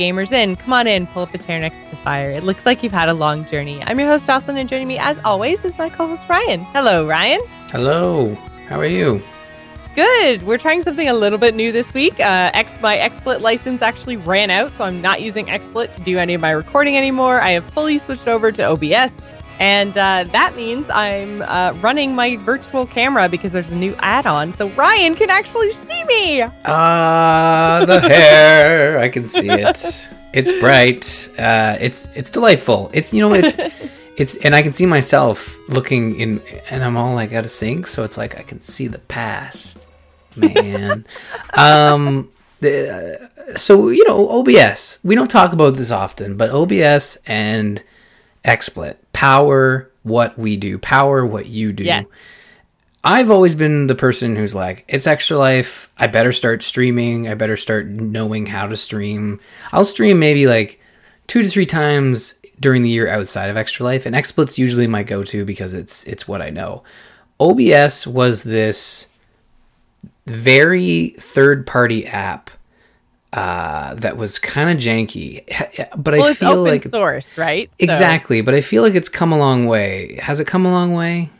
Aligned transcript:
Welcome 0.00 0.16
to 0.16 0.22
the 0.22 0.32
Gamers 0.32 0.32
Inn. 0.32 0.56
Come 0.56 0.72
on 0.72 0.86
in, 0.86 1.06
pull 1.08 1.24
up 1.24 1.34
a 1.34 1.38
chair 1.38 1.60
next 1.60 1.76
to 1.76 1.90
the 1.90 1.96
fire. 1.96 2.30
It 2.30 2.42
looks 2.42 2.64
like 2.64 2.82
you've 2.82 2.92
had 2.92 3.10
a 3.10 3.14
long 3.14 3.44
journey. 3.44 3.82
I'm 3.82 3.98
your 3.98 4.08
host, 4.08 4.26
Jocelyn, 4.26 4.56
and 4.56 4.66
joining 4.66 4.88
me, 4.88 4.98
as 4.98 5.18
always, 5.26 5.62
is 5.62 5.76
my 5.76 5.90
co 5.90 6.06
host, 6.06 6.22
Ryan. 6.26 6.60
Hello, 6.72 7.06
Ryan. 7.06 7.40
Hello. 7.70 8.34
How 8.66 8.80
are 8.80 8.86
you? 8.86 9.22
Good. 9.94 10.42
We're 10.44 10.56
trying 10.56 10.80
something 10.80 11.08
a 11.08 11.12
little 11.12 11.38
bit 11.38 11.54
new 11.54 11.70
this 11.70 11.92
week. 11.92 12.18
Uh, 12.18 12.50
X, 12.54 12.72
my 12.80 12.96
XSplit 12.96 13.42
license 13.42 13.82
actually 13.82 14.16
ran 14.16 14.50
out, 14.50 14.72
so 14.78 14.84
I'm 14.84 15.02
not 15.02 15.20
using 15.20 15.46
XSplit 15.46 15.94
to 15.96 16.00
do 16.00 16.16
any 16.16 16.32
of 16.32 16.40
my 16.40 16.52
recording 16.52 16.96
anymore. 16.96 17.38
I 17.38 17.50
have 17.50 17.64
fully 17.72 17.98
switched 17.98 18.26
over 18.26 18.50
to 18.52 18.62
OBS. 18.62 19.12
And 19.60 19.90
uh, 19.98 20.24
that 20.32 20.56
means 20.56 20.88
I'm 20.88 21.42
uh, 21.42 21.74
running 21.82 22.14
my 22.14 22.38
virtual 22.38 22.86
camera 22.86 23.28
because 23.28 23.52
there's 23.52 23.70
a 23.70 23.76
new 23.76 23.94
add-on, 23.98 24.56
so 24.56 24.70
Ryan 24.70 25.14
can 25.14 25.28
actually 25.28 25.72
see 25.72 26.04
me. 26.04 26.42
Ah, 26.64 27.84
the 27.86 28.00
hair. 28.00 28.98
I 28.98 29.10
can 29.10 29.28
see 29.28 29.50
it. 29.50 30.08
It's 30.32 30.52
bright. 30.60 31.28
Uh, 31.38 31.76
it's 31.78 32.08
it's 32.14 32.30
delightful. 32.30 32.90
It's 32.94 33.12
you 33.12 33.20
know 33.20 33.34
it's 33.34 33.58
it's 34.16 34.36
and 34.36 34.54
I 34.54 34.62
can 34.62 34.72
see 34.72 34.86
myself 34.86 35.58
looking 35.68 36.18
in, 36.18 36.40
and 36.70 36.82
I'm 36.82 36.96
all 36.96 37.14
like 37.14 37.34
out 37.34 37.44
of 37.44 37.50
sync. 37.50 37.86
So 37.86 38.02
it's 38.02 38.16
like 38.16 38.38
I 38.38 38.42
can 38.42 38.62
see 38.62 38.86
the 38.86 38.98
past, 38.98 39.76
man. 40.36 41.04
um, 41.54 42.30
the, 42.60 43.28
so 43.56 43.90
you 43.90 44.08
know 44.08 44.26
OBS. 44.30 45.00
We 45.04 45.14
don't 45.14 45.30
talk 45.30 45.52
about 45.52 45.74
this 45.74 45.90
often, 45.90 46.38
but 46.38 46.50
OBS 46.50 47.18
and 47.26 47.82
XSplit 48.42 48.96
power 49.12 49.90
what 50.02 50.38
we 50.38 50.56
do, 50.56 50.78
power 50.78 51.26
what 51.26 51.46
you 51.46 51.72
do. 51.72 51.84
Yes. 51.84 52.06
I've 53.02 53.30
always 53.30 53.54
been 53.54 53.86
the 53.86 53.94
person 53.94 54.36
who's 54.36 54.54
like, 54.54 54.84
it's 54.86 55.06
extra 55.06 55.38
life. 55.38 55.90
I 55.96 56.06
better 56.06 56.32
start 56.32 56.62
streaming. 56.62 57.28
I 57.28 57.34
better 57.34 57.56
start 57.56 57.86
knowing 57.86 58.46
how 58.46 58.66
to 58.66 58.76
stream. 58.76 59.40
I'll 59.72 59.86
stream 59.86 60.18
maybe 60.18 60.46
like 60.46 60.80
two 61.26 61.42
to 61.42 61.48
three 61.48 61.66
times 61.66 62.34
during 62.58 62.82
the 62.82 62.90
year 62.90 63.08
outside 63.08 63.48
of 63.48 63.56
extra 63.56 63.84
life, 63.84 64.04
and 64.04 64.14
XSplit's 64.14 64.58
usually 64.58 64.86
my 64.86 65.02
go-to 65.02 65.46
because 65.46 65.72
it's 65.72 66.04
it's 66.04 66.28
what 66.28 66.42
I 66.42 66.50
know. 66.50 66.82
OBS 67.38 68.06
was 68.06 68.42
this 68.42 69.06
very 70.26 71.16
third-party 71.18 72.06
app 72.06 72.50
uh, 73.32 73.94
that 73.94 74.16
was 74.16 74.38
kind 74.38 74.70
of 74.70 74.76
janky, 74.84 75.44
but 75.96 76.14
well, 76.18 76.26
I 76.28 76.34
feel 76.34 76.48
open 76.50 76.62
like 76.72 76.84
source, 76.84 77.26
right? 77.38 77.70
So- 77.72 77.84
exactly. 77.84 78.40
But 78.40 78.54
I 78.54 78.60
feel 78.60 78.82
like 78.82 78.94
it's 78.94 79.08
come 79.08 79.32
a 79.32 79.38
long 79.38 79.66
way. 79.66 80.18
Has 80.20 80.40
it 80.40 80.46
come 80.46 80.66
a 80.66 80.70
long 80.70 80.94
way? 80.94 81.30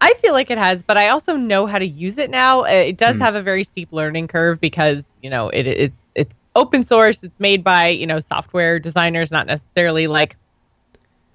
I 0.00 0.12
feel 0.22 0.32
like 0.34 0.50
it 0.50 0.58
has, 0.58 0.82
but 0.82 0.96
I 0.98 1.08
also 1.08 1.36
know 1.36 1.66
how 1.66 1.78
to 1.78 1.86
use 1.86 2.18
it 2.18 2.30
now. 2.30 2.60
Uh, 2.64 2.68
It 2.68 2.96
does 2.98 3.16
Hmm. 3.16 3.22
have 3.22 3.34
a 3.34 3.42
very 3.42 3.64
steep 3.64 3.92
learning 3.92 4.28
curve 4.28 4.60
because 4.60 5.04
you 5.22 5.30
know 5.30 5.48
it, 5.50 5.66
it's 5.66 5.96
it's 6.14 6.36
open 6.54 6.82
source. 6.84 7.22
It's 7.22 7.38
made 7.40 7.62
by 7.64 7.88
you 7.88 8.06
know 8.06 8.20
software 8.20 8.78
designers, 8.78 9.30
not 9.30 9.46
necessarily 9.46 10.06
like 10.06 10.36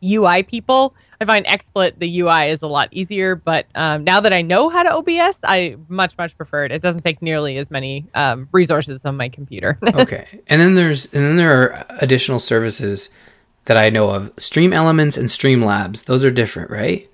UI 0.04 0.44
people. 0.44 0.94
I 1.22 1.26
find 1.26 1.46
XSplit 1.46 2.00
the 2.00 2.22
UI 2.22 2.50
is 2.50 2.64
a 2.64 2.68
lot 2.68 2.90
easier, 2.92 3.36
but 3.36 3.68
um, 3.76 4.04
now 4.04 4.22
that 4.22 4.34
I 4.34 4.42
know 4.42 4.70
how 4.70 4.82
to 4.82 4.96
OBS, 4.96 5.38
I 5.44 5.78
much 5.88 6.18
much 6.18 6.36
prefer 6.36 6.66
it. 6.66 6.72
It 6.72 6.82
doesn't 6.82 7.04
take 7.04 7.22
nearly 7.22 7.60
as 7.60 7.70
many 7.70 8.08
um, 8.16 8.50
resources 8.52 9.06
on 9.06 9.18
my 9.18 9.30
computer. 9.30 9.78
okay. 9.94 10.26
And 10.48 10.60
then 10.60 10.74
there's 10.74 11.06
and 11.14 11.24
then 11.24 11.36
there 11.36 11.62
are 11.62 11.86
additional 12.00 12.40
services 12.40 13.12
that 13.66 13.78
I 13.78 13.92
know 13.92 14.10
of. 14.10 14.34
Stream 14.38 14.74
Elements 14.74 15.16
and 15.16 15.30
Streamlabs. 15.30 16.06
Those 16.06 16.26
are 16.26 16.32
different, 16.32 16.72
right? 16.72 17.08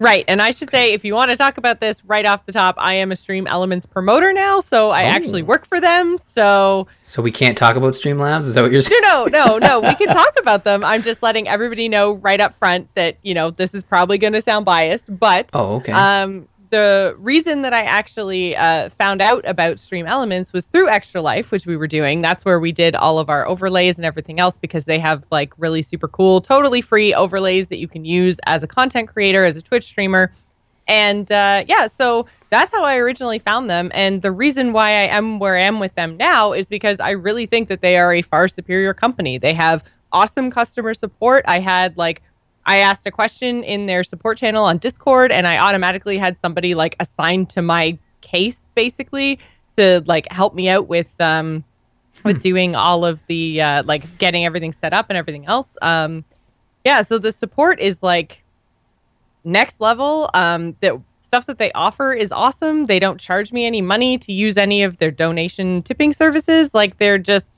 Right. 0.00 0.24
And 0.28 0.40
I 0.40 0.52
should 0.52 0.70
say, 0.70 0.92
if 0.92 1.04
you 1.04 1.14
want 1.14 1.30
to 1.32 1.36
talk 1.36 1.58
about 1.58 1.80
this 1.80 2.04
right 2.04 2.24
off 2.24 2.46
the 2.46 2.52
top, 2.52 2.76
I 2.78 2.94
am 2.94 3.10
a 3.10 3.16
Stream 3.16 3.48
Elements 3.48 3.84
promoter 3.84 4.32
now. 4.32 4.60
So 4.60 4.90
I 4.90 5.04
Oh. 5.04 5.08
actually 5.08 5.42
work 5.42 5.66
for 5.66 5.80
them. 5.80 6.16
So 6.24 6.86
So 7.02 7.20
we 7.20 7.32
can't 7.32 7.58
talk 7.58 7.74
about 7.74 7.94
Streamlabs. 7.94 8.40
Is 8.44 8.54
that 8.54 8.62
what 8.62 8.70
you're 8.70 8.80
saying? 8.80 9.00
no, 9.02 9.24
no, 9.26 9.58
no, 9.58 9.58
no. 9.58 9.80
We 9.80 9.94
can 9.96 10.06
talk 10.14 10.34
about 10.40 10.62
them. 10.64 10.84
I'm 10.84 11.02
just 11.02 11.20
letting 11.22 11.48
everybody 11.48 11.88
know 11.88 12.12
right 12.12 12.40
up 12.40 12.56
front 12.58 12.88
that, 12.94 13.16
you 13.22 13.34
know, 13.34 13.50
this 13.50 13.74
is 13.74 13.82
probably 13.82 14.18
going 14.18 14.34
to 14.34 14.42
sound 14.42 14.64
biased. 14.64 15.04
But 15.18 15.50
Oh, 15.52 15.76
okay. 15.76 15.92
um, 15.92 16.46
the 16.70 17.14
reason 17.18 17.62
that 17.62 17.72
I 17.72 17.82
actually 17.82 18.56
uh, 18.56 18.90
found 18.90 19.22
out 19.22 19.46
about 19.46 19.80
Stream 19.80 20.06
Elements 20.06 20.52
was 20.52 20.66
through 20.66 20.88
Extra 20.88 21.20
Life, 21.20 21.50
which 21.50 21.66
we 21.66 21.76
were 21.76 21.86
doing. 21.86 22.20
That's 22.20 22.44
where 22.44 22.60
we 22.60 22.72
did 22.72 22.94
all 22.94 23.18
of 23.18 23.28
our 23.28 23.46
overlays 23.46 23.96
and 23.96 24.04
everything 24.04 24.40
else 24.40 24.56
because 24.56 24.84
they 24.84 24.98
have 24.98 25.24
like 25.30 25.52
really 25.56 25.82
super 25.82 26.08
cool, 26.08 26.40
totally 26.40 26.80
free 26.80 27.14
overlays 27.14 27.68
that 27.68 27.78
you 27.78 27.88
can 27.88 28.04
use 28.04 28.38
as 28.46 28.62
a 28.62 28.66
content 28.66 29.08
creator, 29.08 29.44
as 29.44 29.56
a 29.56 29.62
Twitch 29.62 29.84
streamer. 29.84 30.32
And 30.86 31.30
uh, 31.30 31.64
yeah, 31.68 31.86
so 31.86 32.26
that's 32.50 32.72
how 32.72 32.82
I 32.82 32.96
originally 32.96 33.38
found 33.38 33.68
them. 33.68 33.90
And 33.92 34.22
the 34.22 34.32
reason 34.32 34.72
why 34.72 34.90
I 34.90 35.08
am 35.08 35.38
where 35.38 35.56
I 35.56 35.62
am 35.62 35.80
with 35.80 35.94
them 35.94 36.16
now 36.16 36.52
is 36.52 36.66
because 36.66 36.98
I 36.98 37.10
really 37.10 37.46
think 37.46 37.68
that 37.68 37.82
they 37.82 37.98
are 37.98 38.14
a 38.14 38.22
far 38.22 38.48
superior 38.48 38.94
company. 38.94 39.38
They 39.38 39.52
have 39.52 39.84
awesome 40.12 40.50
customer 40.50 40.94
support. 40.94 41.44
I 41.46 41.60
had 41.60 41.96
like 41.98 42.22
I 42.68 42.78
asked 42.80 43.06
a 43.06 43.10
question 43.10 43.64
in 43.64 43.86
their 43.86 44.04
support 44.04 44.36
channel 44.36 44.64
on 44.66 44.76
Discord, 44.76 45.32
and 45.32 45.46
I 45.46 45.56
automatically 45.56 46.18
had 46.18 46.38
somebody 46.40 46.74
like 46.74 46.96
assigned 47.00 47.48
to 47.50 47.62
my 47.62 47.98
case 48.20 48.58
basically 48.74 49.38
to 49.78 50.02
like 50.06 50.30
help 50.30 50.54
me 50.54 50.68
out 50.68 50.86
with 50.86 51.08
um 51.18 51.64
with 52.24 52.42
doing 52.42 52.76
all 52.76 53.06
of 53.06 53.20
the 53.26 53.62
uh, 53.62 53.82
like 53.84 54.18
getting 54.18 54.44
everything 54.44 54.74
set 54.74 54.92
up 54.92 55.06
and 55.08 55.16
everything 55.16 55.46
else. 55.46 55.68
Um, 55.80 56.24
yeah, 56.84 57.00
so 57.00 57.18
the 57.18 57.32
support 57.32 57.80
is 57.80 58.02
like 58.02 58.44
next 59.44 59.80
level. 59.80 60.28
Um, 60.34 60.76
the 60.80 61.00
stuff 61.22 61.46
that 61.46 61.58
they 61.58 61.72
offer 61.72 62.12
is 62.12 62.30
awesome. 62.30 62.84
They 62.84 62.98
don't 62.98 63.18
charge 63.18 63.50
me 63.50 63.64
any 63.64 63.80
money 63.80 64.18
to 64.18 64.32
use 64.32 64.58
any 64.58 64.82
of 64.82 64.98
their 64.98 65.10
donation 65.10 65.82
tipping 65.82 66.12
services. 66.12 66.74
Like 66.74 66.98
they're 66.98 67.18
just 67.18 67.57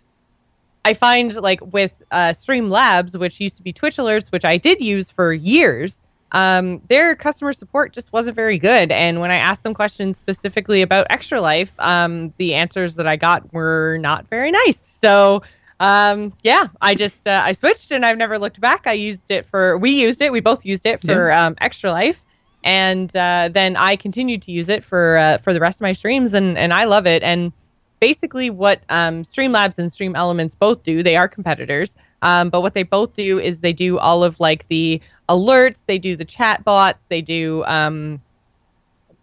I 0.85 0.95
find 0.95 1.35
like 1.35 1.61
with 1.73 1.93
uh, 2.11 2.31
Streamlabs, 2.31 3.19
which 3.19 3.41
used 3.41 3.57
to 3.57 3.63
be 3.63 3.73
Twitch 3.73 3.97
Alerts, 3.97 4.33
which 4.33 4.45
I 4.45 4.57
did 4.57 4.81
use 4.81 5.11
for 5.11 5.33
years, 5.33 6.01
um, 6.33 6.81
their 6.89 7.17
customer 7.17 7.53
support 7.53 7.93
just 7.93 8.13
wasn't 8.13 8.37
very 8.37 8.59
good. 8.59 8.93
And 8.93 9.21
when 9.21 9.31
I 9.31 9.37
asked 9.37 9.63
them 9.63 9.75
questions 9.75 10.17
specifically 10.17 10.83
about 10.83 11.07
Extra 11.11 11.41
Life, 11.41 11.73
um, 11.79 12.33
the 12.39 12.55
answers 12.55 12.95
that 12.97 13.07
I 13.07 13.17
got 13.17 13.53
were 13.53 13.99
not 14.01 14.29
very 14.29 14.51
nice. 14.51 14.79
So 14.81 15.43
um, 15.81 16.35
yeah, 16.43 16.69
I 16.81 16.95
just 16.95 17.27
uh, 17.27 17.43
I 17.45 17.53
switched 17.53 17.91
and 17.91 18.05
I've 18.05 18.19
never 18.19 18.39
looked 18.39 18.61
back. 18.61 18.87
I 18.87 18.93
used 18.93 19.31
it 19.31 19.47
for 19.47 19.79
we 19.79 19.91
used 19.91 20.21
it, 20.21 20.31
we 20.31 20.41
both 20.41 20.65
used 20.65 20.87
it 20.87 21.03
for 21.03 21.33
um, 21.33 21.57
Extra 21.61 21.91
Life. 21.91 22.23
And 22.63 23.15
uh, 23.17 23.49
then 23.51 23.77
I 23.77 23.97
continued 23.97 24.43
to 24.43 24.53
use 24.53 24.69
it 24.69 24.85
for 24.85 25.17
uh, 25.17 25.39
for 25.39 25.55
the 25.55 25.61
rest 25.61 25.79
of 25.79 25.81
my 25.81 25.95
streams, 25.95 26.35
and, 26.35 26.59
and 26.59 26.75
I 26.75 26.85
love 26.85 27.07
it. 27.07 27.23
And 27.23 27.53
basically 28.01 28.51
what 28.51 28.83
um, 28.89 29.23
Streamlabs 29.23 29.79
and 29.79 29.93
Stream 29.93 30.17
Elements 30.17 30.55
both 30.55 30.83
do. 30.83 31.03
They 31.03 31.17
are 31.17 31.29
competitors, 31.29 31.95
um, 32.23 32.51
but 32.51 32.63
what 32.63 32.75
they 32.75 32.83
both 32.83 33.15
do 33.15 33.39
is 33.39 33.61
they 33.61 33.73
do 33.73 33.99
all 33.99 34.25
of 34.25 34.39
like 34.41 34.67
the 34.69 35.01
alerts, 35.29 35.77
they 35.87 35.99
do 35.99 36.17
the 36.17 36.25
chat 36.25 36.65
bots, 36.65 37.05
they 37.09 37.21
do 37.21 37.65
um, 37.67 38.21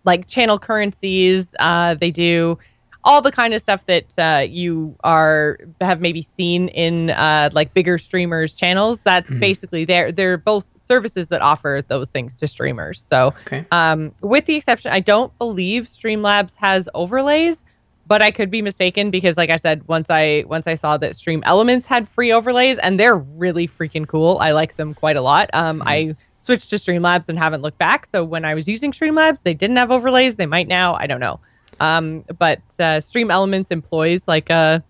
like 0.04 0.28
channel 0.28 0.58
currencies, 0.60 1.54
uh, 1.60 1.96
they 1.96 2.12
do 2.12 2.58
all 3.04 3.22
the 3.22 3.32
kind 3.32 3.54
of 3.54 3.62
stuff 3.62 3.82
that 3.86 4.06
uh, 4.18 4.44
you 4.48 4.96
are 5.04 5.58
have 5.82 6.02
maybe 6.02 6.22
seen 6.22 6.68
in 6.70 7.10
uh, 7.12 7.50
like 7.54 7.74
bigger 7.74 7.98
streamers 7.98 8.54
channels. 8.54 9.00
That's 9.04 9.30
Mhm. 9.30 9.40
basically 9.40 9.86
they're 9.86 10.12
they're 10.12 10.38
both 10.38 10.68
services 10.86 11.28
that 11.30 11.42
offer 11.42 11.84
those 11.88 12.10
things 12.10 12.38
to 12.40 12.48
streamers. 12.48 13.02
So 13.02 13.34
okay. 13.46 13.66
um, 13.72 14.14
with 14.22 14.46
the 14.46 14.56
exception, 14.56 14.92
I 14.92 15.00
don't 15.00 15.38
believe 15.38 15.84
Streamlabs 15.86 16.54
has 16.56 16.88
overlays, 16.94 17.64
but 18.08 18.22
I 18.22 18.32
could 18.32 18.50
be 18.50 18.62
mistaken 18.62 19.12
because, 19.12 19.38
like 19.38 19.50
I 19.50 19.58
said, 19.58 19.88
once 19.88 20.10
I 20.10 20.46
once 20.48 20.66
I 20.66 20.76
saw 20.76 20.98
that 20.98 21.16
Stream 21.16 21.44
Elements 21.46 21.86
had 21.86 22.08
free 22.10 22.32
overlays, 22.32 22.78
and 22.78 23.00
they're 23.00 23.18
really 23.18 23.68
freaking 23.68 24.08
cool. 24.08 24.38
I 24.40 24.52
like 24.52 24.78
them 24.78 24.94
quite 24.94 25.18
a 25.18 25.22
lot. 25.22 25.50
Um, 25.54 25.84
I 25.86 26.16
switched 26.40 26.70
to 26.70 26.78
Streamlabs 26.78 27.28
and 27.28 27.38
haven't 27.38 27.62
looked 27.62 27.78
back. 27.78 28.08
So 28.14 28.24
when 28.24 28.46
I 28.46 28.54
was 28.54 28.68
using 28.68 28.92
Streamlabs, 28.92 29.44
they 29.44 29.54
didn't 29.54 29.76
have 29.76 29.92
overlays. 29.92 30.36
They 30.36 30.46
might 30.46 30.68
now. 30.68 30.94
I 30.96 31.06
don't 31.06 31.20
know. 31.20 31.40
Um, 31.80 32.24
but 32.40 32.62
uh, 32.80 33.02
Stream 33.02 33.30
Elements 33.30 33.70
employs 33.72 34.22
like 34.28 34.50
a 34.50 34.82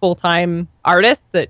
full 0.00 0.14
time 0.14 0.68
artist 0.84 1.32
that 1.32 1.48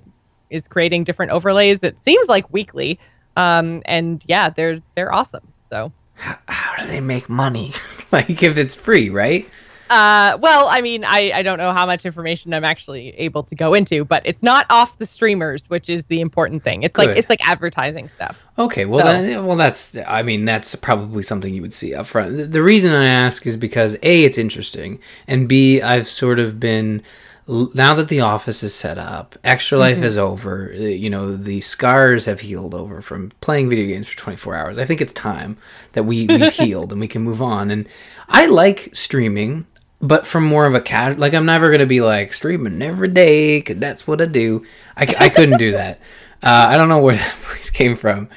is 0.49 0.67
creating 0.67 1.03
different 1.03 1.33
overlays. 1.33 1.83
It 1.83 2.01
seems 2.03 2.29
like 2.29 2.51
weekly. 2.53 2.99
Um, 3.35 3.81
and 3.85 4.23
yeah, 4.27 4.49
they're 4.49 4.79
they're 4.95 5.13
awesome. 5.13 5.45
So. 5.69 5.91
How, 6.13 6.37
how 6.47 6.81
do 6.81 6.87
they 6.87 7.01
make 7.01 7.27
money? 7.27 7.73
like 8.13 8.41
if 8.41 8.55
it's 8.55 8.73
free, 8.73 9.09
right? 9.09 9.49
Uh, 9.89 10.37
well, 10.41 10.67
I 10.69 10.81
mean, 10.81 11.03
I, 11.05 11.31
I 11.33 11.43
don't 11.43 11.57
know 11.57 11.71
how 11.71 11.85
much 11.85 12.05
information 12.05 12.53
I'm 12.53 12.63
actually 12.63 13.09
able 13.17 13.43
to 13.43 13.55
go 13.55 13.73
into, 13.73 14.03
but 14.03 14.21
it's 14.25 14.41
not 14.41 14.65
off 14.69 14.97
the 14.97 15.05
streamers, 15.05 15.69
which 15.69 15.89
is 15.89 16.05
the 16.05 16.21
important 16.21 16.63
thing. 16.63 16.83
It's 16.83 16.97
like 16.97 17.15
it's 17.15 17.29
like 17.29 17.47
advertising 17.47 18.09
stuff. 18.09 18.39
Okay, 18.57 18.85
well, 18.85 19.05
So- 19.05 19.21
then, 19.21 19.45
well, 19.45 19.57
that's. 19.57 19.95
I 20.07 20.23
mean, 20.23 20.45
that's 20.45 20.75
probably 20.75 21.23
something 21.23 21.53
you 21.53 21.61
would 21.61 21.73
see 21.73 21.93
up 21.93 22.05
front. 22.07 22.51
The, 22.51 22.63
reason 22.63 22.93
I 22.93 23.05
ask 23.05 23.45
is 23.45 23.57
because 23.57 23.95
a, 24.01 24.23
it's 24.23 24.37
interesting, 24.37 24.99
and 25.27 25.47
b, 25.47 25.81
I've 25.81 26.07
sort 26.07 26.39
of 26.39 26.59
been 26.59 27.03
now 27.47 27.93
that 27.93 28.07
the 28.07 28.21
office 28.21 28.63
is 28.63 28.73
set 28.73 28.97
up, 28.97 29.37
extra 29.43 29.77
life 29.77 30.01
is 30.01 30.17
over. 30.17 30.71
uh, 30.73 30.77
You 30.79 31.11
know, 31.11 31.35
the 31.35 31.61
scars 31.61 32.25
have 32.25 32.39
healed 32.39 32.73
over 32.73 33.01
from 33.01 33.31
playing 33.39 33.69
video 33.69 33.85
games 33.85 34.07
for 34.07 34.17
24 34.17 34.55
hours. 34.55 34.77
I 34.79 34.85
think 34.85 34.99
it's 34.99 35.13
time 35.13 35.57
that 35.93 36.03
we 36.03 36.25
we've 36.25 36.53
healed 36.55 36.91
and 36.91 36.99
we 36.99 37.07
can 37.07 37.21
move 37.21 37.43
on. 37.43 37.69
And 37.69 37.87
I 38.27 38.47
like 38.47 38.89
streaming. 38.93 39.67
But 40.07 40.25
from 40.25 40.43
more 40.45 40.65
of 40.65 40.75
a 40.75 40.81
casual, 40.81 41.19
like 41.19 41.33
I'm 41.33 41.45
never 41.45 41.71
gonna 41.71 41.85
be 41.85 42.01
like 42.01 42.33
streaming 42.33 42.81
every 42.81 43.07
day 43.09 43.59
because 43.59 43.77
that's 43.77 44.05
what 44.07 44.21
I 44.21 44.25
do. 44.25 44.65
I, 44.95 45.03
I 45.19 45.29
couldn't 45.29 45.57
do 45.57 45.71
that. 45.73 45.99
Uh, 46.43 46.67
I 46.69 46.77
don't 46.77 46.89
know 46.89 46.99
where 46.99 47.15
that 47.17 47.35
voice 47.37 47.71
came 47.71 47.95
from, 47.95 48.29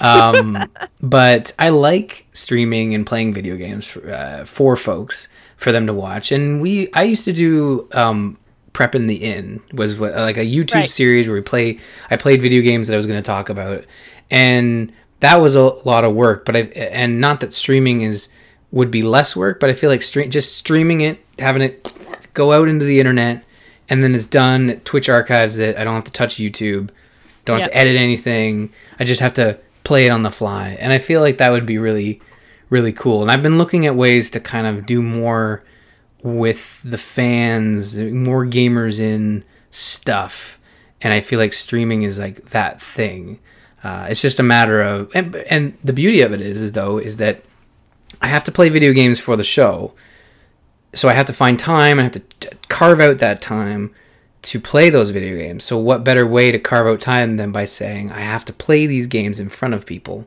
um, 0.00 0.70
but 1.02 1.52
I 1.58 1.70
like 1.70 2.26
streaming 2.32 2.94
and 2.94 3.06
playing 3.06 3.32
video 3.32 3.56
games 3.56 3.86
for, 3.86 4.12
uh, 4.12 4.44
for 4.44 4.76
folks 4.76 5.28
for 5.56 5.72
them 5.72 5.86
to 5.86 5.94
watch. 5.94 6.30
And 6.30 6.60
we, 6.60 6.92
I 6.92 7.04
used 7.04 7.24
to 7.24 7.32
do 7.32 7.88
um, 7.94 8.36
prep 8.74 8.94
in 8.94 9.06
the 9.06 9.14
inn 9.14 9.62
was 9.72 9.98
what, 9.98 10.12
like 10.14 10.36
a 10.36 10.44
YouTube 10.44 10.74
Right. 10.74 10.90
series 10.90 11.26
where 11.26 11.36
we 11.36 11.42
play. 11.42 11.78
I 12.10 12.16
played 12.18 12.42
video 12.42 12.60
games 12.60 12.88
that 12.88 12.94
I 12.94 12.96
was 12.98 13.06
going 13.06 13.22
to 13.22 13.26
talk 13.26 13.48
about, 13.48 13.84
and 14.30 14.92
that 15.20 15.36
was 15.36 15.54
a 15.56 15.62
lot 15.62 16.04
of 16.04 16.12
work. 16.14 16.44
But 16.44 16.56
I 16.56 16.60
and 16.60 17.18
not 17.18 17.40
that 17.40 17.54
streaming 17.54 18.02
is 18.02 18.28
would 18.74 18.90
be 18.90 19.02
less 19.02 19.36
work, 19.36 19.60
but 19.60 19.70
I 19.70 19.72
feel 19.72 19.88
like 19.88 20.00
just 20.00 20.56
streaming 20.56 21.00
it, 21.00 21.24
having 21.38 21.62
it 21.62 22.28
go 22.34 22.52
out 22.52 22.66
into 22.66 22.84
the 22.84 22.98
internet, 22.98 23.44
and 23.88 24.02
then 24.02 24.16
it's 24.16 24.26
done. 24.26 24.80
Twitch 24.84 25.08
archives 25.08 25.58
it. 25.58 25.76
I 25.76 25.84
don't 25.84 25.94
have 25.94 26.04
to 26.04 26.10
touch 26.10 26.36
YouTube. 26.36 26.90
Don't 27.44 27.60
have 27.60 27.68
to 27.68 27.76
edit 27.76 27.94
anything. 27.94 28.72
I 28.98 29.04
just 29.04 29.20
have 29.20 29.34
to 29.34 29.60
play 29.84 30.06
it 30.06 30.10
on 30.10 30.22
the 30.22 30.30
fly, 30.30 30.70
and 30.80 30.92
I 30.92 30.98
feel 30.98 31.20
like 31.20 31.38
that 31.38 31.52
would 31.52 31.66
be 31.66 31.78
really, 31.78 32.20
really 32.68 32.92
cool. 32.92 33.22
And 33.22 33.30
I've 33.30 33.44
been 33.44 33.58
looking 33.58 33.86
at 33.86 33.94
ways 33.94 34.28
to 34.30 34.40
kind 34.40 34.66
of 34.66 34.86
do 34.86 35.00
more 35.00 35.62
with 36.24 36.80
the 36.82 36.98
fans, 36.98 37.96
more 37.96 38.44
Gamers 38.44 38.98
Inn 38.98 39.44
stuff, 39.70 40.58
and 41.00 41.12
I 41.12 41.20
feel 41.20 41.38
like 41.38 41.52
streaming 41.52 42.02
is 42.02 42.18
like 42.18 42.48
that 42.50 42.82
thing. 42.82 43.38
Uh, 43.84 44.08
it's 44.10 44.22
just 44.22 44.40
a 44.40 44.42
matter 44.42 44.82
of, 44.82 45.14
and, 45.14 45.36
and 45.36 45.78
the 45.84 45.92
beauty 45.92 46.22
of 46.22 46.32
it 46.32 46.40
is, 46.40 46.60
is 46.60 46.72
though, 46.72 46.98
is 46.98 47.18
that 47.18 47.44
I 48.20 48.28
have 48.28 48.44
to 48.44 48.52
play 48.52 48.68
video 48.68 48.92
games 48.92 49.20
for 49.20 49.36
the 49.36 49.44
show, 49.44 49.92
so 50.92 51.08
I 51.08 51.12
have 51.14 51.26
to 51.26 51.32
find 51.32 51.58
time. 51.58 51.98
I 51.98 52.04
have 52.04 52.12
to 52.12 52.22
carve 52.68 53.00
out 53.00 53.18
that 53.18 53.40
time 53.42 53.94
to 54.42 54.60
play 54.60 54.90
those 54.90 55.10
video 55.10 55.36
games. 55.36 55.64
So 55.64 55.78
what 55.78 56.04
better 56.04 56.26
way 56.26 56.52
to 56.52 56.58
carve 56.58 56.86
out 56.86 57.00
time 57.00 57.36
than 57.36 57.50
by 57.52 57.64
saying 57.64 58.12
I 58.12 58.20
have 58.20 58.44
to 58.46 58.52
play 58.52 58.86
these 58.86 59.06
games 59.06 59.40
in 59.40 59.48
front 59.48 59.74
of 59.74 59.86
people. 59.86 60.26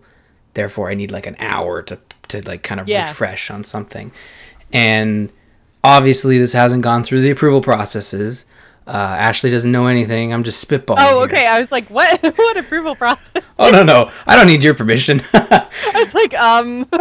Therefore, 0.56 0.89
I 0.89 0.95
need 0.95 1.12
like 1.12 1.28
an 1.28 1.36
hour 1.39 1.81
to 1.84 2.00
to 2.30 2.42
like 2.42 2.63
kind 2.63 2.81
of 2.81 2.88
Yeah. 2.89 3.07
refresh 3.07 3.50
on 3.51 3.63
something. 3.63 4.12
And 4.74 5.31
obviously, 5.84 6.38
this 6.38 6.54
hasn't 6.54 6.81
gone 6.81 7.04
through 7.04 7.22
the 7.22 7.30
approval 7.30 7.62
processes. 7.62 8.45
Uh, 8.88 9.16
Ashley 9.19 9.50
doesn't 9.50 9.72
know 9.72 9.88
anything. 9.88 10.31
I'm 10.34 10.44
just 10.44 10.66
spitballing. 10.66 10.98
Oh, 11.00 11.18
here. 11.18 11.25
okay. 11.25 11.48
I 11.48 11.60
was 11.60 11.72
like, 11.72 11.89
what? 11.89 12.22
what 12.38 12.57
approval 12.57 12.95
process? 12.95 13.44
Oh 13.60 13.69
no, 13.69 13.84
no, 13.84 14.12
I 14.25 14.36
don't 14.36 14.48
need 14.48 14.63
your 14.63 14.74
permission. 14.74 15.22
I 15.34 15.68
was 15.94 16.13
like, 16.13 16.34
um, 16.36 16.88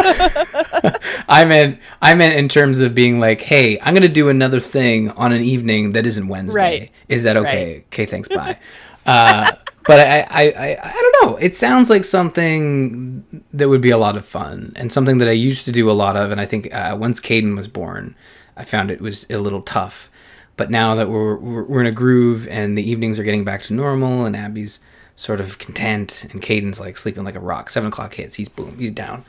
I 1.28 1.44
meant 1.44 1.78
I 2.02 2.14
meant 2.14 2.36
in 2.36 2.48
terms 2.48 2.80
of 2.80 2.94
being 2.94 3.20
like, 3.20 3.40
hey, 3.40 3.78
I'm 3.80 3.94
gonna 3.94 4.08
do 4.08 4.28
another 4.28 4.58
thing 4.58 5.10
on 5.12 5.32
an 5.32 5.42
evening 5.42 5.92
that 5.92 6.06
isn't 6.06 6.26
Wednesday. 6.26 6.60
Right. 6.60 6.90
Is 7.08 7.22
that 7.22 7.36
okay? 7.36 7.84
Okay, 7.86 8.06
thanks, 8.06 8.28
bye. 8.28 8.58
uh, 9.06 9.52
but 9.86 10.00
I, 10.00 10.20
I, 10.28 10.42
I, 10.50 10.78
I 10.82 10.92
don't 10.92 11.16
know. 11.22 11.36
It 11.36 11.54
sounds 11.54 11.88
like 11.88 12.02
something 12.02 13.24
that 13.52 13.68
would 13.68 13.80
be 13.80 13.90
a 13.90 13.98
lot 13.98 14.16
of 14.16 14.26
fun 14.26 14.72
and 14.74 14.90
something 14.90 15.18
that 15.18 15.28
I 15.28 15.32
used 15.32 15.64
to 15.66 15.72
do 15.72 15.88
a 15.88 15.92
lot 15.92 16.16
of. 16.16 16.32
And 16.32 16.40
I 16.40 16.46
think 16.46 16.74
uh, 16.74 16.96
once 16.98 17.20
Caden 17.20 17.56
was 17.56 17.68
born, 17.68 18.16
I 18.56 18.64
found 18.64 18.90
it 18.90 19.00
was 19.00 19.26
a 19.30 19.38
little 19.38 19.62
tough. 19.62 20.10
But 20.56 20.70
now 20.70 20.94
that 20.94 21.08
we're, 21.10 21.36
we're 21.36 21.64
we're 21.64 21.80
in 21.80 21.86
a 21.86 21.92
groove 21.92 22.48
and 22.48 22.76
the 22.78 22.88
evenings 22.90 23.18
are 23.18 23.22
getting 23.24 23.44
back 23.44 23.62
to 23.62 23.74
normal 23.74 24.24
and 24.24 24.34
Abby's 24.34 24.78
sort 25.14 25.40
of 25.40 25.58
content 25.58 26.26
and 26.30 26.40
Caden's 26.42 26.80
like 26.80 26.96
sleeping 26.96 27.24
like 27.24 27.34
a 27.34 27.40
rock. 27.40 27.70
Seven 27.70 27.88
o'clock 27.88 28.14
hits, 28.14 28.36
he's 28.36 28.48
boom, 28.48 28.76
he's 28.78 28.90
down. 28.90 29.24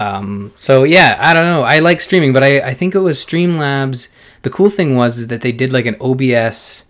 Um, 0.00 0.52
so 0.58 0.82
yeah, 0.82 1.16
I 1.20 1.32
don't 1.34 1.44
know. 1.44 1.62
I 1.62 1.78
like 1.78 2.00
streaming, 2.00 2.32
but 2.32 2.42
I, 2.42 2.60
I 2.60 2.74
think 2.74 2.94
it 2.96 2.98
was 3.00 3.24
Streamlabs. 3.24 4.08
The 4.42 4.50
cool 4.50 4.68
thing 4.70 4.96
was 4.96 5.18
is 5.18 5.28
that 5.28 5.40
they 5.42 5.52
did 5.52 5.72
like 5.72 5.86
an 5.86 5.96
OBS. 6.00 6.84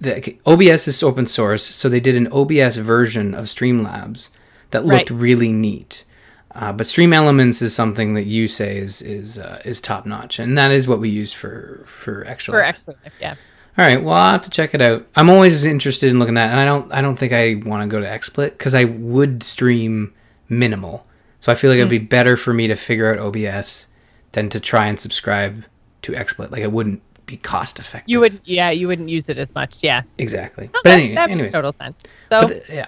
The, 0.00 0.36
OBS 0.46 0.88
is 0.88 1.02
open 1.02 1.26
source, 1.26 1.64
so 1.74 1.88
they 1.88 2.00
did 2.00 2.16
an 2.16 2.28
OBS 2.32 2.76
version 2.76 3.34
of 3.34 3.46
Streamlabs 3.46 4.30
that 4.70 4.84
looked 4.86 5.10
Right. 5.10 5.20
really 5.20 5.52
neat. 5.52 6.04
Uh, 6.52 6.72
but 6.72 6.86
Stream 6.86 7.12
Elements 7.12 7.62
is 7.62 7.74
something 7.74 8.14
that 8.14 8.24
you 8.24 8.48
say 8.48 8.76
is 8.78 9.02
is 9.02 9.38
uh, 9.38 9.60
is 9.64 9.80
top 9.80 10.04
notch, 10.06 10.38
and 10.38 10.58
that 10.58 10.70
is 10.72 10.88
what 10.88 10.98
we 11.00 11.08
use 11.08 11.32
for 11.32 11.84
for 11.86 12.24
extra. 12.26 12.52
for 12.52 12.60
Life. 12.60 12.68
extra 12.68 12.94
life, 13.04 13.12
yeah. 13.20 13.34
All 13.78 13.86
right, 13.86 14.02
well 14.02 14.16
I'll 14.16 14.32
have 14.32 14.40
to 14.42 14.50
check 14.50 14.74
it 14.74 14.82
out. 14.82 15.06
I'm 15.14 15.30
always 15.30 15.64
interested 15.64 16.10
in 16.10 16.18
looking 16.18 16.36
at, 16.36 16.48
it, 16.48 16.50
and 16.50 16.60
I 16.60 16.64
don't 16.64 16.92
I 16.92 17.00
don't 17.00 17.16
think 17.16 17.32
I 17.32 17.54
want 17.68 17.88
to 17.88 17.94
go 17.94 18.00
to 18.00 18.06
XSplit 18.06 18.50
because 18.50 18.74
I 18.74 18.84
would 18.84 19.42
stream 19.44 20.12
minimal, 20.48 21.06
so 21.38 21.52
I 21.52 21.54
feel 21.54 21.70
like 21.70 21.78
it'd 21.78 21.88
be 21.88 21.98
better 21.98 22.36
for 22.36 22.52
me 22.52 22.66
to 22.66 22.74
figure 22.74 23.12
out 23.12 23.20
OBS 23.20 23.86
than 24.32 24.48
to 24.50 24.58
try 24.60 24.86
and 24.88 24.98
subscribe 24.98 25.64
to 26.02 26.12
XSplit. 26.12 26.50
Like 26.50 26.62
it 26.62 26.72
wouldn't 26.72 27.00
be 27.26 27.36
cost 27.36 27.78
effective. 27.78 28.08
You 28.10 28.18
would, 28.20 28.40
yeah, 28.44 28.70
you 28.70 28.88
wouldn't 28.88 29.08
use 29.08 29.28
it 29.28 29.38
as 29.38 29.54
much, 29.54 29.76
yeah. 29.82 30.02
exactly. 30.18 30.64
No, 30.66 30.70
But 30.72 30.82
that, 30.84 30.98
any, 30.98 31.14
that 31.14 31.28
makes 31.28 31.32
anyways, 31.32 31.52
total 31.52 31.72
sense. 31.74 32.02
So, 32.28 32.48
but 32.48 32.68
yeah, 32.68 32.86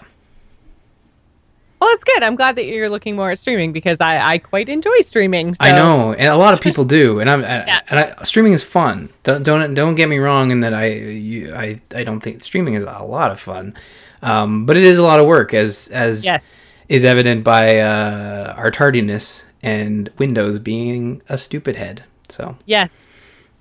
well, 1.82 1.92
it's 1.94 2.04
good. 2.04 2.22
I'm 2.22 2.36
glad 2.36 2.54
that 2.56 2.66
you're 2.66 2.88
looking 2.88 3.16
more 3.16 3.32
at 3.32 3.38
streaming 3.40 3.72
because 3.72 4.00
I, 4.00 4.34
I 4.34 4.38
quite 4.38 4.68
enjoy 4.68 5.00
streaming. 5.00 5.54
So. 5.54 5.58
I 5.60 5.72
know, 5.72 6.12
and 6.12 6.28
a 6.28 6.36
lot 6.36 6.54
of 6.54 6.60
people 6.60 6.84
do, 6.84 7.18
and 7.20 7.28
I'm 7.28 7.40
Yeah. 7.42 7.80
and 7.88 7.98
I, 8.00 8.24
streaming 8.24 8.52
is 8.52 8.62
fun. 8.62 9.08
Don't 9.24 9.42
don't 9.42 9.74
don't 9.74 9.94
get 9.96 10.08
me 10.08 10.18
wrong 10.18 10.50
in 10.52 10.60
that 10.60 10.74
I 10.74 10.86
you, 10.86 11.52
I 11.54 11.80
I 11.94 12.04
don't 12.04 12.20
think 12.20 12.42
streaming 12.42 12.74
is 12.74 12.84
a 12.84 13.02
lot 13.02 13.30
of 13.32 13.40
fun, 13.40 13.74
um, 14.22 14.64
but 14.66 14.76
it 14.76 14.84
is 14.84 14.98
a 14.98 15.02
lot 15.02 15.18
of 15.18 15.26
work 15.26 15.54
as 15.54 15.88
as 15.92 16.24
Yes. 16.24 16.40
is 16.88 17.04
evident 17.04 17.42
by 17.42 17.80
uh, 17.80 18.54
our 18.56 18.70
tardiness 18.70 19.44
and 19.62 20.08
Windows 20.18 20.58
being 20.60 21.20
a 21.28 21.36
stupid 21.36 21.76
head. 21.76 22.04
So 22.28 22.56
Yes. 22.66 22.88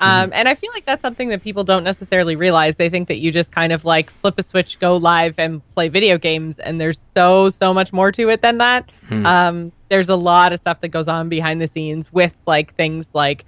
Um, 0.02 0.32
and 0.34 0.48
I 0.48 0.56
feel 0.56 0.72
like 0.74 0.86
that's 0.86 1.02
something 1.02 1.30
that 1.30 1.44
people 1.44 1.64
don't 1.64 1.84
necessarily 1.84 2.36
realize. 2.36 2.76
They 2.76 2.90
think 2.90 3.08
that 3.08 3.18
you 3.18 3.32
just 3.32 3.52
kind 3.52 3.72
of 3.72 3.86
like 3.86 4.10
flip 4.10 4.36
a 4.38 4.44
switch, 4.44 4.80
go 4.80 4.98
live, 4.98 5.36
and 5.38 5.62
play 5.74 5.90
video 5.90 6.18
games. 6.18 6.60
And 6.60 6.82
there's 6.82 7.00
so, 7.16 7.50
so 7.50 7.74
much 7.74 7.94
more 7.94 8.12
to 8.14 8.30
it 8.30 8.42
than 8.42 8.58
that. 8.58 8.90
Hmm. 9.08 9.26
Um, 9.26 9.72
there's 9.90 10.10
a 10.10 10.16
lot 10.16 10.54
of 10.54 10.60
stuff 10.60 10.82
that 10.82 10.90
goes 10.90 11.08
on 11.08 11.30
behind 11.30 11.62
the 11.62 11.68
scenes 11.68 12.12
with 12.12 12.34
like 12.48 12.74
things 12.76 13.10
like 13.14 13.46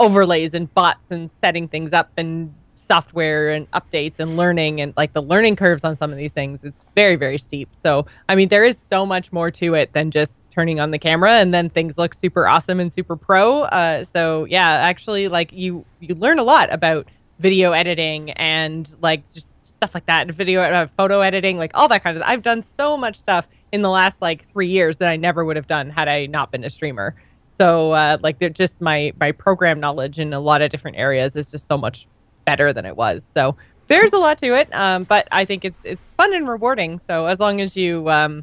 overlays 0.00 0.54
and 0.54 0.72
bots 0.74 1.10
and 1.10 1.30
setting 1.40 1.68
things 1.68 1.92
up 1.92 2.10
and 2.16 2.52
software 2.74 3.50
and 3.50 3.70
updates 3.72 4.18
and 4.18 4.36
learning 4.36 4.80
and 4.80 4.92
like 4.96 5.12
the 5.12 5.22
learning 5.22 5.56
curves 5.56 5.84
on 5.84 5.96
some 5.96 6.10
of 6.10 6.16
these 6.16 6.32
things. 6.32 6.64
It's 6.64 6.76
very, 6.94 7.16
very 7.16 7.38
steep. 7.38 7.68
So, 7.82 8.06
I 8.28 8.34
mean, 8.34 8.48
there 8.48 8.64
is 8.64 8.78
so 8.78 9.04
much 9.04 9.32
more 9.32 9.50
to 9.52 9.74
it 9.74 9.92
than 9.92 10.10
just 10.10 10.38
turning 10.56 10.80
on 10.80 10.90
the 10.90 10.98
camera 10.98 11.32
and 11.32 11.52
then 11.52 11.68
things 11.68 11.98
look 11.98 12.14
super 12.14 12.48
awesome 12.48 12.80
and 12.80 12.90
super 12.92 13.14
pro. 13.14 13.62
Uh, 13.64 14.04
so 14.04 14.44
yeah, 14.44 14.66
actually, 14.66 15.28
like 15.28 15.52
you 15.52 15.84
you 16.00 16.14
learn 16.14 16.38
a 16.38 16.42
lot 16.42 16.72
about 16.72 17.06
video 17.38 17.72
editing 17.72 18.30
and 18.32 18.88
like 19.02 19.22
just 19.34 19.52
stuff 19.64 19.94
like 19.94 20.06
that, 20.06 20.28
video 20.30 20.62
uh, 20.62 20.86
photo 20.96 21.20
editing, 21.20 21.58
like 21.58 21.72
all 21.74 21.88
that 21.88 22.02
kind 22.02 22.16
of. 22.16 22.22
I've 22.24 22.42
done 22.42 22.64
so 22.64 22.96
much 22.96 23.18
stuff 23.18 23.46
in 23.70 23.82
the 23.82 23.90
last 23.90 24.16
like 24.22 24.50
three 24.50 24.68
years 24.68 24.96
that 24.96 25.10
I 25.10 25.16
never 25.16 25.44
would 25.44 25.56
have 25.56 25.66
done 25.66 25.90
had 25.90 26.08
I 26.08 26.24
not 26.24 26.50
been 26.50 26.64
a 26.64 26.70
streamer. 26.70 27.14
So 27.50 27.92
uh, 27.92 28.16
like 28.22 28.38
they're 28.38 28.48
just 28.48 28.80
my 28.80 29.12
my 29.20 29.32
program 29.32 29.78
knowledge 29.78 30.18
in 30.18 30.32
a 30.32 30.40
lot 30.40 30.62
of 30.62 30.70
different 30.70 30.96
areas 30.96 31.36
is 31.36 31.50
just 31.50 31.68
so 31.68 31.76
much 31.76 32.08
better 32.46 32.72
than 32.72 32.86
it 32.86 32.96
was. 32.96 33.22
So 33.34 33.56
there's 33.88 34.14
a 34.14 34.18
lot 34.18 34.38
to 34.38 34.58
it, 34.58 34.74
um, 34.74 35.04
but 35.04 35.28
I 35.30 35.44
think 35.44 35.66
it's 35.66 35.80
it's 35.84 36.02
fun 36.16 36.32
and 36.32 36.48
rewarding. 36.48 36.98
So 37.06 37.26
as 37.26 37.40
long 37.40 37.60
as 37.60 37.76
you 37.76 38.08
um, 38.08 38.42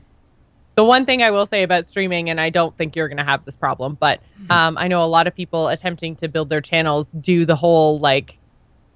the 0.75 0.83
one 0.83 1.05
thing 1.05 1.21
I 1.21 1.29
will 1.31 1.45
say 1.45 1.63
about 1.63 1.85
streaming, 1.85 2.29
and 2.29 2.41
I 2.41 2.49
don't 2.49 2.75
think 2.77 2.95
you're 2.95 3.07
going 3.07 3.17
to 3.17 3.23
have 3.23 3.45
this 3.45 3.55
problem, 3.55 3.95
but 3.99 4.21
um, 4.49 4.77
I 4.77 4.87
know 4.87 5.03
a 5.03 5.05
lot 5.05 5.27
of 5.27 5.35
people 5.35 5.67
attempting 5.67 6.15
to 6.17 6.27
build 6.27 6.49
their 6.49 6.61
channels 6.61 7.11
do 7.11 7.45
the 7.45 7.55
whole 7.55 7.99
like 7.99 8.39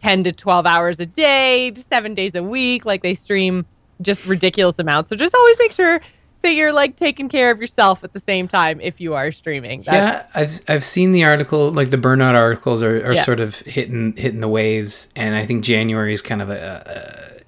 10 0.01 0.23
to 0.25 0.31
12 0.31 0.65
hours 0.65 0.99
a 0.99 1.05
day, 1.05 1.73
seven 1.89 2.13
days 2.15 2.35
a 2.35 2.43
week. 2.43 2.85
Like 2.85 3.03
they 3.03 3.15
stream 3.15 3.65
just 4.01 4.25
ridiculous 4.25 4.79
amounts. 4.79 5.09
So 5.09 5.15
just 5.15 5.33
always 5.35 5.57
make 5.59 5.71
sure 5.71 6.01
that 6.43 6.53
you're 6.53 6.71
like 6.71 6.95
taking 6.97 7.29
care 7.29 7.49
of 7.51 7.59
yourself 7.59 8.03
at 8.03 8.13
the 8.13 8.19
same 8.19 8.47
time 8.47 8.79
if 8.79 9.01
you 9.01 9.15
are 9.15 9.31
streaming. 9.31 9.81
That's- 9.81 10.25
yeah, 10.35 10.41
I've 10.41 10.61
I've 10.67 10.83
seen 10.83 11.11
the 11.11 11.23
article, 11.25 11.71
like 11.71 11.89
the 11.89 11.97
burnout 11.97 12.35
articles 12.35 12.81
are, 12.83 13.05
are 13.07 13.13
Yeah. 13.13 13.23
sort 13.23 13.39
of 13.39 13.55
hitting 13.61 14.15
hitting 14.15 14.39
the 14.39 14.47
waves, 14.47 15.07
and 15.15 15.35
I 15.35 15.45
think 15.45 15.63
January 15.63 16.13
is 16.13 16.21
kind 16.21 16.41
of 16.41 16.49
a, 16.49 17.43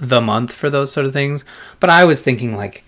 a 0.00 0.04
the 0.04 0.20
month 0.20 0.52
for 0.52 0.70
those 0.70 0.92
sort 0.92 1.06
of 1.06 1.12
things. 1.12 1.44
But 1.80 1.90
I 1.90 2.04
was 2.04 2.22
thinking 2.22 2.56
like 2.56 2.84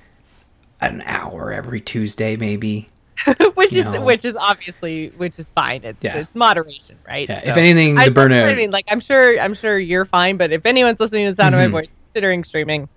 an 0.81 1.03
hour 1.07 1.53
every 1.53 1.81
Tuesday, 1.81 2.37
maybe. 2.37 2.89
which 3.55 3.73
is 3.75 3.85
No. 3.85 4.01
which 4.01 4.25
is 4.25 4.35
obviously 4.35 5.09
which 5.19 5.39
is 5.39 5.51
fine. 5.51 5.83
It's 5.85 5.99
Yeah. 6.03 6.19
it's 6.19 6.35
moderation, 6.35 6.97
right? 7.07 7.29
Yeah, 7.29 7.41
if 7.45 7.57
anything, 7.59 7.97
the 7.97 8.01
I, 8.03 8.09
burnout. 8.09 8.51
I 8.51 8.55
mean, 8.55 8.71
like 8.71 8.87
I'm 8.89 9.01
sure 9.01 9.39
I'm 9.39 9.53
sure 9.53 9.79
you're 9.79 10.07
fine, 10.07 10.39
but 10.39 10.53
if 10.53 10.65
anyone's 10.65 10.99
listening 11.01 11.27
to 11.27 11.33
the 11.33 11.37
sound 11.37 11.55
Mhm. 11.55 11.65
of 11.67 11.71
my 11.71 11.81
voice 11.81 11.91
considering 12.15 12.45
streaming, 12.45 12.89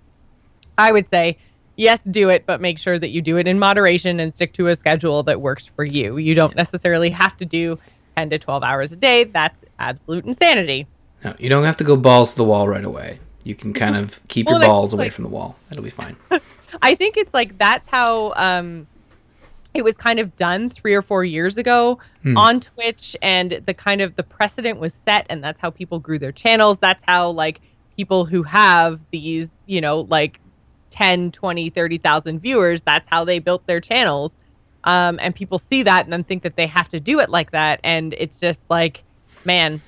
I 0.78 0.92
would 0.92 1.10
say 1.10 1.36
yes, 1.76 2.00
do 2.02 2.30
it, 2.30 2.46
but 2.46 2.60
make 2.62 2.78
sure 2.78 2.98
that 2.98 3.10
you 3.10 3.20
do 3.20 3.36
it 3.36 3.46
in 3.46 3.58
moderation 3.58 4.18
and 4.20 4.32
stick 4.32 4.54
to 4.54 4.68
a 4.68 4.74
schedule 4.76 5.22
that 5.24 5.40
works 5.42 5.68
for 5.76 5.84
you. 5.84 6.16
You 6.16 6.34
don't 6.34 6.54
necessarily 6.56 7.10
have 7.10 7.36
to 7.38 7.44
do 7.44 7.78
10 8.16 8.30
to 8.30 8.38
12 8.38 8.62
hours 8.62 8.92
a 8.92 8.96
day. 8.96 9.24
That's 9.24 9.56
absolute 9.78 10.24
insanity. 10.24 10.86
No, 11.22 11.34
you 11.38 11.50
don't 11.50 11.64
have 11.64 11.76
to 11.76 11.84
go 11.84 11.96
balls 11.96 12.30
to 12.30 12.36
the 12.36 12.44
wall 12.44 12.66
right 12.68 12.84
away. 12.84 13.18
You 13.42 13.54
can 13.54 13.74
kind 13.74 13.94
of 14.02 14.20
keep 14.28 14.46
Well, 14.46 14.58
your 14.60 14.68
balls 14.68 14.94
away 14.94 15.06
like- 15.06 15.12
from 15.12 15.24
the 15.24 15.30
wall. 15.30 15.56
It'll 15.70 15.84
be 15.84 15.90
fine. 15.90 16.16
I 16.82 16.94
think 16.94 17.16
it's 17.16 17.32
like 17.34 17.58
that's 17.58 17.88
how 17.88 18.32
um 18.36 18.88
it 19.74 19.82
was 19.84 19.96
kind 19.96 20.20
of 20.20 20.36
done 20.36 20.70
three 20.70 20.94
or 20.94 21.02
four 21.02 21.24
years 21.24 21.56
ago 21.56 21.98
Hmm. 22.22 22.36
on 22.38 22.60
Twitch, 22.60 23.16
and 23.22 23.60
the 23.66 23.74
kind 23.74 24.00
of 24.00 24.14
the 24.16 24.22
precedent 24.22 24.78
was 24.78 24.94
set, 25.06 25.26
and 25.28 25.42
that's 25.42 25.60
how 25.60 25.70
people 25.70 25.98
grew 25.98 26.18
their 26.18 26.32
channels. 26.32 26.78
That's 26.78 27.02
how 27.06 27.30
like 27.30 27.60
people 27.96 28.24
who 28.24 28.42
have 28.44 29.00
these, 29.12 29.50
you 29.66 29.80
know, 29.80 30.00
like 30.00 30.40
10, 30.90 31.32
20, 31.32 31.70
30,000 31.70 32.40
viewers, 32.40 32.82
that's 32.82 33.08
how 33.08 33.24
they 33.24 33.40
built 33.40 33.66
their 33.66 33.80
channels. 33.80 34.34
Um, 34.84 35.18
and 35.20 35.34
people 35.34 35.58
see 35.58 35.82
that 35.84 36.04
and 36.04 36.12
then 36.12 36.24
think 36.24 36.42
that 36.44 36.56
they 36.56 36.66
have 36.66 36.88
to 36.90 37.00
do 37.00 37.20
it 37.20 37.30
like 37.30 37.50
that. 37.52 37.80
And 37.84 38.14
it's 38.16 38.38
just 38.38 38.62
like, 38.70 39.04
man, 39.44 39.80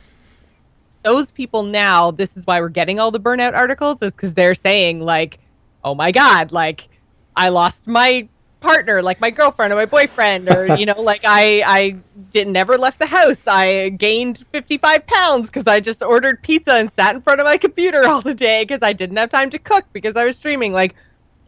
those 1.05 1.31
people 1.31 1.63
now, 1.63 2.11
this 2.11 2.37
is 2.37 2.45
why 2.47 2.61
we're 2.61 2.69
getting 2.69 2.99
all 2.99 3.11
the 3.11 3.21
burnout 3.21 3.55
articles, 3.55 4.03
is 4.03 4.13
because 4.13 4.35
they're 4.35 4.55
saying, 4.55 5.01
like, 5.01 5.39
oh 5.87 5.95
my 5.95 6.11
God, 6.11 6.53
like, 6.53 6.89
I 7.37 7.49
lost 7.51 7.87
my 7.87 8.29
partner, 8.61 9.01
like 9.03 9.21
my 9.21 9.31
girlfriend 9.31 9.73
or 9.73 9.77
my 9.77 9.87
boyfriend, 9.87 10.49
or, 10.49 10.67
you 10.79 10.85
know, 10.85 11.01
like 11.01 11.21
I, 11.25 11.63
I 11.65 11.97
didn't 12.33 12.53
never 12.53 12.77
left 12.77 12.99
the 12.99 13.07
house. 13.07 13.47
I 13.47 13.91
gained 13.91 14.45
55 14.53 15.07
pounds 15.07 15.47
because 15.49 15.69
I 15.69 15.79
just 15.81 16.03
ordered 16.03 16.43
pizza 16.43 16.73
and 16.73 16.93
sat 16.93 17.15
in 17.15 17.23
front 17.23 17.41
of 17.41 17.45
my 17.47 17.57
computer 17.57 18.07
all 18.07 18.21
the 18.21 18.35
day 18.35 18.65
because 18.65 18.81
I 18.83 18.93
didn't 18.93 19.17
have 19.17 19.31
time 19.31 19.51
to 19.51 19.59
cook 19.61 19.85
because 19.93 20.17
I 20.17 20.25
was 20.25 20.37
streaming. 20.37 20.73
Like, 20.73 20.97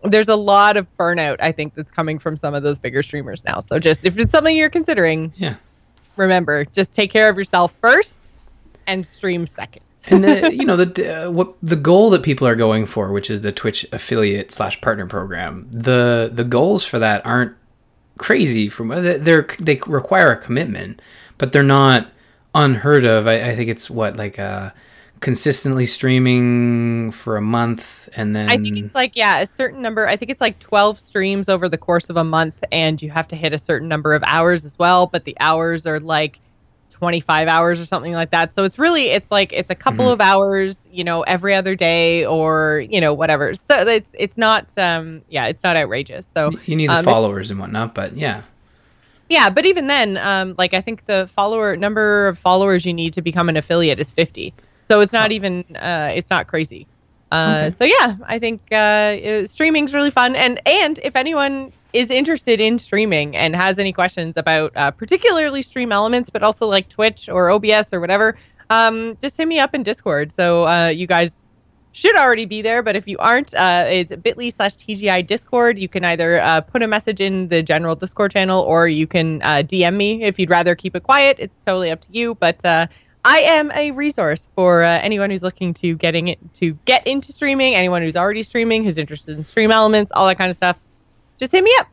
there's 0.04 0.28
a 0.28 0.36
lot 0.36 0.76
of 0.76 0.86
burnout, 1.00 1.38
I 1.40 1.50
think, 1.50 1.74
that's 1.74 1.90
coming 1.90 2.20
from 2.20 2.36
some 2.36 2.54
of 2.54 2.62
those 2.62 2.78
bigger 2.78 3.02
streamers 3.02 3.42
now. 3.44 3.58
So 3.58 3.80
just 3.80 4.06
if 4.06 4.16
it's 4.18 4.30
something 4.30 4.56
you're 4.56 4.70
considering, 4.70 5.32
Yeah. 5.34 5.56
remember, 6.16 6.64
just 6.64 6.94
take 6.94 7.10
care 7.10 7.28
of 7.28 7.36
yourself 7.36 7.74
first 7.82 8.28
and 8.86 9.04
stream 9.04 9.48
second. 9.48 9.82
And 10.06 10.24
the 10.24 10.54
you 10.54 10.64
know 10.64 10.76
the 10.76 11.26
uh, 11.26 11.30
what 11.30 11.54
the 11.62 11.76
goal 11.76 12.10
that 12.10 12.22
people 12.22 12.46
are 12.46 12.56
going 12.56 12.86
for, 12.86 13.12
which 13.12 13.30
is 13.30 13.40
the 13.40 13.52
Twitch 13.52 13.86
affiliate 13.92 14.50
slash 14.50 14.80
partner 14.80 15.06
program. 15.06 15.68
The 15.70 16.30
the 16.32 16.44
goals 16.44 16.84
for 16.84 16.98
that 16.98 17.24
aren't 17.26 17.56
crazy. 18.18 18.68
From 18.68 18.88
they're 18.88 19.46
they 19.58 19.80
require 19.86 20.30
a 20.32 20.36
commitment, 20.36 21.00
but 21.36 21.52
they're 21.52 21.62
not 21.62 22.10
unheard 22.54 23.04
of. 23.04 23.26
I, 23.26 23.50
I 23.50 23.56
think 23.56 23.68
it's 23.70 23.90
what 23.90 24.16
like 24.16 24.38
uh, 24.38 24.70
consistently 25.20 25.86
streaming 25.86 27.10
for 27.12 27.36
a 27.36 27.42
month, 27.42 28.08
and 28.14 28.34
then 28.34 28.50
I 28.50 28.56
think 28.58 28.78
it's 28.78 28.94
like 28.94 29.16
yeah, 29.16 29.40
a 29.40 29.46
certain 29.46 29.82
number. 29.82 30.06
I 30.06 30.16
think 30.16 30.30
it's 30.30 30.40
like 30.40 30.58
12 30.58 31.00
streams 31.00 31.48
over 31.48 31.68
the 31.68 31.78
course 31.78 32.08
of 32.08 32.16
a 32.16 32.24
month, 32.24 32.62
and 32.72 33.00
you 33.00 33.10
have 33.10 33.28
to 33.28 33.36
hit 33.36 33.52
a 33.52 33.58
certain 33.58 33.88
number 33.88 34.14
of 34.14 34.22
hours 34.24 34.64
as 34.64 34.78
well. 34.78 35.06
But 35.06 35.24
the 35.24 35.36
hours 35.40 35.86
are 35.86 36.00
like 36.00 36.38
25 36.98 37.48
hours 37.48 37.80
or 37.80 37.86
something 37.86 38.12
like 38.12 38.30
that. 38.30 38.54
So 38.54 38.64
it's 38.64 38.78
really 38.78 39.06
it's 39.08 39.30
like 39.30 39.52
it's 39.52 39.70
a 39.70 39.74
couple 39.74 40.06
Mhm. 40.06 40.12
of 40.14 40.20
hours, 40.20 40.78
you 40.90 41.04
know, 41.04 41.22
every 41.22 41.54
other 41.54 41.74
day 41.74 42.24
or 42.26 42.84
you 42.90 43.00
know 43.00 43.14
whatever. 43.14 43.54
So 43.54 43.76
it's 43.86 44.10
it's 44.12 44.36
not 44.36 44.66
um 44.76 45.22
yeah, 45.28 45.46
it's 45.46 45.62
not 45.62 45.76
outrageous. 45.76 46.26
So 46.34 46.50
you 46.66 46.76
need 46.76 46.88
the 46.90 46.98
um, 46.98 47.04
followers 47.04 47.50
and 47.50 47.60
whatnot. 47.60 47.94
But 47.94 48.16
yeah, 48.16 48.42
Yeah, 49.28 49.50
but 49.50 49.66
even 49.66 49.86
then, 49.88 50.16
um, 50.16 50.54
like 50.58 50.74
I 50.74 50.80
think 50.80 51.04
the 51.06 51.28
follower 51.36 51.76
number 51.76 52.28
of 52.28 52.38
followers 52.38 52.84
you 52.86 52.94
need 52.94 53.12
to 53.14 53.22
become 53.22 53.48
an 53.48 53.56
affiliate 53.56 54.00
is 54.00 54.10
50. 54.10 54.54
So 54.86 55.00
it's 55.00 55.12
not 55.12 55.32
even 55.32 55.64
uh, 55.76 56.10
it's 56.14 56.30
not 56.30 56.46
crazy. 56.46 56.86
Uh, 57.30 57.68
Okay. 57.68 57.76
So 57.76 57.84
yeah, 57.84 58.16
I 58.24 58.38
think 58.38 58.62
uh, 58.72 58.74
uh, 58.74 59.46
streaming's 59.46 59.92
really 59.94 60.10
fun, 60.10 60.34
and 60.36 60.60
and 60.66 60.98
if 61.02 61.14
anyone 61.16 61.72
is 61.92 62.10
interested 62.10 62.60
in 62.60 62.78
streaming 62.78 63.36
and 63.36 63.56
has 63.56 63.78
any 63.78 63.92
questions 63.92 64.36
about 64.36 64.72
uh, 64.76 64.90
particularly 64.90 65.62
stream 65.62 65.92
elements, 65.92 66.30
but 66.30 66.42
also 66.42 66.66
like 66.66 66.88
Twitch 66.88 67.28
or 67.28 67.50
OBS 67.50 67.92
or 67.92 68.00
whatever, 68.00 68.36
um, 68.70 69.16
just 69.20 69.36
hit 69.36 69.48
me 69.48 69.58
up 69.58 69.74
in 69.74 69.82
Discord. 69.82 70.32
So 70.32 70.66
uh, 70.66 70.88
you 70.88 71.06
guys 71.06 71.42
should 71.92 72.14
already 72.16 72.44
be 72.44 72.62
there, 72.62 72.82
but 72.82 72.94
if 72.94 73.08
you 73.08 73.16
aren't, 73.18 73.54
uh, 73.54 73.86
it's 73.88 74.14
bit.ly 74.16 74.50
slash 74.50 74.76
TGI 74.76 75.26
Discord. 75.26 75.78
You 75.78 75.88
can 75.88 76.04
either 76.04 76.40
uh, 76.40 76.60
put 76.60 76.82
a 76.82 76.86
message 76.86 77.20
in 77.20 77.48
the 77.48 77.62
general 77.62 77.96
Discord 77.96 78.30
channel 78.30 78.62
or 78.62 78.86
you 78.88 79.06
can 79.06 79.42
uh, 79.42 79.62
DM 79.66 79.96
me 79.96 80.22
if 80.22 80.38
you'd 80.38 80.50
rather 80.50 80.74
keep 80.76 80.94
it 80.94 81.02
quiet. 81.02 81.36
It's 81.40 81.54
totally 81.66 81.90
up 81.90 82.02
to 82.02 82.08
you. 82.12 82.34
But 82.34 82.64
uh, 82.64 82.86
I 83.24 83.38
am 83.38 83.70
a 83.72 83.90
resource 83.90 84.46
for 84.54 84.82
uh, 84.82 85.00
anyone 85.02 85.30
who's 85.30 85.42
looking 85.42 85.74
to 85.74 85.96
getting 85.96 86.28
it 86.28 86.38
to 86.54 86.72
get 86.84 87.06
into 87.06 87.32
streaming, 87.32 87.74
anyone 87.74 88.02
who's 88.02 88.16
already 88.16 88.42
streaming, 88.42 88.84
who's 88.84 88.98
interested 88.98 89.36
in 89.36 89.44
stream 89.44 89.70
elements, 89.70 90.12
all 90.14 90.26
that 90.26 90.38
kind 90.38 90.50
of 90.50 90.56
stuff. 90.56 90.78
Just 91.38 91.52
hit 91.52 91.62
me 91.64 91.74
up. 91.78 91.88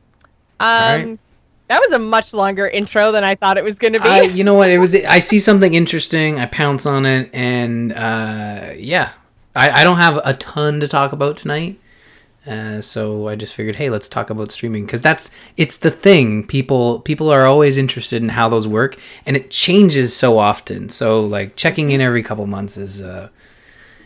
Um, 0.60 1.10
right. 1.10 1.20
That 1.68 1.80
was 1.82 1.94
a 1.94 2.00
much 2.00 2.34
longer 2.34 2.68
intro 2.68 3.12
than 3.12 3.24
I 3.24 3.34
thought 3.36 3.58
it 3.58 3.64
was 3.64 3.80
going 3.80 3.94
to 3.94 4.00
be. 4.00 4.08
I, 4.08 4.22
you 4.22 4.44
know 4.44 4.54
what? 4.54 4.70
It 4.70 4.78
was. 4.78 4.94
I 4.94 5.20
see 5.20 5.40
something 5.40 5.74
interesting. 5.74 6.40
I 6.40 6.46
pounce 6.46 6.86
on 6.86 7.08
it, 7.08 7.30
and 7.34 7.92
uh, 7.92 8.74
yeah, 8.78 9.14
I, 9.56 9.82
I 9.82 9.84
don't 9.84 9.98
have 9.98 10.20
a 10.24 10.36
ton 10.36 10.80
to 10.82 10.88
talk 10.88 11.12
about 11.12 11.38
tonight. 11.38 11.80
Uh, 12.46 12.80
so 12.80 13.28
I 13.28 13.36
just 13.36 13.54
figured, 13.56 13.76
hey, 13.76 13.90
let's 13.90 14.08
talk 14.08 14.30
about 14.30 14.52
streaming 14.52 14.86
because 14.86 15.02
that's 15.02 15.32
it's 15.58 15.78
the 15.78 15.90
thing. 15.90 16.46
People 16.46 17.00
people 17.00 17.32
are 17.32 17.46
always 17.46 17.78
interested 17.78 18.22
in 18.22 18.30
how 18.30 18.50
those 18.50 18.68
work, 18.68 18.98
and 19.26 19.36
it 19.36 19.50
changes 19.50 20.16
so 20.16 20.38
often. 20.38 20.90
So 20.90 21.22
like 21.22 21.56
checking 21.56 21.90
in 21.90 22.02
every 22.02 22.22
couple 22.22 22.46
months 22.46 22.78
is 22.78 23.02
uh, 23.02 23.30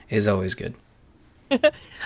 is 0.10 0.27
always 0.27 0.53
good. 0.53 0.74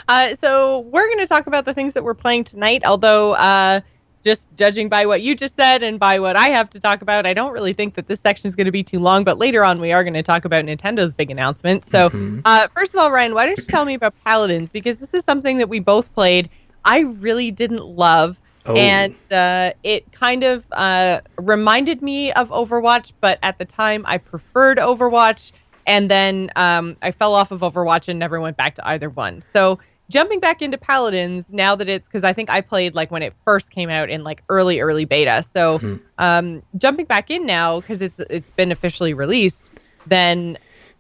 Uh, 0.10 0.36
so 0.42 0.80
we're 0.80 1.08
going 1.08 1.20
to 1.20 1.28
talk 1.28 1.48
about 1.48 1.64
the 1.64 1.74
things 1.74 1.94
that 1.94 2.04
we're 2.04 2.14
playing 2.14 2.44
tonight. 2.44 2.84
Although, 2.86 3.34
uh, 3.34 3.80
just 4.24 4.48
judging 4.56 4.90
by 4.90 5.06
what 5.06 5.22
you 5.22 5.36
just 5.36 5.56
said 5.56 5.84
and 5.84 6.00
by 6.00 6.20
what 6.20 6.36
I 6.36 6.50
have 6.50 6.70
to 6.72 6.80
talk 6.80 7.02
about, 7.02 7.26
I 7.26 7.34
don't 7.34 7.52
really 7.52 7.74
think 7.74 7.96
that 7.96 8.08
this 8.08 8.20
section 8.20 8.48
is 8.48 8.56
going 8.56 8.66
to 8.66 8.72
be 8.72 8.84
too 8.84 9.00
long. 9.00 9.24
But 9.24 9.38
later 9.38 9.64
on, 9.64 9.80
we 9.82 9.92
are 9.92 10.04
going 10.04 10.14
to 10.14 10.24
talk 10.24 10.46
about 10.46 10.66
Nintendo's 10.66 11.14
big 11.14 11.30
announcement. 11.30 11.88
So, 11.88 12.10
Mhm. 12.10 12.42
uh, 12.46 12.68
first 12.76 12.94
of 12.94 13.00
all, 13.00 13.12
Ryan, 13.12 13.34
why 13.34 13.46
don't 13.46 13.58
you 13.58 13.66
tell 13.66 13.86
me 13.86 13.94
about 13.94 14.14
Paladins? 14.26 14.72
Because 14.72 14.98
this 14.98 15.14
is 15.14 15.24
something 15.26 15.58
that 15.58 15.70
we 15.70 15.80
both 15.80 16.14
played. 16.14 16.50
I 16.86 17.00
really 17.00 17.52
didn't 17.52 17.84
love. 17.86 18.40
Oh. 18.66 18.76
And 18.76 19.14
uh, 19.30 19.72
it 19.84 20.10
kind 20.14 20.44
of 20.44 20.66
uh, 20.72 21.20
reminded 21.38 22.02
me 22.02 22.32
of 22.34 22.50
Overwatch, 22.50 23.12
but 23.20 23.38
at 23.44 23.58
the 23.58 23.66
time 23.66 24.04
I 24.08 24.18
preferred 24.18 24.78
Overwatch. 24.78 25.52
And 25.86 26.10
then 26.10 26.50
um, 26.56 26.96
I 27.02 27.12
fell 27.12 27.34
off 27.36 27.52
of 27.52 27.60
Overwatch 27.60 28.08
and 28.08 28.18
never 28.18 28.40
went 28.40 28.56
back 28.56 28.76
to 28.76 28.88
either 28.88 29.10
one. 29.10 29.44
So 29.52 29.80
jumping 30.14 30.40
back 30.40 30.62
into 30.62 30.78
Paladins 30.78 31.52
now 31.52 31.76
that 31.76 31.90
it's 31.90 32.08
because 32.08 32.24
I 32.24 32.32
think 32.34 32.50
I 32.50 32.62
played 32.62 32.94
like 32.96 33.10
when 33.12 33.24
it 33.24 33.34
first 33.44 33.72
came 33.72 33.90
out 33.90 34.10
in 34.10 34.24
like 34.24 34.44
early 34.48 34.80
early 34.80 35.06
beta. 35.06 35.44
So 35.54 35.80
Mhm. 35.80 36.00
um, 36.20 36.64
jumping 36.78 37.06
back 37.06 37.32
in 37.32 37.46
now 37.46 37.80
because 37.82 38.02
it's 38.02 38.20
it's 38.30 38.52
been 38.52 38.72
officially 38.72 39.14
released. 39.14 39.70
Then 40.08 40.58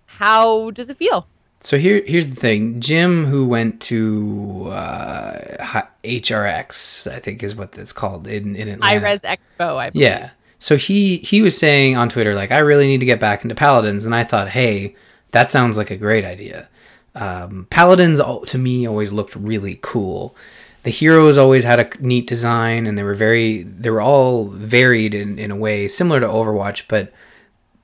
how 0.07 0.71
does 0.71 0.89
it 0.89 0.97
feel? 0.97 1.27
So 1.59 1.77
here, 1.77 2.03
here's 2.05 2.27
the 2.27 2.35
thing. 2.35 2.81
Jim, 2.81 3.25
who 3.25 3.47
went 3.47 3.79
to 3.83 4.67
uh, 4.69 5.85
HRX, 6.03 7.07
I 7.09 7.19
think 7.19 7.41
is 7.43 7.55
what 7.55 7.77
it's 7.77 7.93
called 7.93 8.27
in 8.27 8.55
in 8.55 8.67
Atlanta. 8.67 8.99
Hi-Rez 8.99 9.21
Expo, 9.21 9.77
I 9.77 9.89
believe. 9.89 10.03
Yeah. 10.09 10.29
So 10.59 10.75
he 10.77 11.17
he 11.17 11.41
was 11.41 11.57
saying 11.57 11.97
on 11.97 12.09
Twitter 12.09 12.33
like 12.35 12.51
I 12.51 12.59
really 12.59 12.87
need 12.87 12.99
to 12.99 13.05
get 13.05 13.19
back 13.19 13.43
into 13.43 13.55
Paladins, 13.55 14.05
and 14.05 14.15
I 14.15 14.23
thought, 14.23 14.49
hey, 14.49 14.95
that 15.31 15.49
sounds 15.49 15.77
like 15.77 15.91
a 15.91 15.97
great 15.97 16.23
idea. 16.25 16.67
Um, 17.15 17.67
Paladins 17.69 18.19
to 18.47 18.57
me 18.57 18.87
always 18.87 19.11
looked 19.11 19.35
really 19.35 19.79
cool. 19.81 20.35
The 20.83 20.89
heroes 20.89 21.37
always 21.37 21.63
had 21.63 21.79
a 21.79 22.03
neat 22.03 22.27
design, 22.27 22.87
and 22.87 22.97
they 22.97 23.03
were 23.03 23.13
very 23.13 23.63
they 23.63 23.89
were 23.89 24.01
all 24.01 24.45
varied 24.45 25.13
in 25.13 25.39
in 25.39 25.51
a 25.51 25.55
way 25.55 25.87
similar 25.87 26.19
to 26.19 26.27
Overwatch, 26.27 26.85
but 26.87 27.13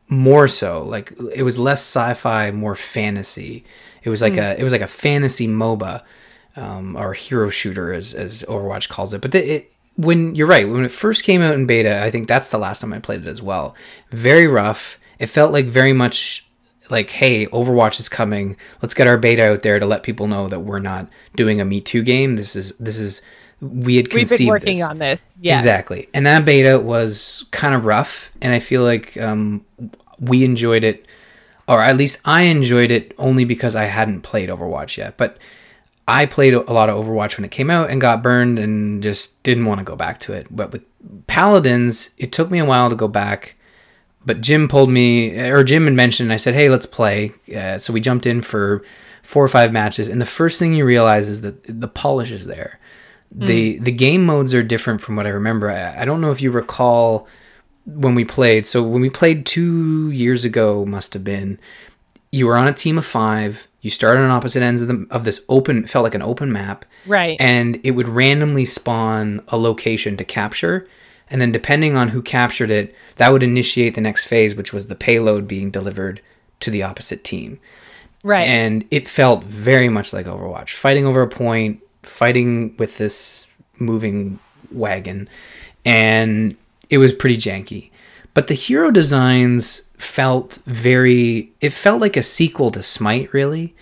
more 0.09 0.47
so 0.47 0.83
like 0.83 1.13
it 1.33 1.43
was 1.43 1.59
less 1.59 1.79
sci-fi, 1.81 2.51
more 2.51 2.75
fantasy. 2.75 3.63
It 4.03 4.09
was 4.09 4.21
like 4.21 4.37
a 4.37 4.59
it 4.59 4.63
was 4.63 4.73
like 4.73 4.81
a 4.81 4.87
fantasy 4.87 5.47
MOBA 5.47 6.03
um, 6.55 6.95
or 6.95 7.13
hero 7.13 7.49
shooter 7.49 7.93
as 7.93 8.13
as 8.13 8.43
Overwatch 8.43 8.89
calls 8.89 9.13
it. 9.13 9.21
But 9.21 9.31
the, 9.31 9.55
it 9.55 9.71
when 9.95 10.35
you're 10.35 10.47
right 10.47 10.67
when 10.67 10.83
it 10.83 10.91
first 10.91 11.23
came 11.23 11.41
out 11.41 11.53
in 11.53 11.67
beta, 11.67 12.03
I 12.03 12.11
think 12.11 12.27
that's 12.27 12.49
the 12.49 12.57
last 12.57 12.79
time 12.79 12.93
I 12.93 12.99
played 12.99 13.21
it 13.21 13.27
as 13.27 13.41
well. 13.41 13.75
Very 14.09 14.47
rough. 14.47 14.99
It 15.19 15.27
felt 15.27 15.51
like 15.51 15.65
very 15.65 15.93
much 15.93 16.48
like 16.89 17.09
hey 17.09 17.45
overwatch 17.47 17.99
is 17.99 18.09
coming 18.09 18.55
let's 18.81 18.93
get 18.93 19.07
our 19.07 19.17
beta 19.17 19.49
out 19.51 19.61
there 19.61 19.79
to 19.79 19.85
let 19.85 20.03
people 20.03 20.27
know 20.27 20.47
that 20.47 20.61
we're 20.61 20.79
not 20.79 21.07
doing 21.35 21.61
a 21.61 21.65
me 21.65 21.79
too 21.81 22.03
game 22.03 22.35
this 22.35 22.55
is 22.55 22.73
this 22.79 22.97
is 22.97 23.21
we 23.61 23.97
had 23.97 24.09
conceived 24.09 24.31
We've 24.31 24.37
been 24.39 24.47
working 24.47 24.77
this. 24.77 24.83
on 24.83 24.97
this. 24.99 25.19
Yeah. 25.41 25.55
Exactly. 25.55 26.07
And 26.13 26.25
that 26.25 26.45
beta 26.45 26.79
was 26.79 27.45
kind 27.51 27.75
of 27.75 27.85
rough. 27.85 28.31
And 28.41 28.53
I 28.53 28.59
feel 28.59 28.83
like 28.83 29.17
um, 29.17 29.65
we 30.19 30.43
enjoyed 30.43 30.83
it, 30.83 31.05
or 31.67 31.81
at 31.83 31.97
least 31.97 32.19
I 32.25 32.43
enjoyed 32.43 32.91
it 32.91 33.13
only 33.17 33.45
because 33.45 33.75
I 33.75 33.85
hadn't 33.85 34.21
played 34.21 34.49
Overwatch 34.49 34.97
yet. 34.97 35.17
But 35.17 35.37
I 36.07 36.25
played 36.25 36.53
a 36.53 36.71
lot 36.71 36.89
of 36.89 37.03
Overwatch 37.03 37.37
when 37.37 37.45
it 37.45 37.51
came 37.51 37.69
out 37.69 37.89
and 37.89 38.01
got 38.01 38.23
burned 38.23 38.59
and 38.59 39.03
just 39.03 39.41
didn't 39.43 39.65
want 39.65 39.79
to 39.79 39.83
go 39.83 39.95
back 39.95 40.19
to 40.21 40.33
it. 40.33 40.47
But 40.49 40.71
with 40.71 40.85
Paladins, 41.27 42.11
it 42.17 42.31
took 42.31 42.49
me 42.49 42.59
a 42.59 42.65
while 42.65 42.89
to 42.89 42.95
go 42.95 43.07
back. 43.07 43.55
But 44.25 44.41
Jim 44.41 44.67
pulled 44.67 44.89
me, 44.89 45.39
or 45.39 45.63
Jim 45.63 45.85
had 45.85 45.93
mentioned, 45.93 46.27
and 46.27 46.33
I 46.33 46.37
said, 46.37 46.53
hey, 46.53 46.69
let's 46.69 46.85
play. 46.85 47.31
Uh, 47.55 47.77
so 47.77 47.93
we 47.93 48.01
jumped 48.01 48.25
in 48.25 48.41
for 48.41 48.83
four 49.23 49.43
or 49.43 49.47
five 49.47 49.71
matches. 49.71 50.07
And 50.07 50.21
the 50.21 50.25
first 50.25 50.59
thing 50.59 50.73
you 50.73 50.85
realize 50.85 51.29
is 51.29 51.41
that 51.41 51.63
the 51.81 51.87
polish 51.87 52.31
is 52.31 52.45
there 52.45 52.79
the 53.31 53.77
the 53.77 53.91
game 53.91 54.25
modes 54.25 54.55
are 54.55 54.63
different 54.63 55.01
from 55.01 55.15
what 55.15 55.27
I 55.27 55.29
remember. 55.29 55.69
I, 55.69 56.01
I 56.01 56.05
don't 56.05 56.19
know 56.19 56.31
if 56.31 56.41
you 56.41 56.49
recall 56.49 57.27
when 57.85 58.15
we 58.15 58.25
played. 58.25 58.65
So 58.65 58.81
when 58.81 59.01
we 59.01 59.09
played 59.11 59.45
two 59.45 60.09
years 60.09 60.43
ago, 60.45 60.83
must 60.85 61.13
have 61.13 61.23
been 61.23 61.59
you 62.31 62.47
were 62.47 62.57
on 62.57 62.67
a 62.67 62.73
team 62.73 62.97
of 62.97 63.05
five. 63.05 63.67
You 63.81 63.89
started 63.91 64.21
on 64.21 64.31
opposite 64.31 64.63
ends 64.63 64.81
of 64.81 64.87
the 64.87 65.05
of 65.11 65.25
this 65.25 65.45
open 65.47 65.85
felt 65.85 66.03
like 66.03 66.15
an 66.15 66.23
open 66.23 66.51
map, 66.51 66.85
Right. 67.05 67.37
and 67.39 67.79
it 67.83 67.91
would 67.91 68.07
randomly 68.07 68.65
spawn 68.65 69.43
a 69.49 69.57
location 69.57 70.17
to 70.17 70.23
capture. 70.25 70.87
And 71.29 71.41
then 71.41 71.51
depending 71.51 71.95
on 71.95 72.09
who 72.09 72.21
captured 72.21 72.71
it, 72.71 72.95
that 73.17 73.31
would 73.31 73.43
initiate 73.43 73.95
the 73.95 74.01
next 74.01 74.25
phase, 74.25 74.55
which 74.55 74.73
was 74.73 74.87
the 74.87 74.95
payload 74.95 75.47
being 75.47 75.71
delivered 75.71 76.21
to 76.61 76.71
the 76.71 76.83
opposite 76.83 77.23
team. 77.23 77.59
Right. 78.23 78.47
And 78.47 78.85
it 78.91 79.07
felt 79.07 79.43
very 79.43 79.89
much 79.89 80.11
like 80.11 80.25
Overwatch, 80.25 80.71
fighting 80.71 81.05
over 81.05 81.21
a 81.21 81.27
point, 81.27 81.81
fighting 82.03 82.75
with 82.77 82.97
this 82.97 83.47
moving 83.77 84.39
wagon, 84.71 85.29
and 85.85 86.55
it 86.89 86.97
was 86.97 87.13
pretty 87.13 87.37
janky. 87.37 87.91
But 88.33 88.47
the 88.47 88.53
hero 88.53 88.91
designs 88.91 89.83
felt 89.97 90.59
very 90.65 91.51
it 91.59 91.71
felt 91.71 91.99
like 91.99 92.15
a 92.15 92.23
sequel 92.23 92.71
to 92.71 92.81
Smite 92.81 93.33
really 93.33 93.75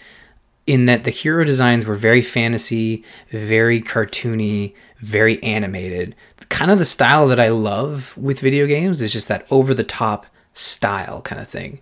in 0.66 0.86
that 0.86 1.04
the 1.04 1.12
hero 1.12 1.44
designs 1.44 1.86
were 1.86 1.96
very 1.96 2.22
fantasy, 2.22 3.04
very 3.32 3.82
cartoony, 3.82 4.74
very 5.00 5.42
animated. 5.42 6.16
Kind 6.58 6.72
of 6.72 6.80
the 6.80 6.86
style 6.86 7.28
that 7.28 7.40
I 7.40 7.50
love 7.50 8.18
with 8.18 8.40
video 8.40 8.66
games 8.66 9.02
is 9.02 9.14
just 9.14 9.28
that 9.28 9.46
over 9.52 9.74
the 9.74 9.84
top 9.84 10.26
style 10.54 11.22
kind 11.22 11.40
of 11.40 11.48
thing. 11.48 11.80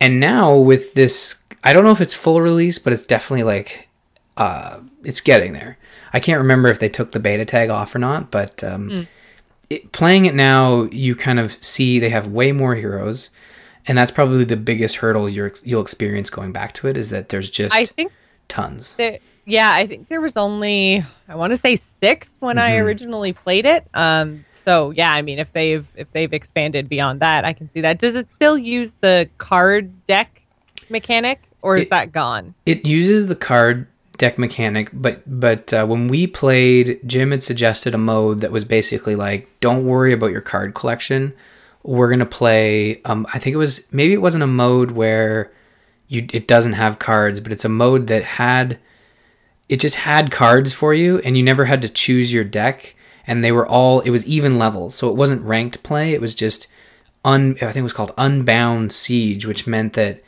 And 0.00 0.20
now 0.20 0.54
with 0.54 0.94
this, 0.94 1.36
I 1.64 1.72
don't 1.72 1.84
know 1.84 1.90
if 1.90 2.00
it's 2.00 2.14
full 2.14 2.40
release, 2.40 2.78
but 2.78 2.92
it's 2.92 3.02
definitely 3.02 3.42
like 3.42 3.88
uh, 4.36 4.78
it's 5.02 5.20
getting 5.20 5.54
there. 5.54 5.76
I 6.12 6.20
can't 6.20 6.38
remember 6.38 6.68
if 6.68 6.78
they 6.78 6.88
took 6.88 7.12
the 7.12 7.20
beta 7.20 7.44
tag 7.44 7.68
off 7.68 7.94
or 7.94 7.98
not, 7.98 8.30
but 8.30 8.62
um, 8.62 8.88
mm. 8.88 9.06
it, 9.68 9.90
playing 9.92 10.26
it 10.26 10.34
now, 10.34 10.84
you 10.92 11.16
kind 11.16 11.40
of 11.40 11.62
see 11.62 11.98
they 11.98 12.10
have 12.10 12.28
way 12.28 12.52
more 12.52 12.76
heroes 12.76 13.30
and 13.86 13.98
that's 13.98 14.10
probably 14.10 14.44
the 14.44 14.56
biggest 14.56 14.96
hurdle 14.96 15.28
you 15.28 15.50
will 15.66 15.80
experience 15.80 16.30
going 16.30 16.52
back 16.52 16.72
to 16.74 16.86
it 16.86 16.96
is 16.96 17.10
that 17.10 17.30
there's 17.30 17.50
just 17.50 17.74
I 17.74 17.86
think 17.86 18.12
tons. 18.48 18.94
Yeah, 19.50 19.72
I 19.72 19.86
think 19.86 20.08
there 20.08 20.20
was 20.20 20.36
only 20.36 21.04
I 21.28 21.34
want 21.34 21.52
to 21.52 21.56
say 21.56 21.76
six 21.76 22.30
when 22.40 22.56
mm-hmm. 22.56 22.72
I 22.72 22.78
originally 22.78 23.32
played 23.32 23.66
it. 23.66 23.86
Um, 23.94 24.44
so 24.64 24.92
yeah, 24.92 25.12
I 25.12 25.22
mean, 25.22 25.38
if 25.38 25.52
they've 25.52 25.86
if 25.96 26.10
they've 26.12 26.32
expanded 26.32 26.88
beyond 26.88 27.20
that, 27.20 27.44
I 27.44 27.52
can 27.52 27.70
see 27.72 27.80
that. 27.80 27.98
Does 27.98 28.14
it 28.14 28.28
still 28.36 28.58
use 28.58 28.94
the 29.00 29.28
card 29.38 30.06
deck 30.06 30.42
mechanic, 30.88 31.42
or 31.62 31.76
is 31.76 31.82
it, 31.82 31.90
that 31.90 32.12
gone? 32.12 32.54
It 32.66 32.86
uses 32.86 33.26
the 33.26 33.36
card 33.36 33.86
deck 34.18 34.38
mechanic, 34.38 34.90
but 34.92 35.22
but 35.26 35.72
uh, 35.72 35.86
when 35.86 36.08
we 36.08 36.26
played, 36.26 37.00
Jim 37.06 37.30
had 37.30 37.42
suggested 37.42 37.94
a 37.94 37.98
mode 37.98 38.40
that 38.40 38.52
was 38.52 38.64
basically 38.64 39.16
like, 39.16 39.48
don't 39.60 39.86
worry 39.86 40.12
about 40.12 40.30
your 40.30 40.42
card 40.42 40.74
collection 40.74 41.34
we're 41.82 42.10
gonna 42.10 42.26
play. 42.26 43.00
Um, 43.04 43.26
I 43.32 43.38
think 43.38 43.54
it 43.54 43.58
was 43.58 43.86
maybe 43.90 44.12
it 44.12 44.22
wasn't 44.22 44.44
a 44.44 44.48
mode 44.48 44.92
where 44.92 45.52
you 46.08 46.26
it 46.32 46.46
doesn't 46.46 46.74
have 46.74 46.98
cards, 46.98 47.40
but 47.40 47.52
it's 47.52 47.64
a 47.64 47.68
mode 47.68 48.06
that 48.08 48.22
had 48.22 48.78
it 49.70 49.78
just 49.80 49.96
had 49.96 50.32
cards 50.32 50.74
for 50.74 50.92
you, 50.92 51.20
and 51.20 51.36
you 51.36 51.42
never 51.44 51.64
had 51.64 51.80
to 51.82 51.88
choose 51.88 52.32
your 52.32 52.42
deck, 52.42 52.96
and 53.24 53.44
they 53.44 53.52
were 53.52 53.66
all 53.66 54.00
it 54.00 54.10
was 54.10 54.26
even 54.26 54.58
levels, 54.58 54.96
so 54.96 55.08
it 55.08 55.14
wasn't 55.14 55.42
ranked 55.42 55.82
play. 55.84 56.12
It 56.12 56.20
was 56.20 56.34
just 56.34 56.66
un. 57.24 57.52
I 57.62 57.66
think 57.66 57.76
it 57.76 57.82
was 57.82 57.92
called 57.92 58.12
Unbound 58.18 58.92
Siege, 58.92 59.46
which 59.46 59.68
meant 59.68 59.92
that, 59.92 60.22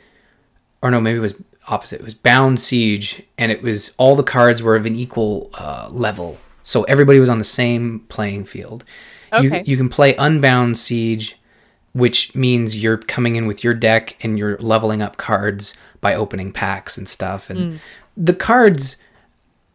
or 0.81 0.89
no, 0.89 1.01
maybe 1.01 1.17
it 1.17 1.21
was 1.21 1.35
opposite. 1.67 1.99
It 1.99 2.05
was 2.05 2.13
Bound 2.13 2.61
Siege, 2.61 3.21
and 3.37 3.51
it 3.51 3.61
was 3.61 3.93
all 3.97 4.15
the 4.15 4.23
cards 4.23 4.63
were 4.63 4.77
of 4.77 4.85
an 4.85 4.95
equal 4.95 5.49
uh, 5.55 5.89
level, 5.91 6.37
so 6.63 6.83
everybody 6.83 7.19
was 7.19 7.29
on 7.29 7.37
the 7.37 7.43
same 7.43 7.99
playing 8.07 8.45
field. 8.45 8.85
Okay. 9.33 9.57
You, 9.59 9.63
you 9.65 9.77
can 9.77 9.89
play 9.89 10.15
Unbound 10.15 10.77
Siege 10.77 11.37
which 11.93 12.33
means 12.33 12.81
you're 12.81 12.97
coming 12.97 13.35
in 13.35 13.45
with 13.45 13.63
your 13.63 13.75
deck 13.75 14.17
and 14.23 14.37
you're 14.37 14.57
leveling 14.57 15.01
up 15.01 15.17
cards 15.17 15.75
by 16.01 16.15
opening 16.15 16.51
packs 16.51 16.97
and 16.97 17.07
stuff. 17.07 17.51
And 17.51 17.59
mm. 17.59 17.79
the 18.17 18.33
cards 18.33 18.97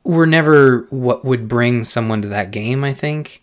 were 0.09 0.27
never 0.27 0.87
what 0.89 1.23
would 1.23 1.49
bring 1.49 1.85
someone 1.85 2.23
to 2.23 2.29
that 2.29 2.51
game, 2.51 2.83
I 2.83 2.95
think. 2.95 3.43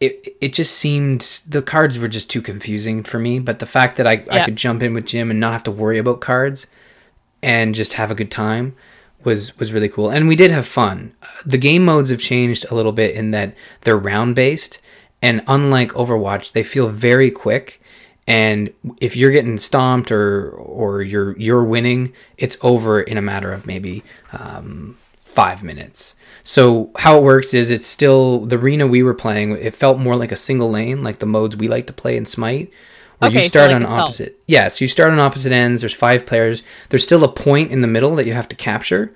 It 0.00 0.36
it 0.40 0.52
just 0.52 0.74
seemed 0.76 1.40
the 1.48 1.62
cards 1.62 1.96
were 1.96 2.08
just 2.08 2.28
too 2.28 2.42
confusing 2.42 3.04
for 3.04 3.20
me. 3.20 3.38
But 3.38 3.60
the 3.60 3.66
fact 3.66 3.96
that 3.96 4.06
I, 4.06 4.24
yeah. 4.26 4.34
I 4.34 4.44
could 4.44 4.56
jump 4.56 4.82
in 4.82 4.94
with 4.94 5.06
Jim 5.06 5.30
and 5.30 5.38
not 5.38 5.52
have 5.52 5.62
to 5.62 5.70
worry 5.70 5.98
about 5.98 6.20
cards 6.20 6.66
and 7.40 7.72
just 7.72 7.92
have 7.94 8.10
a 8.10 8.16
good 8.16 8.32
time 8.32 8.74
was 9.22 9.56
was 9.60 9.72
really 9.72 9.88
cool. 9.88 10.10
And 10.10 10.26
we 10.26 10.34
did 10.34 10.50
have 10.50 10.66
fun. 10.66 11.14
The 11.46 11.56
game 11.56 11.84
modes 11.84 12.10
have 12.10 12.20
changed 12.20 12.66
a 12.68 12.74
little 12.74 12.92
bit 12.92 13.14
in 13.14 13.30
that 13.30 13.54
they're 13.82 13.96
round 13.96 14.34
based 14.34 14.80
and 15.22 15.42
unlike 15.46 15.92
Overwatch, 15.92 16.52
they 16.52 16.64
feel 16.64 16.88
very 16.88 17.30
quick 17.30 17.80
and 18.26 18.72
if 19.00 19.14
you're 19.14 19.30
getting 19.30 19.56
stomped 19.56 20.10
or 20.10 20.50
or 20.50 21.00
you're 21.02 21.38
you're 21.38 21.62
winning, 21.62 22.12
it's 22.36 22.56
over 22.60 23.00
in 23.00 23.16
a 23.16 23.22
matter 23.22 23.52
of 23.52 23.66
maybe 23.66 24.02
um, 24.32 24.98
five 25.36 25.62
minutes. 25.62 26.16
So 26.42 26.90
how 26.96 27.18
it 27.18 27.22
works 27.22 27.52
is 27.54 27.70
it's 27.70 27.86
still 27.86 28.40
the 28.46 28.56
arena 28.56 28.86
we 28.86 29.02
were 29.02 29.14
playing. 29.14 29.52
It 29.52 29.74
felt 29.74 29.98
more 29.98 30.16
like 30.16 30.32
a 30.32 30.36
single 30.36 30.70
lane, 30.70 31.04
like 31.04 31.18
the 31.18 31.26
modes 31.26 31.56
we 31.56 31.68
like 31.68 31.86
to 31.88 31.92
play 31.92 32.16
in 32.16 32.24
Smite, 32.24 32.72
where 33.18 33.30
okay, 33.30 33.42
you 33.42 33.48
start 33.48 33.70
so 33.70 33.76
like 33.76 33.86
on 33.86 34.00
opposite. 34.00 34.40
Yes, 34.46 34.62
yeah, 34.64 34.68
so 34.68 34.84
you 34.84 34.88
start 34.88 35.12
on 35.12 35.20
opposite 35.20 35.52
ends. 35.52 35.82
There's 35.82 35.94
five 35.94 36.24
players. 36.24 36.62
There's 36.88 37.04
still 37.04 37.22
a 37.22 37.28
point 37.28 37.70
in 37.70 37.82
the 37.82 37.86
middle 37.86 38.16
that 38.16 38.26
you 38.26 38.32
have 38.32 38.48
to 38.48 38.56
capture, 38.56 39.14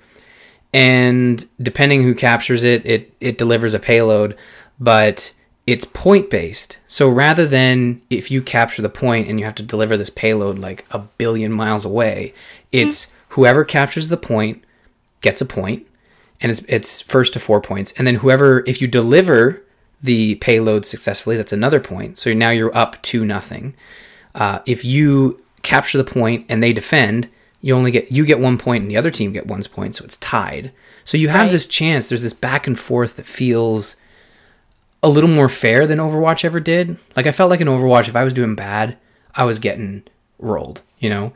and 0.73 1.45
depending 1.61 2.03
who 2.03 2.13
captures 2.13 2.63
it, 2.63 2.85
it 2.85 3.13
it 3.19 3.37
delivers 3.37 3.73
a 3.73 3.79
payload. 3.79 4.37
But 4.79 5.33
it's 5.65 5.85
point 5.85 6.29
based. 6.29 6.79
So 6.85 7.09
rather 7.09 7.47
than 7.47 8.01
if 8.09 8.29
you 8.29 8.41
capture 8.41 8.81
the 8.81 8.89
point 8.89 9.27
and 9.27 9.39
you 9.39 9.45
have 9.45 9.55
to 9.55 9.63
deliver 9.63 9.95
this 9.95 10.09
payload 10.09 10.59
like 10.59 10.85
a 10.91 10.99
billion 10.99 11.51
miles 11.51 11.85
away, 11.85 12.33
it's 12.71 13.05
mm-hmm. 13.05 13.15
whoever 13.29 13.63
captures 13.63 14.09
the 14.09 14.17
point 14.17 14.63
gets 15.21 15.39
a 15.39 15.45
point, 15.45 15.87
and 16.41 16.51
it's 16.51 16.61
it's 16.67 17.01
first 17.01 17.33
to 17.33 17.39
four 17.39 17.61
points, 17.61 17.93
and 17.97 18.05
then 18.07 18.15
whoever 18.15 18.63
if 18.65 18.81
you 18.81 18.87
deliver 18.87 19.61
the 20.01 20.35
payload 20.35 20.85
successfully, 20.85 21.37
that's 21.37 21.53
another 21.53 21.79
point. 21.79 22.17
So 22.17 22.33
now 22.33 22.49
you're 22.49 22.75
up 22.75 23.01
to 23.03 23.23
nothing. 23.23 23.75
Uh, 24.33 24.59
if 24.65 24.83
you 24.83 25.43
capture 25.61 25.97
the 25.97 26.03
point 26.03 26.45
and 26.49 26.63
they 26.63 26.73
defend, 26.73 27.29
you 27.61 27.75
only 27.75 27.91
get 27.91 28.11
you 28.11 28.25
get 28.25 28.39
one 28.39 28.57
point 28.57 28.81
and 28.81 28.89
the 28.89 28.97
other 28.97 29.11
team 29.11 29.31
get 29.31 29.47
one 29.47 29.63
point, 29.63 29.95
so 29.95 30.03
it's 30.03 30.17
tied. 30.17 30.71
So 31.03 31.17
you 31.17 31.29
have 31.29 31.41
right. 31.41 31.51
this 31.51 31.67
chance. 31.67 32.09
There's 32.09 32.23
this 32.23 32.33
back 32.33 32.67
and 32.67 32.77
forth 32.79 33.15
that 33.17 33.25
feels 33.25 33.95
a 35.03 35.09
little 35.09 35.29
more 35.29 35.49
fair 35.49 35.87
than 35.87 35.99
Overwatch 35.99 36.45
ever 36.45 36.59
did. 36.59 36.97
Like 37.15 37.27
I 37.27 37.31
felt 37.31 37.49
like 37.49 37.61
in 37.61 37.67
Overwatch, 37.67 38.07
if 38.07 38.15
I 38.15 38.23
was 38.23 38.33
doing 38.33 38.55
bad, 38.55 38.97
I 39.35 39.45
was 39.45 39.59
getting 39.59 40.03
rolled. 40.39 40.81
You 40.99 41.09
know. 41.09 41.33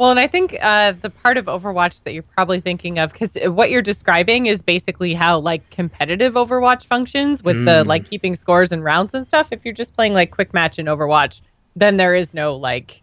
Well, 0.00 0.10
and 0.10 0.18
I 0.18 0.28
think 0.28 0.56
uh, 0.62 0.92
the 0.92 1.10
part 1.10 1.36
of 1.36 1.44
Overwatch 1.44 2.04
that 2.04 2.14
you're 2.14 2.22
probably 2.22 2.58
thinking 2.58 2.98
of, 2.98 3.12
because 3.12 3.36
what 3.44 3.70
you're 3.70 3.82
describing 3.82 4.46
is 4.46 4.62
basically 4.62 5.12
how 5.12 5.38
like 5.38 5.68
competitive 5.68 6.32
Overwatch 6.32 6.86
functions 6.86 7.42
with 7.42 7.56
mm. 7.56 7.64
the 7.66 7.84
like 7.84 8.08
keeping 8.08 8.34
scores 8.34 8.72
and 8.72 8.82
rounds 8.82 9.12
and 9.12 9.26
stuff. 9.26 9.48
If 9.50 9.62
you're 9.62 9.74
just 9.74 9.94
playing 9.94 10.14
like 10.14 10.30
quick 10.30 10.54
match 10.54 10.78
in 10.78 10.86
Overwatch, 10.86 11.42
then 11.76 11.98
there 11.98 12.14
is 12.14 12.32
no 12.32 12.56
like 12.56 13.02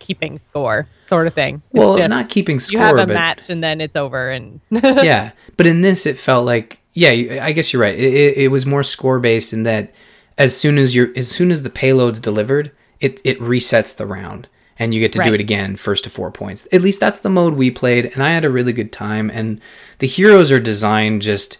keeping 0.00 0.36
score 0.36 0.86
sort 1.08 1.28
of 1.28 1.32
thing. 1.32 1.62
It's 1.70 1.80
well, 1.80 1.96
just, 1.96 2.10
not 2.10 2.28
keeping 2.28 2.60
score. 2.60 2.78
You 2.78 2.84
have 2.84 2.98
a 2.98 3.06
but... 3.06 3.14
match 3.14 3.48
and 3.48 3.64
then 3.64 3.80
it's 3.80 3.96
over. 3.96 4.30
And 4.30 4.60
yeah, 4.70 5.32
but 5.56 5.66
in 5.66 5.80
this, 5.80 6.04
it 6.04 6.18
felt 6.18 6.44
like 6.44 6.78
yeah, 6.92 7.42
I 7.42 7.52
guess 7.52 7.72
you're 7.72 7.80
right. 7.80 7.98
It, 7.98 8.12
it, 8.12 8.36
it 8.36 8.48
was 8.48 8.66
more 8.66 8.82
score 8.82 9.18
based 9.18 9.54
in 9.54 9.62
that 9.62 9.94
as 10.36 10.54
soon 10.54 10.76
as 10.76 10.94
you're 10.94 11.08
as 11.16 11.30
soon 11.30 11.50
as 11.50 11.62
the 11.62 11.70
payload's 11.70 12.20
delivered, 12.20 12.70
it 13.00 13.18
it 13.24 13.40
resets 13.40 13.96
the 13.96 14.04
round 14.04 14.46
and 14.82 14.92
you 14.92 15.00
get 15.00 15.12
to 15.12 15.20
right. 15.20 15.28
do 15.28 15.34
it 15.34 15.40
again 15.40 15.76
first 15.76 16.02
to 16.02 16.10
four 16.10 16.32
points. 16.32 16.66
At 16.72 16.82
least 16.82 16.98
that's 16.98 17.20
the 17.20 17.30
mode 17.30 17.54
we 17.54 17.70
played, 17.70 18.06
and 18.06 18.22
I 18.22 18.32
had 18.32 18.44
a 18.44 18.50
really 18.50 18.72
good 18.72 18.90
time. 18.90 19.30
And 19.30 19.60
the 19.98 20.08
heroes 20.08 20.50
are 20.50 20.58
designed 20.58 21.22
just 21.22 21.58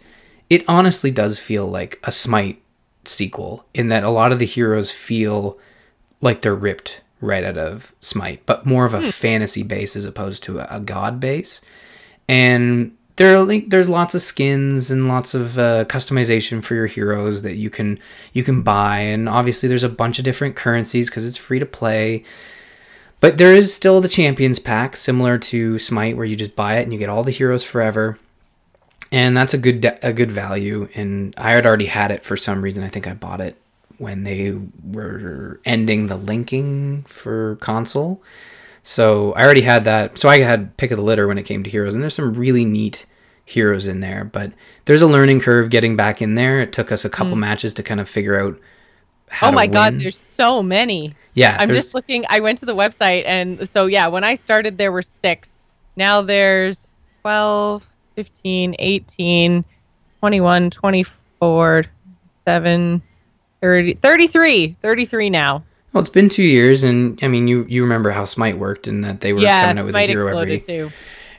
it 0.49 0.65
honestly 0.67 1.09
does 1.09 1.39
feel 1.39 1.65
like 1.65 1.99
a 2.03 2.11
Smite 2.11 2.61
sequel 3.05 3.65
in 3.73 3.87
that 3.87 4.03
a 4.03 4.09
lot 4.09 4.33
of 4.33 4.39
the 4.39 4.45
heroes 4.45 4.91
feel 4.91 5.57
like 6.19 6.41
they're 6.41 6.53
ripped 6.53 6.99
right 7.21 7.45
out 7.45 7.57
of 7.57 7.93
Smite, 8.01 8.45
but 8.45 8.65
more 8.65 8.83
of 8.83 8.93
a 8.93 8.99
hmm. 8.99 9.07
fantasy 9.07 9.63
base 9.63 9.95
as 9.95 10.05
opposed 10.05 10.43
to 10.43 10.59
a, 10.59 10.67
a 10.69 10.79
god 10.81 11.21
base. 11.21 11.61
And 12.27 12.97
there 13.15 13.37
are 13.37 13.43
like 13.43 13.69
there's 13.69 13.87
lots 13.87 14.15
of 14.15 14.21
skins 14.21 14.91
and 14.91 15.07
lots 15.07 15.33
of 15.33 15.57
uh, 15.57 15.85
customization 15.85 16.61
for 16.61 16.75
your 16.75 16.87
heroes 16.87 17.41
that 17.43 17.55
you 17.55 17.69
can 17.69 17.99
you 18.33 18.43
can 18.43 18.63
buy 18.63 18.99
and 18.99 19.29
obviously 19.29 19.69
there's 19.69 19.83
a 19.83 19.89
bunch 19.89 20.19
of 20.19 20.25
different 20.25 20.55
currencies 20.55 21.09
because 21.09 21.25
it's 21.25 21.37
free 21.37 21.59
to 21.59 21.65
play 21.65 22.23
but 23.23 23.37
there 23.37 23.53
is 23.53 23.73
still 23.73 24.01
the 24.01 24.09
champions 24.09 24.59
pack 24.59 24.97
similar 24.97 25.37
to 25.37 25.79
smite 25.79 26.17
where 26.17 26.25
you 26.25 26.35
just 26.35 26.55
buy 26.55 26.77
it 26.77 26.83
and 26.83 26.91
you 26.91 26.99
get 26.99 27.07
all 27.07 27.23
the 27.23 27.31
heroes 27.31 27.63
forever 27.63 28.19
and 29.11 29.37
that's 29.37 29.53
a 29.53 29.57
good 29.57 29.79
de- 29.79 30.07
a 30.07 30.11
good 30.11 30.31
value 30.31 30.89
and 30.93 31.33
i 31.37 31.51
had 31.51 31.65
already 31.65 31.85
had 31.85 32.11
it 32.11 32.23
for 32.23 32.35
some 32.35 32.61
reason 32.61 32.83
i 32.83 32.89
think 32.89 33.07
i 33.07 33.13
bought 33.13 33.39
it 33.39 33.55
when 33.97 34.23
they 34.25 34.53
were 34.83 35.61
ending 35.63 36.07
the 36.07 36.17
linking 36.17 37.03
for 37.03 37.55
console 37.61 38.21
so 38.83 39.31
I 39.31 39.43
already 39.45 39.61
had 39.61 39.85
that. 39.85 40.17
So 40.17 40.27
I 40.27 40.39
had 40.39 40.75
pick 40.75 40.91
of 40.91 40.97
the 40.97 41.03
litter 41.03 41.25
when 41.25 41.37
it 41.37 41.45
came 41.45 41.63
to 41.63 41.69
heroes, 41.69 41.93
and 41.93 42.03
there's 42.03 42.13
some 42.13 42.33
really 42.33 42.65
neat 42.65 43.05
heroes 43.45 43.87
in 43.87 44.01
there. 44.01 44.25
But 44.25 44.51
there's 44.85 45.01
a 45.01 45.07
learning 45.07 45.39
curve 45.39 45.69
getting 45.69 45.95
back 45.95 46.21
in 46.21 46.35
there. 46.35 46.59
It 46.59 46.73
took 46.73 46.91
us 46.91 47.05
a 47.05 47.09
couple 47.09 47.35
mm. 47.35 47.39
matches 47.39 47.73
to 47.75 47.83
kind 47.83 48.01
of 48.01 48.09
figure 48.09 48.39
out. 48.39 48.59
Oh 49.41 49.51
my 49.51 49.67
god, 49.67 49.99
there's 49.99 50.17
so 50.17 50.61
many. 50.63 51.15
Yeah, 51.33 51.57
I'm 51.59 51.69
just 51.69 51.95
looking. 51.95 52.23
I 52.29 52.39
went 52.39 52.59
to 52.59 52.65
the 52.65 52.75
website, 52.75 53.23
and 53.25 53.67
so 53.69 53.87
yeah, 53.87 54.07
when 54.07 54.23
I 54.23 54.35
started, 54.35 54.77
there 54.77 54.91
were 54.91 55.03
six. 55.21 55.49
Now 55.95 56.21
there's 56.21 56.87
12, 57.21 57.87
15, 58.15 58.75
18, 58.77 59.65
21, 60.19 60.69
24, 60.69 61.85
7, 62.45 63.01
30, 63.61 63.93
33, 63.95 64.75
33 64.81 65.29
now. 65.29 65.63
Well, 65.93 66.01
it's 66.01 66.09
been 66.09 66.29
two 66.29 66.43
years, 66.43 66.83
and 66.83 67.19
I 67.21 67.27
mean, 67.27 67.47
you 67.47 67.65
you 67.69 67.83
remember 67.83 68.09
how 68.11 68.25
Smite 68.25 68.57
worked, 68.57 68.87
and 68.87 69.03
that 69.03 69.21
they 69.21 69.31
were 69.31 69.41
yeah, 69.41 69.65
coming 69.65 69.79
out 69.79 69.85
with 69.85 69.95
a 69.95 69.97
Smite 69.97 70.09
every 70.09 70.23
exploded 70.23 70.65
too. 70.65 70.91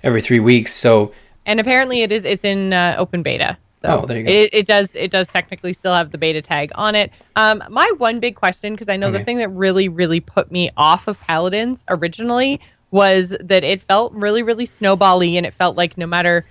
every 0.02 0.20
three 0.20 0.38
weeks. 0.38 0.72
So 0.72 1.12
And 1.44 1.58
apparently, 1.58 2.02
it 2.02 2.12
is 2.12 2.24
it's 2.24 2.44
in 2.44 2.72
uh, 2.72 2.94
open 2.98 3.22
beta. 3.22 3.58
So 3.84 4.00
Oh, 4.02 4.06
there 4.06 4.18
you 4.18 4.24
go. 4.24 4.30
It, 4.30 4.50
it 4.54 4.66
does 4.66 4.94
it 4.94 5.10
does 5.10 5.28
technically 5.28 5.72
still 5.74 5.92
have 5.92 6.10
the 6.10 6.18
beta 6.18 6.40
tag 6.40 6.70
on 6.74 6.94
it. 6.94 7.10
Um, 7.36 7.62
my 7.70 7.90
one 7.98 8.18
big 8.20 8.34
question, 8.36 8.72
because 8.72 8.88
I 8.88 8.96
know 8.96 9.08
Okay. 9.08 9.18
the 9.18 9.24
thing 9.24 9.38
that 9.38 9.50
really 9.50 9.88
really 9.88 10.20
put 10.20 10.50
me 10.50 10.70
off 10.76 11.06
of 11.06 11.20
Paladins 11.20 11.84
originally 11.88 12.60
was 12.90 13.36
that 13.40 13.64
it 13.64 13.82
felt 13.82 14.12
really 14.14 14.42
really 14.42 14.66
snowbally, 14.66 15.34
and 15.36 15.44
it 15.46 15.54
felt 15.54 15.76
like 15.76 15.98
no 15.98 16.06
matter 16.06 16.46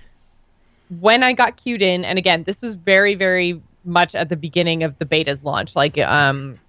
when 0.88 1.22
I 1.24 1.32
got 1.32 1.56
queued 1.56 1.82
in, 1.82 2.04
and 2.04 2.18
again, 2.18 2.44
this 2.44 2.60
was 2.62 2.74
very 2.74 3.14
very 3.16 3.62
much 3.84 4.14
at 4.14 4.28
the 4.28 4.36
beginning 4.36 4.82
of 4.84 4.96
the 4.98 5.06
beta's 5.06 5.42
launch, 5.42 5.74
like 5.74 5.98
um. 5.98 6.60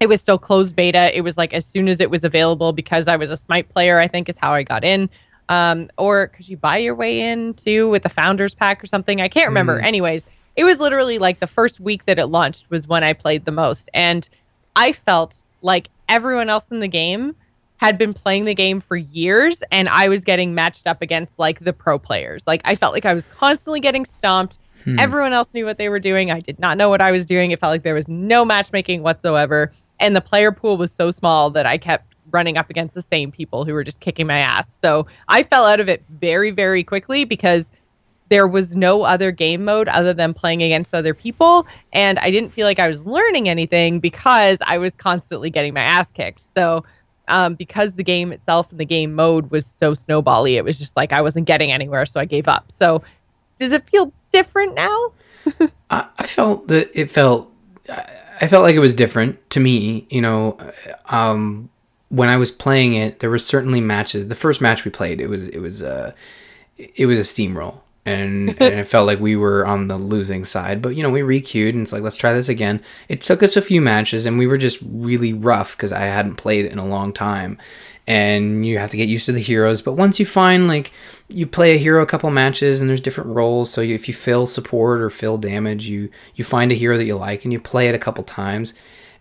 It 0.00 0.08
was 0.08 0.20
still 0.20 0.38
closed 0.38 0.74
beta. 0.76 1.16
It 1.16 1.22
was 1.22 1.36
like 1.38 1.54
as 1.54 1.66
soon 1.66 1.88
as 1.88 2.00
it 2.00 2.10
was 2.10 2.24
available 2.24 2.72
because 2.72 3.08
I 3.08 3.16
was 3.16 3.30
a 3.30 3.36
Smite 3.36 3.68
player, 3.70 3.98
I 3.98 4.08
think 4.08 4.28
is 4.28 4.36
how 4.36 4.52
I 4.52 4.62
got 4.64 4.84
in 4.84 5.08
um, 5.48 5.90
or 5.98 6.28
could 6.28 6.48
you 6.48 6.56
buy 6.56 6.78
your 6.78 6.94
way 6.94 7.20
in 7.20 7.54
too 7.54 7.88
with 7.88 8.02
the 8.02 8.08
founders 8.08 8.54
pack 8.54 8.82
or 8.82 8.86
something? 8.86 9.20
I 9.20 9.28
can't 9.28 9.48
remember. 9.48 9.80
Mm. 9.80 9.84
Anyways, 9.84 10.24
it 10.56 10.64
was 10.64 10.78
literally 10.78 11.18
like 11.18 11.40
the 11.40 11.46
first 11.46 11.80
week 11.80 12.06
that 12.06 12.18
it 12.18 12.26
launched 12.26 12.70
was 12.70 12.86
when 12.86 13.04
I 13.04 13.12
played 13.12 13.44
the 13.44 13.52
most, 13.52 13.90
and 13.92 14.28
I 14.76 14.92
felt 14.92 15.34
like 15.62 15.88
everyone 16.08 16.50
else 16.50 16.64
in 16.70 16.80
the 16.80 16.88
game 16.88 17.34
had 17.76 17.98
been 17.98 18.14
playing 18.14 18.44
the 18.44 18.54
game 18.54 18.80
for 18.80 18.96
years, 18.96 19.62
and 19.70 19.88
I 19.88 20.08
was 20.08 20.22
getting 20.22 20.54
matched 20.54 20.86
up 20.86 21.02
against 21.02 21.32
like 21.38 21.60
the 21.60 21.72
pro 21.72 21.98
players. 21.98 22.46
Like 22.46 22.62
I 22.64 22.74
felt 22.74 22.94
like 22.94 23.04
I 23.04 23.14
was 23.14 23.26
constantly 23.26 23.80
getting 23.80 24.04
stomped. 24.04 24.58
Hmm. 24.84 24.98
Everyone 24.98 25.32
else 25.32 25.48
knew 25.52 25.64
what 25.64 25.78
they 25.78 25.88
were 25.88 25.98
doing. 25.98 26.30
I 26.30 26.40
did 26.40 26.58
not 26.58 26.78
know 26.78 26.88
what 26.88 27.00
I 27.00 27.10
was 27.10 27.24
doing. 27.24 27.50
It 27.50 27.60
felt 27.60 27.70
like 27.70 27.82
there 27.82 27.94
was 27.94 28.08
no 28.08 28.44
matchmaking 28.44 29.02
whatsoever. 29.02 29.72
And 30.00 30.14
the 30.14 30.20
player 30.20 30.52
pool 30.52 30.76
was 30.76 30.92
so 30.92 31.10
small 31.10 31.50
that 31.50 31.66
I 31.66 31.78
kept 31.78 32.13
running 32.34 32.58
up 32.58 32.68
against 32.68 32.94
the 32.94 33.02
same 33.02 33.32
people 33.32 33.64
who 33.64 33.72
were 33.72 33.84
just 33.84 34.00
kicking 34.00 34.26
my 34.26 34.38
ass. 34.38 34.66
So 34.78 35.06
I 35.28 35.44
fell 35.44 35.64
out 35.64 35.80
of 35.80 35.88
it 35.88 36.04
very, 36.10 36.50
very 36.50 36.84
quickly 36.84 37.24
because 37.24 37.70
there 38.28 38.46
was 38.46 38.74
no 38.74 39.02
other 39.02 39.30
game 39.30 39.64
mode 39.64 39.88
other 39.88 40.12
than 40.12 40.34
playing 40.34 40.62
against 40.62 40.94
other 40.94 41.14
people. 41.14 41.66
And 41.92 42.18
I 42.18 42.30
didn't 42.30 42.50
feel 42.50 42.66
like 42.66 42.78
I 42.78 42.88
was 42.88 43.02
learning 43.06 43.48
anything 43.48 44.00
because 44.00 44.58
I 44.66 44.78
was 44.78 44.92
constantly 44.94 45.48
getting 45.48 45.72
my 45.72 45.82
ass 45.82 46.10
kicked. 46.12 46.42
So 46.56 46.84
um, 47.28 47.54
because 47.54 47.94
the 47.94 48.04
game 48.04 48.32
itself 48.32 48.70
and 48.70 48.80
the 48.80 48.84
game 48.84 49.14
mode 49.14 49.50
was 49.50 49.64
so 49.64 49.92
snowbally, 49.92 50.56
it 50.56 50.64
was 50.64 50.78
just 50.78 50.96
like 50.96 51.12
I 51.12 51.22
wasn't 51.22 51.46
getting 51.46 51.70
anywhere. 51.70 52.04
So 52.06 52.20
I 52.20 52.24
gave 52.24 52.48
up. 52.48 52.70
So 52.72 53.02
does 53.58 53.72
it 53.72 53.88
feel 53.88 54.12
different 54.32 54.74
now? 54.74 55.12
I, 55.90 56.06
I 56.18 56.26
felt 56.26 56.68
that 56.68 56.90
it 56.98 57.10
felt 57.10 57.50
I 57.88 58.48
felt 58.48 58.62
like 58.62 58.74
it 58.74 58.80
was 58.80 58.94
different 58.94 59.38
to 59.50 59.60
me. 59.60 60.06
You 60.10 60.22
know, 60.22 60.58
um, 61.06 61.70
when 62.14 62.28
I 62.28 62.36
was 62.36 62.52
playing 62.52 62.94
it, 62.94 63.18
there 63.18 63.30
were 63.30 63.38
certainly 63.38 63.80
matches. 63.80 64.28
The 64.28 64.34
first 64.34 64.60
match 64.60 64.84
we 64.84 64.90
played, 64.90 65.20
it 65.20 65.28
was 65.28 65.48
it 65.48 65.58
was 65.58 65.82
uh, 65.82 66.12
it 66.76 67.06
was 67.06 67.18
a 67.18 67.22
steamroll, 67.22 67.80
and 68.06 68.50
and 68.60 68.78
it 68.78 68.86
felt 68.86 69.06
like 69.06 69.18
we 69.18 69.36
were 69.36 69.66
on 69.66 69.88
the 69.88 69.96
losing 69.96 70.44
side. 70.44 70.80
But 70.80 70.90
you 70.90 71.02
know, 71.02 71.10
we 71.10 71.20
requeued, 71.20 71.70
and 71.70 71.82
it's 71.82 71.92
like 71.92 72.02
let's 72.02 72.16
try 72.16 72.32
this 72.32 72.48
again. 72.48 72.80
It 73.08 73.20
took 73.20 73.42
us 73.42 73.56
a 73.56 73.62
few 73.62 73.80
matches, 73.80 74.26
and 74.26 74.38
we 74.38 74.46
were 74.46 74.58
just 74.58 74.78
really 74.84 75.32
rough 75.32 75.76
because 75.76 75.92
I 75.92 76.00
hadn't 76.02 76.36
played 76.36 76.66
in 76.66 76.78
a 76.78 76.86
long 76.86 77.12
time. 77.12 77.58
And 78.06 78.66
you 78.66 78.78
have 78.78 78.90
to 78.90 78.98
get 78.98 79.08
used 79.08 79.24
to 79.26 79.32
the 79.32 79.40
heroes. 79.40 79.80
But 79.80 79.94
once 79.94 80.20
you 80.20 80.26
find 80.26 80.68
like 80.68 80.92
you 81.28 81.46
play 81.46 81.74
a 81.74 81.78
hero 81.78 82.02
a 82.02 82.06
couple 82.06 82.28
matches 82.28 82.82
and 82.82 82.90
there's 82.90 83.00
different 83.00 83.30
roles 83.30 83.72
so 83.72 83.80
you, 83.80 83.94
if 83.94 84.08
you 84.08 84.12
fill 84.12 84.46
support 84.46 85.00
or 85.00 85.08
fill 85.08 85.38
damage 85.38 85.88
you 85.88 86.10
you 86.34 86.44
find 86.44 86.70
a 86.70 86.74
hero 86.74 86.98
that 86.98 87.06
you 87.06 87.16
like 87.16 87.44
and 87.44 87.52
you 87.54 87.58
play 87.58 87.88
it 87.88 87.94
a 87.94 87.98
couple 87.98 88.22
times 88.22 88.74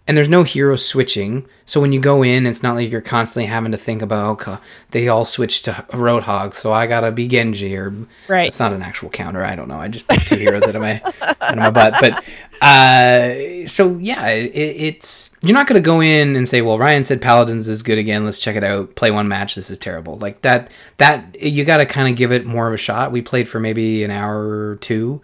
and 0.08 0.18
there's 0.18 0.28
no 0.30 0.44
hero 0.44 0.76
switching. 0.76 1.46
So 1.66 1.80
when 1.80 1.94
you 1.94 2.00
go 2.02 2.24
in 2.24 2.46
it's 2.46 2.62
not 2.62 2.76
like 2.76 2.92
you're 2.92 3.00
constantly 3.02 3.46
having 3.48 3.72
to 3.72 3.78
think 3.78 4.02
about 4.02 4.32
okay, 4.42 4.58
they 4.92 5.08
all 5.08 5.24
switched 5.26 5.66
to 5.66 5.72
roadhog 5.92 6.54
so 6.54 6.74
i 6.74 6.86
gotta 6.88 7.10
be 7.12 7.26
genji 7.28 7.76
or 7.78 7.94
Right. 8.28 8.48
it's 8.48 8.60
not 8.60 8.74
an 8.74 8.82
actual 8.82 9.10
counter 9.10 9.44
i 9.46 9.56
don't 9.56 9.70
know. 9.70 9.78
I 9.80 9.88
just 9.88 10.08
put 10.08 10.20
two 10.22 10.36
heroes 10.36 10.64
out 10.64 10.76
of 10.76 10.82
my 10.82 11.02
out 11.22 11.54
of 11.54 11.58
my 11.58 11.72
butt. 11.72 11.96
But 12.02 12.22
uh 12.62 13.66
so 13.68 13.98
yeah 13.98 14.28
it, 14.28 14.52
it's 14.56 15.32
you're 15.42 15.54
not 15.54 15.68
gonna 15.68 15.80
go 15.82 16.02
in 16.02 16.36
and 16.36 16.48
say 16.48 16.62
well 16.62 16.78
ryan 16.80 17.04
said 17.04 17.22
paladins 17.22 17.68
is 17.68 17.84
good 17.84 17.98
again 17.98 18.26
let's 18.26 18.40
check 18.40 18.56
it 18.56 18.64
out. 18.64 18.96
Play 18.96 19.12
one 19.12 19.28
match 19.28 19.56
this 19.56 19.70
is 19.70 19.78
terrible. 19.78 20.18
Like 20.18 20.42
that 20.42 20.70
that 20.98 21.42
you 21.42 21.64
gotta 21.66 21.86
kind 21.86 22.08
of 22.10 22.16
give 22.16 22.32
it 22.32 22.46
more 22.46 22.68
of 22.68 22.74
a 22.74 22.78
shot. 22.78 23.12
We 23.12 23.22
played 23.22 23.48
for 23.48 23.60
maybe 23.60 24.04
an 24.04 24.12
hour 24.12 24.70
or 24.72 24.76
two. 24.78 25.22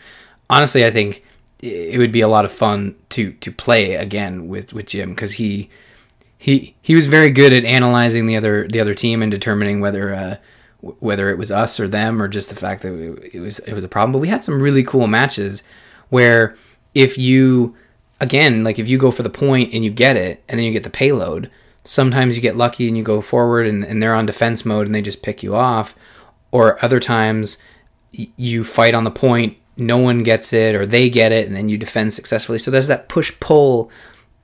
Honestly 0.49 0.85
i 0.85 0.91
think 0.91 1.23
it 1.61 1.97
would 1.97 2.11
be 2.11 2.21
a 2.21 2.27
lot 2.27 2.45
of 2.45 2.51
fun 2.51 2.95
to 3.09 3.33
to 3.33 3.51
play 3.51 3.95
again 3.95 4.47
with 4.47 4.73
with 4.73 4.85
jim 4.85 5.09
because 5.09 5.33
he 5.33 5.69
he 6.37 6.73
he 6.81 6.95
was 6.95 7.05
very 7.05 7.29
good 7.29 7.51
at 7.51 7.65
analyzing 7.65 8.25
the 8.25 8.37
other 8.37 8.67
the 8.67 8.79
other 8.79 8.93
team 8.93 9.21
and 9.21 9.29
determining 9.29 9.81
whether 9.81 10.13
uh, 10.13 10.37
whether 10.81 11.29
it 11.29 11.37
was 11.37 11.51
us 11.51 11.79
or 11.79 11.87
them 11.87 12.21
or 12.21 12.27
just 12.27 12.49
the 12.49 12.55
fact 12.55 12.81
that 12.81 12.93
it 13.33 13.39
was 13.39 13.59
it 13.59 13.73
was 13.73 13.83
a 13.83 13.89
problem. 13.89 14.13
But 14.13 14.19
we 14.19 14.29
had 14.29 14.43
some 14.43 14.61
really 14.61 14.83
cool 14.83 15.07
matches 15.07 15.63
where 16.07 16.55
if 16.95 17.17
you 17.17 17.75
again 18.21 18.63
like 18.63 18.79
if 18.79 18.87
you 18.87 18.97
go 18.97 19.11
for 19.11 19.23
the 19.23 19.29
point 19.29 19.73
and 19.73 19.83
you 19.83 19.91
get 19.91 20.15
it 20.15 20.41
and 20.47 20.57
then 20.57 20.65
you 20.65 20.71
get 20.71 20.83
the 20.83 20.89
payload, 20.89 21.51
sometimes 21.83 22.37
you 22.37 22.41
get 22.41 22.55
lucky 22.55 22.87
and 22.87 22.97
you 22.97 23.03
go 23.03 23.19
forward 23.19 23.67
and, 23.67 23.83
and 23.83 24.01
they're 24.01 24.15
on 24.15 24.25
defense 24.25 24.63
mode 24.63 24.85
and 24.85 24.95
they 24.95 25.01
just 25.01 25.21
pick 25.21 25.43
you 25.43 25.55
off, 25.55 25.93
or 26.51 26.83
other 26.83 27.01
times 27.01 27.57
you 28.11 28.63
fight 28.63 28.95
on 28.95 29.03
the 29.03 29.11
point. 29.11 29.57
No 29.79 29.97
one 29.97 30.23
gets 30.23 30.53
it, 30.53 30.75
or 30.75 30.85
they 30.85 31.09
get 31.09 31.31
it, 31.31 31.47
and 31.47 31.55
then 31.55 31.69
you 31.69 31.77
defend 31.77 32.13
successfully. 32.13 32.59
So 32.59 32.69
there's 32.69 32.87
that 32.87 33.09
push 33.09 33.31
pull 33.39 33.91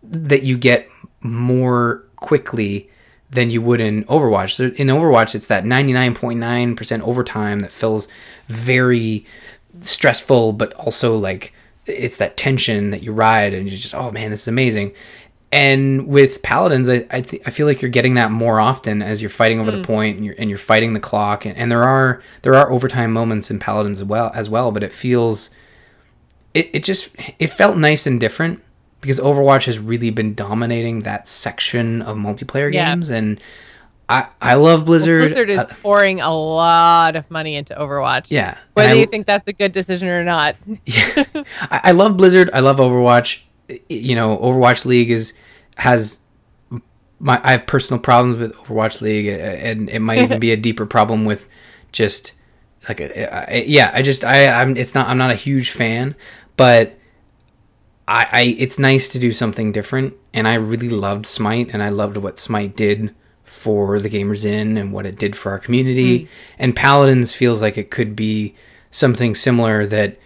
that 0.03 0.43
you 0.43 0.57
get 0.57 0.87
more 1.21 2.03
quickly 2.15 2.89
than 3.29 3.51
you 3.51 3.61
would 3.61 3.81
in 3.81 4.03
Overwatch. 4.05 4.75
In 4.75 4.87
Overwatch, 4.87 5.35
it's 5.35 5.47
that 5.47 5.63
99.9% 5.63 7.01
overtime 7.01 7.59
that 7.61 7.71
feels 7.71 8.07
very 8.47 9.25
stressful, 9.81 10.53
but 10.53 10.73
also 10.73 11.17
like 11.17 11.53
it's 11.85 12.17
that 12.17 12.37
tension 12.37 12.89
that 12.91 13.03
you 13.03 13.11
ride 13.11 13.53
and 13.53 13.67
you're 13.67 13.77
just, 13.77 13.93
oh 13.93 14.11
man, 14.11 14.31
this 14.31 14.43
is 14.43 14.47
amazing. 14.47 14.93
And 15.55 16.07
with 16.07 16.41
Paladins, 16.41 16.89
I 16.89 17.05
I, 17.09 17.21
th- 17.21 17.41
I 17.45 17.49
feel 17.49 17.65
like 17.65 17.81
you're 17.81 17.89
getting 17.89 18.15
that 18.15 18.29
more 18.29 18.59
often 18.59 19.01
as 19.01 19.21
you're 19.21 19.29
fighting 19.29 19.61
over 19.61 19.71
the 19.71 19.83
point 19.83 20.17
and 20.17 20.25
you're 20.25 20.35
and 20.37 20.49
you're 20.49 20.59
fighting 20.59 20.91
the 20.93 20.99
clock. 20.99 21.45
And, 21.45 21.55
and 21.57 21.71
there 21.71 21.83
are 21.83 22.21
there 22.41 22.55
are 22.55 22.69
overtime 22.71 23.13
moments 23.13 23.49
in 23.49 23.57
Paladins 23.59 23.99
as 24.01 24.03
well 24.05 24.31
as 24.35 24.49
well, 24.49 24.71
but 24.73 24.83
it 24.83 24.91
feels 24.91 25.49
it, 26.53 26.69
it 26.73 26.83
just 26.83 27.15
it 27.39 27.47
felt 27.47 27.77
nice 27.77 28.05
and 28.05 28.19
different 28.19 28.61
because 28.99 29.17
Overwatch 29.19 29.63
has 29.65 29.79
really 29.79 30.09
been 30.09 30.33
dominating 30.35 31.01
that 31.01 31.25
section 31.25 32.01
of 32.01 32.17
multiplayer 32.17 32.73
Yeah. 32.73 32.89
games 32.93 33.09
and 33.09 33.39
I 34.09 34.27
I 34.41 34.55
love 34.55 34.83
Blizzard. 34.85 35.21
Blizzard 35.21 35.49
is 35.49 35.59
Uh, 35.59 35.65
pouring 35.81 36.19
a 36.19 36.35
lot 36.35 37.15
of 37.15 37.31
money 37.31 37.55
into 37.55 37.73
Overwatch. 37.75 38.25
yeah. 38.29 38.57
Whether 38.73 38.89
I- 38.89 38.93
you 38.95 39.05
think 39.05 39.25
that's 39.25 39.47
a 39.47 39.53
good 39.53 39.71
decision 39.71 40.09
or 40.09 40.23
not. 40.25 40.57
yeah. 40.85 41.23
I, 41.61 41.79
I 41.85 41.91
love 41.91 42.17
Blizzard. 42.17 42.49
I 42.53 42.59
love 42.59 42.77
Overwatch. 42.77 43.41
You 43.89 44.15
know, 44.15 44.37
Overwatch 44.37 44.85
League 44.85 45.09
is 45.09 45.33
has 45.75 46.19
my 47.19 47.39
I 47.43 47.51
have 47.51 47.67
personal 47.67 47.99
problems 47.99 48.39
with 48.39 48.53
Overwatch 48.55 49.01
League, 49.01 49.27
and 49.27 49.89
it 49.89 49.99
might 49.99 50.19
even 50.19 50.39
be 50.39 50.51
a 50.51 50.57
deeper 50.67 50.85
problem 50.85 51.25
with 51.25 51.47
just 51.91 52.33
like 52.87 52.99
a, 52.99 53.51
I- 53.51 53.63
yeah. 53.67 53.91
I 53.93 54.01
just 54.01 54.23
I 54.25 54.47
I'm 54.47 54.75
it's 54.77 54.93
not 54.95 55.07
I'm 55.07 55.17
not 55.17 55.31
a 55.31 55.35
huge 55.35 55.71
fan, 55.71 56.15
but 56.57 56.97
I, 58.07 58.27
I 58.31 58.41
it's 58.57 58.77
nice 58.77 59.07
to 59.09 59.19
do 59.19 59.31
something 59.31 59.71
different, 59.71 60.13
and 60.33 60.47
I 60.47 60.55
really 60.55 60.89
loved 60.89 61.25
Smite, 61.25 61.69
and 61.73 61.81
I 61.81 61.89
loved 61.89 62.17
what 62.17 62.37
Smite 62.39 62.75
did 62.75 63.13
for 63.43 63.99
the 63.99 64.09
Gamers 64.09 64.43
Inn 64.45 64.75
and 64.77 64.91
what 64.91 65.05
it 65.05 65.17
did 65.17 65.35
for 65.35 65.51
our 65.51 65.59
community. 65.59 66.23
Hmm. 66.23 66.27
And 66.59 66.75
Paladins 66.75 67.31
feels 67.31 67.61
like 67.61 67.77
it 67.77 67.91
could 67.91 68.15
be 68.15 68.55
something 68.91 69.35
similar 69.35 69.85
that 69.87 70.17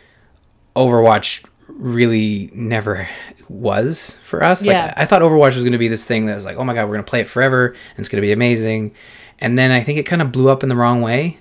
Overwatch 0.75 1.43
really 1.67 2.49
never 2.53 3.07
was 3.49 4.17
for 4.21 4.43
us. 4.43 4.65
Yeah. 4.65 4.85
Like 4.85 4.93
I 4.97 5.05
thought 5.05 5.21
Overwatch 5.21 5.55
was 5.55 5.63
going 5.63 5.73
to 5.73 5.79
be 5.79 5.88
this 5.88 6.05
thing 6.05 6.27
that 6.27 6.35
was 6.35 6.45
like, 6.45 6.57
oh 6.57 6.63
my 6.63 6.73
god, 6.73 6.83
we're 6.83 6.95
going 6.95 7.03
to 7.03 7.09
play 7.09 7.21
it 7.21 7.27
forever 7.27 7.67
and 7.67 7.99
it's 7.99 8.07
going 8.07 8.21
to 8.21 8.25
be 8.25 8.31
amazing. 8.31 8.93
And 9.39 9.57
then 9.57 9.71
I 9.71 9.81
think 9.81 9.97
it 9.97 10.03
kind 10.03 10.21
of 10.21 10.31
blew 10.31 10.49
up 10.49 10.63
in 10.63 10.69
the 10.69 10.75
wrong 10.75 11.01
way, 11.01 11.39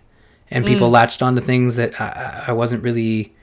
and 0.51 0.65
people 0.65 0.89
mm. 0.89 0.93
latched 0.93 1.21
onto 1.21 1.41
things 1.41 1.77
that 1.77 2.01
I, 2.01 2.07
I 2.07 2.45
I 2.49 2.53
wasn't 2.53 2.83
really. 2.83 3.35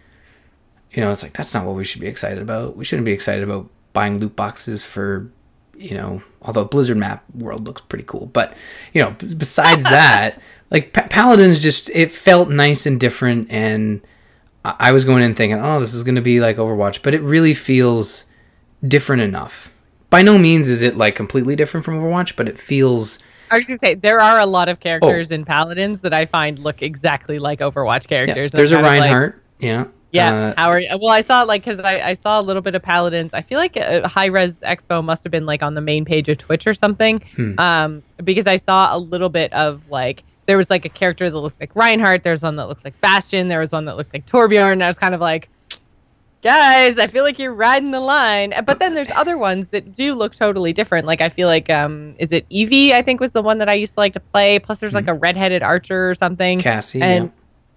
You 0.92 1.02
know, 1.02 1.12
it's 1.12 1.24
like 1.24 1.34
that's 1.34 1.54
not 1.54 1.66
what 1.66 1.76
we 1.76 1.84
should 1.84 2.00
be 2.00 2.08
excited 2.08 2.42
about. 2.42 2.78
We 2.78 2.86
shouldn't 2.86 3.06
be 3.06 3.12
excited 3.12 3.44
about 3.44 3.70
buying 3.92 4.20
loot 4.20 4.34
boxes 4.34 4.86
for, 4.86 5.30
you 5.76 5.94
know, 5.94 6.24
although 6.42 6.64
Blizzard 6.64 6.96
map 6.96 7.26
world 7.34 7.66
looks 7.66 7.82
pretty 7.82 8.06
cool. 8.06 8.28
But 8.28 8.56
you 8.94 9.02
know, 9.02 9.12
besides 9.12 9.84
that, 9.84 10.42
like 10.72 10.94
pa- 10.94 11.08
Paladins 11.10 11.62
just 11.62 11.90
it 11.90 12.14
felt 12.14 12.50
nice 12.50 12.86
and 12.86 12.98
different, 12.98 13.52
and 13.52 14.08
I 14.64 14.76
I 14.80 14.92
was 14.94 15.04
going 15.04 15.22
in 15.22 15.36
thinking, 15.36 15.60
oh, 15.60 15.82
this 15.82 15.94
is 15.94 16.04
going 16.04 16.16
to 16.16 16.22
be 16.22 16.40
like 16.40 16.56
Overwatch, 16.56 17.02
but 17.02 17.14
it 17.14 17.22
really 17.22 17.54
feels 17.54 18.24
different 18.88 19.22
enough. 19.22 19.72
By 20.10 20.22
no 20.22 20.38
means 20.38 20.68
is 20.68 20.82
it 20.82 20.98
like 20.98 21.16
completely 21.16 21.56
different 21.56 21.84
from 21.86 22.00
Overwatch, 22.00 22.36
but 22.36 22.48
it 22.48 22.58
feels 22.60 23.20
I 23.52 23.58
was 23.58 23.68
gonna 23.68 23.80
say 23.84 23.94
there 23.96 24.22
are 24.22 24.40
a 24.40 24.46
lot 24.46 24.70
of 24.70 24.80
characters 24.80 25.32
Oh. 25.32 25.36
in 25.36 25.46
Paladins 25.46 26.02
that 26.02 26.14
I 26.14 26.26
find 26.26 26.58
look 26.60 26.82
exactly 26.82 27.40
like 27.40 27.60
Overwatch 27.60 28.04
yeah. 28.04 28.26
characters. 28.26 28.52
There's 28.52 28.72
a 28.72 28.78
of 28.78 28.84
like, 28.84 29.02
Reinhardt, 29.02 29.42
yeah. 29.60 29.86
Yeah, 30.12 30.34
Uh, 30.34 30.54
how 30.56 30.70
are 30.70 30.80
you? 30.80 30.88
Well, 31.02 31.10
I 31.12 31.20
saw 31.22 31.44
like 31.44 31.64
because 31.66 31.80
I, 31.82 32.00
I 32.10 32.14
saw 32.14 32.40
a 32.40 32.44
little 32.44 32.62
bit 32.62 32.74
of 32.74 32.82
Paladins. 32.82 33.32
I 33.34 33.42
feel 33.42 33.58
like 33.60 33.76
uh, 33.76 34.08
Hi-Rez 34.08 34.60
Expo 34.60 35.04
must 35.04 35.26
have 35.26 35.32
been 35.32 35.44
like 35.44 35.62
on 35.62 35.74
the 35.74 35.82
main 35.82 36.06
page 36.06 36.30
of 36.30 36.38
Twitch 36.38 36.66
or 36.66 36.74
something. 36.74 37.22
Hmm. 37.36 37.60
Um, 37.60 38.04
because 38.24 38.48
I 38.48 38.56
saw 38.56 38.96
a 38.96 39.00
little 39.00 39.28
bit 39.28 39.52
of 39.52 39.82
like 39.90 40.24
there 40.46 40.56
was 40.56 40.70
like 40.70 40.86
a 40.86 40.90
character 40.90 41.30
that 41.30 41.38
looked 41.38 41.60
like 41.60 41.76
Reinhardt. 41.76 42.24
There's 42.24 42.44
one 42.44 42.56
that 42.56 42.68
looked 42.70 42.86
like 42.86 43.00
Bastion. 43.02 43.50
There 43.50 43.60
was 43.60 43.74
one 43.74 43.86
that 43.86 43.98
looked 43.98 44.14
like 44.14 44.26
Torbjorn. 44.26 44.74
And 44.74 44.84
I 44.84 44.88
was 44.88 44.96
kind 44.96 45.14
of 45.14 45.20
like, 45.20 45.50
guys, 46.46 47.00
I 47.00 47.08
feel 47.08 47.24
like 47.24 47.40
you're 47.40 47.54
riding 47.54 47.90
the 47.90 48.00
line. 48.00 48.54
Uh, 48.54 48.62
But 48.62 48.80
then 48.80 48.94
there's 48.94 49.10
other 49.12 49.36
ones 49.36 49.70
that 49.70 49.96
do 49.96 50.14
look 50.14 50.36
totally 50.36 50.74
different. 50.74 51.08
Like 51.08 51.20
I 51.20 51.30
feel 51.30 51.48
like 51.48 51.70
um, 51.72 52.16
is 52.20 52.32
it 52.32 52.46
Evie? 52.50 52.94
I 52.94 53.02
think 53.02 53.20
was 53.20 53.32
the 53.32 53.42
one 53.42 53.58
that 53.58 53.68
I 53.68 53.74
used 53.74 53.96
to 53.96 54.00
like 54.00 54.14
to 54.14 54.20
play. 54.20 54.60
Plus 54.60 54.78
there's 54.78 54.94
like 54.94 55.08
a 55.08 55.14
redheaded 55.16 55.64
archer 55.64 56.10
or 56.10 56.14
something. 56.14 56.60
Cassie. 56.60 57.02
And 57.02 57.32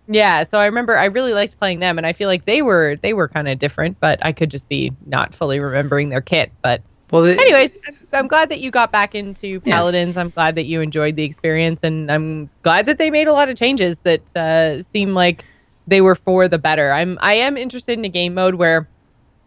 yeah. 0.06 0.40
yeah, 0.40 0.44
so 0.44 0.58
I 0.58 0.66
remember 0.66 0.98
I 0.98 1.06
really 1.06 1.32
liked 1.32 1.58
playing 1.58 1.80
them, 1.80 1.96
and 1.96 2.06
I 2.06 2.12
feel 2.12 2.28
like 2.28 2.44
they 2.44 2.60
were 2.60 2.96
they 3.02 3.14
were 3.14 3.26
kind 3.26 3.48
of 3.48 3.58
different, 3.58 3.98
but 4.00 4.24
I 4.24 4.32
could 4.32 4.50
just 4.50 4.68
be 4.68 4.92
not 5.06 5.34
fully 5.34 5.60
remembering 5.60 6.10
their 6.10 6.20
kit. 6.20 6.52
But 6.60 6.82
Well, 7.10 7.22
the, 7.22 7.40
anyways, 7.40 7.72
I'm, 8.12 8.28
glad 8.28 8.50
that 8.50 8.60
you 8.60 8.70
got 8.70 8.92
back 8.92 9.14
into 9.14 9.62
Yeah. 9.64 9.76
Paladins. 9.76 10.18
I'm 10.18 10.28
glad 10.28 10.56
that 10.56 10.66
you 10.66 10.82
enjoyed 10.82 11.16
the 11.16 11.24
experience, 11.24 11.80
and 11.82 12.12
I'm 12.12 12.50
glad 12.62 12.84
that 12.84 12.98
they 12.98 13.10
made 13.10 13.28
a 13.28 13.32
lot 13.32 13.48
of 13.48 13.56
changes 13.56 13.96
that 14.02 14.36
uh, 14.36 14.82
seem 14.82 15.14
like 15.14 15.42
they 15.88 16.00
were 16.00 16.14
for 16.14 16.48
the 16.48 16.58
better. 16.58 16.92
I'm 16.92 17.18
I 17.20 17.34
am 17.34 17.56
interested 17.56 17.98
in 17.98 18.04
a 18.04 18.08
game 18.08 18.34
mode 18.34 18.54
where 18.54 18.88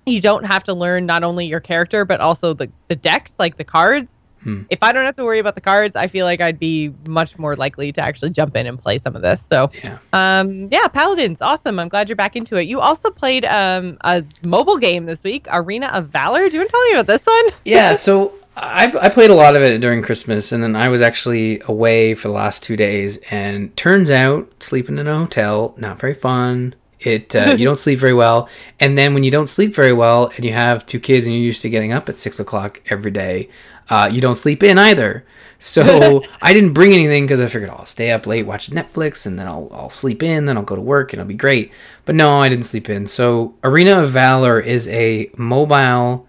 you 0.06 0.20
don't 0.20 0.46
have 0.46 0.64
to 0.64 0.74
learn 0.74 1.06
not 1.06 1.24
only 1.24 1.46
your 1.46 1.60
character 1.60 2.04
but 2.06 2.20
also 2.20 2.54
the 2.54 2.70
the 2.88 2.96
decks, 2.96 3.32
like 3.40 3.58
the 3.58 3.64
cards. 3.64 4.12
Hmm. 4.44 4.64
If 4.72 4.82
I 4.82 4.92
don't 4.92 5.06
have 5.06 5.16
to 5.18 5.24
worry 5.24 5.38
about 5.38 5.54
the 5.54 5.62
cards, 5.62 5.96
I 5.96 6.08
feel 6.08 6.26
like 6.26 6.42
I'd 6.42 6.58
be 6.58 6.92
much 7.08 7.38
more 7.38 7.56
likely 7.56 7.92
to 7.92 8.02
actually 8.02 8.32
jump 8.32 8.56
in 8.56 8.66
and 8.66 8.82
play 8.82 8.98
some 8.98 9.16
of 9.16 9.22
this. 9.22 9.40
So 9.40 9.70
yeah. 9.84 10.00
um, 10.14 10.68
yeah, 10.72 10.88
Paladins, 10.88 11.38
awesome. 11.42 11.78
I'm 11.78 11.90
glad 11.90 12.10
you're 12.10 12.16
back 12.16 12.36
into 12.36 12.56
it. 12.56 12.64
You 12.64 12.80
also 12.80 13.12
played 13.12 13.46
um 13.46 13.98
a 14.02 14.24
mobile 14.44 14.78
game 14.78 15.06
this 15.06 15.24
week, 15.24 15.48
Arena 15.52 15.88
of 15.94 16.08
Valor. 16.08 16.50
Do 16.50 16.56
you 16.56 16.62
want 16.62 16.70
to 16.70 16.74
tell 16.74 16.86
me 16.86 16.94
about 16.94 17.08
this 17.08 17.26
one? 17.26 17.50
yeah, 17.66 17.94
so 18.08 18.34
I, 18.56 18.94
I 19.02 19.10
played 19.10 19.30
a 19.30 19.36
lot 19.36 19.56
of 19.56 19.62
it 19.62 19.80
during 19.80 20.02
Christmas, 20.02 20.52
and 20.52 20.62
then 20.62 20.76
I 20.76 20.90
was 20.90 21.02
actually 21.02 21.62
away 21.68 22.14
for 22.14 22.28
the 22.28 22.34
last 22.34 22.64
two 22.64 22.76
days. 22.76 23.18
And 23.30 23.76
turns 23.78 24.12
out, 24.12 24.62
sleeping 24.62 24.98
in 24.98 25.08
a 25.08 25.18
hotel 25.18 25.74
not 25.78 26.00
very 26.00 26.14
fun. 26.14 26.76
It 27.00 27.36
uh, 27.36 27.56
you 27.58 27.66
don't 27.66 27.80
sleep 27.80 28.00
very 28.00 28.14
well, 28.14 28.50
and 28.80 28.98
then 28.98 29.14
when 29.14 29.24
you 29.24 29.32
don't 29.32 29.48
sleep 29.48 29.74
very 29.74 29.94
well, 29.94 30.32
and 30.36 30.44
you 30.44 30.52
have 30.54 30.86
two 30.86 31.00
kids, 31.00 31.26
and 31.26 31.36
you're 31.36 31.46
used 31.46 31.62
to 31.62 31.70
getting 31.70 31.94
up 31.94 32.10
at 32.10 32.18
six 32.18 32.40
o'clock 32.40 32.82
every 32.90 33.12
day, 33.12 33.50
uh, 33.90 34.10
you 34.12 34.20
don't 34.20 34.38
sleep 34.38 34.64
in 34.64 34.78
either. 34.78 35.26
So 35.58 36.22
I 36.42 36.52
didn't 36.52 36.74
bring 36.74 36.92
anything 36.92 37.24
because 37.24 37.40
I 37.40 37.48
figured 37.48 37.70
I'll 37.70 37.86
stay 37.86 38.12
up 38.12 38.28
late, 38.28 38.46
watch 38.46 38.70
Netflix, 38.70 39.26
and 39.26 39.40
then 39.40 39.48
I'll 39.48 39.70
I'll 39.72 39.90
sleep 39.90 40.22
in. 40.22 40.44
Then 40.44 40.58
I'll 40.58 40.64
go 40.64 40.76
to 40.76 40.82
work, 40.82 41.14
and 41.14 41.22
it'll 41.22 41.30
be 41.30 41.36
great. 41.36 41.72
But 42.04 42.16
no, 42.16 42.42
I 42.42 42.50
didn't 42.50 42.66
sleep 42.66 42.90
in. 42.90 43.08
So 43.08 43.56
Arena 43.64 44.02
of 44.02 44.12
Valor 44.12 44.60
is 44.60 44.90
a 44.90 45.32
mobile 45.38 46.28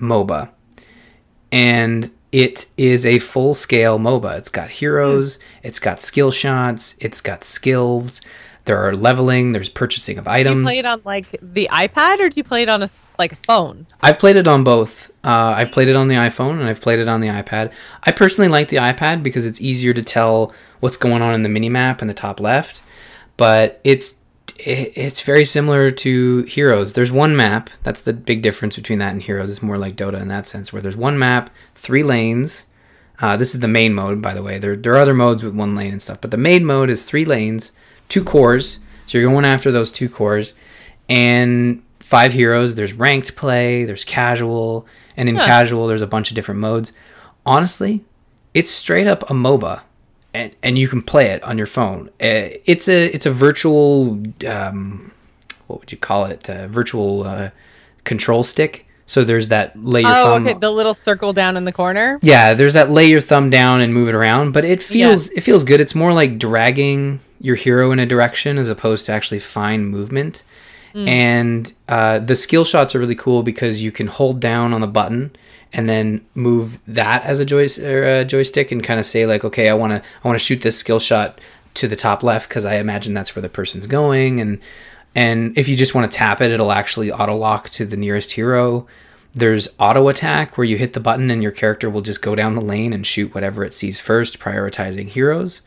MOBA 0.00 0.50
and 1.52 2.10
it 2.32 2.66
is 2.76 3.04
a 3.04 3.18
full 3.18 3.54
scale 3.54 3.98
MOBA. 3.98 4.38
It's 4.38 4.48
got 4.48 4.70
heroes, 4.70 5.38
it's 5.62 5.78
got 5.78 6.00
skill 6.00 6.30
shots, 6.30 6.94
it's 7.00 7.20
got 7.20 7.44
skills. 7.44 8.20
There 8.66 8.78
are 8.78 8.94
leveling, 8.94 9.52
there's 9.52 9.68
purchasing 9.68 10.18
of 10.18 10.28
items. 10.28 10.56
Do 10.56 10.60
you 10.60 10.64
play 10.66 10.78
it 10.78 10.86
on 10.86 11.02
like 11.04 11.26
the 11.42 11.68
iPad 11.72 12.20
or 12.20 12.28
do 12.28 12.38
you 12.38 12.44
play 12.44 12.62
it 12.62 12.68
on 12.68 12.82
a 12.82 12.90
like 13.18 13.32
a 13.32 13.36
phone? 13.36 13.86
I've 14.00 14.18
played 14.18 14.36
it 14.36 14.46
on 14.46 14.64
both. 14.64 15.10
Uh, 15.24 15.54
I've 15.56 15.72
played 15.72 15.88
it 15.88 15.96
on 15.96 16.08
the 16.08 16.14
iPhone 16.14 16.52
and 16.52 16.64
I've 16.64 16.80
played 16.80 16.98
it 16.98 17.08
on 17.08 17.20
the 17.20 17.28
iPad. 17.28 17.72
I 18.04 18.12
personally 18.12 18.48
like 18.48 18.68
the 18.68 18.76
iPad 18.76 19.22
because 19.22 19.44
it's 19.44 19.60
easier 19.60 19.92
to 19.92 20.02
tell 20.02 20.52
what's 20.80 20.96
going 20.96 21.22
on 21.22 21.34
in 21.34 21.42
the 21.42 21.48
mini 21.48 21.68
map 21.68 22.00
in 22.00 22.08
the 22.08 22.14
top 22.14 22.38
left. 22.38 22.82
But 23.36 23.80
it's 23.84 24.14
it, 24.66 24.92
it's 24.96 25.22
very 25.22 25.44
similar 25.44 25.90
to 25.90 26.42
Heroes. 26.44 26.94
There's 26.94 27.12
one 27.12 27.36
map. 27.36 27.70
That's 27.82 28.02
the 28.02 28.12
big 28.12 28.42
difference 28.42 28.76
between 28.76 28.98
that 29.00 29.12
and 29.12 29.22
Heroes. 29.22 29.50
It's 29.50 29.62
more 29.62 29.78
like 29.78 29.96
Dota 29.96 30.20
in 30.20 30.28
that 30.28 30.46
sense, 30.46 30.72
where 30.72 30.82
there's 30.82 30.96
one 30.96 31.18
map, 31.18 31.50
three 31.74 32.02
lanes. 32.02 32.64
Uh, 33.20 33.36
this 33.36 33.54
is 33.54 33.60
the 33.60 33.68
main 33.68 33.92
mode, 33.94 34.22
by 34.22 34.32
the 34.34 34.42
way. 34.42 34.58
There, 34.58 34.76
there 34.76 34.92
are 34.94 34.98
other 34.98 35.14
modes 35.14 35.42
with 35.42 35.54
one 35.54 35.74
lane 35.74 35.92
and 35.92 36.00
stuff, 36.00 36.20
but 36.20 36.30
the 36.30 36.36
main 36.38 36.64
mode 36.64 36.88
is 36.90 37.04
three 37.04 37.24
lanes, 37.24 37.72
two 38.08 38.24
cores. 38.24 38.78
So 39.06 39.18
you're 39.18 39.30
going 39.30 39.44
after 39.44 39.70
those 39.70 39.90
two 39.90 40.08
cores, 40.08 40.54
and 41.08 41.82
five 41.98 42.32
heroes. 42.32 42.74
There's 42.74 42.92
ranked 42.92 43.36
play, 43.36 43.84
there's 43.84 44.04
casual, 44.04 44.86
and 45.16 45.28
in 45.28 45.36
Huh. 45.36 45.46
casual 45.46 45.86
there's 45.86 46.02
a 46.02 46.06
bunch 46.06 46.30
of 46.30 46.34
different 46.34 46.60
modes. 46.60 46.92
Honestly, 47.44 48.04
it's 48.54 48.70
straight 48.70 49.06
up 49.06 49.22
a 49.30 49.34
MOBA, 49.34 49.80
and 50.34 50.54
and 50.62 50.78
you 50.78 50.88
can 50.88 51.02
play 51.02 51.26
it 51.26 51.42
on 51.42 51.56
your 51.58 51.66
phone. 51.66 52.08
Uh, 52.20 52.54
It's 52.64 52.88
a 52.88 53.06
it's 53.06 53.26
a 53.26 53.30
virtual 53.32 54.22
um, 54.46 55.12
what 55.66 55.80
would 55.80 55.92
you 55.92 55.98
call 55.98 56.24
it? 56.26 56.48
A 56.48 56.68
virtual 56.68 57.24
uh, 57.24 57.50
control 58.04 58.44
stick. 58.44 58.86
So 59.06 59.24
there's 59.24 59.48
that 59.48 59.72
lay 59.82 60.02
your 60.02 60.10
Oh, 60.10 60.24
thumb. 60.34 60.46
okay, 60.46 60.56
the 60.58 60.70
little 60.70 60.94
circle 60.94 61.32
down 61.32 61.56
in 61.56 61.64
the 61.64 61.72
corner. 61.72 62.18
Yeah, 62.22 62.54
there's 62.54 62.74
that 62.74 62.90
lay 62.90 63.06
your 63.06 63.20
thumb 63.20 63.50
down 63.50 63.80
and 63.80 63.92
move 63.92 64.08
it 64.08 64.14
around, 64.14 64.52
but 64.52 64.64
it 64.64 64.80
feels 64.80 65.28
it 65.30 65.40
feels 65.40 65.64
good. 65.64 65.80
It's 65.80 65.94
more 65.96 66.12
like 66.12 66.38
dragging 66.38 67.20
your 67.40 67.56
hero 67.56 67.90
in 67.90 67.98
a 67.98 68.06
direction 68.06 68.56
as 68.58 68.68
opposed 68.68 69.06
to 69.06 69.12
actually 69.12 69.40
fine 69.40 69.84
movement. 69.86 70.42
And 70.92 71.72
uh, 71.88 72.18
the 72.18 72.34
skill 72.34 72.64
shots 72.64 72.96
are 72.96 72.98
really 72.98 73.14
cool 73.14 73.44
because 73.44 73.80
you 73.80 73.92
can 73.92 74.08
hold 74.08 74.40
down 74.40 74.72
on 74.74 74.80
the 74.80 74.88
button 74.88 75.30
and 75.72 75.88
then 75.88 76.24
move 76.34 76.80
that 76.86 77.22
as 77.24 77.38
a 77.38 77.44
joy 77.44 77.68
or 77.80 78.02
a 78.02 78.24
joystick 78.24 78.72
and 78.72 78.82
kind 78.82 78.98
of 78.98 79.06
say 79.06 79.26
like, 79.26 79.44
okay, 79.44 79.68
I 79.68 79.74
want 79.74 79.92
to 79.92 80.08
I 80.24 80.28
want 80.28 80.38
to 80.38 80.44
shoot 80.44 80.62
this 80.62 80.78
skill 80.78 80.98
shot 80.98 81.40
to 81.74 81.86
the 81.86 81.96
top 81.96 82.22
left 82.22 82.48
because 82.48 82.64
I 82.64 82.76
imagine 82.76 83.14
that's 83.14 83.36
where 83.36 83.42
the 83.42 83.48
person's 83.48 83.86
going 83.86 84.40
and 84.40 84.60
and 85.14 85.56
if 85.58 85.68
you 85.68 85.76
just 85.76 85.94
want 85.94 86.10
to 86.10 86.16
tap 86.16 86.40
it, 86.40 86.52
it'll 86.52 86.72
actually 86.72 87.10
auto 87.10 87.34
lock 87.34 87.70
to 87.70 87.84
the 87.84 87.96
nearest 87.96 88.32
hero. 88.32 88.86
There's 89.34 89.68
auto 89.78 90.08
attack 90.08 90.56
where 90.56 90.64
you 90.64 90.76
hit 90.76 90.92
the 90.92 91.00
button 91.00 91.30
and 91.30 91.42
your 91.42 91.52
character 91.52 91.90
will 91.90 92.00
just 92.00 92.22
go 92.22 92.34
down 92.34 92.54
the 92.54 92.60
lane 92.60 92.92
and 92.92 93.06
shoot 93.06 93.34
whatever 93.34 93.64
it 93.64 93.74
sees 93.74 93.98
first, 93.98 94.38
prioritizing 94.38 95.08
heroes. 95.08 95.62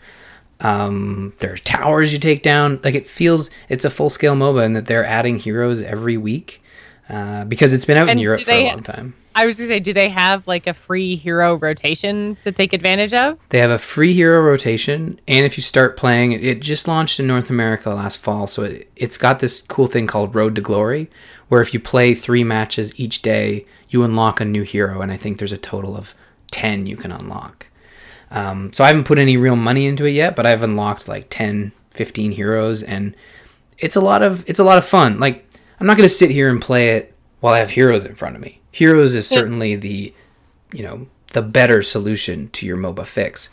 Um, 0.60 1.34
there's 1.40 1.60
towers 1.62 2.14
you 2.14 2.20
take 2.20 2.42
down. 2.42 2.80
Like 2.84 2.96
it 2.96 3.06
feels 3.08 3.50
it's 3.68 3.84
a 3.84 3.90
full 3.90 4.10
scale 4.10 4.36
MOBA 4.36 4.64
and 4.64 4.76
that 4.76 4.86
they're 4.86 5.06
adding 5.06 5.40
heroes 5.40 5.84
every 5.84 6.16
week 6.16 6.62
uh, 7.10 7.46
because 7.46 7.74
it's 7.74 7.86
been 7.86 7.98
out 7.98 8.10
in 8.10 8.18
Europe 8.18 8.42
for 8.42 8.52
a 8.52 8.68
long 8.68 8.84
time. 8.84 9.14
I 9.36 9.46
was 9.46 9.56
gonna 9.58 9.68
say, 9.68 9.80
do 9.80 9.94
they 9.94 10.10
have 10.10 10.48
like 10.48 10.68
a 10.68 10.74
free 10.74 11.16
hero 11.16 11.56
rotation 11.56 12.38
to 12.44 12.52
take 12.52 12.74
advantage 12.74 13.14
of? 13.14 13.38
They 13.50 13.60
have 13.60 13.72
a 13.72 13.80
free 13.80 14.14
hero 14.14 14.42
rotation, 14.42 15.20
and 15.28 15.46
if 15.46 15.58
you 15.58 15.64
start 15.64 15.98
playing, 15.98 16.34
it, 16.34 16.44
it 16.44 16.62
just 16.62 16.88
launched 16.88 17.20
in 17.20 17.28
North 17.28 17.50
America 17.50 17.90
last 17.90 18.18
fall, 18.18 18.48
so 18.48 18.64
it, 18.64 18.90
it's 18.96 19.18
got 19.18 19.40
this 19.40 19.62
cool 19.64 19.88
thing 19.88 20.08
called 20.08 20.36
Road 20.36 20.56
to 20.56 20.62
Glory, 20.62 21.10
where 21.48 21.62
if 21.62 21.74
you 21.74 21.80
play 21.80 22.14
three 22.14 22.44
matches 22.44 22.98
each 23.00 23.22
day, 23.22 23.66
you 23.90 24.04
unlock 24.04 24.40
a 24.40 24.46
new 24.46 24.64
hero, 24.64 25.02
and 25.02 25.12
I 25.12 25.18
think 25.18 25.38
there's 25.38 25.54
a 25.54 25.58
total 25.58 25.96
of 25.96 26.16
10 26.52 26.86
you 26.86 26.96
can 26.96 27.12
unlock. 27.12 27.68
Um, 28.32 28.74
so 28.74 28.84
I 28.84 28.88
haven't 28.88 29.04
put 29.04 29.20
any 29.20 29.38
real 29.38 29.56
money 29.56 29.86
into 29.86 30.06
it 30.06 30.12
yet, 30.12 30.36
but 30.36 30.46
I've 30.46 30.64
unlocked 30.64 31.08
like 31.08 31.28
10, 31.30 31.72
15 31.92 32.32
heroes, 32.32 32.82
and 32.82 33.16
it's 33.78 33.96
a 33.96 34.02
lot 34.02 34.24
of 34.24 34.44
it's 34.48 34.60
a 34.60 34.64
lot 34.64 34.78
of 34.78 34.86
fun. 34.86 35.20
Like 35.20 35.48
I'm 35.80 35.88
not 35.88 35.98
going 35.98 36.08
to 36.08 36.14
sit 36.14 36.32
here 36.32 36.50
and 36.50 36.62
play 36.62 36.92
it 36.92 37.14
while 37.40 37.54
I 37.54 37.60
have 37.60 37.72
heroes 37.72 38.06
in 38.06 38.16
front 38.16 38.36
of 38.36 38.42
me. 38.42 38.62
Heroes 38.74 39.16
is 39.16 39.26
certainly 39.28 39.76
the 39.78 40.14
you 40.74 40.84
know 40.84 41.08
the 41.32 41.42
better 41.42 41.82
solution 41.82 42.50
to 42.50 42.66
your 42.66 42.76
MOBA 42.76 43.06
fix. 43.06 43.50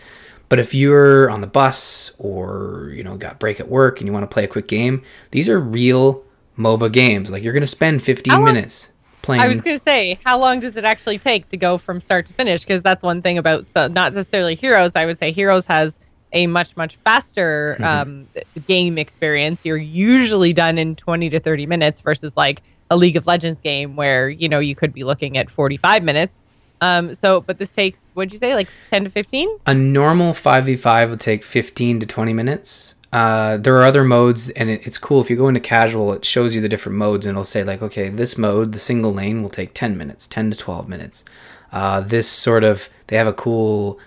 But 0.49 0.59
if 0.59 0.75
you're 0.75 1.31
on 1.31 1.41
the 1.43 1.47
bus 1.47 2.13
or 2.19 2.91
you 2.95 3.05
know 3.05 3.17
got 3.17 3.39
break 3.39 3.61
at 3.61 3.69
work 3.69 4.01
and 4.01 4.09
you 4.09 4.13
want 4.13 4.25
to 4.29 4.33
play 4.35 4.43
a 4.45 4.49
quick 4.49 4.67
game, 4.67 5.03
these 5.31 5.49
are 5.49 5.61
real 5.61 6.25
MOBA 6.59 6.91
games. 6.91 7.31
Like 7.31 7.45
you're 7.45 7.53
going 7.53 7.61
to 7.61 7.67
spend 7.69 8.03
15 8.03 8.33
long- 8.35 8.45
minutes 8.45 8.89
playing. 9.23 9.43
I 9.43 9.49
was 9.49 9.61
gonna 9.61 9.79
say, 9.79 10.19
how 10.25 10.39
long 10.39 10.59
does 10.61 10.77
it 10.79 10.85
actually 10.85 11.19
take 11.19 11.49
to 11.51 11.57
go 11.59 11.77
from 11.79 12.01
start 12.01 12.25
to 12.27 12.33
finish? 12.33 12.63
Because 12.63 12.83
that's 12.83 13.03
one 13.03 13.21
thing 13.23 13.37
about 13.39 13.67
so 13.75 13.87
not 13.89 14.15
necessarily 14.15 14.55
Heroes. 14.55 14.97
I 14.97 15.05
would 15.07 15.19
say 15.19 15.31
Heroes 15.31 15.67
has 15.67 15.99
a 16.33 16.47
much 16.47 16.75
much 16.77 16.97
faster 17.05 17.77
Mhm. 17.79 17.85
um, 17.85 18.29
game 18.67 18.97
experience. 18.97 19.65
You're 19.65 19.77
usually 19.77 20.53
done 20.55 20.79
in 20.79 20.97
20 20.97 21.29
to 21.31 21.39
30 21.41 21.67
minutes 21.67 22.01
versus 22.01 22.35
like 22.37 22.63
a 22.91 22.97
League 22.97 23.17
of 23.17 23.27
Legends 23.27 23.61
game 23.61 23.97
where 23.97 24.29
you 24.29 24.49
know 24.49 24.59
you 24.59 24.75
could 24.75 24.93
be 24.93 25.05
looking 25.05 25.39
at 25.39 25.51
45 25.51 26.03
minutes. 26.03 26.37
Um, 26.83 27.15
so, 27.15 27.41
but 27.43 27.59
this 27.59 27.69
takes 27.69 27.99
what'd 28.15 28.33
you 28.33 28.39
say, 28.39 28.55
like 28.55 28.69
10 28.91 29.05
to 29.05 29.11
15? 29.11 29.59
a 29.67 29.75
normal 29.75 30.33
5v5 30.33 31.11
would 31.11 31.21
take 31.21 31.43
15 31.43 32.01
to 32.01 32.07
20 32.07 32.33
minutes. 32.33 32.95
Uh, 33.13 33.57
there 33.57 33.75
are 33.77 33.85
other 33.85 34.05
modes, 34.05 34.51
and 34.51 34.71
it, 34.71 34.87
it's 34.87 34.99
cool. 34.99 35.21
If 35.21 35.31
you 35.31 35.37
go 35.37 35.49
into 35.49 35.61
casual, 35.61 36.13
it 36.13 36.25
shows 36.25 36.55
you 36.55 36.61
the 36.61 36.69
different 36.69 36.97
modes, 36.97 37.27
and 37.27 37.33
it'll 37.33 37.45
say, 37.45 37.65
like, 37.65 37.83
okay, 37.83 38.09
this 38.09 38.39
mode, 38.39 38.73
the 38.73 38.79
single 38.79 39.13
lane, 39.13 39.43
will 39.43 39.51
take 39.51 39.75
10 39.75 39.99
minutes, 39.99 40.29
10 40.29 40.53
to 40.53 40.57
12 40.57 40.89
minutes. 40.89 41.25
Uh, 41.73 42.01
this 42.01 42.29
sort 42.29 42.63
of, 42.63 42.89
they 43.09 43.17
have 43.17 43.27
a 43.27 43.33
cool 43.33 43.99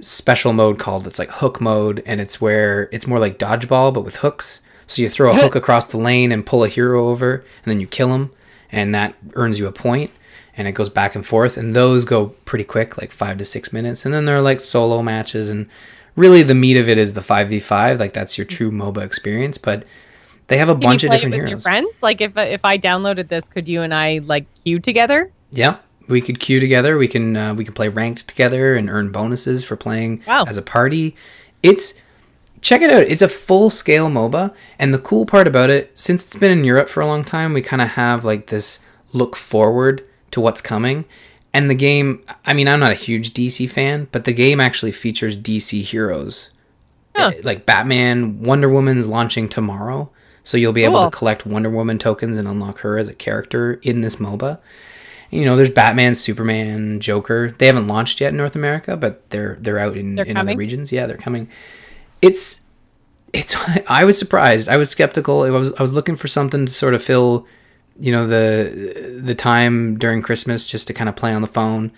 special 0.00 0.52
mode 0.52 0.78
called, 0.78 1.06
it's 1.06 1.18
like 1.18 1.30
hook 1.30 1.60
mode, 1.60 2.02
and 2.04 2.20
it's 2.20 2.40
where 2.40 2.90
it's 2.92 3.06
more 3.06 3.18
like 3.18 3.38
dodgeball, 3.38 3.94
but 3.94 4.04
with 4.04 4.16
hooks. 4.16 4.60
So 4.94 5.02
you 5.02 5.08
throw 5.08 5.30
a 5.32 5.34
hook 5.34 5.54
across 5.62 5.86
the 5.86 5.96
lane 5.98 6.32
and 6.32 6.44
pull 6.44 6.64
a 6.64 6.68
hero 6.68 7.08
over, 7.08 7.34
and 7.36 7.44
then 7.70 7.80
you 7.80 7.86
kill 7.86 8.12
him, 8.14 8.30
and 8.70 8.94
that 8.94 9.14
earns 9.34 9.58
you 9.58 9.66
a 9.66 9.72
point 9.72 10.10
and 10.54 10.68
it 10.68 10.72
goes 10.72 10.90
back 10.90 11.14
and 11.14 11.24
forth 11.24 11.56
and 11.56 11.74
those 11.74 12.04
go 12.04 12.26
pretty 12.44 12.64
quick 12.64 12.98
like 12.98 13.10
five 13.10 13.38
to 13.38 13.44
six 13.44 13.72
minutes 13.72 14.04
and 14.04 14.12
then 14.14 14.26
there 14.26 14.36
are 14.36 14.42
like 14.42 14.60
solo 14.60 15.00
matches 15.00 15.48
and 15.48 15.66
really 16.14 16.42
the 16.42 16.54
meat 16.54 16.76
of 16.76 16.90
it 16.90 16.98
is 16.98 17.14
the 17.14 17.22
5v5 17.22 17.98
like 17.98 18.12
that's 18.12 18.36
your 18.36 18.44
true 18.44 18.70
moba 18.70 18.98
experience 19.02 19.56
but 19.56 19.84
They 20.48 20.58
have 20.58 20.68
a 20.68 20.74
Can 20.74 20.80
bunch 20.80 21.04
of 21.04 21.10
different 21.10 21.34
heroes. 21.34 21.50
your 21.50 21.60
friends? 21.60 21.88
Like 22.02 22.20
if 22.20 22.36
if 22.36 22.62
I 22.66 22.76
downloaded 22.76 23.28
this, 23.28 23.44
could 23.54 23.66
you 23.66 23.80
and 23.80 23.94
I 23.94 24.18
like 24.24 24.44
queue 24.62 24.78
together? 24.78 25.30
Yeah, 25.52 25.76
we 26.08 26.20
could 26.20 26.38
queue 26.38 26.60
together. 26.60 26.98
We 26.98 27.08
can 27.08 27.34
uh, 27.34 27.54
we 27.54 27.64
can 27.64 27.72
play 27.72 27.88
ranked 27.88 28.28
together 28.28 28.74
and 28.74 28.90
earn 28.90 29.10
bonuses 29.10 29.64
for 29.64 29.76
playing 29.76 30.22
Wow. 30.26 30.44
as 30.46 30.58
a 30.58 30.62
party. 30.62 31.16
It's 31.62 31.94
check 32.62 32.80
it 32.80 32.90
out. 32.90 33.02
It's 33.02 33.20
a 33.22 33.28
full 33.28 33.68
scale 33.68 34.08
MOBA, 34.08 34.54
and 34.78 34.94
the 34.94 34.98
cool 34.98 35.26
part 35.26 35.46
about 35.46 35.68
it, 35.68 35.90
since 35.98 36.24
it's 36.24 36.36
been 36.36 36.52
in 36.52 36.64
Europe 36.64 36.88
for 36.88 37.00
a 37.02 37.06
long 37.06 37.24
time, 37.24 37.52
we 37.52 37.60
kind 37.60 37.82
of 37.82 37.88
have 37.88 38.24
like 38.24 38.46
this 38.46 38.80
look 39.12 39.36
forward 39.36 40.02
to 40.30 40.40
what's 40.40 40.62
coming. 40.62 41.04
And 41.52 41.68
the 41.68 41.74
game, 41.74 42.24
I 42.46 42.54
mean, 42.54 42.66
I'm 42.66 42.80
not 42.80 42.92
a 42.92 42.94
huge 42.94 43.34
DC 43.34 43.68
fan, 43.68 44.08
but 44.10 44.24
the 44.24 44.32
game 44.32 44.58
actually 44.58 44.92
features 44.92 45.36
DC 45.36 45.82
heroes. 45.82 46.50
Huh. 47.14 47.26
Uh, 47.26 47.32
Like 47.44 47.66
Batman, 47.66 48.40
Wonder 48.40 48.70
Woman's 48.70 49.06
launching 49.06 49.50
tomorrow. 49.50 50.10
So 50.44 50.56
you'll 50.56 50.72
be 50.72 50.84
able 50.84 51.04
to 51.04 51.16
collect 51.16 51.46
Wonder 51.46 51.70
Woman 51.70 51.98
tokens 51.98 52.36
and 52.36 52.48
unlock 52.48 52.78
her 52.78 52.98
as 52.98 53.06
a 53.06 53.14
character 53.14 53.74
in 53.82 54.00
this 54.00 54.16
MOBA. 54.16 54.58
You 55.30 55.44
know, 55.44 55.56
there's 55.56 55.70
Batman, 55.70 56.14
Superman, 56.14 57.00
Joker. 57.00 57.50
They 57.50 57.66
haven't 57.66 57.86
launched 57.86 58.20
yet 58.20 58.30
in 58.30 58.38
North 58.38 58.56
America, 58.56 58.96
but 58.96 59.30
they're 59.30 59.56
they're 59.60 59.78
out 59.78 59.96
in, 59.96 60.16
They're 60.16 60.24
in 60.24 60.36
other 60.36 60.56
regions. 60.56 60.90
Yeah, 60.90 61.06
they're 61.06 61.16
coming. 61.16 61.48
It's 62.22 62.60
it's 63.32 63.54
I 63.88 64.04
was 64.04 64.18
surprised. 64.18 64.68
I 64.68 64.76
was 64.76 64.90
skeptical. 64.90 65.42
I 65.42 65.50
was 65.50 65.72
I 65.74 65.82
was 65.82 65.92
looking 65.92 66.16
for 66.16 66.28
something 66.28 66.64
to 66.66 66.72
sort 66.72 66.94
of 66.94 67.02
fill, 67.02 67.46
you 67.98 68.12
know, 68.12 68.26
the 68.26 69.20
the 69.22 69.34
time 69.34 69.98
during 69.98 70.22
Christmas 70.22 70.68
just 70.68 70.86
to 70.86 70.94
kind 70.94 71.08
of 71.08 71.16
play 71.16 71.32
on 71.32 71.42
the 71.42 71.48
phone. 71.48 71.90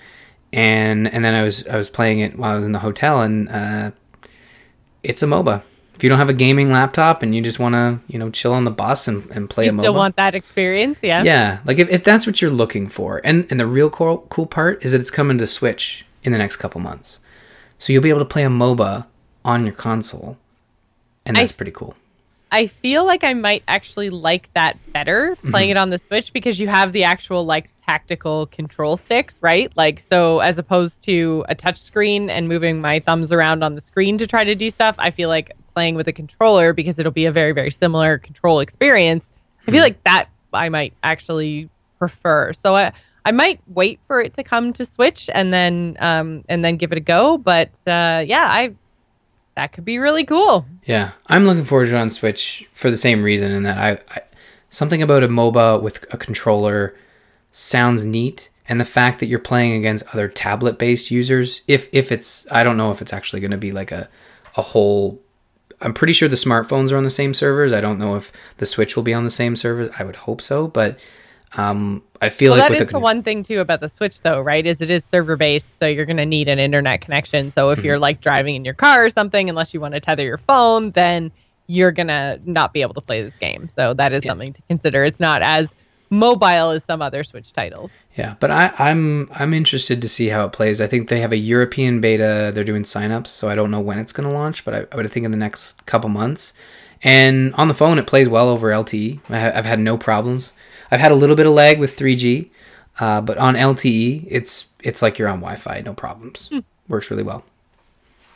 And 0.52 1.12
and 1.12 1.24
then 1.24 1.34
I 1.34 1.42
was 1.42 1.66
I 1.66 1.76
was 1.76 1.90
playing 1.90 2.20
it 2.20 2.38
while 2.38 2.52
I 2.52 2.56
was 2.56 2.64
in 2.64 2.72
the 2.72 2.78
hotel 2.78 3.22
and 3.22 3.48
uh 3.48 3.90
it's 5.02 5.22
a 5.22 5.26
MOBA. 5.26 5.62
If 5.94 6.02
you 6.02 6.08
don't 6.08 6.18
have 6.18 6.30
a 6.30 6.34
gaming 6.34 6.72
laptop 6.72 7.22
and 7.22 7.34
you 7.34 7.42
just 7.42 7.58
want 7.60 7.74
to, 7.74 8.00
you 8.08 8.18
know, 8.18 8.28
chill 8.30 8.52
on 8.52 8.64
the 8.64 8.70
bus 8.70 9.06
and, 9.06 9.30
and 9.30 9.48
play 9.48 9.66
You 9.66 9.70
a 9.70 9.74
MOBA. 9.74 9.80
still 9.80 9.94
want 9.94 10.16
that 10.16 10.34
experience? 10.34 10.98
Yeah. 11.02 11.22
Yeah, 11.22 11.60
like 11.66 11.78
if, 11.78 11.88
if 11.88 12.02
that's 12.02 12.26
what 12.26 12.42
you're 12.42 12.50
looking 12.50 12.88
for, 12.88 13.20
and 13.22 13.46
and 13.50 13.60
the 13.60 13.66
real 13.66 13.90
cool 13.90 14.26
cool 14.30 14.46
part 14.46 14.84
is 14.84 14.92
that 14.92 15.00
it's 15.00 15.10
coming 15.10 15.38
to 15.38 15.46
Switch 15.46 16.04
in 16.24 16.32
the 16.32 16.38
next 16.38 16.56
couple 16.56 16.80
months, 16.80 17.20
so 17.78 17.92
you'll 17.92 18.02
be 18.02 18.08
able 18.08 18.20
to 18.20 18.24
play 18.24 18.44
a 18.44 18.48
MOBA 18.48 19.06
on 19.44 19.64
your 19.64 19.74
console, 19.74 20.36
and 21.26 21.36
I- 21.36 21.42
that's 21.42 21.52
pretty 21.52 21.72
cool. 21.72 21.94
I 22.52 22.68
feel 22.68 23.04
like 23.04 23.24
I 23.24 23.34
might 23.34 23.64
actually 23.66 24.10
like 24.10 24.48
that 24.54 24.78
better 24.92 25.36
playing 25.50 25.70
Mm-hmm. 25.70 25.76
it 25.76 25.80
on 25.80 25.90
the 25.90 25.98
Switch 25.98 26.32
because 26.32 26.60
you 26.60 26.68
have 26.68 26.92
the 26.92 27.02
actual 27.02 27.44
like 27.44 27.68
tactical 27.84 28.46
control 28.46 28.96
sticks, 28.96 29.36
right? 29.40 29.72
Like 29.76 29.98
so 29.98 30.38
as 30.38 30.56
opposed 30.56 31.02
to 31.04 31.44
a 31.48 31.56
touch 31.56 31.78
screen 31.80 32.30
and 32.30 32.46
moving 32.46 32.80
my 32.80 33.00
thumbs 33.00 33.32
around 33.32 33.64
on 33.64 33.74
the 33.74 33.80
screen 33.80 34.18
to 34.18 34.26
try 34.28 34.44
to 34.44 34.54
do 34.54 34.70
stuff, 34.70 34.94
I 35.00 35.10
feel 35.10 35.28
like 35.28 35.50
playing 35.74 35.96
with 35.96 36.06
a 36.06 36.12
controller 36.12 36.72
because 36.72 37.00
it'll 37.00 37.10
be 37.10 37.24
a 37.26 37.32
very 37.32 37.50
very 37.50 37.72
similar 37.72 38.18
control 38.18 38.60
experience. 38.60 39.32
I 39.66 39.72
feel 39.72 39.82
like 39.82 40.00
that 40.04 40.28
I 40.52 40.68
might 40.68 40.92
actually 41.02 41.68
prefer. 41.98 42.52
So 42.52 42.76
I 42.76 42.92
I 43.24 43.32
might 43.32 43.58
wait 43.66 43.98
for 44.06 44.20
it 44.20 44.34
to 44.34 44.44
come 44.44 44.72
to 44.74 44.84
Switch 44.84 45.28
and 45.34 45.52
then 45.52 45.96
um 45.98 46.44
and 46.48 46.64
then 46.64 46.76
give 46.76 46.92
it 46.92 46.98
a 46.98 47.00
go, 47.00 47.36
but 47.36 47.70
uh 47.88 48.22
yeah, 48.24 48.46
I 48.48 48.76
that 49.56 49.72
could 49.72 49.84
be 49.84 49.98
really 49.98 50.24
cool. 50.24 50.66
Yeah, 50.84 51.12
I'm 51.26 51.44
looking 51.46 51.64
forward 51.64 51.86
to 51.86 51.94
it 51.94 51.98
on 51.98 52.10
Switch 52.10 52.68
for 52.72 52.90
the 52.90 52.96
same 52.96 53.22
reason, 53.22 53.50
in 53.50 53.62
that 53.64 53.78
I, 53.78 53.90
I 54.14 54.22
something 54.70 55.02
about 55.02 55.22
a 55.22 55.28
MOBA 55.28 55.80
with 55.80 56.04
a 56.12 56.16
controller 56.16 56.96
sounds 57.52 58.04
neat, 58.04 58.50
and 58.68 58.80
the 58.80 58.84
fact 58.84 59.20
that 59.20 59.26
you're 59.26 59.38
playing 59.38 59.74
against 59.74 60.06
other 60.12 60.28
tablet-based 60.28 61.10
users. 61.10 61.62
If 61.68 61.88
if 61.92 62.10
it's, 62.10 62.46
I 62.50 62.64
don't 62.64 62.76
know 62.76 62.90
if 62.90 63.00
it's 63.00 63.12
actually 63.12 63.40
going 63.40 63.50
to 63.52 63.56
be 63.56 63.72
like 63.72 63.92
a 63.92 64.08
a 64.56 64.62
whole. 64.62 65.20
I'm 65.80 65.92
pretty 65.92 66.12
sure 66.14 66.28
the 66.28 66.36
smartphones 66.36 66.92
are 66.92 66.96
on 66.96 67.02
the 67.02 67.10
same 67.10 67.34
servers. 67.34 67.72
I 67.72 67.80
don't 67.80 67.98
know 67.98 68.14
if 68.14 68.32
the 68.56 68.66
Switch 68.66 68.96
will 68.96 69.02
be 69.02 69.12
on 69.12 69.24
the 69.24 69.30
same 69.30 69.54
servers. 69.54 69.90
I 69.98 70.04
would 70.04 70.16
hope 70.16 70.40
so, 70.40 70.66
but 70.66 70.98
um, 71.56 72.02
I 72.20 72.28
feel 72.30 72.52
Well, 72.52 72.58
like 72.60 72.68
that 72.70 72.78
with 72.80 72.88
the, 72.88 72.94
the 72.94 73.00
one 73.00 73.22
thing 73.22 73.42
too 73.42 73.60
about 73.60 73.80
the 73.80 73.88
Switch, 73.88 74.20
though, 74.22 74.40
right? 74.40 74.66
Is 74.66 74.80
it 74.80 74.90
is 74.90 75.04
server 75.04 75.36
based, 75.36 75.78
so 75.78 75.86
you're 75.86 76.06
going 76.06 76.16
to 76.18 76.26
need 76.26 76.48
an 76.48 76.58
internet 76.58 77.00
connection. 77.00 77.50
So 77.52 77.70
if 77.70 77.78
Mm-hmm. 77.78 77.86
you're 77.86 77.98
like 77.98 78.20
driving 78.20 78.56
in 78.56 78.64
your 78.64 78.74
car 78.74 79.04
or 79.04 79.10
something, 79.10 79.48
unless 79.48 79.72
you 79.74 79.80
want 79.80 79.94
to 79.94 80.00
tether 80.00 80.24
your 80.24 80.38
phone, 80.38 80.90
then 80.92 81.32
you're 81.66 81.92
gonna 81.92 82.38
not 82.44 82.74
be 82.74 82.82
able 82.82 82.92
to 82.94 83.00
play 83.00 83.22
this 83.22 83.34
game. 83.40 83.68
So 83.68 83.94
that 83.94 84.12
is 84.12 84.24
Yeah. 84.24 84.32
something 84.32 84.52
to 84.52 84.62
consider. 84.68 85.04
It's 85.04 85.20
not 85.20 85.40
as 85.42 85.74
mobile 86.10 86.70
as 86.70 86.84
some 86.84 87.00
other 87.00 87.24
Switch 87.24 87.52
titles. 87.52 87.92
Yeah, 88.14 88.34
but 88.38 88.50
I, 88.50 88.72
I'm 88.78 89.28
I'm 89.32 89.54
interested 89.54 90.02
to 90.02 90.08
see 90.08 90.28
how 90.28 90.44
it 90.46 90.52
plays. 90.52 90.80
I 90.80 90.86
think 90.86 91.08
they 91.08 91.20
have 91.20 91.32
a 91.32 91.36
European 91.38 92.00
beta. 92.00 92.52
They're 92.54 92.64
doing 92.64 92.82
signups, 92.82 93.28
so 93.28 93.48
I 93.48 93.54
don't 93.54 93.70
know 93.70 93.80
when 93.80 93.98
it's 93.98 94.12
going 94.12 94.28
to 94.28 94.34
launch, 94.34 94.64
but 94.64 94.74
I, 94.74 94.86
I 94.92 94.96
would 94.96 95.10
think 95.10 95.24
in 95.24 95.32
the 95.32 95.38
next 95.38 95.86
couple 95.86 96.10
months. 96.10 96.52
And 97.02 97.54
on 97.54 97.68
the 97.68 97.74
phone, 97.74 97.98
it 97.98 98.06
plays 98.06 98.28
well 98.28 98.48
over 98.48 98.68
LTE. 98.70 99.20
I 99.30 99.40
ha- 99.40 99.52
I've 99.54 99.66
had 99.66 99.80
no 99.80 99.98
problems. 99.98 100.52
I've 100.94 101.00
had 101.00 101.10
a 101.10 101.16
little 101.16 101.34
bit 101.34 101.44
of 101.44 101.52
lag 101.52 101.80
with 101.80 101.98
3G, 101.98 102.50
uh, 103.00 103.20
but 103.20 103.36
on 103.36 103.56
LTE, 103.56 104.28
it's 104.30 104.68
it's 104.78 105.02
like 105.02 105.18
you're 105.18 105.28
on 105.28 105.40
Wi-Fi, 105.40 105.80
no 105.80 105.92
problems. 105.92 106.52
Works 106.86 107.10
really 107.10 107.24
well. 107.24 107.42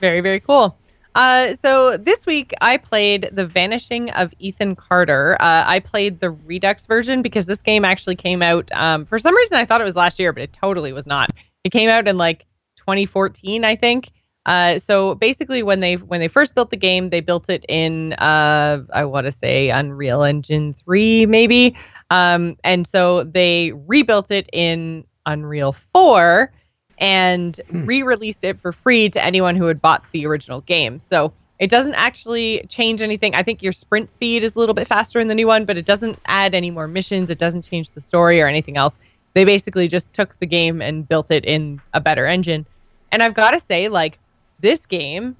Very, 0.00 0.20
very 0.20 0.40
cool. 0.40 0.76
Uh, 1.14 1.54
so 1.62 1.96
this 1.96 2.26
week 2.26 2.52
I 2.60 2.76
played 2.76 3.30
The 3.32 3.46
Vanishing 3.46 4.10
of 4.10 4.34
Ethan 4.40 4.74
Carter. 4.74 5.36
Uh, 5.38 5.62
I 5.66 5.78
played 5.78 6.18
the 6.18 6.30
Redux 6.30 6.84
version 6.84 7.22
because 7.22 7.46
this 7.46 7.62
game 7.62 7.84
actually 7.84 8.16
came 8.16 8.42
out. 8.42 8.68
Um, 8.72 9.06
for 9.06 9.20
some 9.20 9.36
reason, 9.36 9.56
I 9.56 9.64
thought 9.64 9.80
it 9.80 9.84
was 9.84 9.94
last 9.94 10.18
year, 10.18 10.32
but 10.32 10.42
it 10.42 10.52
totally 10.52 10.92
was 10.92 11.06
not. 11.06 11.30
It 11.62 11.70
came 11.70 11.88
out 11.88 12.08
in 12.08 12.16
like 12.16 12.44
2014, 12.78 13.64
I 13.64 13.76
think. 13.76 14.10
Uh, 14.46 14.80
so 14.80 15.14
basically, 15.14 15.62
when 15.62 15.78
they 15.78 15.94
when 15.94 16.20
they 16.20 16.28
first 16.28 16.56
built 16.56 16.70
the 16.70 16.76
game, 16.76 17.10
they 17.10 17.20
built 17.20 17.50
it 17.50 17.64
in 17.68 18.14
uh, 18.14 18.82
I 18.92 19.04
want 19.04 19.26
to 19.26 19.32
say 19.32 19.68
Unreal 19.68 20.24
Engine 20.24 20.74
three, 20.74 21.24
maybe. 21.26 21.76
Um, 22.10 22.56
and 22.64 22.86
so 22.86 23.24
they 23.24 23.72
rebuilt 23.86 24.30
it 24.30 24.48
in 24.52 25.04
Unreal 25.26 25.76
four 25.92 26.50
and 26.98 27.60
Hmm. 27.70 27.84
re-released 27.84 28.44
it 28.44 28.60
for 28.60 28.72
free 28.72 29.08
to 29.10 29.22
anyone 29.24 29.56
who 29.56 29.66
had 29.66 29.80
bought 29.80 30.02
the 30.12 30.26
original 30.26 30.62
game. 30.62 30.98
So 30.98 31.32
it 31.58 31.70
doesn't 31.70 31.94
actually 31.94 32.64
change 32.68 33.02
anything. 33.02 33.34
I 33.34 33.42
think 33.42 33.62
your 33.62 33.72
sprint 33.72 34.10
speed 34.10 34.42
is 34.42 34.56
a 34.56 34.58
little 34.58 34.74
bit 34.74 34.86
faster 34.88 35.20
in 35.20 35.28
the 35.28 35.34
new 35.34 35.46
one, 35.46 35.64
but 35.64 35.76
it 35.76 35.84
doesn't 35.84 36.18
add 36.26 36.54
any 36.54 36.70
more 36.70 36.88
missions. 36.88 37.30
It 37.30 37.38
doesn't 37.38 37.62
change 37.62 37.90
the 37.90 38.00
story 38.00 38.40
or 38.40 38.46
anything 38.48 38.76
else. 38.76 38.96
They 39.34 39.44
basically 39.44 39.88
just 39.88 40.12
took 40.12 40.38
the 40.38 40.46
game 40.46 40.80
and 40.80 41.06
built 41.06 41.30
it 41.30 41.44
in 41.44 41.80
a 41.92 42.00
better 42.00 42.26
engine. 42.26 42.64
And 43.12 43.22
I've 43.22 43.34
got 43.34 43.52
to 43.52 43.60
say, 43.60 43.88
like, 43.88 44.18
this 44.60 44.86
game 44.86 45.36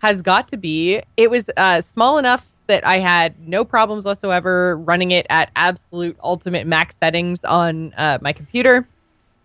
has 0.00 0.22
got 0.22 0.48
to 0.48 0.56
be, 0.56 1.02
it 1.16 1.30
was 1.30 1.50
uh, 1.56 1.80
small 1.80 2.18
enough 2.18 2.46
that 2.72 2.86
I 2.86 2.98
had 3.00 3.38
no 3.46 3.66
problems 3.66 4.06
whatsoever 4.06 4.78
running 4.78 5.10
it 5.10 5.26
at 5.28 5.50
absolute 5.56 6.16
ultimate 6.22 6.66
max 6.66 6.94
settings 6.98 7.44
on 7.44 7.92
uh, 7.98 8.16
my 8.22 8.32
computer. 8.32 8.88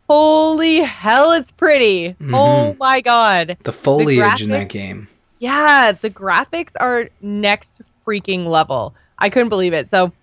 Holy 0.07 0.77
hell, 0.77 1.33
it's 1.33 1.51
pretty. 1.51 2.15
Mhm. 2.21 2.33
Oh 2.33 2.75
my 2.79 3.01
god. 3.01 3.57
The 3.63 3.73
foliage 3.73 4.41
in 4.41 4.51
that 4.51 4.69
game. 4.69 5.09
Yeah, 5.39 5.91
the 5.91 6.09
graphics 6.09 6.71
are 6.79 7.09
next 7.19 7.81
freaking 8.05 8.47
level. 8.47 8.95
I 9.19 9.27
couldn't 9.27 9.49
believe 9.49 9.73
it. 9.73 9.89
So, 9.89 10.13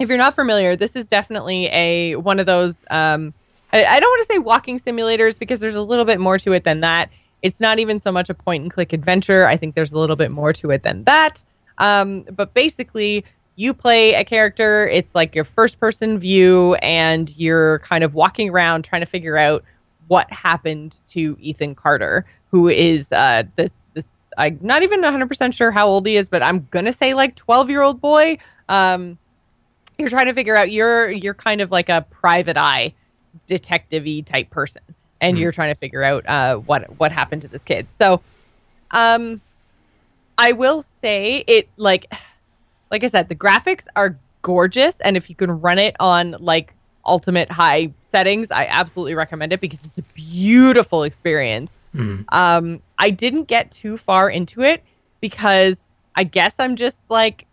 if 0.00 0.08
you're 0.08 0.18
not 0.18 0.34
familiar, 0.34 0.74
this 0.74 0.96
is 0.96 1.06
definitely 1.06 1.66
a 1.66 2.16
one 2.16 2.40
of 2.40 2.46
those. 2.46 2.84
Um, 2.90 3.32
I, 3.72 3.84
I 3.84 4.00
don't 4.00 4.10
want 4.10 4.26
to 4.28 4.34
say 4.34 4.38
walking 4.40 4.80
simulators 4.80 5.38
because 5.38 5.60
there's 5.60 5.76
a 5.76 5.82
little 5.82 6.04
bit 6.04 6.18
more 6.18 6.36
to 6.38 6.52
it 6.52 6.64
than 6.64 6.80
that. 6.80 7.10
It's 7.42 7.60
not 7.60 7.78
even 7.78 8.00
so 8.00 8.10
much 8.10 8.28
a 8.28 8.34
point 8.34 8.64
and 8.64 8.72
click 8.72 8.92
adventure. 8.92 9.46
I 9.46 9.56
think 9.56 9.76
there's 9.76 9.92
a 9.92 9.98
little 9.98 10.16
bit 10.16 10.32
more 10.32 10.52
to 10.54 10.72
it 10.72 10.82
than 10.82 11.04
that. 11.04 11.40
Um, 11.80 12.22
but 12.32 12.54
basically, 12.54 13.24
you 13.56 13.74
play 13.74 14.14
a 14.14 14.24
character. 14.24 14.88
It's 14.88 15.14
like 15.14 15.34
your 15.34 15.44
first 15.44 15.80
person 15.80 16.18
view, 16.20 16.76
and 16.76 17.34
you're 17.36 17.80
kind 17.80 18.04
of 18.04 18.14
walking 18.14 18.50
around 18.50 18.84
trying 18.84 19.02
to 19.02 19.06
figure 19.06 19.36
out 19.36 19.64
what 20.08 20.32
happened 20.32 20.96
to 21.08 21.36
Ethan 21.40 21.74
Carter, 21.74 22.26
who 22.46 22.68
is 22.68 23.12
uh, 23.12 23.44
this 23.56 23.80
this 23.94 24.06
I'm 24.38 24.58
not 24.62 24.82
even 24.82 25.02
100% 25.02 25.54
sure 25.54 25.70
how 25.72 25.88
old 25.88 26.06
he 26.06 26.16
is, 26.16 26.28
but 26.28 26.42
I'm 26.42 26.68
gonna 26.70 26.92
say 26.92 27.14
like 27.14 27.36
12 27.36 27.70
year 27.70 27.82
old 27.82 28.00
boy. 28.00 28.38
Um, 28.68 29.18
you're 29.98 30.08
trying 30.08 30.26
to 30.26 30.34
figure 30.34 30.56
out 30.56 30.70
you're 30.72 31.10
you're 31.10 31.34
kind 31.34 31.60
of 31.60 31.70
like 31.70 31.88
a 31.88 32.06
private 32.10 32.56
eye 32.56 32.94
detective-y 33.46 34.22
type 34.26 34.50
person, 34.50 34.82
and 35.20 35.36
Mhm. 35.36 35.40
you're 35.40 35.52
trying 35.52 35.72
to 35.74 35.78
figure 35.78 36.02
out 36.02 36.26
uh, 36.28 36.56
what 36.56 36.98
what 36.98 37.12
happened 37.12 37.42
to 37.42 37.48
this 37.48 37.64
kid. 37.64 37.88
So, 37.96 38.22
um, 38.92 39.40
I 40.40 40.52
will 40.52 40.82
say 41.02 41.44
it 41.46 41.68
like 41.76 42.10
like 42.90 43.04
I 43.04 43.08
said, 43.08 43.28
the 43.28 43.34
graphics 43.34 43.84
are 43.94 44.18
gorgeous, 44.40 44.98
and 45.00 45.16
if 45.16 45.28
you 45.28 45.36
can 45.36 45.60
run 45.60 45.78
it 45.78 45.94
on 46.00 46.34
like 46.40 46.72
ultimate 47.04 47.52
high 47.52 47.92
settings, 48.08 48.50
I 48.50 48.66
absolutely 48.66 49.14
recommend 49.14 49.52
it 49.52 49.60
because 49.60 49.80
it's 49.84 49.98
a 49.98 50.02
beautiful 50.14 51.02
experience. 51.02 51.70
Mm. 51.94 52.24
Um, 52.32 52.82
I 52.98 53.10
didn't 53.10 53.44
get 53.44 53.70
too 53.70 53.98
far 53.98 54.30
into 54.30 54.62
it 54.62 54.82
because 55.20 55.76
I 56.14 56.24
guess 56.24 56.54
I'm 56.58 56.74
just 56.74 56.96
like 57.10 57.46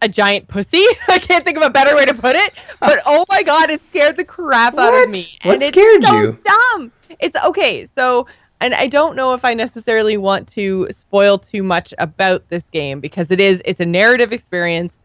a 0.00 0.08
giant 0.08 0.48
pussy. 0.48 0.84
I 1.08 1.18
can't 1.18 1.44
think 1.44 1.58
of 1.58 1.62
a 1.62 1.70
better 1.70 1.94
way 1.94 2.06
to 2.06 2.14
put 2.14 2.36
it. 2.36 2.54
But 2.80 3.02
oh 3.06 3.26
my 3.28 3.42
god, 3.42 3.68
it 3.68 3.82
scared 3.88 4.16
the 4.16 4.24
crap 4.24 4.78
out 4.78 5.04
of 5.04 5.10
me. 5.10 5.38
What 5.42 5.54
and 5.54 5.62
it's 5.62 5.76
scared 5.76 6.02
so 6.04 6.14
you? 6.14 6.38
Dumb. 6.42 6.92
It's 7.20 7.44
okay. 7.44 7.86
So, 7.94 8.26
and 8.62 8.74
I 8.74 8.86
don't 8.86 9.16
know 9.16 9.34
if 9.34 9.44
I 9.44 9.54
necessarily 9.54 10.16
want 10.16 10.48
to 10.50 10.88
spoil 10.90 11.38
too 11.38 11.62
much 11.62 11.92
about 11.98 12.48
this 12.48 12.64
game 12.70 13.00
because 13.00 13.30
it 13.30 13.40
is 13.40 13.60
it's 13.64 13.80
a 13.80 13.86
narrative 13.86 14.32
experience. 14.32 14.98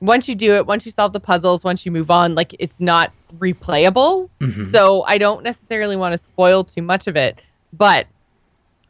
once 0.00 0.28
you 0.28 0.34
do 0.34 0.54
it, 0.56 0.66
once 0.66 0.84
you 0.84 0.90
solve 0.90 1.12
the 1.12 1.20
puzzles, 1.20 1.62
once 1.62 1.86
you 1.86 1.92
move 1.92 2.10
on, 2.10 2.34
like 2.34 2.56
it's 2.58 2.80
not 2.80 3.12
replayable. 3.38 4.28
Mhm. 4.40 4.68
So 4.72 5.04
I 5.04 5.16
don't 5.16 5.44
necessarily 5.44 5.94
want 5.94 6.10
to 6.12 6.18
spoil 6.18 6.64
too 6.64 6.82
much 6.82 7.06
of 7.06 7.14
it, 7.16 7.38
but 7.72 8.08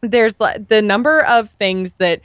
there's 0.00 0.34
the 0.34 0.80
number 0.82 1.22
of 1.26 1.50
things 1.58 1.92
that 1.98 2.20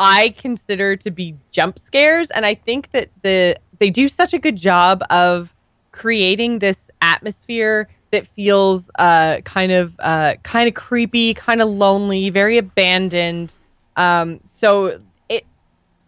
I 0.00 0.34
consider 0.36 0.96
to 0.96 1.10
be 1.12 1.36
jump 1.52 1.78
scares, 1.78 2.30
and 2.30 2.44
I 2.44 2.54
think 2.54 2.90
that 2.90 3.08
the 3.22 3.56
they 3.78 3.90
do 3.90 4.08
such 4.08 4.34
a 4.34 4.38
good 4.38 4.56
job 4.56 5.02
of 5.10 5.54
creating 5.92 6.58
this 6.58 6.90
atmosphere 7.00 7.88
that 8.14 8.28
feels 8.28 8.92
uh, 9.00 9.40
kind 9.44 9.72
of 9.72 9.92
uh, 9.98 10.34
kind 10.44 10.68
of 10.68 10.74
creepy, 10.74 11.34
kind 11.34 11.60
of 11.60 11.68
lonely, 11.68 12.30
very 12.30 12.58
abandoned. 12.58 13.52
Um, 13.96 14.38
so 14.48 15.00
it 15.28 15.44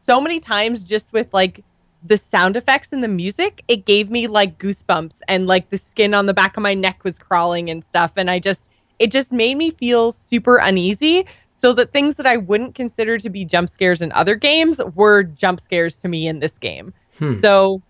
so 0.00 0.20
many 0.20 0.38
times 0.38 0.84
just 0.84 1.12
with 1.12 1.34
like 1.34 1.64
the 2.04 2.16
sound 2.16 2.56
effects 2.56 2.88
and 2.92 3.02
the 3.02 3.08
music, 3.08 3.64
it 3.66 3.84
gave 3.86 4.08
me 4.08 4.28
like 4.28 4.58
goosebumps 4.58 5.20
and 5.26 5.48
like 5.48 5.70
the 5.70 5.78
skin 5.78 6.14
on 6.14 6.26
the 6.26 6.34
back 6.34 6.56
of 6.56 6.62
my 6.62 6.74
neck 6.74 7.02
was 7.02 7.18
crawling 7.18 7.70
and 7.70 7.84
stuff, 7.90 8.12
and 8.16 8.30
I 8.30 8.38
just 8.38 8.70
it 9.00 9.10
just 9.10 9.32
made 9.32 9.56
me 9.56 9.72
feel 9.72 10.12
super 10.12 10.58
uneasy. 10.58 11.26
So 11.56 11.72
that 11.72 11.92
things 11.92 12.16
that 12.16 12.26
I 12.26 12.36
wouldn't 12.36 12.76
consider 12.76 13.18
to 13.18 13.30
be 13.30 13.44
jump 13.44 13.68
scares 13.68 14.00
in 14.00 14.12
other 14.12 14.36
games 14.36 14.78
were 14.94 15.24
jump 15.24 15.58
scares 15.58 15.96
to 15.96 16.08
me 16.08 16.28
in 16.28 16.38
this 16.38 16.56
game. 16.58 16.92
Hmm. 17.18 17.40
So 17.40 17.82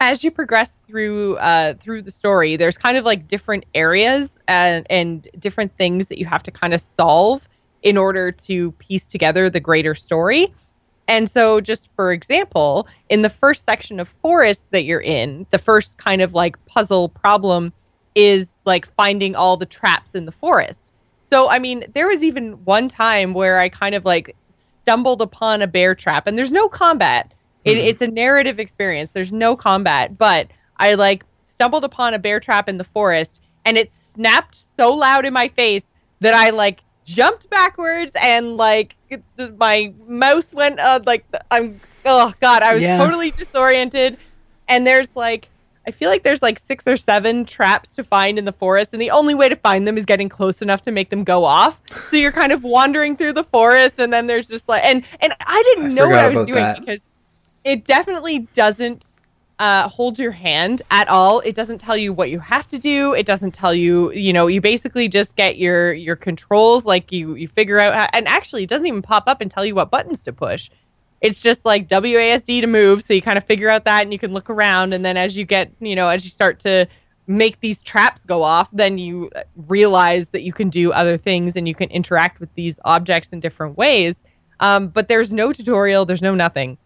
as 0.00 0.24
you 0.24 0.30
progress 0.30 0.72
through 0.88 1.36
uh, 1.36 1.74
through 1.74 2.02
the 2.02 2.10
story, 2.10 2.56
there's 2.56 2.78
kind 2.78 2.96
of 2.96 3.04
like 3.04 3.28
different 3.28 3.64
areas 3.74 4.38
and 4.48 4.86
and 4.90 5.28
different 5.38 5.76
things 5.76 6.08
that 6.08 6.18
you 6.18 6.26
have 6.26 6.42
to 6.44 6.50
kind 6.50 6.74
of 6.74 6.80
solve 6.80 7.46
in 7.82 7.96
order 7.96 8.32
to 8.32 8.72
piece 8.72 9.06
together 9.06 9.48
the 9.48 9.60
greater 9.60 9.94
story. 9.94 10.52
And 11.06 11.28
so, 11.28 11.60
just 11.60 11.88
for 11.96 12.12
example, 12.12 12.88
in 13.08 13.22
the 13.22 13.30
first 13.30 13.64
section 13.64 14.00
of 14.00 14.08
forest 14.22 14.66
that 14.70 14.84
you're 14.84 15.00
in, 15.00 15.46
the 15.50 15.58
first 15.58 15.98
kind 15.98 16.22
of 16.22 16.34
like 16.34 16.64
puzzle 16.66 17.08
problem 17.08 17.72
is 18.14 18.56
like 18.64 18.86
finding 18.94 19.34
all 19.34 19.56
the 19.56 19.66
traps 19.66 20.14
in 20.14 20.24
the 20.24 20.32
forest. 20.32 20.92
So, 21.28 21.48
I 21.48 21.58
mean, 21.58 21.84
there 21.94 22.08
was 22.08 22.24
even 22.24 22.64
one 22.64 22.88
time 22.88 23.34
where 23.34 23.58
I 23.58 23.68
kind 23.68 23.94
of 23.94 24.04
like 24.04 24.34
stumbled 24.56 25.20
upon 25.20 25.62
a 25.62 25.66
bear 25.66 25.94
trap, 25.94 26.26
and 26.26 26.38
there's 26.38 26.52
no 26.52 26.68
combat. 26.68 27.32
It, 27.64 27.76
Mhm. 27.76 27.84
It's 27.88 28.02
a 28.02 28.06
narrative 28.08 28.58
experience. 28.58 29.12
There's 29.12 29.32
no 29.32 29.54
combat, 29.56 30.16
but 30.16 30.48
I 30.78 30.94
like 30.94 31.24
stumbled 31.44 31.84
upon 31.84 32.14
a 32.14 32.18
bear 32.18 32.40
trap 32.40 32.68
in 32.68 32.78
the 32.78 32.84
forest, 32.84 33.40
and 33.64 33.76
it 33.76 33.92
snapped 33.94 34.60
so 34.78 34.94
loud 34.94 35.26
in 35.26 35.32
my 35.32 35.48
face 35.48 35.84
that 36.20 36.34
I 36.34 36.50
like 36.50 36.80
jumped 37.04 37.48
backwards 37.50 38.12
and 38.22 38.56
like 38.56 38.94
it- 39.08 39.22
my 39.58 39.92
mouse 40.06 40.52
went 40.54 40.78
uh, 40.78 41.00
like 41.06 41.24
I'm 41.50 41.80
oh 42.04 42.32
god 42.40 42.62
I 42.62 42.72
was 42.74 42.82
Yeah. 42.82 42.98
totally 42.98 43.30
disoriented 43.32 44.16
and 44.68 44.86
there's 44.86 45.08
like 45.16 45.48
I 45.86 45.90
feel 45.90 46.08
like 46.08 46.22
there's 46.22 46.42
like 46.42 46.58
six 46.60 46.86
or 46.86 46.96
seven 46.96 47.44
traps 47.46 47.88
to 47.96 48.04
find 48.04 48.38
in 48.38 48.44
the 48.44 48.52
forest 48.52 48.92
and 48.92 49.02
the 49.02 49.10
only 49.10 49.34
way 49.34 49.48
to 49.48 49.56
find 49.56 49.88
them 49.88 49.98
is 49.98 50.04
getting 50.04 50.28
close 50.28 50.62
enough 50.62 50.82
to 50.82 50.92
make 50.92 51.10
them 51.10 51.24
go 51.24 51.44
off 51.44 51.80
so 52.10 52.16
you're 52.16 52.32
kind 52.32 52.52
of 52.52 52.62
wandering 52.62 53.16
through 53.16 53.32
the 53.32 53.44
forest 53.44 53.98
and 53.98 54.12
then 54.12 54.26
there's 54.28 54.46
just 54.46 54.68
like 54.68 54.84
and 54.84 55.02
and 55.20 55.32
I 55.46 55.62
didn't 55.74 55.90
I 55.92 55.94
know 55.94 56.08
what 56.08 56.18
I 56.18 56.28
was 56.28 56.46
doing 56.46 56.62
that. 56.62 56.78
because 56.80 57.00
it 57.64 57.84
definitely 57.84 58.40
doesn't 58.54 59.04
uh, 59.58 59.88
hold 59.88 60.18
your 60.18 60.30
hand 60.30 60.80
at 60.90 61.08
all. 61.08 61.40
It 61.40 61.54
doesn't 61.54 61.78
tell 61.78 61.96
you 61.96 62.14
what 62.14 62.30
you 62.30 62.38
have 62.40 62.66
to 62.68 62.78
do. 62.78 63.12
It 63.12 63.26
doesn't 63.26 63.52
tell 63.52 63.74
you, 63.74 64.10
you 64.12 64.32
know, 64.32 64.46
you 64.46 64.60
basically 64.60 65.06
just 65.08 65.36
get 65.36 65.58
your 65.58 65.92
your 65.92 66.16
controls. 66.16 66.86
Like 66.86 67.12
you 67.12 67.34
you 67.34 67.46
figure 67.48 67.78
out, 67.78 67.92
how, 67.92 68.08
and 68.14 68.26
actually, 68.26 68.62
it 68.62 68.70
doesn't 68.70 68.86
even 68.86 69.02
pop 69.02 69.24
up 69.26 69.42
and 69.42 69.50
tell 69.50 69.64
you 69.64 69.74
what 69.74 69.90
buttons 69.90 70.24
to 70.24 70.32
push. 70.32 70.70
It's 71.20 71.42
just 71.42 71.66
like 71.66 71.88
WASD 71.88 72.62
to 72.62 72.66
move. 72.66 73.02
So 73.02 73.12
you 73.12 73.20
kind 73.20 73.36
of 73.36 73.44
figure 73.44 73.68
out 73.68 73.84
that, 73.84 74.02
and 74.02 74.12
you 74.12 74.18
can 74.18 74.32
look 74.32 74.48
around. 74.48 74.94
And 74.94 75.04
then 75.04 75.18
as 75.18 75.36
you 75.36 75.44
get, 75.44 75.70
you 75.78 75.94
know, 75.94 76.08
as 76.08 76.24
you 76.24 76.30
start 76.30 76.60
to 76.60 76.88
make 77.26 77.60
these 77.60 77.82
traps 77.82 78.24
go 78.24 78.42
off, 78.42 78.68
then 78.72 78.96
you 78.96 79.30
uh, 79.36 79.42
realize 79.68 80.28
that 80.28 80.40
you 80.40 80.54
can 80.54 80.70
do 80.70 80.90
other 80.90 81.18
things 81.18 81.54
and 81.56 81.68
you 81.68 81.74
can 81.74 81.90
interact 81.90 82.40
with 82.40 82.52
these 82.54 82.80
objects 82.86 83.28
in 83.28 83.40
different 83.40 83.76
ways. 83.76 84.16
Um, 84.58 84.88
but 84.88 85.08
there's 85.08 85.30
no 85.30 85.52
tutorial. 85.52 86.06
There's 86.06 86.22
no 86.22 86.34
nothing. 86.34 86.78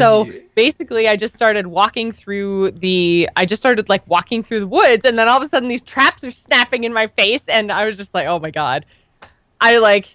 So 0.00 0.24
you- 0.24 0.42
basically 0.54 1.08
I 1.08 1.16
just 1.16 1.34
started 1.34 1.66
walking 1.66 2.12
through 2.12 2.72
the 2.72 3.28
I 3.36 3.46
just 3.46 3.62
started 3.62 3.88
like 3.88 4.06
walking 4.08 4.42
through 4.42 4.60
the 4.60 4.66
woods 4.66 5.04
and 5.04 5.18
then 5.18 5.28
all 5.28 5.38
of 5.38 5.42
a 5.42 5.48
sudden 5.48 5.68
these 5.68 5.82
traps 5.82 6.22
are 6.24 6.32
snapping 6.32 6.84
in 6.84 6.92
my 6.92 7.06
face 7.06 7.42
and 7.48 7.72
I 7.72 7.86
was 7.86 7.96
just 7.96 8.12
like, 8.14 8.26
"Oh 8.26 8.38
my 8.38 8.50
god." 8.50 8.84
I 9.60 9.78
like 9.78 10.08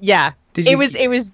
yeah. 0.00 0.32
Did 0.54 0.66
it 0.66 0.70
you- 0.70 0.78
was 0.78 0.94
it 0.94 1.08
was 1.08 1.32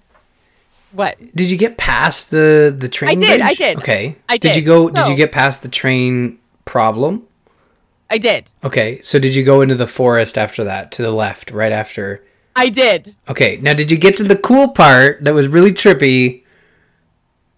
what? 0.91 1.17
Did 1.35 1.49
you 1.49 1.57
get 1.57 1.77
past 1.77 2.29
the 2.29 2.73
the 2.77 2.87
train? 2.87 3.11
I 3.11 3.15
did, 3.15 3.41
I 3.41 3.53
did. 3.55 3.77
Okay. 3.79 4.15
I 4.29 4.37
Did 4.37 4.49
did. 4.53 4.55
you 4.57 4.61
go? 4.63 4.89
Did 4.89 5.07
you 5.07 5.15
get 5.15 5.31
past 5.31 5.63
the 5.63 5.69
train 5.69 6.37
problem? 6.65 7.23
I 8.11 8.19
did. 8.19 8.51
Okay. 8.63 9.01
So 9.01 9.17
did 9.17 9.33
you 9.33 9.43
go 9.43 9.61
into 9.61 9.73
the 9.73 9.87
forest 9.87 10.37
after 10.37 10.63
that 10.65 10.91
to 10.91 11.01
the 11.01 11.09
left, 11.09 11.49
right 11.49 11.71
after? 11.71 12.23
I 12.55 12.69
did. 12.69 13.15
Okay. 13.27 13.57
Now, 13.59 13.73
did 13.73 13.89
you 13.89 13.97
get 13.97 14.15
to 14.17 14.23
the 14.23 14.35
cool 14.35 14.67
part 14.67 15.23
that 15.23 15.33
was 15.33 15.47
really 15.47 15.71
trippy? 15.71 16.42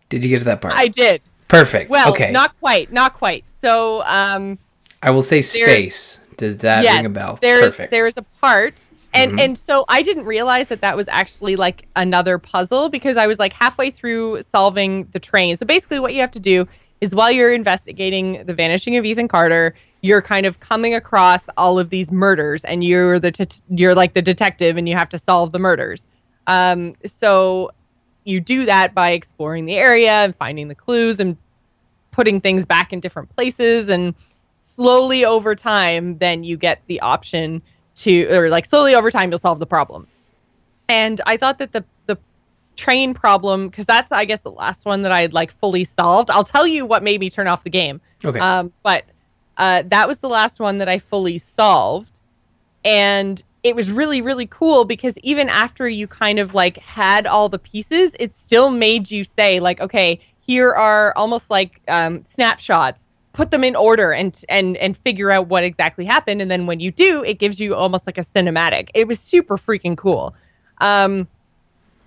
Did 0.09 0.23
you 0.23 0.29
get 0.29 0.39
to 0.39 0.45
that 0.45 0.61
part? 0.61 0.73
I 0.75 0.87
did. 0.87 1.21
Perfect. 1.47 1.89
Well, 1.89 2.09
okay. 2.11 2.31
not 2.31 2.59
quite, 2.59 2.91
not 2.91 3.13
quite. 3.13 3.43
So, 3.61 4.01
um 4.05 4.57
I 5.03 5.11
will 5.11 5.21
say 5.21 5.41
space. 5.41 6.19
Does 6.37 6.57
that 6.59 6.83
yes, 6.83 6.95
ring 6.97 7.05
a 7.05 7.09
bell? 7.09 7.37
There's 7.41 7.61
Perfect. 7.63 7.91
there's 7.91 8.17
a 8.17 8.23
part 8.41 8.79
and 9.13 9.33
Mhm. 9.33 9.41
and 9.41 9.57
so 9.57 9.85
I 9.87 10.01
didn't 10.01 10.25
realize 10.25 10.67
that 10.67 10.81
that 10.81 10.95
was 10.97 11.07
actually 11.07 11.55
like 11.55 11.85
another 11.95 12.37
puzzle 12.37 12.89
because 12.89 13.15
I 13.15 13.27
was 13.27 13.39
like 13.39 13.53
halfway 13.53 13.89
through 13.89 14.41
solving 14.41 15.07
the 15.13 15.19
train. 15.19 15.55
So 15.57 15.65
basically 15.65 15.99
what 15.99 16.13
you 16.13 16.21
have 16.21 16.31
to 16.31 16.39
do 16.39 16.67
is 17.01 17.13
while 17.15 17.31
you're 17.31 17.53
investigating 17.53 18.43
the 18.45 18.53
vanishing 18.53 18.97
of 18.97 19.05
Ethan 19.05 19.27
Carter, 19.27 19.75
you're 20.01 20.21
kind 20.21 20.45
of 20.45 20.59
coming 20.59 20.93
across 20.95 21.41
all 21.57 21.77
of 21.79 21.89
these 21.89 22.11
murders 22.11 22.63
and 22.65 22.83
you're 22.83 23.19
the 23.19 23.31
det- 23.31 23.61
you're 23.69 23.95
like 23.95 24.13
the 24.13 24.21
detective 24.21 24.75
and 24.77 24.87
you 24.89 24.95
have 24.95 25.09
to 25.09 25.17
solve 25.19 25.51
the 25.51 25.59
murders. 25.59 26.07
Um 26.47 26.95
so 27.05 27.71
you 28.25 28.39
do 28.39 28.65
that 28.65 28.93
by 28.93 29.11
exploring 29.11 29.65
the 29.65 29.75
area 29.75 30.11
and 30.11 30.35
finding 30.35 30.67
the 30.67 30.75
clues 30.75 31.19
and 31.19 31.37
putting 32.11 32.41
things 32.41 32.65
back 32.65 32.91
in 32.91 32.99
different 32.99 33.33
places 33.35 33.89
and 33.89 34.13
slowly 34.59 35.23
over 35.23 35.55
time 35.55 36.17
then 36.17 36.43
you 36.43 36.57
get 36.57 36.81
the 36.87 36.99
option 36.99 37.61
to 37.95 38.25
or 38.25 38.49
like 38.49 38.65
slowly 38.65 38.93
over 38.93 39.09
time 39.09 39.29
you'll 39.29 39.39
solve 39.39 39.59
the 39.59 39.65
problem 39.65 40.07
and 40.89 41.21
i 41.25 41.37
thought 41.37 41.59
that 41.59 41.71
the 41.71 41.83
the 42.07 42.17
train 42.75 43.13
problem 43.13 43.69
because 43.69 43.85
that's 43.85 44.11
i 44.11 44.25
guess 44.25 44.41
the 44.41 44.51
last 44.51 44.83
one 44.85 45.01
that 45.01 45.11
i 45.11 45.21
had 45.21 45.33
like 45.33 45.51
fully 45.59 45.83
solved 45.83 46.29
i'll 46.29 46.43
tell 46.43 46.67
you 46.67 46.85
what 46.85 47.03
made 47.03 47.19
me 47.19 47.29
turn 47.29 47.47
off 47.47 47.63
the 47.63 47.69
game 47.69 48.01
okay. 48.25 48.39
um, 48.39 48.73
but 48.83 49.05
uh, 49.57 49.83
that 49.87 50.07
was 50.07 50.17
the 50.19 50.29
last 50.29 50.59
one 50.59 50.79
that 50.79 50.89
I 50.89 50.99
fully 50.99 51.37
solved. 51.37 52.09
And 52.83 53.41
it 53.65 53.75
was 53.75 53.91
really, 53.91 54.21
really 54.21 54.45
cool 54.45 54.85
because 54.85 55.17
even 55.23 55.49
after 55.49 55.89
you 55.89 56.05
kind 56.07 56.37
of 56.37 56.53
like 56.53 56.77
had 56.77 57.25
all 57.25 57.49
the 57.49 57.57
pieces, 57.57 58.15
it 58.19 58.37
still 58.37 58.69
made 58.69 59.09
you 59.09 59.23
say, 59.23 59.59
like, 59.59 59.81
okay, 59.81 60.19
here 60.39 60.71
are 60.71 61.13
almost 61.15 61.49
like 61.49 61.81
um, 61.87 62.23
snapshots. 62.25 63.07
Put 63.33 63.49
them 63.49 63.63
in 63.63 63.75
order 63.75 64.13
and 64.13 64.39
and 64.49 64.77
and 64.77 64.95
figure 64.95 65.31
out 65.31 65.47
what 65.47 65.63
exactly 65.63 66.05
happened. 66.05 66.43
And 66.43 66.51
then 66.51 66.67
when 66.67 66.79
you 66.79 66.91
do, 66.91 67.23
it 67.23 67.39
gives 67.39 67.59
you 67.59 67.73
almost 67.73 68.05
like 68.05 68.19
a 68.19 68.23
cinematic. 68.23 68.89
It 68.93 69.07
was 69.07 69.19
super 69.19 69.57
freaking 69.57 69.97
cool. 69.97 70.35
Um, 70.77 71.27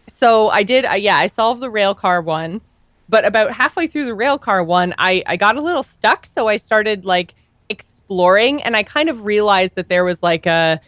so 0.07 0.51
I 0.51 0.63
did, 0.63 0.87
uh, 0.87 0.93
yeah, 0.93 1.17
I 1.17 1.27
solved 1.27 1.61
the 1.61 1.71
rail 1.71 1.93
car 1.93 2.23
one 2.23 2.61
but 3.09 3.25
about 3.25 3.51
halfway 3.51 3.87
through 3.87 4.05
the 4.05 4.15
rail 4.15 4.39
car 4.39 4.63
one 4.63 4.95
i 4.99 5.23
i 5.27 5.35
got 5.35 5.57
a 5.57 5.63
little 5.63 5.83
stuck 5.83 6.27
so 6.27 6.47
i 6.47 6.59
started 6.59 7.07
like 7.07 7.35
exploring 7.71 8.63
and 8.65 8.77
i 8.77 8.83
kind 8.83 9.09
of 9.09 9.25
realized 9.25 9.75
that 9.77 9.89
there 9.89 10.05
was 10.05 10.23
like 10.23 10.45
a 10.45 10.79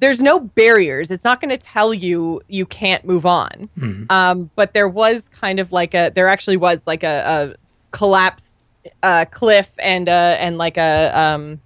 there's 0.00 0.20
no 0.20 0.40
barriers 0.40 1.10
it's 1.10 1.24
not 1.24 1.40
going 1.40 1.50
to 1.50 1.58
tell 1.58 1.94
you 1.94 2.40
you 2.48 2.66
can't 2.66 3.04
move 3.04 3.24
on 3.26 3.68
Mhm. 3.78 4.10
um 4.10 4.50
but 4.56 4.74
there 4.74 4.88
was 4.88 5.28
kind 5.28 5.60
of 5.60 5.72
like 5.72 5.94
a 5.94 6.10
there 6.14 6.28
actually 6.28 6.56
was 6.56 6.82
like 6.86 7.02
a, 7.02 7.54
a 7.54 7.96
collapsed 7.96 8.56
uh 9.02 9.24
cliff 9.30 9.70
and 9.78 10.08
uh 10.08 10.36
and 10.38 10.58
like 10.58 10.76
a 10.76 11.12
um 11.18 11.60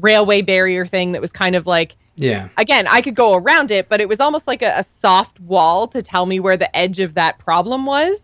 railway 0.00 0.42
barrier 0.42 0.86
thing 0.86 1.12
that 1.12 1.20
was 1.22 1.32
kind 1.32 1.54
of 1.56 1.66
like 1.66 1.96
Yeah. 2.16 2.48
again, 2.58 2.86
I 2.88 3.00
could 3.02 3.14
go 3.14 3.34
around 3.34 3.70
it, 3.70 3.88
but 3.88 4.00
it 4.00 4.08
was 4.08 4.20
almost 4.20 4.46
like 4.46 4.62
a, 4.62 4.72
a 4.78 4.82
soft 4.82 5.38
wall 5.40 5.86
to 5.88 6.02
tell 6.02 6.26
me 6.26 6.40
where 6.40 6.56
the 6.56 6.74
edge 6.74 7.00
of 7.00 7.14
that 7.14 7.38
problem 7.38 7.84
was. 7.86 8.20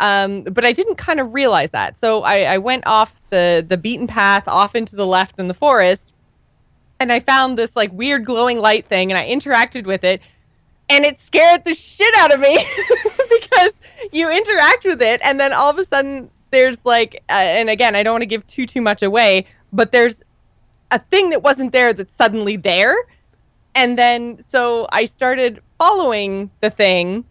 Um, 0.00 0.42
but 0.42 0.64
I 0.64 0.72
didn't 0.72 0.96
kind 0.96 1.20
of 1.20 1.32
realize 1.34 1.70
that. 1.72 1.98
So 1.98 2.22
I, 2.22 2.54
I 2.54 2.58
went 2.58 2.86
off 2.86 3.12
the, 3.30 3.64
the 3.68 3.76
beaten 3.76 4.06
path, 4.06 4.44
off 4.48 4.74
into 4.74 4.96
the 4.96 5.06
left 5.06 5.38
in 5.38 5.46
the 5.48 5.54
forest, 5.54 6.11
and 7.02 7.12
I 7.12 7.20
found 7.20 7.58
this 7.58 7.74
like 7.76 7.92
weird 7.92 8.24
glowing 8.24 8.58
light 8.58 8.86
thing, 8.86 9.10
and 9.12 9.18
I 9.18 9.28
interacted 9.28 9.86
with 9.86 10.04
it, 10.04 10.20
and 10.88 11.04
it 11.04 11.20
scared 11.20 11.64
the 11.64 11.74
shit 11.74 12.14
out 12.18 12.32
of 12.32 12.40
me 12.40 12.56
because 13.30 13.80
you 14.12 14.30
interact 14.30 14.84
with 14.84 15.02
it, 15.02 15.20
and 15.24 15.38
then 15.38 15.52
all 15.52 15.70
of 15.70 15.78
a 15.78 15.84
sudden 15.84 16.30
there's 16.50 16.84
like, 16.84 17.22
uh, 17.30 17.34
and 17.34 17.70
again, 17.70 17.94
I 17.94 18.02
don't 18.02 18.14
want 18.14 18.22
to 18.22 18.26
give 18.26 18.46
too 18.46 18.66
too 18.66 18.80
much 18.80 19.02
away, 19.02 19.46
but 19.72 19.92
there's 19.92 20.22
a 20.90 20.98
thing 20.98 21.30
that 21.30 21.42
wasn't 21.42 21.72
there 21.72 21.92
that's 21.92 22.16
suddenly 22.16 22.56
there 22.56 22.96
and 23.74 23.98
then 23.98 24.44
so 24.46 24.86
I 24.92 25.04
started 25.04 25.60
following 25.78 26.50
the 26.60 26.70
thing, 26.70 27.24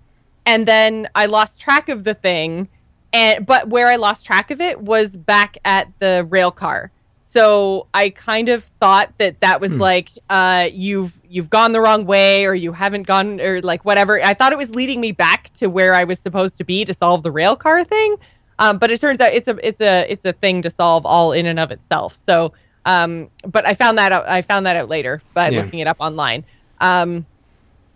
and 0.45 0.67
then 0.67 1.07
I 1.15 1.27
lost 1.27 1.59
track 1.59 1.89
of 1.89 2.03
the 2.03 2.13
thing, 2.13 2.67
and 3.13 3.45
but 3.45 3.69
where 3.69 3.87
I 3.87 3.95
lost 3.95 4.25
track 4.25 4.51
of 4.51 4.61
it 4.61 4.81
was 4.81 5.15
back 5.15 5.57
at 5.65 5.87
the 5.99 6.25
rail 6.29 6.51
car. 6.51 6.91
So 7.31 7.89
I 7.93 8.09
kind 8.09 8.49
of 8.49 8.65
thought 8.81 9.13
that 9.19 9.41
that 9.41 9.61
was 9.61 9.71
Hmm. 9.71 9.79
like 9.79 10.09
uh, 10.29 10.69
you've 10.71 11.13
you've 11.23 11.49
gone 11.49 11.71
the 11.71 11.81
wrong 11.81 12.05
way 12.05 12.45
or 12.45 12.53
you 12.53 12.73
haven't 12.73 13.03
gone 13.03 13.39
or 13.39 13.61
like 13.61 13.85
whatever. 13.85 14.21
I 14.21 14.33
thought 14.33 14.51
it 14.51 14.57
was 14.57 14.69
leading 14.71 14.99
me 14.99 15.13
back 15.13 15.51
to 15.55 15.69
where 15.69 15.93
I 15.93 16.03
was 16.03 16.19
supposed 16.19 16.57
to 16.57 16.65
be 16.65 16.85
to 16.85 16.93
solve 16.93 17.23
the 17.23 17.31
rail 17.31 17.55
car 17.55 17.83
thing. 17.85 18.17
Um, 18.59 18.79
but 18.79 18.91
it 18.91 19.01
turns 19.01 19.21
out 19.21 19.33
it's 19.33 19.47
a 19.47 19.57
it's 19.67 19.81
a 19.81 20.11
it's 20.11 20.25
a 20.25 20.33
thing 20.33 20.61
to 20.63 20.69
solve 20.69 21.05
all 21.05 21.31
in 21.31 21.45
and 21.45 21.59
of 21.59 21.71
itself. 21.71 22.19
So 22.25 22.53
um, 22.85 23.29
but 23.47 23.65
I 23.67 23.75
found 23.75 23.97
that 23.97 24.11
out 24.11 24.27
I 24.27 24.41
found 24.41 24.65
that 24.65 24.75
out 24.75 24.89
later 24.89 25.23
by 25.33 25.49
Yeah. 25.49 25.51
looking 25.51 25.79
it 25.79 25.87
up 25.87 25.97
online. 25.99 26.45
Um, 26.81 27.27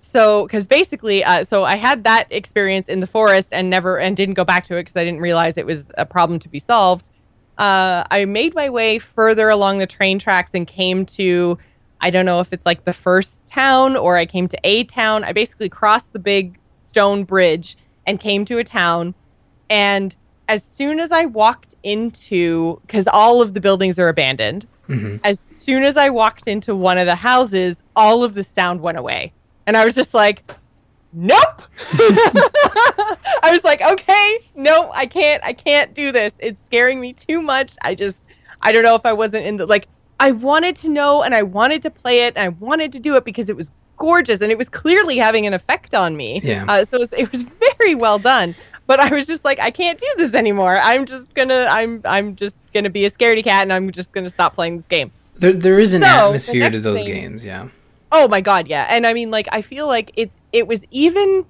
so 0.02 0.46
because 0.46 0.68
basically 0.68 1.24
uh, 1.24 1.44
so 1.44 1.64
i 1.64 1.76
had 1.76 2.04
that 2.04 2.28
experience 2.32 2.88
in 2.88 3.00
the 3.00 3.08
forest 3.08 3.50
and 3.52 3.70
never 3.70 4.00
and 4.00 4.16
didn't 4.16 4.36
go 4.36 4.46
back 4.46 4.66
to 4.66 4.76
it 4.78 4.82
because 4.82 4.96
i 4.96 5.04
didn't 5.04 5.20
realize 5.22 5.58
it 5.58 5.66
was 5.66 5.90
a 5.98 6.06
problem 6.06 6.40
to 6.40 6.50
be 6.50 6.60
solved 6.60 7.10
uh, 7.58 8.03
i 8.12 8.26
made 8.26 8.53
my 8.56 8.70
way 8.70 8.99
further 8.99 9.49
along 9.49 9.78
the 9.78 9.88
train 9.88 10.20
tracks 10.20 10.51
and 10.53 10.68
came 10.68 11.06
to 11.06 11.58
i 12.01 12.10
don't 12.10 12.26
know 12.26 12.39
if 12.39 12.51
it's 12.51 12.66
like 12.66 12.84
the 12.86 12.93
first 12.93 13.45
town 13.47 13.95
or 13.95 14.18
i 14.18 14.26
came 14.26 14.47
to 14.47 14.58
a 14.64 14.84
town. 14.86 15.24
I 15.24 15.34
basically 15.34 15.70
crossed 15.70 16.12
the 16.14 16.20
big 16.20 16.58
stone 16.86 17.24
bridge 17.24 17.78
and 18.06 18.20
came 18.20 18.45
to 18.45 18.60
a 18.60 18.64
town. 18.64 19.16
And 19.70 20.16
as 20.47 20.64
soon 20.64 20.99
as 20.99 21.12
i 21.12 21.26
walked 21.26 21.76
into 21.84 22.80
because 22.82 23.08
all 23.12 23.41
of 23.41 23.53
the 23.53 23.62
buildings 23.62 23.97
are 23.99 24.10
abandoned 24.10 24.68
hmm 24.88 25.18
as 25.24 25.39
soon 25.39 25.84
as 25.84 25.97
I 25.97 26.10
walked 26.10 26.47
into 26.47 26.76
one 26.76 26.99
of 26.99 27.08
the 27.08 27.16
houses, 27.16 27.82
all 27.95 28.24
of 28.24 28.36
the 28.36 28.43
sound 28.43 28.82
went 28.82 28.99
away. 28.99 29.34
And 29.66 29.76
I 29.76 29.84
was 29.84 29.95
just 29.95 30.14
like, 30.14 30.43
nope. 31.16 31.61
I 33.41 33.49
was 33.51 33.63
like, 33.63 33.82
okay, 33.82 34.38
no, 34.55 34.91
I 34.93 35.05
can't, 35.05 35.43
I 35.43 35.53
can't 35.53 35.93
do 35.93 36.11
this. 36.11 36.34
It's 36.39 36.63
scaring 36.66 36.99
me 36.99 37.13
too 37.13 37.41
much. 37.41 37.74
I 37.82 37.95
just, 37.95 38.22
I 38.61 38.72
don't 38.72 38.84
know 38.84 38.95
if 38.95 39.05
I 39.05 39.13
wasn't 39.13 39.45
in 39.45 39.57
the, 39.57 39.66
like, 39.66 39.88
I 40.20 40.32
wanted 40.32 40.76
to 40.78 40.89
know 40.89 41.24
and 41.24 41.36
I 41.36 41.43
wanted 41.43 41.82
to 41.84 41.89
play 41.91 42.26
it 42.26 42.34
and 42.36 42.43
I 42.45 42.49
wanted 42.49 42.91
to 42.93 42.99
do 42.99 43.16
it 43.16 43.26
because 43.26 43.49
it 43.49 43.55
was 43.55 43.70
gorgeous 43.97 44.41
and 44.41 44.51
it 44.51 44.57
was 44.57 44.70
clearly 44.70 45.18
having 45.18 45.45
an 45.45 45.53
effect 45.53 45.93
on 45.93 46.16
me. 46.18 46.41
Yeah. 46.43 46.66
Uh, 46.68 46.86
so 46.86 46.97
it 46.97 46.99
was, 47.01 47.13
it 47.13 47.32
was 47.32 47.41
very 47.78 47.95
well 47.95 48.20
done. 48.20 48.55
But 48.88 48.99
I 48.99 49.09
was 49.13 49.26
just 49.26 49.43
like, 49.43 49.59
I 49.59 49.72
can't 49.72 49.99
do 49.99 50.07
this 50.18 50.34
anymore. 50.36 50.78
I'm 50.82 51.05
just 51.05 51.34
gonna, 51.34 51.66
I'm, 51.70 52.01
I'm 52.05 52.36
just 52.36 52.55
gonna 52.74 52.89
be 52.91 53.05
a 53.05 53.11
scaredy 53.11 53.43
cat 53.43 53.63
and 53.63 53.74
I'm 53.74 53.91
just 53.91 54.11
gonna 54.11 54.30
stop 54.30 54.53
playing 54.53 54.78
this 54.78 54.86
game. 54.88 55.11
There, 55.38 55.53
there 55.53 55.80
is 55.80 55.93
an 55.95 56.01
So, 56.03 56.07
the 56.07 56.13
atmosphere 56.26 56.70
to 56.70 56.80
those 56.80 56.97
thing- 56.99 57.07
games. 57.07 57.43
Yeah. 57.43 57.70
Oh 58.11 58.28
my 58.28 58.39
god, 58.41 58.68
yeah. 58.68 58.86
And 58.89 59.05
I 59.07 59.13
mean 59.13 59.32
like 59.32 59.47
I 59.51 59.61
feel 59.63 59.88
like 59.88 60.11
it's 60.16 60.38
it 60.56 60.68
was 60.68 60.86
even 60.89 61.45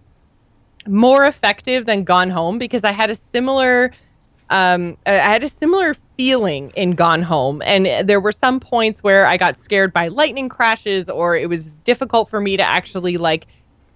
more 0.88 1.26
effective 1.26 1.86
than 1.86 2.04
Gone 2.04 2.32
Home 2.32 2.58
because 2.58 2.84
I 2.84 2.92
had 2.92 3.12
a 3.12 3.16
similar 3.16 3.92
um 4.50 4.98
I 5.06 5.12
had 5.12 5.44
a 5.44 5.50
similar 5.50 5.96
feeling 6.18 6.72
in 6.76 6.92
Gone 6.92 7.22
Home 7.22 7.62
and 7.64 8.08
there 8.08 8.20
were 8.20 8.32
some 8.32 8.60
points 8.60 9.04
where 9.04 9.28
I 9.28 9.38
got 9.38 9.60
scared 9.60 9.94
by 9.94 10.08
lightning 10.08 10.50
crashes 10.50 11.08
or 11.08 11.36
it 11.36 11.50
was 11.50 11.70
difficult 11.84 12.32
for 12.32 12.42
me 12.42 12.58
to 12.58 12.64
actually 12.64 13.18
like 13.18 13.46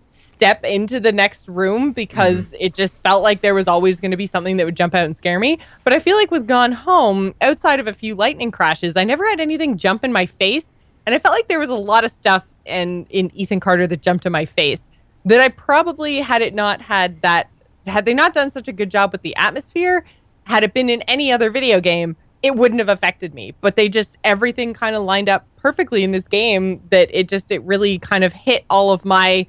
step 0.10 0.64
into 0.64 1.00
the 1.00 1.12
next 1.12 1.48
room 1.48 1.92
because 1.92 2.54
it 2.60 2.76
just 2.76 3.02
felt 3.02 3.24
like 3.24 3.42
there 3.42 3.56
was 3.56 3.68
always 3.68 4.00
going 4.00 4.12
to 4.12 4.18
be 4.18 4.28
something 4.28 4.58
that 4.58 4.66
would 4.66 4.78
jump 4.78 4.94
out 4.94 5.06
and 5.06 5.18
scare 5.18 5.40
me. 5.40 5.60
But 5.84 5.94
I 5.94 6.00
feel 6.00 6.16
like 6.16 6.32
with 6.32 6.48
Gone 6.48 6.72
Home, 6.72 7.34
outside 7.42 7.80
of 7.80 7.88
a 7.88 7.94
few 7.94 8.16
lightning 8.16 8.52
crashes, 8.52 8.96
I 8.96 9.04
never 9.04 9.28
had 9.28 9.40
anything 9.40 9.78
jump 9.78 10.04
in 10.04 10.12
my 10.12 10.26
face. 10.26 10.66
And 11.06 11.14
I 11.14 11.20
felt 11.20 11.36
like 11.36 11.48
there 11.48 11.60
was 11.60 11.70
a 11.70 11.76
lot 11.76 12.06
of 12.06 12.12
stuff 12.12 12.46
and 12.66 13.06
in 13.10 13.32
Ethan 13.36 13.60
Carter 13.60 13.88
that 13.88 14.02
jumped 14.02 14.26
in 14.26 14.32
my 14.32 14.46
face 14.46 14.89
that 15.26 15.42
I 15.42 15.50
probably 15.50 16.18
had 16.18 16.42
it 16.42 16.54
not 16.54 16.82
had 16.82 17.22
that 17.22 17.50
had 17.88 18.06
they 18.06 18.14
not 18.14 18.34
done 18.34 18.52
such 18.52 18.68
a 18.68 18.72
good 18.72 18.90
job 18.90 19.12
with 19.12 19.22
the 19.22 19.36
atmosphere, 19.36 20.06
had 20.44 20.64
it 20.64 20.74
been 20.74 20.90
in 20.90 21.02
any 21.04 21.32
other 21.32 21.50
video 21.50 21.80
game, 21.80 22.16
it 22.44 22.56
wouldn't 22.56 22.80
have 22.80 22.90
affected 22.90 23.34
me. 23.34 23.54
But 23.62 23.76
they 23.76 23.90
just 23.90 24.18
everything 24.24 24.74
kind 24.74 24.96
of 24.96 25.04
lined 25.04 25.30
up 25.30 25.46
perfectly 25.58 26.04
in 26.04 26.12
this 26.12 26.28
game 26.28 26.82
that 26.90 27.10
it 27.12 27.28
just 27.28 27.52
it 27.52 27.62
really 27.64 28.00
kind 28.00 28.24
of 28.24 28.34
hit 28.34 28.66
all 28.70 28.92
of 28.92 29.04
my 29.06 29.46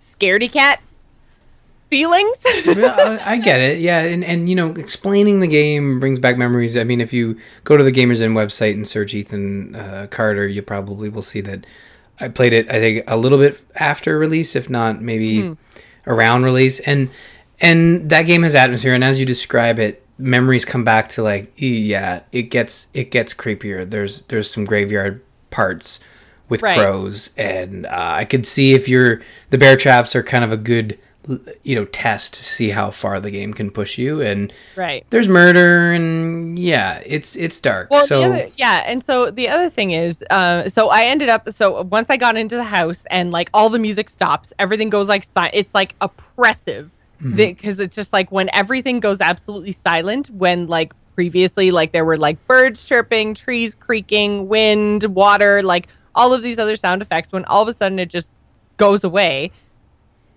scaredy 0.00 0.50
cat 0.50 0.80
feelings. 1.90 2.36
well, 2.66 3.18
I 3.24 3.34
I 3.34 3.36
get 3.38 3.60
it. 3.60 3.78
Yeah, 3.78 4.00
and 4.00 4.24
and 4.24 4.48
you 4.48 4.54
know, 4.54 4.72
explaining 4.72 5.40
the 5.40 5.46
game 5.46 6.00
brings 6.00 6.18
back 6.18 6.36
memories. 6.36 6.76
I 6.76 6.84
mean, 6.84 7.00
if 7.00 7.12
you 7.12 7.38
go 7.64 7.76
to 7.76 7.84
the 7.84 7.92
Gamers 7.92 8.20
Inn 8.20 8.34
website 8.34 8.74
and 8.74 8.86
search 8.86 9.14
Ethan 9.14 9.74
uh, 9.76 10.06
Carter, 10.10 10.46
you 10.46 10.62
probably 10.62 11.08
will 11.08 11.22
see 11.22 11.40
that 11.42 11.66
I 12.20 12.28
played 12.28 12.52
it. 12.52 12.68
I 12.70 12.80
think 12.80 13.04
a 13.06 13.16
little 13.16 13.38
bit 13.38 13.60
after 13.74 14.18
release, 14.18 14.56
if 14.56 14.70
not 14.70 15.02
maybe 15.02 15.56
around 16.06 16.44
release, 16.44 16.80
and 16.80 17.10
and 17.60 18.08
that 18.10 18.22
game 18.22 18.42
has 18.42 18.54
atmosphere. 18.54 18.94
And 18.94 19.04
as 19.04 19.18
you 19.20 19.26
describe 19.26 19.78
it, 19.78 20.02
memories 20.18 20.64
come 20.64 20.84
back 20.84 21.08
to 21.10 21.22
like, 21.22 21.52
yeah, 21.56 22.22
it 22.32 22.44
gets 22.44 22.88
it 22.94 23.10
gets 23.10 23.34
creepier. 23.34 23.88
There's 23.88 24.22
there's 24.22 24.50
some 24.50 24.64
graveyard 24.64 25.22
parts 25.50 26.00
with 26.48 26.62
Right. 26.62 26.78
crows, 26.78 27.30
and 27.36 27.86
uh, 27.86 27.90
I 27.92 28.24
could 28.24 28.46
see 28.46 28.72
if 28.72 28.88
you're 28.88 29.20
the 29.50 29.58
bear 29.58 29.76
traps 29.76 30.14
are 30.14 30.22
kind 30.22 30.44
of 30.44 30.52
a 30.52 30.56
good 30.56 30.98
you 31.64 31.74
know 31.74 31.84
test 31.86 32.34
to 32.34 32.44
see 32.44 32.70
how 32.70 32.90
far 32.90 33.20
the 33.20 33.30
game 33.30 33.52
can 33.52 33.70
push 33.70 33.98
you 33.98 34.20
and 34.20 34.52
right. 34.76 35.04
there's 35.10 35.28
murder 35.28 35.92
and 35.92 36.58
yeah 36.58 37.02
it's 37.04 37.34
it's 37.36 37.60
dark 37.60 37.90
Well, 37.90 38.06
so 38.06 38.20
the 38.20 38.26
other, 38.26 38.50
yeah, 38.56 38.84
and 38.86 39.02
so 39.02 39.30
the 39.30 39.48
other 39.48 39.68
thing 39.68 39.90
is, 39.90 40.22
uh, 40.30 40.68
so 40.68 40.88
I 40.88 41.04
ended 41.04 41.28
up, 41.28 41.50
so 41.50 41.82
once 41.82 42.10
I 42.10 42.16
got 42.16 42.36
into 42.36 42.56
the 42.56 42.64
house 42.64 43.02
and 43.10 43.30
like 43.30 43.50
all 43.52 43.70
the 43.70 43.78
music 43.78 44.08
stops, 44.08 44.52
everything 44.58 44.88
goes 44.90 45.08
like 45.08 45.24
si- 45.24 45.50
it's 45.52 45.74
like 45.74 45.94
oppressive 46.00 46.90
because 47.34 47.80
it's 47.80 47.96
just 47.96 48.12
like 48.12 48.30
when 48.30 48.50
everything 48.52 49.00
goes 49.00 49.20
absolutely 49.20 49.72
silent. 49.72 50.28
When 50.30 50.66
like 50.66 50.92
previously, 51.14 51.70
like 51.70 51.92
there 51.92 52.04
were 52.04 52.18
like 52.18 52.44
birds 52.46 52.84
chirping, 52.84 53.34
trees 53.34 53.74
creaking, 53.74 54.48
wind, 54.48 55.04
water, 55.04 55.62
like 55.62 55.88
all 56.14 56.34
of 56.34 56.42
these 56.42 56.58
other 56.58 56.76
sound 56.76 57.02
effects. 57.02 57.32
When 57.32 57.44
all 57.46 57.62
of 57.62 57.68
a 57.68 57.74
sudden 57.74 57.98
it 57.98 58.10
just 58.10 58.30
goes 58.76 59.02
away, 59.02 59.50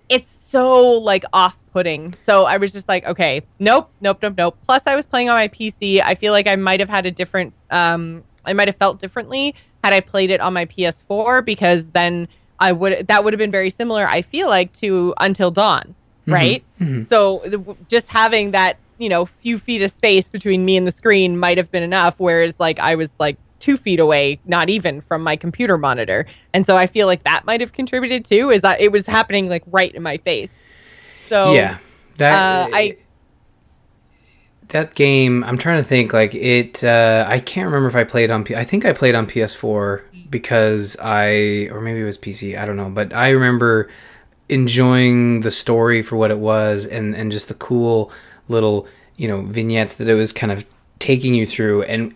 it's 0.08 0.32
so 0.50 0.93
like 0.93 1.24
off-putting. 1.32 2.14
So 2.24 2.45
I 2.45 2.58
was 2.58 2.72
just 2.72 2.88
like, 2.89 3.06
okay, 3.06 3.43
nope, 3.60 3.91
nope, 4.02 4.18
nope, 4.22 4.34
nope. 4.36 4.58
Plus, 4.66 4.88
I 4.88 4.95
was 4.95 5.06
playing 5.06 5.30
on 5.30 5.36
my 5.36 5.47
PC. 5.47 6.02
I 6.02 6.16
feel 6.16 6.34
like 6.34 6.47
I 6.47 6.56
might 6.56 6.80
have 6.80 6.89
had 6.89 7.06
a 7.06 7.12
different, 7.12 7.54
um, 7.70 8.24
I 8.45 8.54
might 8.54 8.68
have 8.68 8.76
felt 8.78 9.00
differently 9.00 9.54
had 9.84 9.93
I 9.93 10.00
played 10.02 10.32
it 10.32 10.41
on 10.41 10.54
my 10.54 10.66
PS4 10.66 11.45
because 11.45 11.89
then 11.89 12.28
I 12.60 12.72
would 12.72 13.08
that 13.08 13.24
would 13.24 13.32
have 13.34 13.38
been 13.38 13.52
very 13.52 13.70
similar. 13.70 14.08
I 14.08 14.24
feel 14.24 14.50
like 14.50 14.74
to 14.78 15.14
Until 15.20 15.52
Dawn, 15.52 15.95
right? 16.26 16.64
mhm. 16.82 17.08
So 17.08 17.76
just 17.88 18.08
having 18.08 18.52
that 18.52 18.78
you 18.97 19.08
know 19.08 19.26
few 19.26 19.58
feet 19.60 19.82
of 19.84 19.91
space 19.91 20.28
between 20.28 20.66
me 20.66 20.76
and 20.78 20.86
the 20.86 20.91
screen 20.91 21.38
might 21.38 21.58
have 21.58 21.72
been 21.72 21.84
enough. 21.84 22.16
Whereas 22.18 22.60
like 22.60 22.80
I 22.80 22.95
was 22.95 23.14
like 23.20 23.38
two 23.60 23.78
feet 23.78 23.99
away, 23.99 24.39
not 24.45 24.70
even 24.70 25.01
from 25.01 25.22
my 25.22 25.36
computer 25.36 25.78
monitor, 25.78 26.26
and 26.53 26.66
so 26.66 26.78
I 26.78 26.88
feel 26.88 27.07
like 27.07 27.24
that 27.24 27.45
might 27.45 27.62
have 27.62 27.74
contributed 27.74 28.26
too. 28.26 28.49
Is 28.49 28.62
that 28.62 28.82
it 28.82 28.91
was 28.91 29.05
happening 29.05 29.47
like 29.47 29.64
right 29.68 29.93
in 29.93 30.03
my 30.03 30.18
face. 30.18 30.49
So 31.28 31.53
yeah 31.53 31.78
that 32.18 32.34
uh, 32.34 32.70
I 32.72 32.97
that 34.70 34.93
game 34.93 35.43
i'm 35.43 35.57
trying 35.57 35.78
to 35.78 35.84
think 35.84 36.14
like 36.14 36.34
it 36.36 36.84
uh 36.84 37.26
i 37.28 37.39
can't 37.39 37.66
remember 37.66 37.88
if 37.88 37.95
i 37.95 38.03
played 38.03 38.32
on 38.32 38.43
P- 38.43 38.55
i 38.55 38.64
think 38.64 38.86
i 38.86 38.93
played 38.93 39.16
on 39.16 39.26
ps4 39.26 40.03
because 40.30 40.95
i 41.01 41.68
or 41.72 41.82
maybe 41.82 42.01
it 42.01 42.05
was 42.05 42.18
pc 42.18 42.57
i 42.57 42.66
don't 42.66 42.78
know 42.78 42.89
but 42.89 43.12
i 43.14 43.30
remember 43.30 43.89
enjoying 44.47 45.41
the 45.41 45.51
story 45.51 46.01
for 46.01 46.18
what 46.18 46.30
it 46.32 46.38
was 46.38 46.86
and 46.86 47.16
and 47.16 47.32
just 47.32 47.47
the 47.47 47.55
cool 47.55 48.12
little 48.47 48.88
you 49.18 49.28
know 49.28 49.41
vignettes 49.41 49.95
that 49.95 50.07
it 50.07 50.14
was 50.14 50.32
kind 50.32 50.51
of 50.51 50.66
taking 51.00 51.34
you 51.34 51.45
through 51.45 51.82
and 51.84 52.14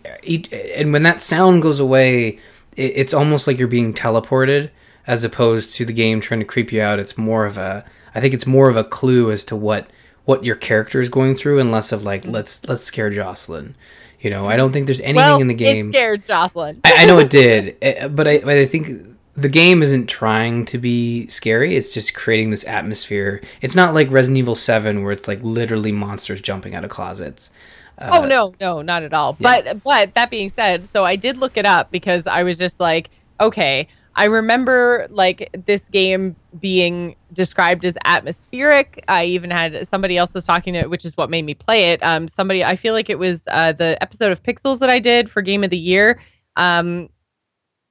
and 0.52 0.92
when 0.92 1.02
that 1.02 1.20
sound 1.20 1.62
goes 1.62 1.80
away 1.80 2.38
it's 2.76 3.14
almost 3.14 3.46
like 3.46 3.58
you're 3.58 3.68
being 3.68 3.94
teleported 3.94 4.70
as 5.06 5.24
opposed 5.24 5.72
to 5.72 5.84
the 5.84 5.92
game 5.92 6.20
trying 6.20 6.40
to 6.40 6.46
creep 6.46 6.70
you 6.70 6.80
out 6.80 6.98
it's 6.98 7.16
more 7.16 7.46
of 7.46 7.56
a 7.56 7.84
i 8.14 8.20
think 8.20 8.34
it's 8.34 8.46
more 8.46 8.68
of 8.68 8.76
a 8.76 8.84
clue 8.84 9.30
as 9.30 9.44
to 9.44 9.56
what 9.56 9.88
what 10.26 10.44
your 10.44 10.56
character 10.56 11.00
is 11.00 11.08
going 11.08 11.34
through 11.34 11.58
and 11.58 11.70
less 11.70 11.92
of 11.92 12.04
like 12.04 12.26
let's 12.26 12.66
let's 12.68 12.84
scare 12.84 13.10
jocelyn 13.10 13.74
you 14.20 14.28
know 14.28 14.46
i 14.46 14.56
don't 14.56 14.72
think 14.72 14.86
there's 14.86 15.00
anything 15.00 15.16
well, 15.16 15.40
in 15.40 15.48
the 15.48 15.54
game 15.54 15.88
it 15.88 15.94
scared 15.94 16.24
Jocelyn. 16.24 16.80
I, 16.84 16.94
I 16.98 17.04
know 17.06 17.18
it 17.18 17.30
did, 17.30 17.76
eh, 17.80 18.08
but 18.08 18.28
I, 18.28 18.38
but 18.38 18.56
I 18.56 18.66
think 18.66 19.14
the 19.36 19.48
game 19.48 19.82
isn't 19.82 20.08
trying 20.08 20.64
to 20.66 20.78
be 20.78 21.26
scary. 21.26 21.76
It's 21.76 21.92
just 21.92 22.14
creating 22.14 22.50
this 22.50 22.64
atmosphere. 22.64 23.42
It's 23.60 23.74
not 23.74 23.94
like 23.94 24.10
Resident 24.10 24.38
Evil 24.38 24.54
Seven, 24.54 25.02
where 25.02 25.12
it's 25.12 25.26
like 25.28 25.42
literally 25.42 25.92
monsters 25.92 26.40
jumping 26.40 26.74
out 26.74 26.84
of 26.84 26.90
closets. 26.90 27.50
Uh, 27.98 28.20
oh 28.22 28.26
no, 28.26 28.54
no, 28.60 28.82
not 28.82 29.02
at 29.02 29.14
all. 29.14 29.34
But 29.34 29.82
but 29.82 30.14
that 30.14 30.30
being 30.30 30.50
said, 30.50 30.88
so 30.92 31.04
I 31.04 31.16
did 31.16 31.36
look 31.36 31.56
it 31.56 31.66
up 31.66 31.90
because 31.90 32.26
I 32.26 32.42
was 32.42 32.58
just 32.58 32.80
like, 32.80 33.10
okay, 33.40 33.88
I 34.16 34.26
remember 34.26 35.06
like 35.10 35.50
this 35.66 35.88
game 35.88 36.36
being 36.60 37.16
described 37.32 37.84
as 37.84 37.96
atmospheric. 38.04 39.04
I 39.08 39.24
even 39.24 39.50
had 39.50 39.88
somebody 39.88 40.16
else 40.16 40.34
was 40.34 40.44
talking 40.44 40.74
to, 40.74 40.86
which 40.88 41.04
is 41.04 41.16
what 41.16 41.30
made 41.30 41.44
me 41.44 41.54
play 41.54 41.92
it. 41.92 42.02
Um, 42.02 42.28
somebody 42.28 42.64
I 42.64 42.76
feel 42.76 42.94
like 42.94 43.10
it 43.10 43.18
was 43.18 43.42
uh, 43.48 43.72
the 43.72 44.00
episode 44.02 44.32
of 44.32 44.42
Pixels 44.42 44.78
that 44.80 44.90
I 44.90 44.98
did 44.98 45.30
for 45.30 45.42
Game 45.42 45.64
of 45.64 45.70
the 45.70 45.78
Year. 45.78 46.20
Um, 46.56 47.08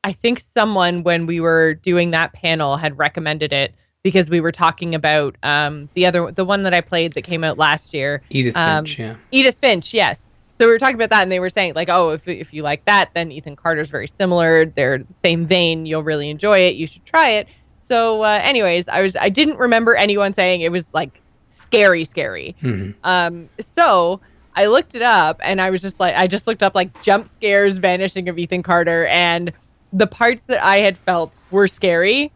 I 0.03 0.11
think 0.11 0.39
someone 0.39 1.03
when 1.03 1.25
we 1.25 1.39
were 1.39 1.73
doing 1.73 2.11
that 2.11 2.33
panel 2.33 2.77
had 2.77 2.97
recommended 2.97 3.53
it 3.53 3.73
because 4.03 4.29
we 4.29 4.41
were 4.41 4.51
talking 4.51 4.93
about 4.93 5.35
um, 5.43 5.89
the 5.93 6.05
other 6.05 6.31
the 6.31 6.45
one 6.45 6.63
that 6.63 6.73
I 6.73 6.81
played 6.81 7.13
that 7.13 7.23
came 7.23 7.43
out 7.43 7.57
last 7.57 7.93
year. 7.93 8.21
Edith 8.29 8.55
Um, 8.55 8.85
Finch, 8.85 8.99
yeah. 8.99 9.15
Edith 9.31 9.57
Finch, 9.59 9.93
yes. 9.93 10.19
So 10.59 10.67
we 10.67 10.71
were 10.71 10.77
talking 10.77 10.95
about 10.95 11.09
that, 11.09 11.23
and 11.23 11.31
they 11.31 11.39
were 11.39 11.49
saying 11.49 11.73
like, 11.73 11.89
oh, 11.89 12.09
if 12.11 12.27
if 12.27 12.53
you 12.53 12.61
like 12.61 12.85
that, 12.85 13.09
then 13.15 13.31
Ethan 13.31 13.55
Carter's 13.55 13.89
very 13.89 14.07
similar. 14.07 14.65
They're 14.65 14.99
the 14.99 15.13
same 15.13 15.47
vein. 15.47 15.85
You'll 15.85 16.03
really 16.03 16.29
enjoy 16.29 16.59
it. 16.59 16.75
You 16.75 16.85
should 16.85 17.05
try 17.05 17.31
it. 17.31 17.47
So, 17.81 18.23
uh, 18.23 18.39
anyways, 18.43 18.87
I 18.87 19.01
was 19.01 19.15
I 19.15 19.29
didn't 19.29 19.57
remember 19.57 19.95
anyone 19.95 20.33
saying 20.33 20.61
it 20.61 20.71
was 20.71 20.85
like 20.93 21.19
scary, 21.49 22.05
scary. 22.05 22.55
hmm 22.59 22.91
Um, 23.03 23.49
so 23.59 24.19
I 24.55 24.67
looked 24.67 24.95
it 24.95 25.01
up, 25.01 25.39
and 25.43 25.59
I 25.61 25.69
was 25.71 25.81
just 25.81 25.99
like, 25.99 26.15
I 26.15 26.27
just 26.27 26.45
looked 26.45 26.61
up 26.61 26.75
like 26.75 27.01
jump 27.01 27.27
scares, 27.27 27.77
vanishing 27.77 28.27
of 28.29 28.37
Ethan 28.37 28.63
Carter, 28.63 29.05
and 29.07 29.51
the 29.93 30.07
parts 30.07 30.43
that 30.45 30.63
I 30.63 30.77
had 30.77 30.97
felt 30.97 31.33
were 31.51 31.67
scary 31.67 32.31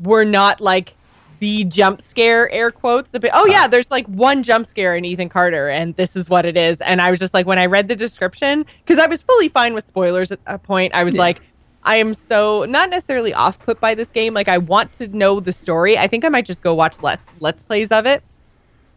were 0.00 0.24
not 0.24 0.60
like 0.60 0.94
the 1.40 1.64
jump 1.64 2.02
scare 2.02 2.50
air 2.50 2.70
quotes. 2.70 3.08
The, 3.10 3.30
oh 3.32 3.46
yeah, 3.46 3.66
there's 3.68 3.90
like 3.90 4.06
one 4.06 4.42
jump 4.42 4.66
scare 4.66 4.96
in 4.96 5.04
Ethan 5.04 5.28
Carter, 5.28 5.68
and 5.68 5.94
this 5.96 6.16
is 6.16 6.28
what 6.28 6.46
it 6.46 6.56
is. 6.56 6.80
And 6.80 7.00
I 7.00 7.10
was 7.10 7.20
just 7.20 7.34
like, 7.34 7.46
when 7.46 7.58
I 7.58 7.66
read 7.66 7.88
the 7.88 7.96
description, 7.96 8.64
because 8.86 8.98
I 8.98 9.06
was 9.06 9.22
fully 9.22 9.48
fine 9.48 9.74
with 9.74 9.86
spoilers 9.86 10.30
at 10.32 10.44
that 10.46 10.62
point, 10.62 10.94
I 10.94 11.04
was 11.04 11.14
Yeah. 11.14 11.20
like. 11.20 11.42
I 11.84 11.96
am 11.98 12.12
so 12.12 12.66
not 12.68 12.90
necessarily 12.90 13.32
off 13.32 13.62
put 13.62 13.80
by 13.80 13.94
this 13.94 14.10
game. 14.10 14.34
Like 14.34 14.48
I 14.48 14.58
want 14.58 14.92
to 14.94 15.08
know 15.08 15.40
the 15.40 15.52
story. 15.52 15.96
I 15.96 16.08
think 16.08 16.24
I 16.24 16.28
might 16.28 16.44
just 16.44 16.60
go 16.60 16.74
watch 16.74 16.96
let 17.00 17.20
let's 17.40 17.62
plays 17.62 17.92
of 17.92 18.04
it 18.04 18.24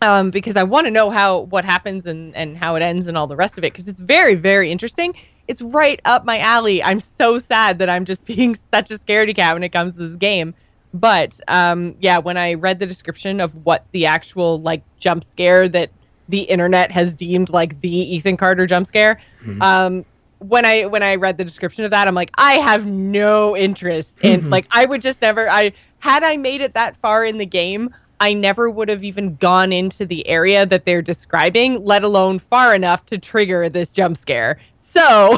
um, 0.02 0.32
because 0.32 0.56
I 0.56 0.64
want 0.64 0.86
to 0.86 0.92
know 0.92 1.10
how 1.10 1.42
what 1.42 1.64
happens 1.66 2.06
and 2.06 2.36
and 2.36 2.58
how 2.58 2.76
it 2.76 2.82
ends 2.82 3.08
and 3.08 3.18
all 3.18 3.28
the 3.28 3.36
rest 3.36 3.58
of 3.58 3.64
it 3.64 3.74
because 3.74 3.88
it's 3.88 4.00
very 4.00 4.36
very 4.36 4.72
interesting. 4.72 5.14
It's 5.48 5.62
right 5.62 6.00
up 6.06 6.26
my 6.26 6.40
alley. 6.40 6.84
I'm 6.84 7.00
so 7.00 7.40
sad 7.40 7.80
that 7.80 7.90
I'm 7.90 8.06
just 8.06 8.26
being 8.28 8.58
such 8.74 8.92
a 8.92 8.96
scaredy 8.98 9.36
cat 9.36 9.54
when 9.54 9.64
it 9.64 9.70
comes 9.70 9.94
to 9.94 10.08
this 10.08 10.18
game. 10.18 10.56
But 10.94 11.40
um, 11.48 11.96
yeah, 12.00 12.18
when 12.20 12.38
I 12.38 12.54
read 12.56 12.80
the 12.80 12.86
description 12.86 13.40
of 13.40 13.54
what 13.56 13.86
the 13.94 14.06
actual 14.06 14.62
like 14.62 14.84
jump 15.00 15.24
scare 15.24 15.68
that 15.70 15.92
the 16.28 16.42
internet 16.42 16.92
has 16.92 17.16
deemed 17.16 17.50
like 17.50 17.80
the 17.82 18.16
Ethan 18.16 18.38
Carter 18.38 18.66
jump 18.66 18.88
scare, 18.88 19.20
Mhm. 19.46 19.62
um, 19.62 20.06
when 20.40 20.66
I 20.66 20.86
when 20.86 21.04
I 21.04 21.16
read 21.16 21.38
the 21.38 21.44
description 21.46 21.86
of 21.86 21.92
that, 21.92 22.08
I'm 22.08 22.16
like, 22.16 22.32
I 22.38 22.54
have 22.54 22.86
no 22.86 23.56
interest 23.56 24.20
in 24.22 24.42
Mhm. 24.42 24.52
like 24.52 24.68
I 24.72 24.86
would 24.86 25.02
just 25.02 25.22
never. 25.22 25.50
I 25.50 25.74
had 26.00 26.24
I 26.24 26.38
made 26.38 26.62
it 26.62 26.74
that 26.74 26.98
far 27.02 27.24
in 27.26 27.38
the 27.38 27.46
game, 27.46 27.90
I 28.20 28.34
never 28.34 28.70
would 28.70 28.90
have 28.90 29.04
even 29.04 29.36
gone 29.36 29.72
into 29.72 30.06
the 30.06 30.28
area 30.28 30.66
that 30.66 30.86
they're 30.86 31.02
describing, 31.02 31.84
let 31.84 32.04
alone 32.04 32.40
far 32.40 32.74
enough 32.76 33.06
to 33.08 33.18
trigger 33.18 33.70
this 33.70 33.92
jump 33.92 34.18
scare. 34.18 34.60
So 34.78 35.38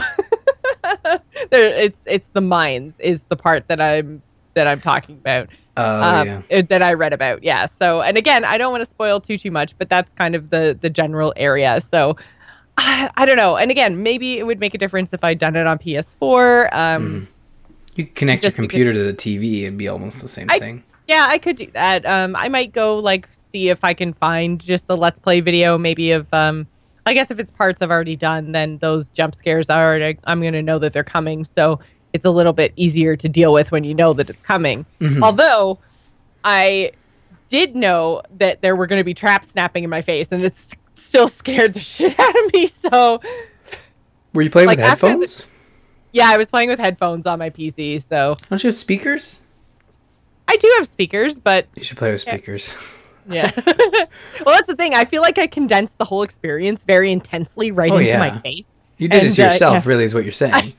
there, 1.52 1.76
it's 1.76 2.00
it's 2.06 2.30
the 2.34 2.42
mines 2.42 3.00
is 3.00 3.24
the 3.30 3.36
part 3.36 3.68
that 3.68 3.82
I'm 3.82 4.24
that 4.54 4.68
I'm 4.68 4.82
talking 4.82 5.16
about. 5.16 5.50
Oh 5.76 6.02
um, 6.02 6.28
yeah. 6.28 6.42
uh, 6.60 6.62
that 6.70 6.82
I 6.84 6.94
read 6.94 7.14
about. 7.14 7.44
Yeah. 7.44 7.66
So, 7.66 8.02
and 8.02 8.18
again, 8.18 8.46
I 8.46 8.58
don't 8.58 8.72
want 8.72 8.84
to 8.84 8.90
spoil 8.90 9.20
too 9.20 9.38
too 9.38 9.50
much, 9.52 9.76
but 9.78 9.90
that's 9.90 10.14
kind 10.14 10.36
of 10.36 10.50
the 10.52 10.78
the 10.80 10.90
general 10.90 11.34
area. 11.36 11.82
So, 11.82 12.16
I, 12.78 13.10
I 13.18 13.26
don't 13.26 13.38
know. 13.38 13.58
And 13.58 13.72
again, 13.72 14.04
maybe 14.04 14.38
it 14.38 14.46
would 14.46 14.60
make 14.60 14.74
a 14.74 14.78
difference 14.78 15.14
if 15.14 15.24
I'd 15.24 15.40
done 15.40 15.56
it 15.56 15.66
on 15.66 15.80
PS4. 15.80 16.74
Um, 16.74 17.28
You 17.96 18.06
connect 18.06 18.44
your 18.44 18.50
just 18.50 18.58
because- 18.58 18.70
computer 18.70 18.94
to 18.94 19.04
the 19.04 19.14
TV; 19.14 19.64
it'd 19.64 19.78
be 19.78 19.88
almost 19.88 20.22
the 20.22 20.28
same 20.28 20.48
I- 20.50 20.60
thing. 20.60 20.84
Yeah, 21.08 21.26
I 21.28 21.38
could 21.38 21.58
do 21.58 21.68
that. 21.74 22.06
Um, 22.06 22.36
I 22.36 22.48
might 22.50 22.72
go 22.72 22.98
like 23.00 23.28
see 23.48 23.70
if 23.70 23.84
I 23.84 23.94
can 23.94 24.14
find 24.14 24.60
just 24.60 24.86
a 24.90 24.96
let's 24.96 25.20
play 25.20 25.42
video, 25.42 25.78
maybe 25.78 26.12
of 26.12 26.28
um. 26.34 26.68
I 27.06 27.14
guess 27.14 27.30
if 27.32 27.38
it's 27.40 27.52
parts 27.52 27.82
I've 27.82 27.92
already 27.92 28.16
done, 28.16 28.54
then 28.54 28.78
those 28.78 29.10
jump 29.10 29.36
scares 29.36 29.70
are. 29.70 30.00
I'm 30.24 30.42
gonna 30.42 30.62
know 30.62 30.80
that 30.80 30.94
they're 30.94 31.04
coming, 31.04 31.44
so 31.44 31.80
it's 32.14 32.26
a 32.26 32.30
little 32.32 32.54
bit 32.54 32.72
easier 32.76 33.16
to 33.18 33.28
deal 33.28 33.52
with 33.54 33.72
when 33.72 33.84
you 33.84 33.94
know 33.94 34.14
that 34.14 34.30
it's 34.30 34.42
coming. 34.44 34.86
Mhm. 35.02 35.22
Although 35.22 35.80
I 36.44 36.92
did 37.50 37.76
know 37.76 38.22
that 38.38 38.62
there 38.62 38.76
were 38.76 38.88
going 38.88 39.00
to 39.00 39.04
be 39.04 39.14
traps 39.14 39.50
snapping 39.50 39.84
in 39.84 39.90
my 39.90 40.02
face, 40.02 40.28
and 40.32 40.44
it 40.44 40.56
still 40.96 41.28
scared 41.28 41.74
the 41.74 41.80
shit 41.80 42.18
out 42.20 42.46
of 42.46 42.54
me. 42.54 42.68
So 42.92 43.22
Were 44.34 44.42
you 44.44 44.50
playing 44.50 44.68
like, 44.68 44.78
with 44.78 44.86
after 44.86 45.06
the- 45.08 45.12
headphones? 45.12 45.48
yeah, 46.12 46.30
I 46.30 46.38
was 46.38 46.48
playing 46.50 46.70
with 46.70 46.80
headphones 46.80 47.26
on 47.28 47.40
my 47.40 47.50
PC. 47.50 48.02
So 48.02 48.38
Don't 48.50 48.64
you 48.64 48.68
have 48.68 48.76
speakers? 48.76 49.40
I 50.48 50.58
do 50.58 50.72
have 50.78 50.88
speakers, 50.88 51.40
but 51.40 51.68
You 51.76 51.84
should 51.84 51.98
play 51.98 52.12
with 52.12 52.22
speakers. 52.22 52.74
yeah. 53.28 53.52
well, 53.66 54.56
that's 54.56 54.68
the 54.68 54.76
thing. 54.76 54.94
I 54.94 55.06
feel 55.06 55.22
like 55.22 55.38
I 55.38 55.48
condensed 55.48 55.98
the 55.98 56.06
whole 56.06 56.22
experience 56.24 56.84
very 56.84 57.12
intensely 57.12 57.72
right 57.72 57.92
Oh, 57.92 57.98
into 57.98 58.10
yeah. 58.12 58.20
my 58.20 58.38
face. 58.40 58.68
You 58.98 59.08
did 59.08 59.24
it 59.24 59.26
And, 59.28 59.36
to 59.36 59.42
uh, 59.44 59.46
yourself, 59.52 59.74
yeah. 59.86 59.90
really, 59.90 60.04
is 60.04 60.14
what 60.14 60.24
you're 60.24 60.32
saying. 60.32 60.74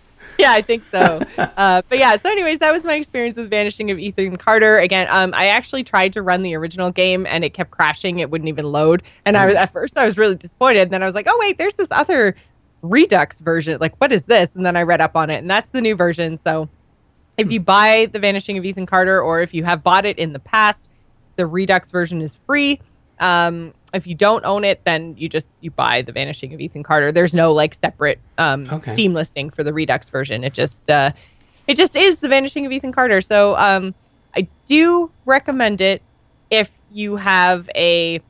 Yeah, 0.44 0.52
I 0.52 0.62
think 0.62 0.84
so. 0.84 1.20
uh, 1.38 1.82
but 1.88 1.98
yeah, 1.98 2.16
so 2.16 2.30
anyways, 2.30 2.58
that 2.58 2.72
was 2.72 2.84
my 2.84 2.94
experience 2.94 3.36
with 3.36 3.48
Vanishing 3.48 3.90
of 3.90 3.98
Ethan 3.98 4.36
Carter. 4.36 4.78
Again, 4.78 5.06
um, 5.10 5.32
I 5.34 5.46
actually 5.46 5.84
tried 5.84 6.12
to 6.12 6.22
run 6.22 6.42
the 6.42 6.54
original 6.54 6.90
game 6.90 7.26
and 7.26 7.44
it 7.44 7.54
kept 7.54 7.70
crashing. 7.70 8.18
It 8.18 8.30
wouldn't 8.30 8.48
even 8.48 8.66
load. 8.66 9.02
And 9.24 9.36
I 9.36 9.46
was 9.46 9.54
at 9.54 9.72
first 9.72 9.96
I 9.96 10.04
was 10.04 10.18
really 10.18 10.34
disappointed. 10.34 10.82
And 10.82 10.90
then 10.90 11.02
I 11.02 11.06
was 11.06 11.14
like, 11.14 11.26
oh 11.28 11.36
wait, 11.40 11.56
there's 11.56 11.74
this 11.74 11.88
other 11.90 12.36
Redux 12.82 13.38
version. 13.38 13.78
Like, 13.80 13.98
what 14.00 14.12
is 14.12 14.22
this? 14.24 14.50
And 14.54 14.64
then 14.66 14.76
I 14.76 14.82
read 14.82 15.00
up 15.00 15.16
on 15.16 15.30
it, 15.30 15.38
and 15.38 15.50
that's 15.50 15.70
the 15.70 15.80
new 15.80 15.96
version. 15.96 16.36
So 16.36 16.68
if 17.38 17.50
you 17.50 17.60
buy 17.60 18.08
the 18.12 18.18
Vanishing 18.18 18.58
of 18.58 18.64
Ethan 18.64 18.86
Carter, 18.86 19.22
or 19.22 19.40
if 19.40 19.54
you 19.54 19.64
have 19.64 19.82
bought 19.82 20.04
it 20.04 20.18
in 20.18 20.32
the 20.34 20.38
past, 20.38 20.88
the 21.36 21.46
Redux 21.46 21.90
version 21.90 22.20
is 22.20 22.38
free. 22.46 22.80
Um, 23.18 23.72
if 23.94 24.06
you 24.06 24.14
don't 24.14 24.44
own 24.44 24.64
it, 24.64 24.82
then 24.84 25.14
you 25.16 25.28
just 25.28 25.48
you 25.60 25.70
buy 25.70 26.02
the 26.02 26.12
Vanishing 26.12 26.52
of 26.52 26.60
Ethan 26.60 26.82
Carter. 26.82 27.12
There's 27.12 27.34
no 27.34 27.52
like 27.52 27.74
separate 27.76 28.18
um, 28.38 28.68
Okay. 28.70 28.92
Steam 28.92 29.14
listing 29.14 29.50
for 29.50 29.62
the 29.62 29.72
Redux 29.72 30.08
version. 30.10 30.44
It 30.44 30.52
just 30.52 30.90
uh, 30.90 31.12
it 31.66 31.76
just 31.76 31.96
is 31.96 32.18
the 32.18 32.28
Vanishing 32.28 32.66
of 32.66 32.72
Ethan 32.72 32.92
Carter. 32.92 33.20
So 33.20 33.56
um, 33.56 33.94
I 34.36 34.48
do 34.66 35.10
recommend 35.24 35.80
it 35.80 36.02
if 36.50 36.70
you 36.90 37.16
have 37.16 37.70
a 37.74 38.20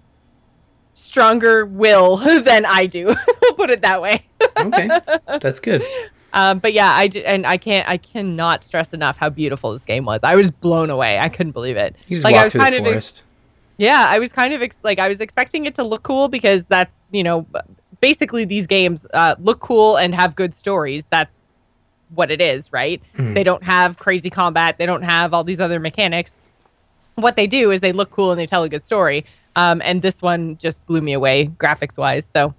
stronger 0.94 1.66
will 1.66 2.16
than 2.42 2.64
I 2.66 2.86
do. 2.86 3.06
we'll 3.42 3.54
put 3.54 3.70
it 3.70 3.82
that 3.82 4.00
way. 4.00 4.22
okay, 4.58 4.88
that's 5.40 5.60
good. 5.60 5.84
Um, 6.32 6.58
but 6.58 6.72
yeah, 6.72 6.90
I 6.90 7.06
d- 7.06 7.24
and 7.24 7.46
I 7.46 7.56
can't 7.56 7.88
I 7.88 7.96
cannot 7.96 8.64
stress 8.64 8.92
enough 8.92 9.16
how 9.16 9.30
beautiful 9.30 9.72
this 9.72 9.84
game 9.84 10.04
was. 10.04 10.20
I 10.24 10.34
was 10.34 10.50
blown 10.50 10.90
away. 10.90 11.18
I 11.18 11.28
couldn't 11.28 11.52
believe 11.52 11.76
it. 11.76 11.96
You 12.06 12.16
just 12.16 12.24
Like, 12.24 12.34
I 12.34 12.44
was 12.44 12.52
through 12.52 12.60
the 12.60 12.64
kind 12.64 12.74
of 12.74 12.84
forest. 12.84 13.22
Yeah, 13.78 14.06
I 14.08 14.18
was 14.18 14.32
kind 14.32 14.54
of 14.54 14.62
ex- 14.62 14.76
like 14.82 14.98
I 14.98 15.08
was 15.08 15.20
expecting 15.20 15.66
it 15.66 15.74
to 15.76 15.84
look 15.84 16.02
cool 16.02 16.28
because 16.28 16.64
that's 16.66 17.00
you 17.10 17.22
know 17.22 17.46
basically 18.00 18.44
these 18.44 18.66
games 18.66 19.06
uh, 19.14 19.34
look 19.38 19.60
cool 19.60 19.96
and 19.96 20.14
have 20.14 20.34
good 20.34 20.54
stories. 20.54 21.04
That's 21.10 21.38
what 22.14 22.30
it 22.30 22.40
is, 22.40 22.72
right? 22.72 23.02
Mhm. 23.16 23.34
They 23.34 23.42
don't 23.42 23.64
have 23.64 23.98
crazy 23.98 24.30
combat. 24.30 24.78
They 24.78 24.86
don't 24.86 25.02
have 25.02 25.34
all 25.34 25.42
these 25.44 25.60
other 25.60 25.80
mechanics. 25.80 26.32
What 27.16 27.36
they 27.36 27.46
do 27.46 27.70
is 27.70 27.80
they 27.80 27.92
look 27.92 28.10
cool 28.10 28.30
and 28.30 28.38
they 28.40 28.46
tell 28.46 28.62
a 28.62 28.68
good 28.68 28.84
story. 28.84 29.24
Um, 29.56 29.80
and 29.84 30.02
this 30.02 30.20
one 30.20 30.56
just 30.58 30.84
blew 30.86 31.00
me 31.00 31.12
away 31.12 31.46
graphics 31.58 31.96
wise. 31.96 32.26
So 32.26 32.54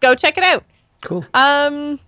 go 0.00 0.14
check 0.14 0.38
it 0.38 0.44
out. 0.44 0.64
Cool. 1.02 1.24
Um, 1.34 2.00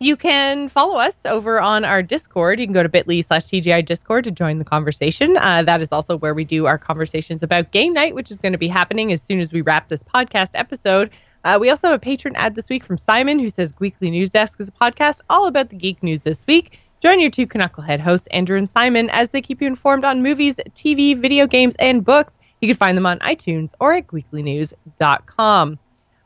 you 0.00 0.16
can 0.16 0.70
follow 0.70 0.98
us 0.98 1.14
over 1.26 1.60
on 1.60 1.84
our 1.84 2.02
Discord. 2.02 2.58
You 2.58 2.66
can 2.66 2.72
go 2.72 2.82
to 2.82 2.88
bit.ly 2.88 3.20
slash 3.20 3.44
TGI 3.44 3.84
Discord 3.84 4.24
to 4.24 4.30
join 4.30 4.58
the 4.58 4.64
conversation. 4.64 5.36
Uh, 5.36 5.62
that 5.62 5.82
is 5.82 5.92
also 5.92 6.16
where 6.16 6.32
we 6.32 6.42
do 6.42 6.64
our 6.64 6.78
conversations 6.78 7.42
about 7.42 7.70
game 7.70 7.92
night, 7.92 8.14
which 8.14 8.30
is 8.30 8.38
going 8.38 8.52
to 8.52 8.58
be 8.58 8.66
happening 8.66 9.12
as 9.12 9.20
soon 9.20 9.40
as 9.40 9.52
we 9.52 9.60
wrap 9.60 9.90
this 9.90 10.02
podcast 10.02 10.50
episode. 10.54 11.10
Uh, 11.44 11.58
we 11.60 11.68
also 11.68 11.88
have 11.88 11.96
a 11.96 12.00
patron 12.00 12.34
ad 12.36 12.54
this 12.54 12.70
week 12.70 12.82
from 12.82 12.96
Simon, 12.96 13.38
who 13.38 13.50
says 13.50 13.74
Weekly 13.78 14.10
News 14.10 14.30
Desk 14.30 14.58
is 14.58 14.68
a 14.68 14.72
podcast 14.72 15.20
all 15.28 15.46
about 15.46 15.68
the 15.68 15.76
geek 15.76 16.02
news 16.02 16.20
this 16.20 16.46
week. 16.46 16.78
Join 17.00 17.20
your 17.20 17.30
two 17.30 17.46
Knucklehead 17.46 18.00
hosts, 18.00 18.26
Andrew 18.30 18.56
and 18.56 18.70
Simon, 18.70 19.10
as 19.10 19.30
they 19.30 19.42
keep 19.42 19.60
you 19.60 19.66
informed 19.66 20.06
on 20.06 20.22
movies, 20.22 20.56
TV, 20.74 21.18
video 21.18 21.46
games, 21.46 21.74
and 21.78 22.02
books. 22.02 22.38
You 22.62 22.68
can 22.68 22.76
find 22.76 22.96
them 22.96 23.06
on 23.06 23.18
iTunes 23.18 23.72
or 23.80 23.94
at 23.94 24.06
weeklynews.com. 24.06 25.78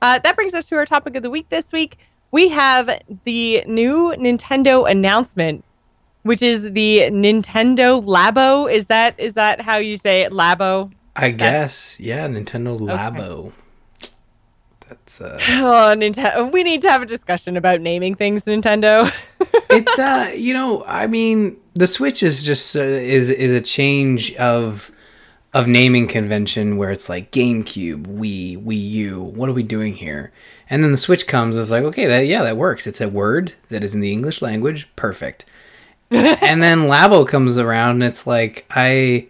Uh, 0.03 0.19
that 0.19 0.37
brings 0.37 0.55
us 0.55 0.67
to 0.67 0.77
our 0.77 0.85
topic 0.85 1.17
of 1.17 1.23
the 1.23 1.31
week 1.31 1.49
this 1.49 1.73
week. 1.73 1.99
We 2.35 2.49
have 2.49 3.01
the 3.23 3.63
new 3.65 4.13
Nintendo 4.19 4.91
announcement, 4.91 5.63
which 6.25 6.43
is 6.43 6.65
the 6.73 7.03
Nintendo 7.13 8.05
Labo. 8.05 8.69
Is 8.69 8.87
that 8.87 9.15
is 9.21 9.35
that 9.35 9.61
how 9.61 9.77
you 9.77 9.97
say 9.97 10.23
it? 10.23 10.33
Labo? 10.33 10.91
I 11.15 11.31
guess, 11.31 12.01
yeah, 12.01 12.27
Nintendo 12.27 12.77
Labo. 12.77 13.53
That's 14.89 15.21
uh, 15.21 15.39
Oh, 15.49 15.95
Nintendo. 15.97 16.53
We 16.53 16.65
need 16.65 16.83
to 16.83 16.91
have 16.91 17.03
a 17.03 17.07
discussion 17.07 17.57
about 17.57 17.81
naming 17.81 18.17
things, 18.17 18.43
Nintendo. 18.43 19.13
it. 19.71 19.89
Uh, 19.97 20.33
you 20.35 20.55
know, 20.55 20.83
I 20.89 21.07
mean, 21.07 21.57
the 21.75 21.87
Switch 21.87 22.25
is 22.25 22.43
just 22.43 22.75
uh, 22.75 22.81
is 22.81 23.31
is 23.31 23.53
a 23.53 23.61
change 23.61 24.35
of 24.35 24.91
of 25.53 25.69
naming 25.69 26.09
convention 26.09 26.79
where 26.79 26.91
it's 26.91 27.09
like 27.09 27.31
GameCube, 27.31 28.09
Wii, 28.09 28.61
Wii 28.61 28.91
U. 28.91 29.23
What 29.23 29.49
are 29.49 29.53
we 29.53 29.63
doing 29.63 29.95
here? 29.95 30.33
And 30.71 30.83
then 30.83 30.91
the 30.91 30.97
Switch 30.97 31.27
comes. 31.27 31.57
It's 31.59 31.71
like, 31.71 31.85
okay, 31.85 32.07
that 32.07 32.21
yeah, 32.21 32.43
that 32.43 32.57
works. 32.57 32.87
It's 32.87 33.01
a 33.01 33.09
word 33.09 33.55
that 33.69 33.85
is 33.85 33.95
in 33.95 34.01
the 34.01 34.13
English 34.13 34.41
language. 34.43 34.89
Perfect. 34.97 35.45
and 36.11 36.63
then 36.63 36.81
Labo 36.81 37.27
comes 37.27 37.59
around, 37.59 37.97
and 37.97 38.05
it's 38.05 38.27
like 38.27 38.65
I. 38.71 39.29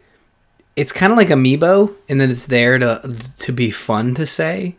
It's 0.76 0.92
kind 0.92 1.12
of 1.12 1.16
like 1.16 1.28
Amiibo, 1.28 1.94
in 2.08 2.18
that 2.18 2.30
it's 2.30 2.46
there 2.46 2.78
to 2.78 3.16
to 3.38 3.52
be 3.52 3.70
fun 3.70 4.14
to 4.16 4.26
say, 4.26 4.76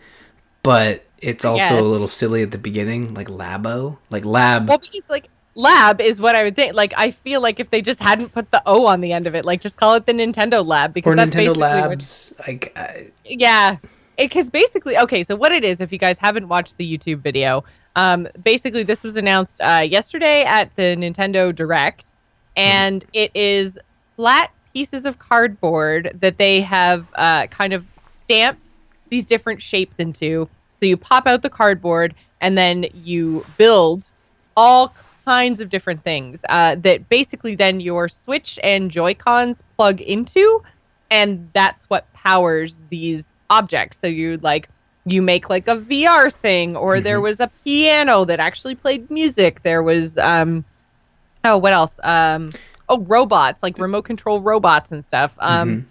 but 0.61 1.05
it's 1.21 1.45
also 1.45 1.79
a 1.79 1.81
little 1.81 2.07
silly 2.07 2.41
at 2.43 2.51
the 2.51 2.57
beginning, 2.57 3.13
like 3.13 3.27
Labo, 3.27 3.97
like 4.09 4.25
lab. 4.25 4.67
well, 4.67 4.77
because 4.77 5.09
like 5.09 5.29
Lab 5.55 6.01
is 6.01 6.19
what 6.21 6.35
I 6.35 6.43
would 6.43 6.55
think. 6.55 6.75
Like 6.75 6.93
I 6.97 7.11
feel 7.11 7.41
like 7.41 7.59
if 7.59 7.69
they 7.69 7.81
just 7.81 8.01
hadn't 8.01 8.33
put 8.33 8.51
the 8.51 8.61
O 8.65 8.85
on 8.85 8.99
the 8.99 9.13
end 9.13 9.25
of 9.25 9.35
it, 9.35 9.45
like 9.45 9.61
just 9.61 9.77
call 9.77 9.95
it 9.95 10.05
the 10.05 10.11
Nintendo 10.11 10.65
Lab 10.65 10.93
because 10.93 11.11
or 11.11 11.15
that's 11.15 11.33
Nintendo 11.33 11.55
Labs. 11.55 12.33
Like, 12.45 12.73
I, 12.75 13.07
yeah, 13.23 13.77
because 14.17 14.49
basically, 14.49 14.97
okay, 14.97 15.23
so 15.23 15.35
what 15.35 15.51
it 15.51 15.63
is, 15.63 15.81
if 15.81 15.91
you 15.91 15.97
guys 15.97 16.17
haven't 16.17 16.47
watched 16.47 16.77
the 16.77 16.97
YouTube 16.97 17.19
video, 17.19 17.63
um, 17.95 18.27
basically 18.43 18.83
this 18.83 19.03
was 19.03 19.15
announced 19.15 19.59
uh, 19.61 19.83
yesterday 19.85 20.43
at 20.43 20.75
the 20.75 20.95
Nintendo 20.97 21.55
Direct, 21.55 22.05
and 22.55 23.05
it 23.13 23.31
is 23.33 23.77
flat 24.15 24.51
pieces 24.73 25.05
of 25.05 25.19
cardboard 25.19 26.17
that 26.19 26.37
they 26.37 26.61
have 26.61 27.07
uh, 27.15 27.47
kind 27.47 27.73
of 27.73 27.85
stamped 28.05 28.67
these 29.09 29.25
different 29.25 29.61
shapes 29.61 29.97
into. 29.97 30.49
So 30.79 30.85
you 30.85 30.97
pop 30.97 31.27
out 31.27 31.41
the 31.41 31.49
cardboard, 31.49 32.15
and 32.41 32.57
then 32.57 32.85
you 32.93 33.45
build 33.57 34.09
all 34.57 34.93
kinds 35.25 35.59
of 35.59 35.69
different 35.69 36.03
things 36.03 36.39
uh, 36.49 36.75
that 36.75 37.09
basically 37.09 37.55
then 37.55 37.79
your 37.79 38.07
Switch 38.07 38.59
and 38.63 38.91
Joy 38.91 39.15
Cons 39.15 39.63
plug 39.77 40.01
into, 40.01 40.61
and 41.09 41.49
that's 41.53 41.85
what 41.85 42.11
powers 42.13 42.79
these 42.89 43.23
objects. 43.49 43.97
So 43.99 44.07
you 44.07 44.37
like 44.37 44.69
you 45.05 45.21
make 45.21 45.49
like 45.49 45.67
a 45.67 45.75
VR 45.77 46.31
thing, 46.31 46.75
or 46.75 46.99
there 46.99 47.19
Mhm. 47.19 47.23
was 47.23 47.39
a 47.39 47.51
piano 47.63 48.25
that 48.25 48.39
actually 48.39 48.75
played 48.75 49.09
music. 49.11 49.61
There 49.63 49.83
was 49.83 50.17
um 50.17 50.65
oh 51.43 51.57
what 51.57 51.73
else 51.73 51.99
um 52.03 52.51
oh 52.89 52.99
robots 53.01 53.61
like 53.63 53.77
remote 53.77 54.03
control 54.03 54.41
robots 54.41 54.91
and 54.91 55.05
stuff. 55.05 55.35
Um 55.39 55.69
Mhm. 55.69 55.85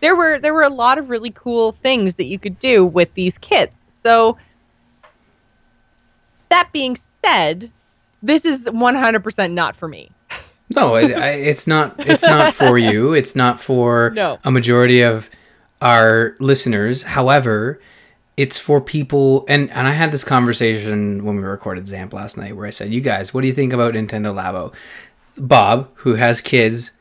there 0.00 0.16
were 0.16 0.38
there 0.38 0.54
were 0.54 0.62
a 0.62 0.68
lot 0.68 0.98
of 0.98 1.08
really 1.10 1.30
cool 1.30 1.72
things 1.72 2.16
that 2.16 2.24
you 2.24 2.38
could 2.38 2.58
do 2.58 2.84
with 2.84 3.14
these 3.14 3.38
kits. 3.38 3.84
So 4.02 4.36
that 6.50 6.70
being 6.72 6.96
said, 7.24 7.72
this 8.22 8.44
is 8.44 8.66
100% 8.66 9.52
not 9.52 9.76
for 9.76 9.88
me. 9.88 10.10
no, 10.74 10.94
I, 10.94 11.10
I, 11.10 11.28
it's 11.30 11.66
not. 11.66 11.96
It's 12.00 12.22
not 12.24 12.52
for 12.52 12.78
you. 12.78 13.12
It's 13.14 13.34
not 13.36 13.60
for 13.60 14.10
No. 14.10 14.38
a 14.44 14.50
majority 14.50 15.02
of 15.02 15.28
our 15.80 16.34
listeners. 16.38 17.02
However, 17.02 17.80
it's 18.36 18.58
for 18.58 18.80
people. 18.80 19.44
And 19.48 19.70
and 19.70 19.86
I 19.86 19.92
had 19.92 20.12
this 20.12 20.24
conversation 20.24 21.24
when 21.24 21.36
we 21.36 21.42
recorded 21.42 21.84
Zamp 21.84 22.12
last 22.12 22.36
night, 22.36 22.56
where 22.56 22.66
I 22.66 22.70
said, 22.70 22.92
"You 22.92 23.00
guys, 23.00 23.32
what 23.32 23.42
do 23.42 23.46
you 23.46 23.52
think 23.52 23.72
about 23.72 23.94
Nintendo 23.94 24.34
Labo?" 24.34 24.72
Bob, 25.38 25.90
who 25.96 26.14
has 26.14 26.40
kids 26.40 26.92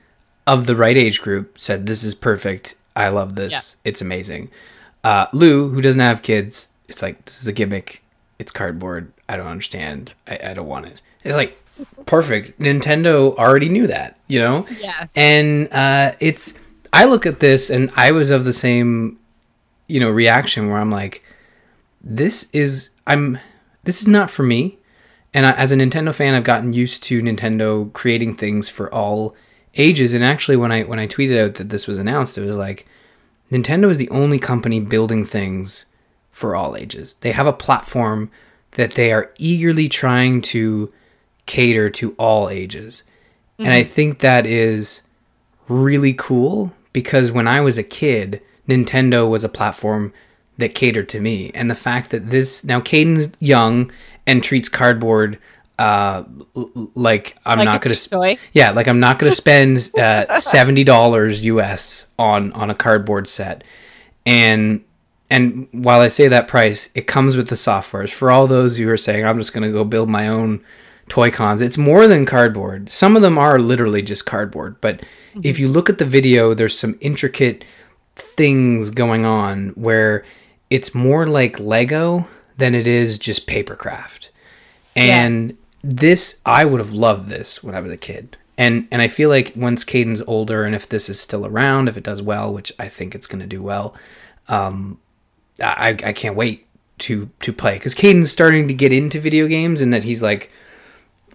of 0.48 0.66
the 0.66 0.76
right 0.76 0.98
age 0.98 1.22
group, 1.22 1.58
said, 1.58 1.86
"This 1.86 2.04
is 2.04 2.16
perfect. 2.16 2.76
I 2.96 3.10
love 3.10 3.36
this. 3.36 3.78
It's 3.84 4.02
amazing." 4.02 4.50
Uh, 5.04 5.28
Lou, 5.34 5.70
who 5.70 5.82
doesn't 5.82 6.02
have 6.02 6.22
kids, 6.22 6.68
it's 6.88 7.02
like 7.02 7.26
this 7.26 7.42
is 7.42 7.48
a 7.48 7.54
gimmick. 7.54 8.02
It's 8.40 8.52
cardboard. 8.52 9.12
I 9.30 9.38
don't 9.38 9.48
understand. 9.48 10.14
I, 10.28 10.40
I 10.44 10.54
don't 10.54 10.68
want 10.68 10.88
it. 10.88 11.02
It's 11.24 11.36
like 11.36 11.58
perfect. 12.06 12.60
Nintendo 12.60 13.36
already 13.36 13.70
knew 13.70 13.88
that, 13.88 14.18
you 14.28 14.40
know. 14.40 14.66
Yeah. 14.80 15.08
And 15.16 15.72
uh, 15.72 16.14
it's 16.20 16.54
I 16.96 17.04
look 17.04 17.26
at 17.26 17.42
this 17.42 17.70
and 17.70 17.92
I 17.98 18.14
was 18.14 18.32
of 18.32 18.46
the 18.46 18.54
same, 18.54 19.20
you 19.86 20.00
know, 20.00 20.10
reaction 20.10 20.70
where 20.70 20.78
I'm 20.78 20.90
like, 20.90 21.22
this 22.02 22.50
is 22.54 22.92
I'm 23.06 23.38
this 23.84 24.02
is 24.02 24.08
not 24.08 24.30
for 24.30 24.44
me. 24.44 24.78
And 25.34 25.46
I, 25.46 25.52
as 25.52 25.74
a 25.74 25.76
Nintendo 25.76 26.14
fan, 26.14 26.36
I've 26.36 26.46
gotten 26.46 26.72
used 26.72 27.04
to 27.04 27.22
Nintendo 27.22 27.92
creating 27.92 28.36
things 28.36 28.70
for 28.70 28.92
all 28.94 29.36
ages. 29.76 30.14
And 30.14 30.24
actually, 30.24 30.56
when 30.56 30.72
I 30.72 30.84
when 30.84 30.98
I 30.98 31.06
tweeted 31.06 31.38
out 31.38 31.56
that 31.56 31.68
this 31.68 31.86
was 31.86 31.98
announced, 31.98 32.38
it 32.38 32.46
was 32.46 32.56
like 32.56 32.88
Nintendo 33.52 33.90
is 33.92 33.98
the 33.98 34.10
only 34.10 34.40
company 34.40 34.80
building 34.80 35.26
things 35.26 35.88
for 36.32 36.56
all 36.56 36.78
ages. 36.78 37.18
They 37.20 37.34
have 37.34 37.46
a 37.46 37.52
platform 37.52 38.32
that 38.72 38.92
they 38.92 39.12
are 39.12 39.34
eagerly 39.38 39.90
trying 39.90 40.42
to 40.44 40.94
cater 41.46 41.90
to 41.90 42.16
all 42.18 42.50
ages. 42.50 43.04
And 43.60 43.74
I 43.74 43.82
mm-hmm. 43.82 43.92
think 43.92 44.20
that 44.20 44.46
is 44.46 45.02
really 45.68 46.14
cool 46.14 46.72
because 46.96 47.30
when 47.30 47.46
I 47.48 47.60
was 47.60 47.78
a 47.78 47.84
kid, 47.84 48.42
Nintendo 48.70 49.30
was 49.30 49.44
a 49.44 49.50
platform 49.50 50.14
that 50.58 50.74
catered 50.74 51.10
to 51.10 51.20
me. 51.20 51.52
And 51.54 51.70
the 51.70 51.76
fact 51.76 52.10
that 52.12 52.30
this 52.32 52.64
now 52.64 52.80
Caden's 52.80 53.34
young 53.42 53.92
and 54.26 54.42
treats 54.42 54.70
cardboard 54.70 55.38
uh 55.78 56.24
like 56.96 57.36
I'm 57.46 57.58
Like 57.60 57.66
not 57.66 57.82
gonna 57.82 57.98
toy. 57.98 58.38
yeah, 58.54 58.72
like 58.72 58.88
I'm 58.88 59.02
not 59.02 59.20
going 59.20 59.30
to 59.34 59.36
spend 59.36 59.92
uh, 60.00 60.40
seventy 60.40 60.86
dollars 60.86 61.44
US 61.44 62.08
on 62.18 62.54
on 62.54 62.70
a 62.70 62.76
cardboard 62.76 63.28
set, 63.28 63.66
and 64.26 64.86
and 65.30 65.68
while 65.74 66.00
I 66.00 66.08
say 66.08 66.30
that 66.30 66.48
price, 66.48 66.90
it 66.96 67.08
comes 67.08 67.36
with 67.36 67.50
the 67.50 67.56
softwares. 67.56 68.12
For 68.12 68.32
all 68.32 68.48
those 68.48 68.78
who 68.78 68.90
are 68.90 68.96
saying 68.98 69.26
I'm 69.26 69.38
just 69.38 69.54
going 69.54 69.68
to 69.68 69.74
go 69.78 69.84
build 69.84 70.08
my 70.08 70.30
own 70.30 70.64
toy 71.10 71.30
cons, 71.30 71.62
it's 71.62 71.78
more 71.78 72.08
than 72.08 72.26
cardboard. 72.26 72.90
Some 72.90 73.18
of 73.18 73.22
them 73.22 73.38
are 73.38 73.60
literally 73.60 74.02
just 74.02 74.26
cardboard, 74.26 74.80
but 74.80 75.02
if 75.44 75.60
you 75.60 75.68
look 75.68 75.90
at 75.90 75.98
the 75.98 76.06
video, 76.06 76.54
there's 76.54 76.78
some 76.78 76.98
intricate 77.02 77.66
things 78.16 78.90
going 78.90 79.26
on 79.26 79.70
where 79.70 80.26
it's 80.70 80.96
more 80.96 81.28
like 81.28 81.60
Lego 81.60 82.28
than 82.58 82.74
it 82.74 82.88
is 82.88 83.18
just 83.18 83.48
papercraft. 83.48 84.30
And 84.96 85.58
this 85.84 86.40
I 86.46 86.66
would 86.66 86.80
have 86.80 86.94
loved 86.94 87.28
this 87.28 87.64
when 87.64 87.76
I 87.76 87.80
was 87.80 87.92
a 87.92 87.98
kid. 87.98 88.38
And 88.58 88.88
and 88.90 89.02
I 89.02 89.10
feel 89.10 89.30
like 89.30 89.54
once 89.56 89.84
Caden's 89.84 90.22
older 90.26 90.64
and 90.64 90.74
if 90.74 90.88
this 90.88 91.10
is 91.10 91.20
still 91.20 91.46
around, 91.46 91.90
if 91.90 91.98
it 91.98 92.04
does 92.04 92.22
well, 92.22 92.54
which 92.54 92.72
I 92.80 92.88
think 92.88 93.14
it's 93.14 93.28
going 93.28 93.42
to 93.42 93.48
do 93.48 93.62
well, 93.62 93.96
um 94.48 95.00
I 95.62 95.90
I 95.90 96.14
can't 96.14 96.36
wait 96.36 96.66
to 97.00 97.30
to 97.42 97.52
play 97.52 97.78
cuz 97.78 97.94
Caden's 97.94 98.32
starting 98.32 98.70
to 98.70 98.74
get 98.74 98.94
into 98.94 99.20
video 99.20 99.48
games 99.48 99.82
and 99.82 99.94
that 99.94 100.06
he's 100.06 100.22
like 100.22 100.50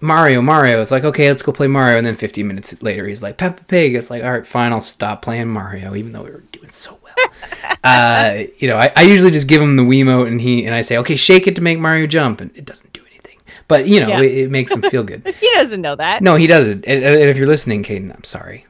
Mario, 0.00 0.40
Mario. 0.42 0.80
It's 0.80 0.90
like, 0.90 1.04
okay, 1.04 1.28
let's 1.28 1.42
go 1.42 1.52
play 1.52 1.66
Mario. 1.66 1.96
And 1.98 2.06
then 2.06 2.14
15 2.14 2.46
minutes 2.46 2.82
later, 2.82 3.06
he's 3.06 3.22
like, 3.22 3.36
Peppa 3.36 3.64
Pig. 3.64 3.94
It's 3.94 4.10
like, 4.10 4.22
all 4.24 4.32
right, 4.32 4.46
fine, 4.46 4.72
I'll 4.72 4.80
stop 4.80 5.22
playing 5.22 5.48
Mario, 5.48 5.94
even 5.94 6.12
though 6.12 6.22
we 6.22 6.30
were 6.30 6.42
doing 6.52 6.70
so 6.70 6.98
well. 7.02 7.14
uh, 7.84 8.44
you 8.58 8.68
know, 8.68 8.76
I, 8.76 8.92
I 8.96 9.02
usually 9.02 9.30
just 9.30 9.46
give 9.46 9.60
him 9.60 9.76
the 9.76 9.82
Wiimote 9.82 10.26
and 10.28 10.40
he 10.40 10.64
and 10.64 10.74
I 10.74 10.80
say, 10.80 10.96
okay, 10.98 11.16
shake 11.16 11.46
it 11.46 11.54
to 11.56 11.60
make 11.60 11.78
Mario 11.78 12.06
jump. 12.06 12.40
And 12.40 12.50
it 12.56 12.64
doesn't 12.64 12.92
do 12.92 13.02
anything. 13.10 13.38
But, 13.68 13.86
you 13.88 14.00
know, 14.00 14.08
Yeah. 14.08 14.20
it, 14.22 14.38
it 14.38 14.50
makes 14.50 14.72
him 14.72 14.82
feel 14.82 15.02
good. 15.02 15.22
He 15.40 15.50
doesn't 15.54 15.80
know 15.82 15.96
that. 15.96 16.22
no, 16.22 16.36
he 16.36 16.46
doesn't. 16.46 16.86
And, 16.86 17.04
and 17.04 17.30
if 17.30 17.36
you're 17.36 17.46
listening, 17.46 17.82
Caden, 17.82 18.14
I'm 18.14 18.24
sorry. 18.24 18.66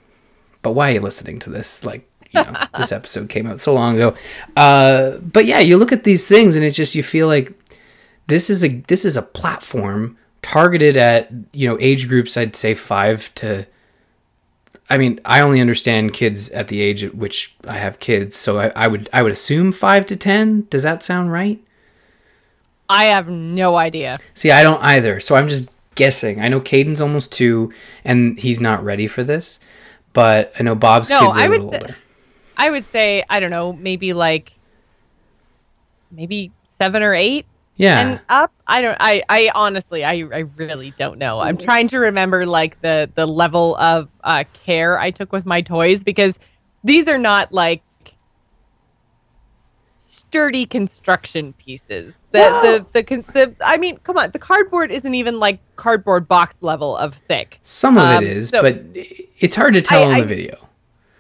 But 0.63 0.73
why 0.73 0.91
are 0.91 0.95
you 0.95 1.01
listening 1.01 1.39
to 1.41 1.51
this? 1.51 1.85
Like, 1.85 2.09
you 2.33 2.43
know, 2.43 2.55
this 2.77 2.91
episode 2.93 3.29
came 3.29 3.47
out 3.47 3.61
so 3.61 3.73
long 3.73 3.95
ago. 3.95 4.17
Uh, 4.57 5.19
but 5.19 5.45
yeah, 5.47 5.61
you 5.61 5.77
look 5.79 5.93
at 5.93 6.03
these 6.05 6.27
things 6.27 6.57
and 6.57 6.65
it's 6.65 6.77
just, 6.77 6.95
you 6.97 7.03
feel 7.05 7.29
like 7.29 7.53
this 8.27 8.51
is 8.51 8.63
a 8.65 8.69
this 8.87 9.05
is 9.05 9.17
a 9.17 9.23
platform 9.23 10.17
targeted 10.43 10.97
at 10.97 11.31
you 11.53 11.69
know 11.69 11.77
age 11.81 12.09
groups 12.09 12.37
i'd 12.37 12.57
say 12.57 12.75
five 12.75 13.33
to 13.35 13.67
i 14.89 14.97
mean 14.97 15.21
i 15.25 15.41
only 15.41 15.61
understand 15.61 16.13
kids 16.15 16.49
at 16.51 16.69
the 16.69 16.81
age 16.81 17.05
at 17.05 17.15
which 17.15 17.55
i 17.67 17.77
have 17.77 17.99
kids 18.01 18.37
so 18.37 18.59
i, 18.59 18.69
I 18.75 18.87
would 18.89 19.09
i 19.13 19.23
would 19.23 19.33
assume 19.33 19.71
five 19.73 20.07
to 20.07 20.17
ten. 20.17 20.67
Does 20.71 20.83
that 20.83 21.03
sound 21.03 21.31
right? 21.33 21.61
I 22.89 23.05
have 23.05 23.29
no 23.29 23.77
idea. 23.77 24.17
see 24.35 24.51
i 24.51 24.63
don't 24.63 24.83
either 24.83 25.21
so 25.21 25.35
i'm 25.37 25.49
just 25.49 25.69
guessing. 25.97 26.41
I 26.41 26.49
know 26.49 26.61
caden's 26.61 27.01
almost 27.01 27.31
two 27.33 27.73
and 28.05 28.39
he's 28.39 28.59
not 28.61 28.83
ready 28.83 29.07
for 29.07 29.23
this 29.23 29.61
but 30.15 30.53
i 30.59 30.63
know 30.63 30.75
bob's 30.75 31.11
No, 31.11 31.21
kids 31.21 31.37
are 31.37 31.41
I 31.41 31.45
a 31.45 31.49
little 31.51 31.71
th- 31.71 31.83
older. 31.83 31.97
I 32.57 32.71
would 32.71 32.87
say 32.91 33.23
I 33.29 33.41
don't 33.41 33.51
know, 33.51 33.73
maybe 33.75 34.13
like 34.15 34.53
maybe 36.11 36.53
seven 36.69 37.03
or 37.03 37.15
eight 37.15 37.47
yeah 37.81 38.01
and 38.01 38.21
up. 38.29 38.53
I 38.67 38.81
don't. 38.83 38.97
I. 39.01 39.23
I 39.29 39.51
honestly, 39.55 40.05
I. 40.05 40.13
I 40.33 40.45
really 40.57 40.93
don't 40.99 41.19
know. 41.19 41.41
I'm 41.41 41.57
trying 41.57 41.89
to 41.89 41.99
remember 41.99 42.47
like 42.47 42.81
the 42.83 43.11
the 43.15 43.27
level 43.27 43.77
of 43.77 44.09
uh, 44.23 44.45
care 44.65 44.99
I 44.99 45.11
took 45.11 45.33
with 45.33 45.45
my 45.47 45.61
toys 45.61 46.05
because 46.05 46.39
these 46.85 47.09
are 47.09 47.19
not 47.19 47.53
like 47.53 47.83
sturdy 49.97 50.67
construction 50.67 51.53
pieces. 51.55 52.15
The 52.33 52.39
No. 52.39 52.63
the 52.63 52.87
the, 52.93 53.03
con- 53.03 53.25
the 53.35 53.55
I 53.65 53.77
mean, 53.77 53.99
come 53.99 54.17
on, 54.17 54.31
the 54.31 54.39
cardboard 54.39 54.91
isn't 54.93 55.15
even 55.15 55.41
like 55.41 55.59
cardboard 55.77 56.29
box 56.29 56.55
level 56.61 56.97
of 56.97 57.15
thick. 57.29 57.59
some 57.63 57.97
of 57.99 58.05
um, 58.05 58.23
it 58.23 58.31
is 58.31 58.51
so- 58.51 58.63
but 58.63 58.81
it's 58.95 59.57
hard 59.57 59.75
to 59.75 59.83
tell 59.83 60.03
I- 60.03 60.05
in 60.05 60.11
the 60.11 60.17
I- 60.25 60.29
video 60.29 60.67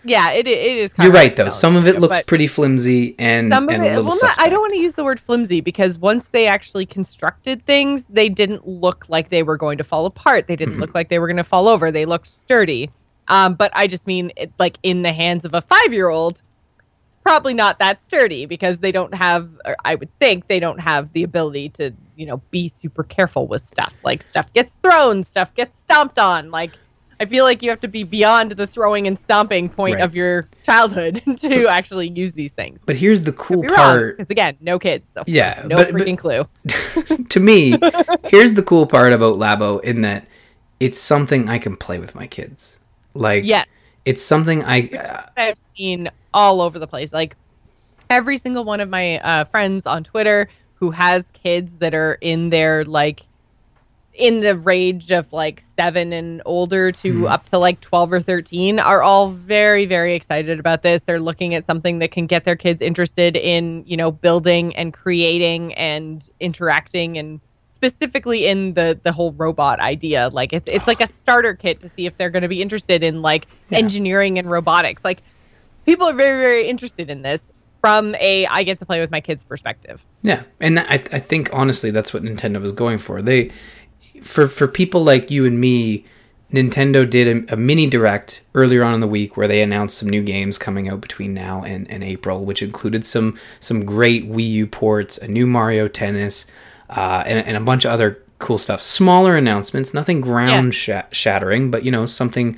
Yeah, 0.03 0.31
it 0.33 0.47
it 0.47 0.59
is. 0.59 0.91
you're 0.99 1.13
right 1.13 1.35
though 1.35 1.51
some 1.51 1.77
of 1.77 1.87
it 1.87 2.01
looks 2.01 2.23
pretty 2.23 2.47
flimsy 2.47 3.15
and, 3.19 3.53
some 3.53 3.65
of 3.69 3.75
and 3.75 3.83
it 3.85 4.03
well 4.03 4.17
not, 4.23 4.41
i 4.41 4.49
don't 4.49 4.61
want 4.61 4.73
to 4.73 4.79
use 4.79 4.95
the 4.95 5.05
word 5.05 5.21
flimsy 5.21 5.61
because 5.61 5.99
once 5.99 6.29
they 6.29 6.47
actually 6.47 6.87
constructed 6.87 7.65
things 7.67 8.05
they 8.09 8.29
didn't 8.29 8.67
look 8.67 9.05
like 9.09 9.29
they 9.29 9.43
were 9.43 9.57
going 9.59 9.77
to 9.77 9.85
fall 9.85 10.07
apart 10.07 10.47
they 10.47 10.57
didn't 10.57 10.77
Mhm. 10.77 10.81
look 10.81 10.95
like 10.95 11.09
they 11.11 11.19
were 11.19 11.27
going 11.27 11.37
to 11.37 11.45
fall 11.45 11.69
over 11.69 11.91
they 11.91 12.07
looked 12.07 12.29
sturdy 12.29 12.91
um, 13.29 13.55
but 13.55 13.71
i 13.75 13.87
just 13.87 14.07
mean 14.07 14.33
it, 14.37 14.51
like 14.59 14.79
in 14.83 15.03
the 15.03 15.13
hands 15.13 15.45
of 15.45 15.53
a 15.55 15.61
five 15.61 15.93
year 15.93 16.09
old 16.09 16.41
it's 17.07 17.17
probably 17.23 17.53
not 17.53 17.79
that 17.79 18.03
sturdy 18.05 18.47
because 18.47 18.79
they 18.79 18.93
don't 18.93 19.13
have 19.15 19.51
or 19.67 19.77
i 19.85 19.95
would 19.95 20.09
think 20.19 20.49
they 20.49 20.61
don't 20.61 20.81
have 20.81 21.13
the 21.13 21.23
ability 21.25 21.69
to 21.69 21.93
you 22.17 22.25
know 22.25 22.39
be 22.51 22.69
super 22.69 23.03
careful 23.05 23.47
with 23.47 23.63
stuff 23.67 23.93
like 24.03 24.23
stuff 24.23 24.51
gets 24.55 24.75
thrown 24.83 25.23
stuff 25.23 25.53
gets 25.55 25.79
stomped 25.79 26.19
on 26.19 26.51
like 26.51 26.73
I 27.21 27.27
feel 27.27 27.45
like 27.45 27.62
you 27.62 27.68
have 27.68 27.81
to 27.81 27.89
be 27.89 28.03
beyond 28.03 28.53
the 28.53 28.66
throwing 28.66 29.07
and 29.07 29.18
stomping 29.21 29.68
point 29.68 29.97
Right. 29.97 30.05
of 30.05 30.14
your 30.16 30.49
childhood 30.62 31.23
to 31.43 31.68
actually 31.68 32.09
use 32.09 32.33
these 32.33 32.51
things. 32.53 32.81
But 32.87 32.97
here's 32.97 33.21
the 33.21 33.33
cool 33.33 33.62
part. 33.64 34.16
because 34.16 34.31
again, 34.31 34.57
no 34.61 34.79
kids. 34.79 35.05
So 35.14 35.23
Yeah, 35.27 35.62
no 35.66 35.77
but- 35.77 35.93
but- 35.93 36.01
freaking 36.01 36.16
clue. 36.18 36.49
to 37.29 37.41
me, 37.41 37.75
here's 38.25 38.55
the 38.55 38.62
cool 38.62 38.87
part 38.87 39.12
about 39.12 39.39
Labo 39.39 39.83
in 39.85 40.01
that 40.01 40.27
it's 40.81 40.99
something 40.99 41.49
I 41.51 41.59
can 41.59 41.77
play 41.77 41.99
with 41.99 42.14
my 42.14 42.27
kids. 42.27 42.81
Like 43.12 43.45
Yeah. 43.45 43.64
it's 44.07 44.23
something 44.23 44.64
I 44.64 44.89
uh, 44.89 45.27
I've 45.37 45.59
seen 45.77 46.11
all 46.33 46.62
over 46.62 46.79
the 46.79 46.87
place. 46.87 47.12
Like 47.12 47.37
every 48.09 48.39
single 48.39 48.64
one 48.64 48.81
of 48.81 48.89
my 48.89 49.18
uh, 49.18 49.45
friends 49.45 49.85
on 49.87 50.05
Twitter 50.05 50.49
who 50.77 50.91
has 50.91 51.31
kids 51.33 51.71
that 51.81 51.93
are 51.93 52.14
in 52.23 52.49
their 52.49 52.85
like 52.87 53.21
in 54.21 54.41
the 54.41 54.57
range 54.57 55.11
of 55.11 55.33
like 55.33 55.62
seven 55.77 56.12
and 56.12 56.43
older 56.45 56.93
to 56.93 57.21
Hmm. 57.21 57.27
up 57.33 57.47
to 57.47 57.59
like 57.59 57.81
12 57.81 58.12
or 58.12 58.21
13 58.21 58.79
are 58.79 59.03
all 59.03 59.31
very 59.31 59.87
very 59.87 60.14
excited 60.14 60.61
about 60.61 60.83
this 60.83 61.01
they're 61.07 61.18
looking 61.21 61.55
at 61.55 61.66
something 61.66 61.99
that 62.01 62.11
can 62.11 62.27
get 62.27 62.45
their 62.45 62.57
kids 62.57 62.83
interested 62.83 63.37
in 63.37 63.83
you 63.87 63.97
know 63.97 64.12
building 64.12 64.77
and 64.77 64.93
creating 64.93 65.75
and 65.75 66.29
interacting 66.39 67.16
and 67.18 67.41
specifically 67.71 68.47
in 68.47 68.75
the 68.75 69.01
the 69.05 69.12
whole 69.12 69.33
robot 69.33 69.81
idea 69.81 70.29
like 70.33 70.53
it's 70.53 70.68
it's 70.68 70.87
like 70.87 71.01
a 71.01 71.07
starter 71.07 71.55
kit 71.55 71.81
to 71.81 71.89
see 71.89 72.05
if 72.07 72.16
they're 72.18 72.31
going 72.31 72.43
to 72.43 72.49
be 72.49 72.61
interested 72.62 73.03
in 73.03 73.23
like 73.23 73.47
Yeah. 73.71 73.79
engineering 73.79 74.39
and 74.39 74.51
robotics 74.51 75.03
like 75.05 75.23
people 75.87 76.07
are 76.09 76.14
very 76.14 76.43
very 76.43 76.66
interested 76.68 77.09
in 77.11 77.23
this 77.23 77.51
from 77.81 78.14
a 78.16 78.45
i 78.47 78.62
get 78.64 78.79
to 78.81 78.85
play 78.87 79.01
with 79.01 79.11
my 79.11 79.21
kids 79.23 79.43
perspective 79.45 80.05
Yeah, 80.23 80.43
and 80.61 80.77
that, 80.77 80.87
I, 80.91 81.16
I 81.16 81.18
think 81.21 81.49
honestly 81.53 81.91
that's 81.91 82.12
what 82.12 82.23
Nintendo 82.23 82.61
was 82.61 82.73
going 82.73 82.99
for. 82.99 83.23
They, 83.23 83.51
for 84.23 84.49
for 84.49 84.68
people 84.68 85.05
like 85.05 85.31
you 85.31 85.47
and 85.47 85.61
me, 85.61 86.05
Nintendo 86.53 87.09
did 87.09 87.49
a, 87.51 87.55
a 87.55 87.57
mini 87.57 87.89
direct 87.89 88.43
earlier 88.55 88.83
on 88.83 88.95
in 88.95 89.01
the 89.01 89.07
week 89.07 89.37
where 89.37 89.49
they 89.49 89.62
announced 89.62 89.99
some 89.99 90.09
new 90.09 90.23
games 90.23 90.59
coming 90.59 90.89
out 90.89 91.01
between 91.01 91.33
now 91.33 91.62
and, 91.62 91.91
and 91.91 92.03
April, 92.03 92.45
which 92.45 92.62
included 92.62 93.05
some 93.07 93.39
some 93.61 93.85
great 93.85 94.31
Wii 94.31 94.51
U 94.51 94.66
ports, 94.66 95.18
a 95.18 95.29
new 95.29 95.47
Mario 95.47 95.89
Tennis, 95.89 96.47
uh, 96.91 97.23
and, 97.27 97.47
and 97.47 97.57
a 97.57 97.61
bunch 97.61 97.85
of 97.85 97.93
other 97.93 98.23
cool 98.39 98.59
stuff. 98.59 98.83
Smaller 98.83 99.37
announcements, 99.37 99.95
nothing 99.95 100.21
ground 100.21 100.75
sha- 100.75 101.07
shattering, 101.12 101.71
but 101.71 101.85
you 101.85 101.91
know 101.91 102.07
something 102.07 102.57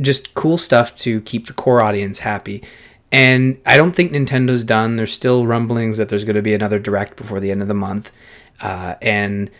just 0.00 0.34
cool 0.34 0.58
stuff 0.58 0.94
to 0.96 1.20
keep 1.22 1.46
the 1.46 1.52
core 1.52 1.80
audience 1.80 2.20
happy. 2.20 2.62
And 3.10 3.60
I 3.66 3.76
don't 3.76 3.92
think 3.92 4.12
Nintendo's 4.12 4.64
done. 4.64 4.96
There's 4.96 5.12
still 5.12 5.46
rumblings 5.46 5.98
that 5.98 6.08
there's 6.08 6.24
going 6.24 6.36
to 6.36 6.42
be 6.42 6.54
another 6.54 6.78
direct 6.78 7.16
before 7.16 7.40
the 7.40 7.50
end 7.50 7.60
of 7.60 7.68
the 7.68 7.74
month. 7.74 8.10
Uh, 8.60 8.94
and 9.02 9.50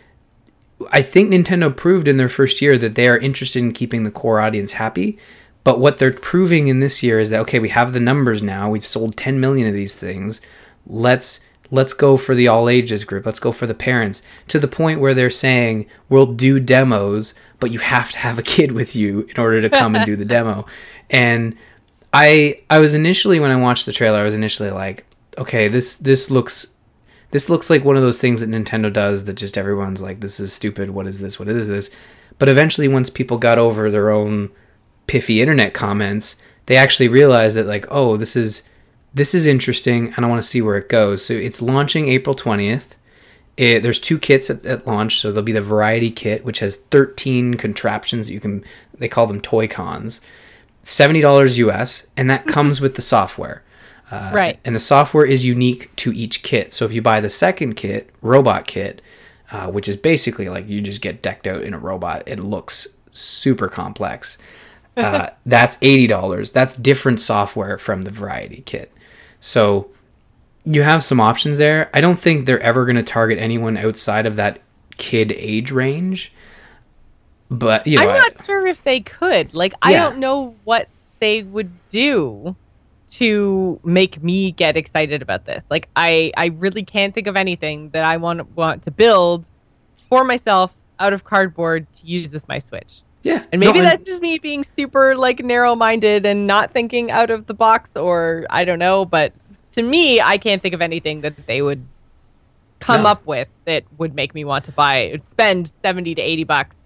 I 0.90 1.02
think 1.02 1.30
Nintendo 1.30 1.74
proved 1.74 2.08
in 2.08 2.16
their 2.16 2.28
first 2.28 2.60
year 2.60 2.76
that 2.78 2.94
they 2.94 3.08
are 3.08 3.18
interested 3.18 3.60
in 3.60 3.72
keeping 3.72 4.02
the 4.02 4.10
core 4.10 4.40
audience 4.40 4.72
happy. 4.72 5.18
But 5.64 5.78
what 5.78 5.98
they're 5.98 6.12
proving 6.12 6.68
in 6.68 6.80
this 6.80 7.02
year 7.02 7.20
is 7.20 7.30
that 7.30 7.40
okay, 7.42 7.58
we 7.58 7.68
have 7.68 7.92
the 7.92 8.00
numbers 8.00 8.42
now. 8.42 8.70
We've 8.70 8.84
sold 8.84 9.16
10 9.16 9.38
million 9.38 9.68
of 9.68 9.74
these 9.74 9.94
things. 9.94 10.40
Let's 10.86 11.40
let's 11.70 11.94
go 11.94 12.16
for 12.16 12.34
the 12.34 12.48
all 12.48 12.68
ages 12.68 13.04
group. 13.04 13.24
Let's 13.24 13.38
go 13.38 13.52
for 13.52 13.66
the 13.66 13.74
parents 13.74 14.22
to 14.48 14.58
the 14.58 14.68
point 14.68 15.00
where 15.00 15.14
they're 15.14 15.30
saying 15.30 15.86
we'll 16.08 16.26
do 16.26 16.60
demos, 16.60 17.32
but 17.60 17.70
you 17.70 17.78
have 17.78 18.10
to 18.10 18.18
have 18.18 18.38
a 18.38 18.42
kid 18.42 18.72
with 18.72 18.96
you 18.96 19.26
in 19.34 19.40
order 19.40 19.60
to 19.60 19.70
come 19.70 19.94
and 19.94 20.04
do 20.04 20.16
the 20.16 20.24
demo. 20.24 20.66
And 21.10 21.56
I 22.14 22.62
I 22.70 22.78
was 22.78 22.94
initially 22.94 23.38
when 23.38 23.50
I 23.50 23.56
watched 23.56 23.84
the 23.84 23.92
trailer, 23.92 24.18
I 24.18 24.24
was 24.24 24.34
initially 24.34 24.70
like, 24.70 25.04
okay, 25.36 25.68
this 25.68 25.98
this 25.98 26.30
looks 26.30 26.68
this 27.32 27.48
looks 27.48 27.70
like 27.70 27.84
one 27.84 27.96
of 27.96 28.02
those 28.02 28.20
things 28.20 28.40
that 28.40 28.50
Nintendo 28.50 28.92
does 28.92 29.24
that 29.24 29.34
just 29.34 29.58
everyone's 29.58 30.02
like, 30.02 30.20
this 30.20 30.38
is 30.38 30.52
stupid. 30.52 30.90
What 30.90 31.06
is 31.06 31.20
this? 31.20 31.38
What 31.38 31.48
is 31.48 31.68
this? 31.68 31.90
But 32.38 32.48
eventually, 32.48 32.88
once 32.88 33.10
people 33.10 33.38
got 33.38 33.58
over 33.58 33.90
their 33.90 34.10
own 34.10 34.50
piffy 35.08 35.38
internet 35.38 35.72
comments, 35.74 36.36
they 36.66 36.76
actually 36.76 37.08
realized 37.08 37.56
that 37.56 37.66
like, 37.66 37.86
oh, 37.90 38.16
this 38.16 38.36
is 38.36 38.62
this 39.14 39.34
is 39.34 39.46
interesting, 39.46 40.12
and 40.14 40.24
I 40.24 40.28
want 40.28 40.42
to 40.42 40.48
see 40.48 40.62
where 40.62 40.76
it 40.76 40.88
goes. 40.88 41.24
So 41.24 41.34
it's 41.34 41.62
launching 41.62 42.08
April 42.08 42.34
twentieth. 42.34 42.96
It, 43.56 43.82
there's 43.82 44.00
two 44.00 44.18
kits 44.18 44.48
at, 44.50 44.64
at 44.64 44.86
launch, 44.86 45.18
so 45.18 45.30
there'll 45.30 45.42
be 45.42 45.52
the 45.52 45.60
variety 45.60 46.10
kit, 46.10 46.42
which 46.42 46.60
has 46.60 46.78
13 46.78 47.54
contraptions 47.54 48.26
that 48.26 48.32
you 48.32 48.40
can. 48.40 48.64
They 48.94 49.08
call 49.08 49.26
them 49.26 49.40
toy 49.40 49.68
cons. 49.68 50.20
Seventy 50.82 51.22
dollars 51.22 51.58
US, 51.58 52.06
and 52.14 52.28
that 52.28 52.46
comes 52.46 52.80
with 52.80 52.96
the 52.96 53.02
software. 53.02 53.62
Uh, 54.12 54.30
Right. 54.34 54.60
And 54.64 54.76
the 54.76 54.80
software 54.80 55.24
is 55.24 55.44
unique 55.44 55.94
to 55.96 56.12
each 56.12 56.42
kit. 56.42 56.70
So 56.70 56.84
if 56.84 56.92
you 56.92 57.00
buy 57.00 57.20
the 57.22 57.30
second 57.30 57.74
kit, 57.76 58.10
robot 58.20 58.66
kit, 58.66 59.00
uh, 59.50 59.68
which 59.70 59.88
is 59.88 59.96
basically 59.96 60.48
like 60.50 60.68
you 60.68 60.82
just 60.82 61.00
get 61.00 61.22
decked 61.22 61.46
out 61.46 61.62
in 61.62 61.72
a 61.72 61.78
robot, 61.78 62.22
it 62.26 62.38
looks 62.38 62.86
super 63.10 63.68
complex. 63.68 64.36
Uh, 64.98 65.28
that's 65.46 65.78
eighty 65.80 66.06
dollars. 66.06 66.52
That's 66.52 66.74
different 66.76 67.20
software 67.20 67.78
from 67.78 68.02
the 68.02 68.10
variety 68.10 68.62
kit. 68.66 68.92
So 69.40 69.88
you 70.66 70.82
have 70.82 71.02
some 71.02 71.18
options 71.18 71.56
there. 71.56 71.88
I 71.94 72.02
don't 72.02 72.18
think 72.18 72.44
they're 72.44 72.60
ever 72.60 72.84
going 72.84 72.96
to 72.96 73.02
target 73.02 73.38
anyone 73.38 73.78
outside 73.78 74.26
of 74.26 74.36
that 74.36 74.60
kid 74.98 75.32
age 75.32 75.72
range. 75.72 76.32
But 77.50 77.86
you 77.86 77.96
know, 77.96 78.02
I'm 78.04 78.08
I- 78.10 78.18
not 78.18 78.44
sure 78.44 78.66
if 78.66 78.84
they 78.84 79.00
could. 79.00 79.54
Like, 79.54 79.72
I 79.80 79.94
don't 79.94 80.18
know 80.18 80.54
what 80.64 80.88
they 81.18 81.42
would 81.42 81.70
do 81.90 82.56
to 83.12 83.78
make 83.84 84.22
me 84.22 84.52
get 84.52 84.76
excited 84.76 85.20
about 85.22 85.44
this. 85.44 85.62
Like, 85.70 85.88
I 85.96 86.32
I 86.36 86.46
really 86.46 86.82
can't 86.84 87.14
think 87.14 87.26
of 87.26 87.36
anything 87.36 87.90
that 87.90 88.04
I 88.04 88.16
want 88.16 88.50
want 88.56 88.82
to 88.84 88.90
build 88.90 89.46
for 90.08 90.24
myself 90.24 90.72
out 90.98 91.12
of 91.12 91.24
cardboard 91.24 91.86
to 91.94 92.06
use 92.06 92.34
as 92.34 92.46
my 92.48 92.58
Switch. 92.58 93.02
yeah, 93.22 93.44
And 93.52 93.60
maybe 93.60 93.80
No, 93.80 93.84
that's 93.84 94.04
just 94.04 94.22
me 94.22 94.38
being 94.38 94.62
super 94.64 95.14
like 95.16 95.42
narrow-minded 95.44 96.24
and 96.26 96.46
not 96.46 96.72
thinking 96.72 97.10
out 97.10 97.30
of 97.30 97.46
the 97.46 97.54
box, 97.54 97.96
or 97.96 98.46
I 98.50 98.64
don't 98.64 98.78
know. 98.78 99.04
But 99.04 99.32
to 99.72 99.82
me, 99.82 100.20
I 100.20 100.38
can't 100.38 100.62
think 100.62 100.74
of 100.74 100.80
anything 100.80 101.20
that 101.22 101.46
they 101.46 101.60
would 101.62 101.84
come 102.80 103.02
No. 103.04 103.10
up 103.10 103.26
with 103.26 103.48
that 103.64 103.84
would 103.98 104.14
make 104.14 104.34
me 104.34 104.44
want 104.44 104.64
to 104.66 104.72
buy 104.72 105.20
spend 105.28 105.70
seventy 105.82 106.14
to 106.14 106.22
eighty 106.22 106.44
bucks 106.44 106.76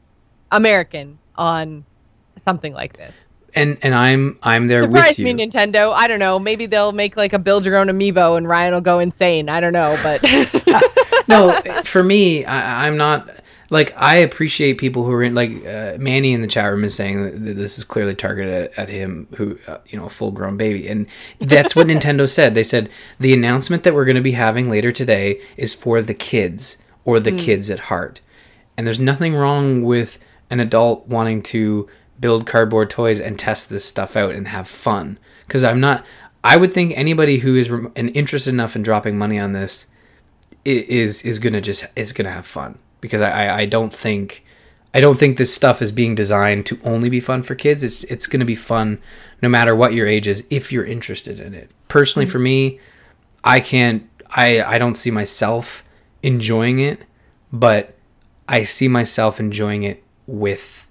American 0.50 1.18
on 1.36 1.84
something 2.44 2.72
like 2.74 2.96
this. 2.96 3.14
And 3.56 3.78
and 3.82 3.94
I'm 3.94 4.38
I'm 4.42 4.68
there 4.68 4.82
Surprise 4.82 5.08
with 5.10 5.18
you. 5.20 5.34
me, 5.34 5.46
Nintendo. 5.46 5.92
I 5.92 6.06
don't 6.06 6.20
know. 6.20 6.38
Maybe 6.38 6.66
they'll 6.66 6.92
make 6.92 7.16
like 7.16 7.32
a 7.32 7.38
build 7.38 7.64
your 7.64 7.76
own 7.76 7.88
amiibo 7.88 8.36
and 8.36 8.46
Ryan 8.46 8.74
will 8.74 8.80
go 8.80 8.98
insane. 8.98 9.48
I 9.48 9.60
don't 9.60 9.72
know, 9.72 9.96
but 10.02 10.22
no, 11.28 11.60
for 11.84 12.04
me, 12.04 12.44
I, 12.44 12.86
I'm 12.86 12.96
not 12.96 13.28
like 13.70 13.94
I 13.96 14.16
appreciate 14.16 14.78
people 14.78 15.04
who 15.04 15.12
are 15.12 15.22
in 15.22 15.34
like 15.34 15.50
uh, 15.66 15.96
Manny 15.98 16.32
in 16.32 16.42
the 16.42 16.46
chat 16.46 16.70
room 16.70 16.84
is 16.84 16.94
saying 16.94 17.44
that, 17.44 17.54
this 17.56 17.78
is 17.78 17.84
clearly 17.84 18.14
targeted 18.14 18.52
at, 18.52 18.78
at 18.78 18.88
him, 18.88 19.26
who 19.36 19.58
uh, 19.66 19.78
you 19.88 19.98
know, 19.98 20.06
a 20.06 20.10
full 20.10 20.30
grown 20.30 20.56
baby, 20.56 20.86
and 20.86 21.06
that's 21.40 21.74
what 21.74 21.86
Nintendo 21.88 22.28
said. 22.28 22.54
They 22.54 22.62
said 22.62 22.90
the 23.18 23.32
announcement 23.32 23.82
that 23.84 23.94
we're 23.94 24.04
going 24.04 24.16
to 24.16 24.22
be 24.22 24.32
having 24.32 24.68
later 24.68 24.92
today 24.92 25.40
is 25.56 25.74
for 25.74 26.02
the 26.02 26.14
kids 26.14 26.76
or 27.04 27.20
the 27.20 27.32
kids 27.32 27.70
at 27.70 27.80
heart, 27.80 28.20
and 28.76 28.86
there's 28.86 29.00
nothing 29.00 29.34
wrong 29.34 29.82
with 29.82 30.18
an 30.50 30.60
adult 30.60 31.08
wanting 31.08 31.42
to 31.42 31.88
build 32.20 32.46
cardboard 32.46 32.90
toys 32.90 33.20
and 33.20 33.38
test 33.38 33.68
this 33.68 33.84
stuff 33.84 34.16
out 34.16 34.34
and 34.34 34.48
have 34.48 34.68
fun. 34.68 35.18
Because 35.46 35.64
I'm 35.64 35.80
not. 35.80 36.04
I 36.42 36.56
would 36.56 36.72
think 36.72 36.92
anybody 36.96 37.38
who 37.38 37.56
is 37.56 37.68
and 37.68 38.16
interested 38.16 38.50
enough 38.50 38.76
in 38.76 38.82
dropping 38.82 39.18
money 39.18 39.38
on 39.38 39.52
this 39.52 39.86
is 40.64 41.22
is 41.22 41.38
gonna 41.38 41.60
just 41.60 41.86
is 41.94 42.12
gonna 42.12 42.30
have 42.30 42.46
fun 42.46 42.78
because 43.00 43.20
I, 43.20 43.30
I 43.30 43.56
I 43.60 43.66
don't 43.66 43.92
think 43.92 44.44
I 44.92 45.00
don't 45.00 45.18
think 45.18 45.36
this 45.36 45.54
stuff 45.54 45.82
is 45.82 45.92
being 45.92 46.14
designed 46.14 46.66
to 46.66 46.78
only 46.82 47.08
be 47.08 47.20
fun 47.20 47.42
for 47.42 47.54
kids. 47.54 47.84
It's 47.84 48.04
it's 48.04 48.26
gonna 48.26 48.44
be 48.44 48.54
fun 48.54 48.98
no 49.42 49.48
matter 49.48 49.74
what 49.74 49.94
your 49.94 50.06
age 50.06 50.26
is 50.26 50.46
if 50.50 50.72
you're 50.72 50.84
interested 50.84 51.38
in 51.38 51.54
it. 51.54 51.70
Personally, 51.88 52.26
mm-hmm. 52.26 52.32
for 52.32 52.38
me, 52.38 52.80
I 53.44 53.60
can't 53.60 54.08
I 54.30 54.62
I 54.62 54.78
don't 54.78 54.94
see 54.94 55.10
myself 55.10 55.84
enjoying 56.22 56.78
it, 56.80 57.02
but 57.52 57.94
I 58.48 58.64
see 58.64 58.88
myself 58.88 59.38
enjoying 59.38 59.82
it 59.82 60.02
with 60.26 60.85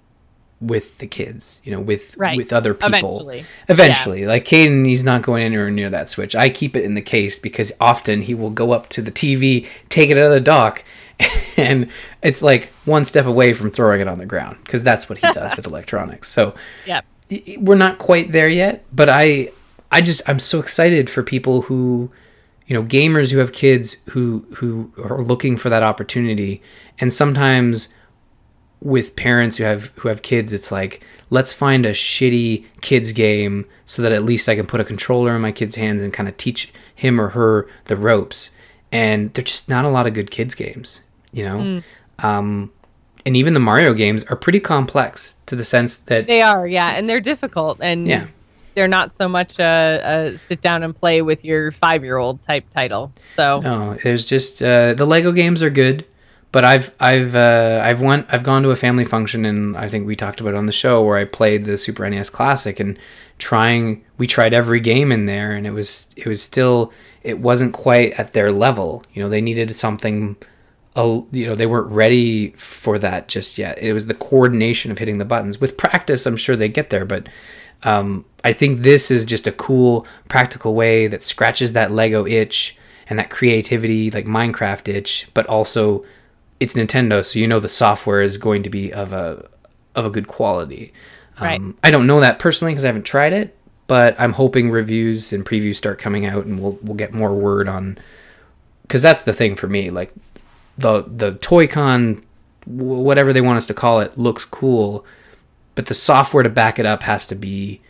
with 0.61 0.97
the 0.99 1.07
kids, 1.07 1.59
you 1.63 1.71
know, 1.71 1.79
with 1.81 2.15
Right. 2.17 2.37
with 2.37 2.53
other 2.53 2.73
people. 2.73 2.89
Eventually. 3.19 3.45
Eventually, 3.67 4.25
like 4.25 4.45
Caden, 4.45 4.85
he's 4.85 5.03
not 5.03 5.21
going 5.21 5.43
anywhere 5.43 5.69
near 5.69 5.89
that 5.89 6.07
switch. 6.09 6.35
I 6.35 6.49
keep 6.49 6.75
it 6.75 6.83
in 6.85 6.93
the 6.93 7.01
case 7.01 7.37
because 7.37 7.73
often 7.79 8.21
he 8.21 8.33
will 8.33 8.49
go 8.51 8.71
up 8.71 8.87
to 8.89 9.01
the 9.01 9.11
TV, 9.11 9.67
take 9.89 10.09
it 10.09 10.17
out 10.17 10.25
of 10.25 10.31
the 10.31 10.39
dock, 10.39 10.83
and 11.57 11.89
it's 12.23 12.41
like 12.41 12.69
one 12.85 13.03
step 13.05 13.25
away 13.25 13.53
from 13.53 13.69
throwing 13.69 14.01
it 14.01 14.07
on 14.07 14.17
the 14.17 14.25
ground 14.25 14.57
because 14.63 14.83
that's 14.83 15.09
what 15.09 15.17
he 15.17 15.31
does 15.33 15.55
with 15.57 15.67
electronics. 15.67 16.29
So 16.29 16.55
i- 17.31 17.57
we're 17.59 17.75
not 17.75 17.97
quite 17.97 18.31
there 18.31 18.49
yet, 18.49 18.85
but 18.93 19.09
I, 19.09 19.49
I 19.91 20.01
just 20.01 20.21
I'm 20.27 20.39
so 20.39 20.59
excited 20.59 21.09
for 21.09 21.21
people 21.23 21.63
who, 21.63 22.11
you 22.67 22.73
know, 22.73 22.83
gamers 22.83 23.31
who 23.31 23.37
have 23.39 23.51
kids 23.53 23.97
who 24.11 24.45
who 24.55 24.91
are 25.03 25.21
looking 25.21 25.57
for 25.57 25.69
that 25.69 25.83
opportunity, 25.83 26.61
and 26.99 27.11
sometimes 27.13 27.89
with 28.85 29.15
parents 29.15 29.57
who 29.57 29.63
have 29.63 29.85
who 29.95 30.07
have 30.09 30.21
kids 30.21 30.53
it's 30.53 30.71
like 30.71 31.03
let's 31.31 31.51
find 31.51 31.85
a 31.87 31.91
shitty 31.91 32.63
kids 32.81 33.11
game 33.11 33.65
so 33.83 34.01
that 34.03 34.11
at 34.11 34.23
least 34.23 34.47
I 34.47 34.55
can 34.55 34.67
put 34.67 34.79
a 34.79 34.83
controller 34.83 35.35
in 35.35 35.41
my 35.41 35.51
kid's 35.51 35.73
hands 35.75 36.01
and 36.03 36.13
kind 36.13 36.29
of 36.29 36.37
teach 36.37 36.71
him 36.93 37.19
or 37.19 37.29
her 37.29 37.67
the 37.85 37.97
ropes 37.97 38.51
and 38.91 39.33
there's 39.33 39.45
just 39.49 39.67
not 39.67 39.85
a 39.85 39.89
lot 39.89 40.05
of 40.05 40.13
good 40.13 40.29
kids 40.29 40.53
games 40.53 41.01
you 41.33 41.43
know 41.43 41.81
um 42.19 42.71
and 43.25 43.35
even 43.35 43.55
the 43.55 43.59
Mario 43.59 43.93
games 43.95 44.23
are 44.25 44.35
pretty 44.35 44.59
complex 44.59 45.35
to 45.47 45.55
the 45.55 45.63
sense 45.63 45.97
that 45.97 46.27
They 46.27 46.43
are, 46.43 46.67
yeah, 46.67 46.91
and 46.91 47.09
they're 47.09 47.19
difficult, 47.19 47.79
and 47.81 48.07
Yeah. 48.07 48.27
they're 48.75 48.87
not 48.87 49.15
so 49.15 49.27
much 49.27 49.57
a, 49.57 49.99
a 50.35 50.37
sit 50.47 50.61
down 50.61 50.83
and 50.83 50.95
play 50.95 51.23
with 51.23 51.43
your 51.43 51.71
five 51.71 52.03
year 52.03 52.17
old 52.17 52.43
type 52.43 52.69
title. 52.69 53.11
So 53.35 53.61
no 53.61 53.95
there's 54.03 54.27
just 54.27 54.61
uh, 54.61 54.93
the 54.93 55.05
Lego 55.07 55.31
games 55.31 55.63
are 55.63 55.71
good 55.71 56.05
but 56.55 56.63
I've 56.63 56.95
I've 57.01 57.35
uh, 57.35 57.81
I've 57.83 57.99
went 57.99 58.27
I've 58.29 58.43
gone 58.43 58.63
to 58.63 58.71
a 58.71 58.77
family 58.77 59.03
function 59.03 59.43
and 59.43 59.75
I 59.75 59.89
think 59.89 60.07
we 60.07 60.15
talked 60.15 60.39
about 60.39 60.53
it 60.53 60.55
on 60.55 60.67
the 60.67 60.71
show 60.71 61.03
where 61.03 61.17
I 61.17 61.25
played 61.25 61.65
the 61.65 61.77
Super 61.77 62.09
NES 62.09 62.29
Classic 62.29 62.79
and 62.79 62.97
trying 63.37 64.05
we 64.17 64.25
tried 64.25 64.53
every 64.53 64.79
game 64.79 65.11
in 65.11 65.25
there 65.25 65.51
and 65.51 65.67
it 65.67 65.71
was 65.71 66.07
it 66.15 66.27
was 66.27 66.41
still 66.41 66.93
it 67.23 67.39
wasn't 67.39 67.73
quite 67.73 68.17
at 68.17 68.31
their 68.31 68.53
level. 68.53 69.03
You 69.13 69.21
know, 69.21 69.27
they 69.27 69.41
needed 69.41 69.75
something 69.75 70.37
you 70.95 71.45
know 71.45 71.55
they 71.55 71.65
weren't 71.65 71.91
ready 71.91 72.51
for 72.51 72.97
that 72.99 73.27
just 73.27 73.57
yet. 73.57 73.77
It 73.79 73.91
was 73.91 74.07
the 74.07 74.13
coordination 74.13 74.91
of 74.93 74.97
hitting 74.97 75.17
the 75.17 75.25
buttons. 75.25 75.59
With 75.59 75.75
practice, 75.75 76.25
I'm 76.25 76.37
sure 76.37 76.55
they 76.55 76.69
get 76.69 76.89
there, 76.89 77.03
but 77.03 77.27
um, 77.83 78.23
I 78.45 78.53
think 78.53 78.79
this 78.79 79.11
is 79.11 79.25
just 79.25 79.45
a 79.45 79.51
cool, 79.51 80.07
practical 80.29 80.73
way 80.73 81.07
that 81.07 81.21
scratches 81.21 81.73
that 81.73 81.91
Lego 81.91 82.25
itch 82.25 82.77
and 83.09 83.19
that 83.19 83.29
creativity, 83.29 84.09
like 84.09 84.25
Minecraft 84.25 84.87
itch, 84.87 85.27
but 85.33 85.45
also 85.47 86.05
it's 86.59 86.73
Nintendo, 86.73 87.23
so 87.25 87.39
you 87.39 87.47
know 87.47 87.59
the 87.59 87.69
software 87.69 88.21
is 88.21 88.37
going 88.37 88.63
to 88.63 88.69
be 88.69 88.91
of 88.93 89.13
a 89.13 89.47
of 89.95 90.05
a 90.05 90.09
good 90.09 90.27
quality. 90.27 90.93
Right. 91.39 91.59
Um, 91.59 91.77
I 91.83 91.91
don't 91.91 92.07
know 92.07 92.19
that 92.21 92.39
personally 92.39 92.73
because 92.73 92.85
I 92.85 92.87
haven't 92.87 93.05
tried 93.05 93.33
it, 93.33 93.57
but 93.87 94.15
I'm 94.19 94.33
hoping 94.33 94.71
reviews 94.71 95.33
and 95.33 95.45
previews 95.45 95.75
start 95.75 95.99
coming 95.99 96.25
out, 96.25 96.45
and 96.45 96.59
we'll 96.59 96.77
we'll 96.81 96.95
get 96.95 97.13
more 97.13 97.33
word 97.33 97.67
on. 97.67 97.97
Because 98.83 99.01
that's 99.01 99.23
the 99.23 99.33
thing 99.33 99.55
for 99.55 99.67
me, 99.67 99.89
like 99.89 100.13
the 100.77 101.03
the 101.07 101.33
Toy-Con, 101.35 102.23
whatever 102.65 103.33
they 103.33 103.41
want 103.41 103.57
us 103.57 103.67
to 103.67 103.73
call 103.73 103.99
it, 103.99 104.17
looks 104.17 104.45
cool, 104.45 105.05
but 105.73 105.87
the 105.87 105.93
software 105.93 106.43
to 106.43 106.49
back 106.49 106.79
it 106.79 106.85
up 106.85 107.03
has 107.03 107.25
to 107.27 107.35
be 107.35 107.81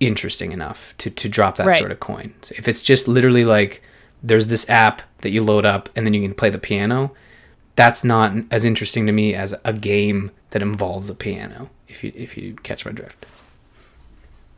interesting 0.00 0.52
enough 0.52 0.94
to 0.98 1.10
to 1.10 1.28
drop 1.28 1.56
that 1.56 1.66
Right. 1.66 1.78
sort 1.78 1.90
of 1.92 2.00
coin. 2.00 2.34
So 2.42 2.54
if 2.58 2.68
it's 2.68 2.82
just 2.82 3.06
literally 3.08 3.44
like 3.44 3.82
there's 4.22 4.46
this 4.46 4.68
app 4.70 5.02
that 5.22 5.30
you 5.30 5.42
load 5.42 5.64
up 5.66 5.88
and 5.96 6.06
then 6.06 6.14
you 6.14 6.22
can 6.22 6.34
play 6.34 6.50
the 6.50 6.58
piano, 6.58 7.12
that's 7.76 8.04
not 8.04 8.32
as 8.50 8.64
interesting 8.64 9.06
to 9.06 9.12
me 9.12 9.34
as 9.34 9.54
a 9.64 9.72
game 9.72 10.30
that 10.50 10.62
involves 10.62 11.08
a 11.08 11.14
piano. 11.14 11.70
If 11.88 12.02
you 12.04 12.12
if 12.14 12.36
you 12.36 12.54
catch 12.62 12.84
my 12.86 12.92
drift. 12.92 13.26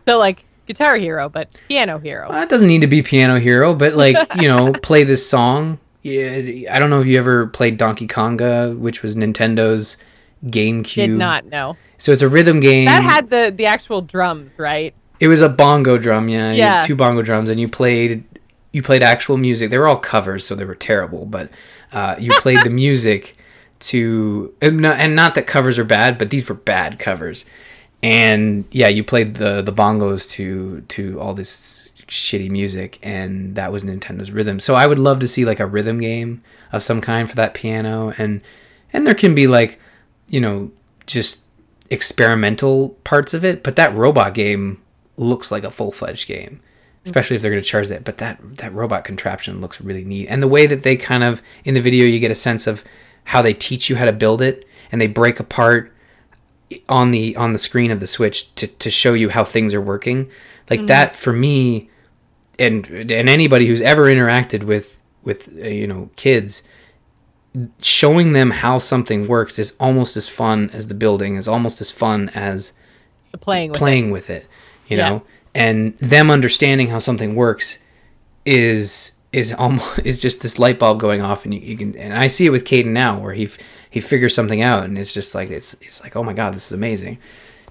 So 0.06 0.18
like 0.18 0.44
Guitar 0.66 0.96
Hero, 0.96 1.28
but 1.28 1.48
Piano 1.68 1.98
Hero. 1.98 2.28
Well, 2.28 2.42
it 2.42 2.48
doesn't 2.48 2.68
need 2.68 2.80
to 2.80 2.86
be 2.86 3.02
Piano 3.02 3.38
Hero, 3.38 3.74
but 3.74 3.94
like 3.94 4.16
you 4.40 4.48
know, 4.48 4.72
play 4.72 5.04
this 5.04 5.28
song. 5.28 5.78
Yeah, 6.02 6.70
I 6.70 6.78
don't 6.78 6.90
know 6.90 7.00
if 7.00 7.06
you 7.06 7.18
ever 7.18 7.46
played 7.46 7.78
Donkey 7.78 8.06
Konga, 8.06 8.76
which 8.78 9.02
was 9.02 9.16
Nintendo's 9.16 9.96
GameCube. 10.46 10.94
Did 10.94 11.10
not 11.10 11.46
know. 11.46 11.76
So 11.96 12.12
it's 12.12 12.20
a 12.22 12.28
rhythm 12.28 12.60
game. 12.60 12.86
That 12.86 13.02
had 13.02 13.30
the 13.30 13.52
the 13.54 13.66
actual 13.66 14.02
drums, 14.02 14.50
right? 14.58 14.94
It 15.20 15.28
was 15.28 15.40
a 15.40 15.48
bongo 15.48 15.96
drum, 15.96 16.28
yeah. 16.28 16.52
You 16.52 16.62
had 16.62 16.80
Yeah. 16.80 16.86
two 16.86 16.96
bongo 16.96 17.22
drums, 17.22 17.48
and 17.48 17.58
you 17.58 17.68
played 17.68 18.24
you 18.72 18.82
played 18.82 19.02
actual 19.02 19.36
music. 19.36 19.70
They 19.70 19.78
were 19.78 19.88
all 19.88 19.96
covers, 19.96 20.44
so 20.46 20.54
they 20.54 20.64
were 20.64 20.74
terrible. 20.74 21.24
But 21.24 21.48
uh, 21.94 22.16
you 22.18 22.32
played 22.40 22.58
the 22.64 22.70
music 22.70 23.36
to 23.80 24.54
and 24.60 24.78
not, 24.78 24.98
and 24.98 25.14
not 25.14 25.34
that 25.34 25.46
covers 25.46 25.78
are 25.78 25.84
bad, 25.84 26.18
but 26.18 26.30
these 26.30 26.48
were 26.48 26.54
bad 26.54 26.98
covers. 26.98 27.44
And 28.02 28.64
yeah, 28.70 28.88
you 28.88 29.02
played 29.02 29.34
the 29.36 29.62
the 29.62 29.72
bongos 29.72 30.28
to 30.32 30.82
to 30.82 31.20
all 31.20 31.34
this 31.34 31.90
shitty 32.08 32.50
music, 32.50 32.98
and 33.02 33.54
that 33.54 33.72
was 33.72 33.84
Nintendo's 33.84 34.30
rhythm. 34.30 34.60
So 34.60 34.74
I 34.74 34.86
would 34.86 34.98
love 34.98 35.20
to 35.20 35.28
see 35.28 35.44
like 35.44 35.60
a 35.60 35.66
rhythm 35.66 36.00
game 36.00 36.42
of 36.72 36.82
some 36.82 37.00
kind 37.00 37.28
for 37.28 37.36
that 37.36 37.54
piano, 37.54 38.12
and 38.18 38.40
and 38.92 39.06
there 39.06 39.14
can 39.14 39.34
be 39.34 39.46
like 39.46 39.80
you 40.28 40.40
know 40.40 40.70
just 41.06 41.42
experimental 41.90 42.90
parts 43.04 43.34
of 43.34 43.44
it, 43.44 43.62
but 43.62 43.76
that 43.76 43.94
robot 43.94 44.34
game 44.34 44.82
looks 45.16 45.50
like 45.50 45.64
a 45.64 45.70
full 45.70 45.90
fledged 45.90 46.26
game, 46.26 46.60
especially 47.04 47.36
if 47.36 47.42
they're 47.42 47.50
going 47.50 47.62
to 47.62 47.68
charge 47.68 47.88
that. 47.88 48.04
But 48.04 48.18
that 48.18 48.38
that 48.58 48.72
robot 48.74 49.04
contraption 49.04 49.60
looks 49.60 49.80
really 49.80 50.04
neat, 50.04 50.26
and 50.28 50.42
the 50.42 50.48
way 50.48 50.66
that 50.66 50.82
they 50.82 50.96
kind 50.96 51.22
of 51.24 51.42
in 51.64 51.74
the 51.74 51.80
video 51.80 52.06
you 52.06 52.18
get 52.18 52.30
a 52.30 52.34
sense 52.34 52.66
of 52.66 52.84
how 53.24 53.40
they 53.42 53.54
teach 53.54 53.88
you 53.90 53.96
how 53.96 54.04
to 54.04 54.12
build 54.12 54.40
it, 54.42 54.66
and 54.92 55.00
they 55.00 55.06
break 55.06 55.40
apart 55.40 55.92
on 56.88 57.10
the 57.10 57.36
on 57.36 57.52
the 57.52 57.58
screen 57.58 57.90
of 57.90 58.00
the 58.00 58.06
Switch 58.06 58.54
to 58.56 58.66
to 58.66 58.90
show 58.90 59.14
you 59.14 59.28
how 59.30 59.44
things 59.44 59.72
are 59.74 59.80
working. 59.80 60.30
Like 60.70 60.86
that 60.86 61.14
for 61.14 61.32
me, 61.32 61.90
and 62.58 62.86
and 62.88 63.10
anybody 63.28 63.66
who's 63.66 63.82
ever 63.82 64.04
interacted 64.06 64.64
with 64.64 65.00
with 65.22 65.48
uh, 65.62 65.66
you 65.68 65.86
know 65.86 66.10
kids 66.16 66.62
showing 67.80 68.32
them 68.32 68.50
how 68.50 68.78
something 68.78 69.28
works 69.28 69.58
is 69.58 69.76
almost 69.78 70.16
as 70.16 70.28
fun 70.28 70.70
as 70.72 70.88
the 70.88 70.94
building 70.94 71.36
is 71.36 71.46
almost 71.46 71.80
as 71.80 71.90
fun 71.90 72.28
as 72.34 72.72
playing 73.40 73.70
with 73.70 73.78
playing 73.78 74.10
with 74.10 74.28
it 74.28 74.46
you 74.88 74.96
Yeah. 74.96 75.08
know 75.08 75.22
and 75.54 75.96
them 75.98 76.30
understanding 76.30 76.88
how 76.88 76.98
something 76.98 77.34
works 77.34 77.78
is 78.44 79.12
is 79.32 79.52
almost 79.52 79.98
is 80.04 80.20
just 80.20 80.42
this 80.42 80.58
light 80.58 80.78
bulb 80.78 81.00
going 81.00 81.22
off 81.22 81.44
and 81.44 81.54
you, 81.54 81.60
you 81.60 81.76
can 81.76 81.96
and 81.96 82.14
I 82.14 82.26
see 82.26 82.46
it 82.46 82.50
with 82.50 82.64
Caden 82.64 82.86
now 82.86 83.18
where 83.18 83.32
he 83.32 83.48
he 83.90 84.00
figures 84.00 84.34
something 84.34 84.62
out 84.62 84.84
and 84.84 84.98
it's 84.98 85.14
just 85.14 85.34
like 85.34 85.50
it's 85.50 85.74
it's 85.74 86.02
like 86.02 86.16
oh 86.16 86.22
my 86.22 86.32
god 86.32 86.54
this 86.54 86.66
is 86.66 86.72
amazing. 86.72 87.18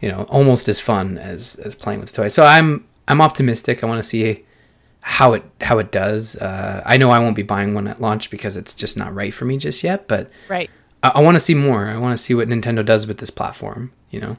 You 0.01 0.09
know 0.09 0.23
almost 0.23 0.67
as 0.67 0.79
fun 0.79 1.17
as 1.17 1.55
as 1.55 1.75
playing 1.75 1.99
with 1.99 2.11
the 2.11 2.15
toy 2.15 2.27
so 2.27 2.43
I'm 2.43 2.85
I'm 3.07 3.21
optimistic. 3.21 3.83
I 3.83 3.87
want 3.87 4.01
to 4.01 4.07
see 4.07 4.45
how 5.01 5.33
it 5.33 5.43
how 5.61 5.79
it 5.79 5.91
does. 5.91 6.35
Uh, 6.37 6.81
I 6.85 6.97
know 6.97 7.09
I 7.09 7.19
won't 7.19 7.35
be 7.35 7.43
buying 7.43 7.73
one 7.73 7.87
at 7.87 7.99
launch 8.01 8.29
because 8.29 8.55
it's 8.55 8.73
just 8.73 8.97
not 8.97 9.13
right 9.13 9.33
for 9.33 9.45
me 9.45 9.57
just 9.57 9.83
yet 9.83 10.07
but. 10.07 10.31
Right. 10.47 10.69
I, 11.01 11.09
I 11.15 11.21
want 11.21 11.35
to 11.35 11.41
see 11.41 11.53
more. 11.53 11.87
I 11.87 11.97
want 11.97 12.17
to 12.17 12.23
see 12.23 12.33
what 12.33 12.47
Nintendo 12.47 12.85
does 12.85 13.07
with 13.07 13.17
this 13.17 13.29
platform 13.29 13.91
you 14.09 14.21
know 14.21 14.37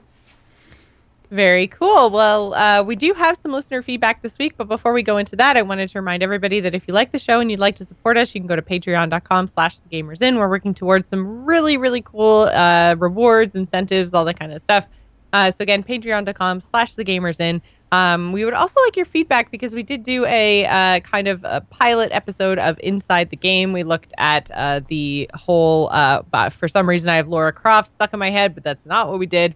Very 1.31 1.67
cool. 1.69 2.11
Well, 2.11 2.55
uh, 2.55 2.83
we 2.85 2.97
do 2.97 3.13
have 3.15 3.39
some 3.43 3.51
listener 3.53 3.83
feedback 3.83 4.23
this 4.23 4.39
week, 4.39 4.57
but 4.57 4.69
before 4.69 4.93
we 4.93 5.03
go 5.03 5.17
into 5.17 5.37
that, 5.37 5.57
I 5.57 5.63
wanted 5.63 5.89
to 5.89 5.99
remind 5.99 6.23
everybody 6.23 6.61
that 6.61 6.75
if 6.75 6.87
you 6.87 6.95
like 6.95 7.13
the 7.13 7.19
show 7.19 7.41
and 7.41 7.51
you'd 7.51 7.61
like 7.61 7.77
to 7.77 7.85
support 7.85 8.19
us, 8.19 8.35
you 8.35 8.41
can 8.41 8.47
go 8.47 8.57
to 8.57 8.63
patreon.com 8.63 9.49
slash 9.49 9.79
the 9.79 9.89
gamers 9.89 10.21
inn. 10.23 10.37
We're 10.37 10.49
working 10.49 10.75
towards 10.75 11.09
some 11.09 11.45
really, 11.45 11.77
really 11.77 12.03
cool 12.03 12.43
uh, 12.53 12.95
rewards, 12.99 13.55
incentives, 13.55 14.13
all 14.13 14.25
that 14.27 14.39
kind 14.39 14.53
of 14.53 14.63
stuff. 14.63 14.87
Uh, 15.33 15.51
so 15.51 15.63
again, 15.63 15.83
patreon.com 15.83 16.61
slash 16.61 16.95
the 16.95 17.05
gamers 17.05 17.41
inn. 17.41 17.61
Um, 17.91 18.33
we 18.33 18.45
would 18.45 18.55
also 18.55 18.81
like 18.83 18.97
your 18.97 19.07
feedback 19.07 19.51
because 19.51 19.75
we 19.75 19.83
did 19.83 20.03
do 20.03 20.25
a 20.27 20.67
uh, 20.67 21.01
kind 21.01 21.27
of 21.27 21.43
a 21.45 21.61
pilot 21.63 22.11
episode 22.13 22.59
of 22.59 22.79
Inside 22.83 23.31
the 23.31 23.37
Game. 23.37 23.73
We 23.73 23.83
looked 23.83 24.13
at 24.19 24.51
uh, 24.53 24.81
the 24.89 25.31
whole, 25.35 25.89
uh, 25.91 26.51
for 26.51 26.69
some 26.69 26.89
reason 26.89 27.09
I 27.09 27.17
have 27.17 27.29
Laura 27.29 27.53
Croft 27.53 27.95
stuck 27.95 28.13
in 28.13 28.19
my 28.19 28.31
head, 28.31 28.55
but 28.55 28.63
that's 28.63 28.85
not 28.85 29.09
what 29.09 29.19
we 29.19 29.27
did. 29.27 29.55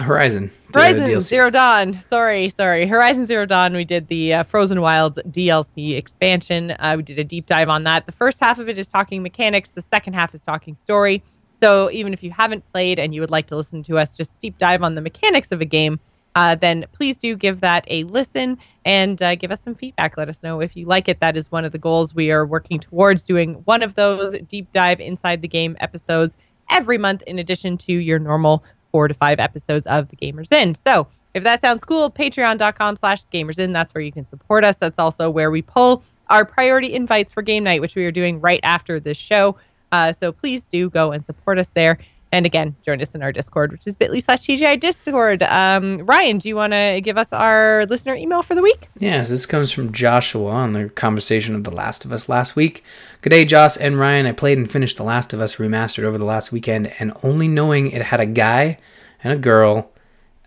Horizon 0.00 0.50
Horizon 0.72 1.04
DLC. 1.04 1.22
Zero 1.22 1.50
Dawn. 1.50 1.98
Sorry, 2.08 2.48
sorry. 2.48 2.86
Horizon 2.86 3.26
Zero 3.26 3.46
Dawn. 3.46 3.74
We 3.74 3.84
did 3.84 4.08
the 4.08 4.34
uh, 4.34 4.42
Frozen 4.44 4.80
Wilds 4.80 5.18
DLC 5.28 5.96
expansion. 5.96 6.72
Uh, 6.72 6.94
we 6.96 7.02
did 7.02 7.18
a 7.18 7.24
deep 7.24 7.46
dive 7.46 7.68
on 7.68 7.84
that. 7.84 8.06
The 8.06 8.12
first 8.12 8.40
half 8.40 8.58
of 8.58 8.68
it 8.68 8.78
is 8.78 8.86
talking 8.86 9.22
mechanics. 9.22 9.70
The 9.70 9.82
second 9.82 10.14
half 10.14 10.34
is 10.34 10.40
talking 10.40 10.74
story. 10.74 11.22
So 11.60 11.90
even 11.90 12.12
if 12.12 12.22
you 12.22 12.30
haven't 12.30 12.64
played 12.72 12.98
and 12.98 13.14
you 13.14 13.20
would 13.20 13.30
like 13.30 13.46
to 13.48 13.56
listen 13.56 13.82
to 13.84 13.98
us 13.98 14.16
just 14.16 14.38
deep 14.40 14.56
dive 14.58 14.82
on 14.82 14.94
the 14.94 15.00
mechanics 15.00 15.52
of 15.52 15.60
a 15.60 15.66
game, 15.66 16.00
uh, 16.34 16.54
then 16.54 16.86
please 16.92 17.16
do 17.16 17.36
give 17.36 17.60
that 17.60 17.84
a 17.88 18.04
listen 18.04 18.56
and 18.84 19.20
uh, 19.20 19.34
give 19.34 19.50
us 19.50 19.60
some 19.60 19.74
feedback. 19.74 20.16
Let 20.16 20.28
us 20.28 20.42
know 20.42 20.60
if 20.60 20.76
you 20.76 20.86
like 20.86 21.08
it. 21.08 21.20
That 21.20 21.36
is 21.36 21.50
one 21.50 21.64
of 21.64 21.72
the 21.72 21.78
goals 21.78 22.14
we 22.14 22.30
are 22.30 22.46
working 22.46 22.78
towards 22.78 23.24
doing 23.24 23.54
one 23.64 23.82
of 23.82 23.94
those 23.96 24.34
deep 24.48 24.70
dive 24.72 25.00
inside 25.00 25.42
the 25.42 25.48
game 25.48 25.76
episodes 25.80 26.36
every 26.70 26.98
month, 26.98 27.22
in 27.26 27.40
addition 27.40 27.76
to 27.78 27.92
your 27.92 28.18
normal 28.20 28.64
four 28.90 29.08
to 29.08 29.14
five 29.14 29.40
episodes 29.40 29.86
of 29.86 30.08
the 30.08 30.16
Gamers 30.16 30.52
Inn. 30.52 30.74
So 30.74 31.06
if 31.34 31.44
that 31.44 31.60
sounds 31.60 31.84
cool, 31.84 32.10
patreon.com 32.10 32.96
slash 32.96 33.24
gamers 33.32 33.58
inn. 33.58 33.72
That's 33.72 33.94
where 33.94 34.02
you 34.02 34.12
can 34.12 34.26
support 34.26 34.64
us. 34.64 34.76
That's 34.76 34.98
also 34.98 35.30
where 35.30 35.50
we 35.50 35.62
pull 35.62 36.02
our 36.28 36.44
priority 36.44 36.94
invites 36.94 37.32
for 37.32 37.42
game 37.42 37.64
night, 37.64 37.80
which 37.80 37.94
we 37.94 38.04
are 38.04 38.12
doing 38.12 38.40
right 38.40 38.60
after 38.62 39.00
this 39.00 39.16
show. 39.16 39.56
Uh, 39.92 40.12
so 40.12 40.32
please 40.32 40.62
do 40.62 40.90
go 40.90 41.12
and 41.12 41.24
support 41.24 41.58
us 41.58 41.68
there. 41.74 41.98
And 42.32 42.46
again, 42.46 42.76
join 42.84 43.02
us 43.02 43.14
in 43.14 43.22
our 43.22 43.32
Discord, 43.32 43.72
which 43.72 43.86
is 43.86 43.96
bit.ly 43.96 44.20
slash 44.20 44.42
TGI 44.42 44.78
Discord. 44.78 45.42
Um, 45.42 45.98
Ryan, 46.06 46.38
do 46.38 46.48
you 46.48 46.54
want 46.54 46.72
to 46.72 47.00
give 47.02 47.18
us 47.18 47.32
our 47.32 47.84
listener 47.86 48.14
email 48.14 48.42
for 48.42 48.54
the 48.54 48.62
week? 48.62 48.88
Yes, 48.98 49.28
this 49.28 49.46
comes 49.46 49.72
from 49.72 49.92
Joshua 49.92 50.50
on 50.50 50.72
the 50.72 50.88
conversation 50.90 51.56
of 51.56 51.64
The 51.64 51.72
Last 51.72 52.04
of 52.04 52.12
Us 52.12 52.28
last 52.28 52.54
week. 52.54 52.84
Good 53.22 53.30
day, 53.30 53.44
Joss 53.44 53.76
and 53.76 53.98
Ryan. 53.98 54.26
I 54.26 54.32
played 54.32 54.58
and 54.58 54.70
finished 54.70 54.96
The 54.96 55.02
Last 55.02 55.32
of 55.32 55.40
Us 55.40 55.56
remastered 55.56 56.04
over 56.04 56.18
the 56.18 56.24
last 56.24 56.52
weekend, 56.52 56.92
and 57.00 57.12
only 57.22 57.48
knowing 57.48 57.90
it 57.90 58.02
had 58.02 58.20
a 58.20 58.26
guy 58.26 58.78
and 59.24 59.32
a 59.32 59.36
girl 59.36 59.90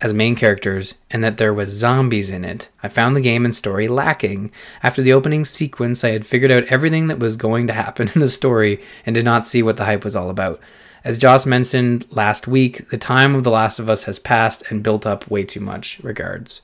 as 0.00 0.12
main 0.12 0.36
characters 0.36 0.94
and 1.10 1.22
that 1.22 1.38
there 1.38 1.54
was 1.54 1.70
zombies 1.70 2.30
in 2.30 2.44
it, 2.44 2.68
I 2.82 2.88
found 2.88 3.16
the 3.16 3.22
game 3.22 3.44
and 3.44 3.54
story 3.54 3.88
lacking. 3.88 4.50
After 4.82 5.00
the 5.00 5.12
opening 5.12 5.44
sequence, 5.44 6.04
I 6.04 6.10
had 6.10 6.26
figured 6.26 6.50
out 6.50 6.64
everything 6.64 7.06
that 7.06 7.18
was 7.18 7.36
going 7.36 7.66
to 7.68 7.72
happen 7.72 8.10
in 8.14 8.20
the 8.20 8.28
story 8.28 8.82
and 9.06 9.14
did 9.14 9.24
not 9.24 9.46
see 9.46 9.62
what 9.62 9.76
the 9.76 9.86
hype 9.86 10.04
was 10.04 10.16
all 10.16 10.30
about. 10.30 10.60
As 11.04 11.18
Joss 11.18 11.44
mentioned 11.44 12.06
last 12.10 12.48
week, 12.48 12.88
the 12.88 12.96
time 12.96 13.34
of 13.34 13.44
The 13.44 13.50
Last 13.50 13.78
of 13.78 13.90
Us 13.90 14.04
has 14.04 14.18
passed 14.18 14.64
and 14.70 14.82
built 14.82 15.04
up 15.04 15.30
way 15.30 15.44
too 15.44 15.60
much. 15.60 16.00
Regards, 16.02 16.62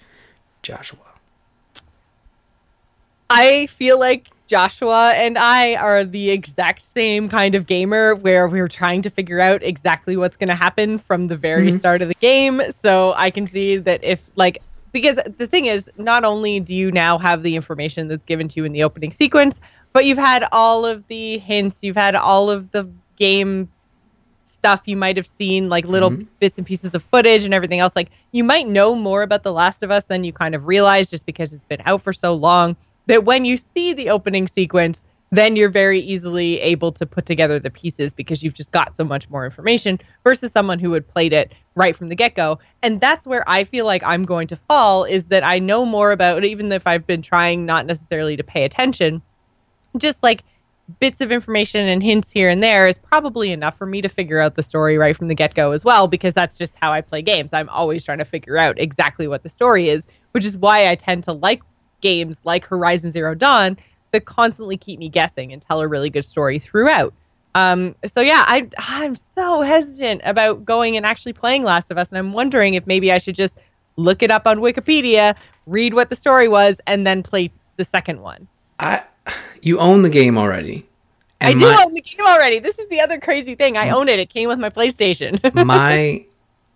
Joshua. 0.62 0.99
I 3.28 3.66
feel 3.66 4.01
like 4.01 4.28
Joshua 4.47 5.11
and 5.11 5.36
I 5.36 5.74
are 5.76 6.05
the 6.05 6.30
exact 6.30 6.82
same 6.95 7.28
kind 7.28 7.55
of 7.55 7.66
gamer 7.66 8.14
where 8.14 8.49
we're 8.49 8.66
trying 8.66 9.03
to 9.03 9.11
figure 9.11 9.41
out 9.41 9.62
exactly 9.62 10.16
what's 10.16 10.36
going 10.36 10.49
to 10.49 10.55
happen 10.55 10.99
from 10.99 11.28
the 11.28 11.36
very 11.36 11.70
Mhm. 11.70 11.78
start 11.78 12.03
of 12.03 12.09
the 12.09 12.14
game. 12.14 12.62
So 12.80 13.12
I 13.16 13.30
can 13.30 13.47
see 13.47 13.76
that 13.76 14.03
if, 14.03 14.20
like, 14.36 14.62
because 14.91 15.20
the 15.38 15.47
thing 15.47 15.66
is, 15.66 15.88
not 15.99 16.24
only 16.24 16.59
do 16.59 16.74
you 16.74 16.91
now 16.91 17.18
have 17.18 17.43
the 17.45 17.55
information 17.55 18.09
that's 18.09 18.24
given 18.26 18.49
to 18.49 18.57
you 18.57 18.64
in 18.64 18.72
the 18.72 18.82
opening 18.82 19.12
sequence, 19.12 19.61
but 19.93 20.05
you've 20.07 20.18
had 20.18 20.49
all 20.51 20.84
of 20.84 21.07
the 21.07 21.38
hints, 21.38 21.78
you've 21.82 21.95
had 21.97 22.16
all 22.16 22.51
of 22.51 22.72
the 22.72 22.88
game 23.16 23.68
stuff. 24.61 24.83
You 24.85 24.97
might 24.97 25.17
have 25.17 25.27
seen 25.27 25.69
like 25.69 25.87
little 25.87 26.11
Mhm. 26.11 26.27
bits 26.39 26.59
and 26.59 26.67
pieces 26.67 26.95
of 26.95 27.03
footage 27.05 27.45
and 27.45 27.55
everything 27.55 27.81
else. 27.81 27.97
Like 27.97 28.11
you 28.33 28.45
might 28.45 28.69
know 28.69 28.95
more 28.95 29.23
about 29.23 29.43
The 29.43 29.53
Last 29.53 29.83
of 29.83 29.91
Us 29.91 30.05
than 30.05 30.23
you 30.23 30.33
kind 30.33 30.55
of 30.55 30.67
realize 30.67 31.09
just 31.09 31.25
because 31.27 31.53
it's 31.53 31.65
been 31.65 31.83
out 31.87 32.03
for 32.03 32.13
so 32.13 32.35
long. 32.35 32.77
That 33.07 33.25
when 33.25 33.45
you 33.45 33.57
see 33.57 33.93
the 33.95 34.11
opening 34.11 34.47
sequence, 34.47 35.03
then 35.33 35.57
you're 35.57 35.71
very 35.71 36.01
easily 36.01 36.61
able 36.61 36.93
to 36.93 37.07
put 37.07 37.25
together 37.25 37.59
the 37.59 37.71
pieces 37.71 38.13
because 38.13 38.43
you've 38.43 38.55
just 38.55 38.73
got 38.73 38.95
so 38.97 39.05
much 39.05 39.31
more 39.31 39.45
information 39.45 39.99
versus 40.25 40.53
someone 40.53 40.79
who 40.79 40.93
had 40.93 41.09
played 41.09 41.33
it 41.33 41.53
right 41.77 41.97
from 41.97 42.09
the 42.09 42.15
get 42.17 42.35
go. 42.35 42.59
And 42.83 43.01
that's 43.01 43.25
where 43.25 43.45
I 43.49 43.65
feel 43.65 43.87
like 43.87 44.03
I'm 44.05 44.25
going 44.25 44.49
to 44.49 44.57
fall 44.57 45.05
is 45.05 45.25
that 45.27 45.45
I 45.45 45.59
know 45.59 45.87
more 45.87 46.13
about, 46.13 46.45
even 46.45 46.71
if 46.73 46.87
I've 46.87 47.07
been 47.07 47.23
trying 47.23 47.65
not 47.65 47.87
necessarily 47.87 48.37
to 48.37 48.45
pay 48.45 48.65
attention, 48.65 49.23
just 49.97 50.23
like 50.23 50.43
bits 50.99 51.20
of 51.20 51.30
information 51.30 51.86
and 51.86 52.03
hints 52.03 52.30
here 52.30 52.49
and 52.49 52.62
there 52.62 52.88
is 52.88 52.99
probably 52.99 53.53
enough 53.53 53.78
for 53.78 53.86
me 53.86 54.03
to 54.03 54.09
figure 54.09 54.41
out 54.41 54.57
the 54.57 54.62
story 54.62 54.99
right 54.99 55.16
from 55.16 55.28
the 55.28 55.34
get 55.34 55.55
go 55.55 55.72
as 55.72 55.84
well, 55.84 56.09
because 56.09 56.34
that's 56.34 56.59
just 56.59 56.74
how 56.80 56.91
I 56.93 57.01
play 57.01 57.22
games. 57.22 57.51
I'm 57.53 57.68
always 57.68 58.05
trying 58.05 58.18
to 58.18 58.24
figure 58.24 58.57
out 58.57 58.78
exactly 58.78 59.28
what 59.28 59.43
the 59.43 59.49
story 59.49 59.88
is, 59.88 60.07
which 60.32 60.45
is 60.45 60.59
why 60.59 60.88
I 60.88 60.95
tend 60.95 61.24
to 61.24 61.32
like 61.32 61.62
games 62.01 62.41
like 62.45 62.64
Horizon 62.64 63.12
Zero 63.12 63.34
Dawn 63.34 63.76
that 64.12 64.24
constantly 64.24 64.76
keep 64.76 64.99
me 64.99 65.09
guessing 65.09 65.53
and 65.53 65.62
tell 65.62 65.80
a 65.80 65.86
really 65.86 66.11
good 66.11 66.24
story 66.24 66.59
throughout. 66.59 67.14
Um, 67.55 67.95
so 68.07 68.20
yeah, 68.20 68.45
I 68.47 68.68
I'm 68.78 69.16
so 69.16 69.61
hesitant 69.61 70.22
about 70.24 70.64
going 70.64 70.97
and 70.97 71.05
actually 71.05 71.32
playing 71.32 71.64
Last 71.64 71.91
of 71.91 71.99
Us, 71.99 72.09
and 72.09 72.18
I'm 72.18 72.32
wondering 72.32 72.74
if 72.74 72.86
maybe 72.86 73.12
I 73.12 73.18
should 73.18 73.34
just 73.34 73.59
look 73.97 74.22
it 74.22 74.30
up 74.30 74.47
on 74.47 74.59
Wikipedia, 74.59 75.34
read 75.66 75.95
what 75.95 76.11
the 76.11 76.16
story 76.16 76.49
was, 76.49 76.80
and 76.86 77.07
then 77.07 77.22
play 77.22 77.51
the 77.76 77.84
second 77.84 78.20
one. 78.20 78.47
I 78.78 79.03
you 79.62 79.78
own 79.78 80.03
the 80.03 80.11
game 80.11 80.39
already. 80.39 80.87
I 81.41 81.55
do 81.55 81.61
my- 81.61 81.83
own 81.85 81.95
the 81.95 82.01
game 82.01 82.26
already. 82.26 82.59
This 82.59 82.78
is 82.78 82.89
the 82.89 83.01
other 83.01 83.18
crazy 83.18 83.55
thing. 83.55 83.76
I 83.76 83.91
own 83.91 84.09
it. 84.09 84.18
It 84.18 84.31
came 84.31 84.49
with 84.49 84.59
my 84.59 84.70
PlayStation. 84.70 85.55
my 85.66 86.24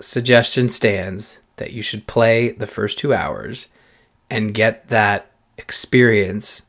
suggestion 0.00 0.68
stands 0.68 1.40
that 1.56 1.72
you 1.72 1.82
should 1.82 2.06
play 2.06 2.50
the 2.50 2.66
first 2.66 2.98
two 2.98 3.14
hours 3.14 3.68
and 4.30 4.54
get 4.54 4.88
that 4.88 5.30
experience 5.56 6.62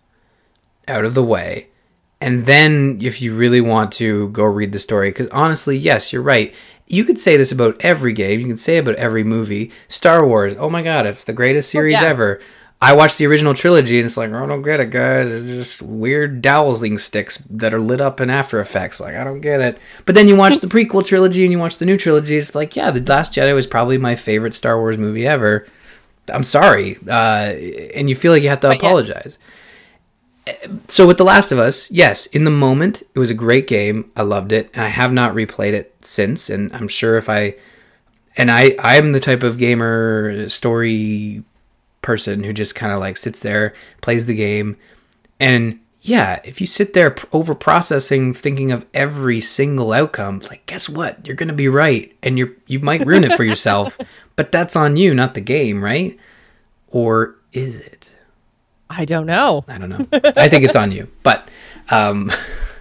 out 0.87 1.05
of 1.05 1.15
the 1.15 1.23
way. 1.23 1.69
And 2.21 2.45
then, 2.45 2.99
if 3.01 3.21
you 3.21 3.35
really 3.35 3.61
want 3.61 3.91
to 3.93 4.29
go 4.29 4.45
read 4.45 4.71
the 4.71 4.79
story, 4.79 5.09
because 5.09 5.27
honestly, 5.29 5.77
yes, 5.77 6.13
you're 6.13 6.21
right. 6.21 6.55
You 6.87 7.03
could 7.03 7.19
say 7.19 7.35
this 7.35 7.51
about 7.51 7.77
every 7.81 8.13
game. 8.13 8.39
You 8.39 8.47
can 8.47 8.57
say 8.57 8.77
about 8.77 8.95
every 8.95 9.23
movie. 9.23 9.71
Star 9.89 10.25
Wars, 10.25 10.55
oh 10.57 10.69
my 10.69 10.81
god, 10.81 11.05
it's 11.05 11.23
the 11.23 11.33
greatest 11.33 11.69
oh, 11.69 11.73
series 11.79 11.93
yeah. 12.01 12.07
ever. 12.07 12.41
I 12.81 12.93
watched 12.93 13.17
the 13.17 13.25
original 13.25 13.53
trilogy 13.53 13.97
and 13.97 14.05
it's 14.05 14.17
like, 14.17 14.31
I 14.31 14.45
don't 14.45 14.61
get 14.61 14.79
it, 14.79 14.89
guys. 14.89 15.31
It's 15.31 15.49
just 15.49 15.81
weird 15.81 16.41
dowsing 16.41 16.97
sticks 16.97 17.37
that 17.49 17.73
are 17.73 17.79
lit 17.79 18.01
up 18.01 18.19
in 18.19 18.29
After 18.29 18.59
Effects. 18.59 18.99
Like, 18.99 19.15
I 19.15 19.23
don't 19.23 19.39
get 19.39 19.61
it. 19.61 19.77
But 20.05 20.13
then 20.13 20.27
you 20.27 20.35
watch 20.35 20.59
the 20.59 20.67
prequel 20.67 21.03
trilogy 21.03 21.43
and 21.43 21.51
you 21.51 21.57
watch 21.57 21.77
the 21.77 21.85
new 21.85 21.97
trilogy. 21.97 22.35
It's 22.37 22.53
like, 22.53 22.75
yeah, 22.75 22.91
The 22.91 23.01
Last 23.01 23.33
Jedi 23.33 23.55
was 23.55 23.65
probably 23.65 23.97
my 23.97 24.15
favorite 24.15 24.53
Star 24.53 24.77
Wars 24.77 24.97
movie 24.97 25.25
ever. 25.25 25.65
I'm 26.29 26.43
sorry. 26.43 26.97
Uh, 27.07 27.53
and 27.95 28.09
you 28.09 28.15
feel 28.15 28.33
like 28.33 28.43
you 28.43 28.49
have 28.49 28.59
to 28.59 28.67
But 28.67 28.81
yeah. 28.81 28.87
apologize. 28.87 29.39
So 30.89 31.07
with 31.07 31.17
The 31.17 31.23
Last 31.23 31.51
of 31.51 31.57
Us, 31.57 31.89
yes, 31.89 32.25
in 32.27 32.43
the 32.43 32.51
moment, 32.51 33.01
it 33.15 33.19
was 33.19 33.29
a 33.31 33.35
great 33.35 33.67
game. 33.67 34.11
I 34.15 34.21
loved 34.21 34.51
it. 34.51 34.69
And 34.73 34.83
I 34.83 34.89
have 34.89 35.13
not 35.13 35.33
replayed 35.33 35.73
it 35.73 35.95
since. 36.01 36.49
And 36.49 36.71
I'm 36.73 36.89
sure 36.89 37.17
if 37.17 37.29
I. 37.29 37.55
And 38.37 38.51
I, 38.51 38.75
I'm 38.79 39.13
the 39.13 39.21
type 39.21 39.43
of 39.43 39.57
gamer 39.57 40.49
story 40.49 41.43
person 42.05 42.43
who 42.43 42.53
just 42.53 42.75
kind 42.75 42.93
of 42.93 42.99
like 42.99 43.17
sits 43.17 43.41
there, 43.41 43.73
plays 44.01 44.27
the 44.27 44.35
game, 44.35 44.77
and 45.39 45.79
yeah, 46.01 46.39
if 46.43 46.61
you 46.61 46.67
sit 46.67 46.93
there 46.93 47.15
over 47.33 47.55
processing, 47.55 48.31
thinking 48.33 48.71
of 48.71 48.85
every 48.93 49.41
single 49.41 49.91
outcome, 49.91 50.37
it's 50.37 50.49
like 50.49 50.65
guess 50.67 50.87
what? 50.87 51.25
You're 51.25 51.35
gonna 51.35 51.53
be 51.53 51.67
right, 51.67 52.15
and 52.21 52.37
you're 52.37 52.51
you 52.67 52.79
might 52.79 53.05
ruin 53.05 53.23
it 53.23 53.33
for 53.33 53.43
yourself, 53.51 53.97
but 54.35 54.51
that's 54.51 54.75
on 54.75 54.97
you, 54.97 55.13
not 55.13 55.33
the 55.33 55.41
game, 55.41 55.83
right? 55.83 56.17
Or 56.89 57.35
is 57.51 57.77
it? 57.77 58.11
I 58.89 59.05
don't 59.05 59.25
know. 59.25 59.65
I 59.67 59.77
don't 59.79 59.89
know. 59.89 60.07
I 60.13 60.47
think 60.47 60.63
it's 60.63 60.75
on 60.75 60.91
you, 60.91 61.09
but 61.23 61.49
um, 61.89 62.31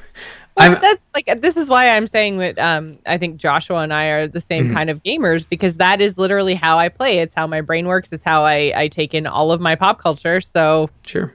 That's 0.57 1.03
like 1.15 1.41
this 1.43 1.57
is 1.57 1.69
why 1.69 1.89
I'm 1.89 2.07
saying 2.07 2.37
that 2.39 2.59
um, 2.59 2.99
I 3.07 3.19
think 3.19 3.37
Joshua 3.37 3.79
and 3.79 3.93
I 3.93 4.07
are 4.07 4.29
the 4.29 4.41
same 4.41 4.69
Mhm. 4.69 4.75
kind 4.75 4.91
of 4.91 5.03
gamers 5.03 5.49
because 5.49 5.77
that 5.77 6.01
is 6.01 6.17
literally 6.17 6.55
how 6.55 6.79
I 6.79 6.89
play. 6.89 7.19
It's 7.19 7.35
how 7.35 7.47
my 7.47 7.61
brain 7.61 7.87
works. 7.87 8.11
It's 8.13 8.25
how 8.25 8.45
I, 8.45 8.73
I 8.75 8.89
take 8.89 9.15
in 9.15 9.27
all 9.27 9.51
of 9.53 9.61
my 9.61 9.75
pop 9.75 10.01
culture. 10.01 10.41
So 10.41 10.91
sure. 11.05 11.35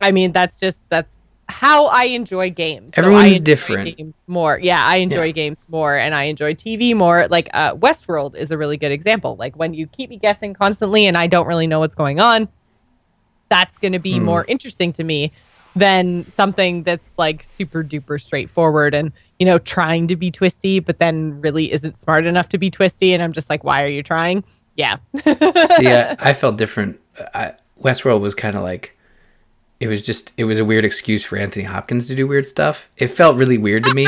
I 0.00 0.12
mean 0.12 0.32
that's 0.32 0.56
just 0.56 0.80
that's 0.88 1.16
how 1.48 1.86
I 1.86 2.04
enjoy 2.04 2.50
games. 2.50 2.94
So 2.94 3.02
Everyone's 3.02 3.24
I 3.24 3.28
enjoy 3.28 3.44
different. 3.44 3.96
Games 3.98 4.22
more, 4.28 4.58
yeah. 4.58 4.82
I 4.84 4.96
enjoy 4.96 5.26
Yeah. 5.26 5.32
games 5.32 5.64
more, 5.68 5.96
and 5.96 6.14
I 6.14 6.24
enjoy 6.24 6.54
TV 6.54 6.94
more. 6.94 7.26
Like 7.28 7.48
uh, 7.52 7.74
Westworld 7.74 8.34
is 8.36 8.50
a 8.50 8.56
really 8.58 8.76
good 8.76 8.92
example. 8.92 9.36
Like 9.36 9.56
when 9.56 9.74
you 9.74 9.86
keep 9.86 10.10
me 10.10 10.16
guessing 10.16 10.54
constantly, 10.54 11.06
and 11.06 11.18
I 11.18 11.26
don't 11.26 11.46
really 11.46 11.66
know 11.66 11.80
what's 11.80 11.94
going 11.94 12.18
on, 12.20 12.48
that's 13.50 13.76
going 13.78 13.92
to 13.92 13.98
be 13.98 14.18
Hmm. 14.18 14.24
more 14.24 14.44
interesting 14.46 14.92
to 14.94 15.04
me 15.04 15.32
than 15.76 16.30
something 16.34 16.82
that's 16.82 17.08
like 17.16 17.44
super 17.54 17.82
duper 17.82 18.20
straightforward 18.20 18.94
and 18.94 19.12
you 19.38 19.46
know 19.46 19.58
trying 19.58 20.08
to 20.08 20.16
be 20.16 20.30
twisty, 20.30 20.80
but 20.80 20.98
then 20.98 21.40
really 21.40 21.72
isn't 21.72 21.98
smart 21.98 22.26
enough 22.26 22.48
to 22.50 22.58
be 22.58 22.70
twisty. 22.70 23.14
And 23.14 23.22
I'm 23.22 23.32
just 23.32 23.50
like, 23.50 23.64
why 23.64 23.82
are 23.82 23.88
you 23.88 24.02
trying? 24.02 24.44
Yeah. 24.76 24.96
See, 25.24 25.88
I, 25.88 26.16
I 26.18 26.32
felt 26.32 26.56
different. 26.56 27.00
I, 27.34 27.54
Westworld 27.80 28.20
was 28.20 28.34
kind 28.34 28.56
of 28.56 28.62
like, 28.62 28.96
it 29.80 29.88
was 29.88 30.02
just, 30.02 30.32
it 30.36 30.44
was 30.44 30.58
a 30.58 30.64
weird 30.64 30.84
excuse 30.84 31.24
for 31.24 31.36
Anthony 31.36 31.64
Hopkins 31.64 32.06
to 32.06 32.16
do 32.16 32.26
weird 32.26 32.46
stuff. 32.46 32.90
It 32.96 33.08
felt 33.08 33.36
really 33.36 33.58
weird 33.58 33.84
to 33.84 33.94
me. 33.94 34.06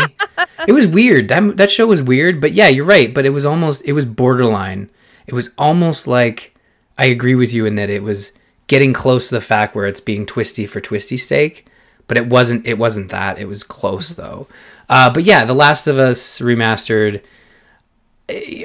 it 0.66 0.72
was 0.72 0.86
weird. 0.86 1.28
That 1.28 1.56
that 1.56 1.70
show 1.70 1.86
was 1.86 2.02
weird, 2.02 2.40
but 2.40 2.52
yeah, 2.52 2.68
you're 2.68 2.84
right. 2.84 3.12
But 3.12 3.26
it 3.26 3.30
was 3.30 3.44
almost, 3.44 3.82
it 3.84 3.92
was 3.92 4.06
borderline. 4.06 4.90
It 5.26 5.34
was 5.34 5.50
almost 5.58 6.06
like, 6.06 6.56
I 6.98 7.06
agree 7.06 7.34
with 7.34 7.52
you 7.52 7.66
in 7.66 7.74
that 7.76 7.90
it 7.90 8.02
was 8.02 8.32
getting 8.66 8.92
close 8.92 9.28
to 9.28 9.34
the 9.34 9.40
fact 9.40 9.74
where 9.74 9.86
it's 9.86 10.00
being 10.00 10.26
twisty 10.26 10.66
for 10.66 10.80
twisty 10.80 11.16
sake. 11.16 11.66
But 12.08 12.16
it 12.16 12.26
wasn't. 12.26 12.66
It 12.66 12.78
wasn't 12.78 13.10
that. 13.10 13.38
It 13.38 13.46
was 13.46 13.64
close 13.64 14.10
though. 14.10 14.46
Uh, 14.88 15.10
but 15.10 15.24
yeah, 15.24 15.44
The 15.44 15.54
Last 15.54 15.86
of 15.88 15.98
Us 15.98 16.38
remastered 16.38 17.22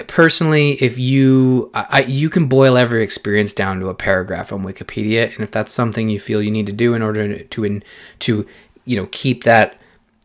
personally, 0.07 0.73
if 0.81 0.97
you 0.97 1.69
I, 1.73 2.01
you 2.03 2.29
can 2.29 2.47
boil 2.47 2.77
every 2.77 3.03
experience 3.03 3.53
down 3.53 3.79
to 3.79 3.89
a 3.89 3.93
paragraph 3.93 4.51
on 4.51 4.63
Wikipedia, 4.63 5.33
and 5.33 5.41
if 5.41 5.51
that's 5.51 5.71
something 5.71 6.09
you 6.09 6.19
feel 6.19 6.41
you 6.41 6.51
need 6.51 6.65
to 6.67 6.71
do 6.73 6.93
in 6.93 7.01
order 7.01 7.27
to 7.37 7.43
to, 7.43 7.63
in, 7.63 7.83
to 8.19 8.45
you 8.85 8.97
know 8.97 9.07
keep 9.11 9.43
that 9.43 9.75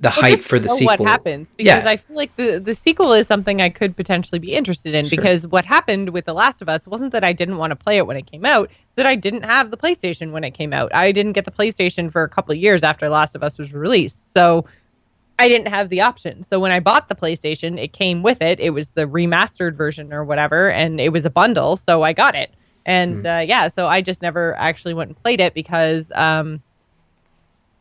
the 0.00 0.12
Well, 0.16 0.20
hype 0.22 0.40
for 0.40 0.58
the 0.58 0.68
sequel. 0.68 1.04
What 1.04 1.08
happens? 1.08 1.48
Because 1.56 1.84
Yeah. 1.84 1.90
I 1.90 1.96
feel 1.96 2.16
like 2.16 2.34
the 2.36 2.58
the 2.60 2.74
sequel 2.74 3.12
is 3.12 3.26
something 3.26 3.60
I 3.60 3.68
could 3.68 3.96
potentially 3.96 4.38
be 4.38 4.54
interested 4.54 4.94
in. 4.94 5.06
Sure. 5.06 5.10
Because 5.10 5.46
what 5.46 5.64
happened 5.64 6.10
with 6.10 6.24
The 6.24 6.34
Last 6.34 6.62
of 6.62 6.68
Us 6.68 6.86
wasn't 6.86 7.12
that 7.12 7.24
I 7.24 7.32
didn't 7.32 7.58
want 7.58 7.72
to 7.72 7.76
play 7.76 7.98
it 7.98 8.06
when 8.06 8.16
it 8.16 8.30
came 8.30 8.46
out; 8.46 8.70
that 8.96 9.06
I 9.06 9.14
didn't 9.14 9.44
have 9.44 9.70
the 9.70 9.76
PlayStation 9.76 10.30
when 10.32 10.44
it 10.44 10.52
came 10.52 10.72
out. 10.72 10.94
I 10.94 11.12
didn't 11.12 11.32
get 11.32 11.44
the 11.44 11.50
PlayStation 11.50 12.10
for 12.10 12.22
a 12.22 12.28
couple 12.28 12.52
of 12.52 12.58
years 12.58 12.82
after 12.82 13.08
Last 13.08 13.34
of 13.34 13.42
Us 13.42 13.58
was 13.58 13.72
released, 13.72 14.32
so 14.32 14.66
I 15.38 15.48
didn't 15.48 15.68
have 15.68 15.90
the 15.90 16.00
option. 16.00 16.42
So 16.44 16.58
when 16.58 16.72
I 16.72 16.80
bought 16.80 17.08
the 17.08 17.14
PlayStation, 17.14 17.78
it 17.78 17.92
came 17.92 18.22
with 18.22 18.40
it. 18.40 18.58
It 18.58 18.70
was 18.70 18.90
the 18.90 19.06
remastered 19.06 19.76
version 19.76 20.12
or 20.12 20.24
whatever, 20.24 20.70
and 20.70 20.98
it 21.00 21.12
was 21.12 21.26
a 21.26 21.30
bundle, 21.30 21.76
so 21.76 22.02
I 22.02 22.12
got 22.14 22.34
it. 22.34 22.54
And 22.86 23.26
uh, 23.26 23.44
yeah, 23.46 23.68
so 23.68 23.86
I 23.86 24.00
just 24.00 24.22
never 24.22 24.54
actually 24.56 24.94
went 24.94 25.10
and 25.10 25.16
played 25.16 25.40
it 25.40 25.54
because 25.54 26.10
um, 26.14 26.62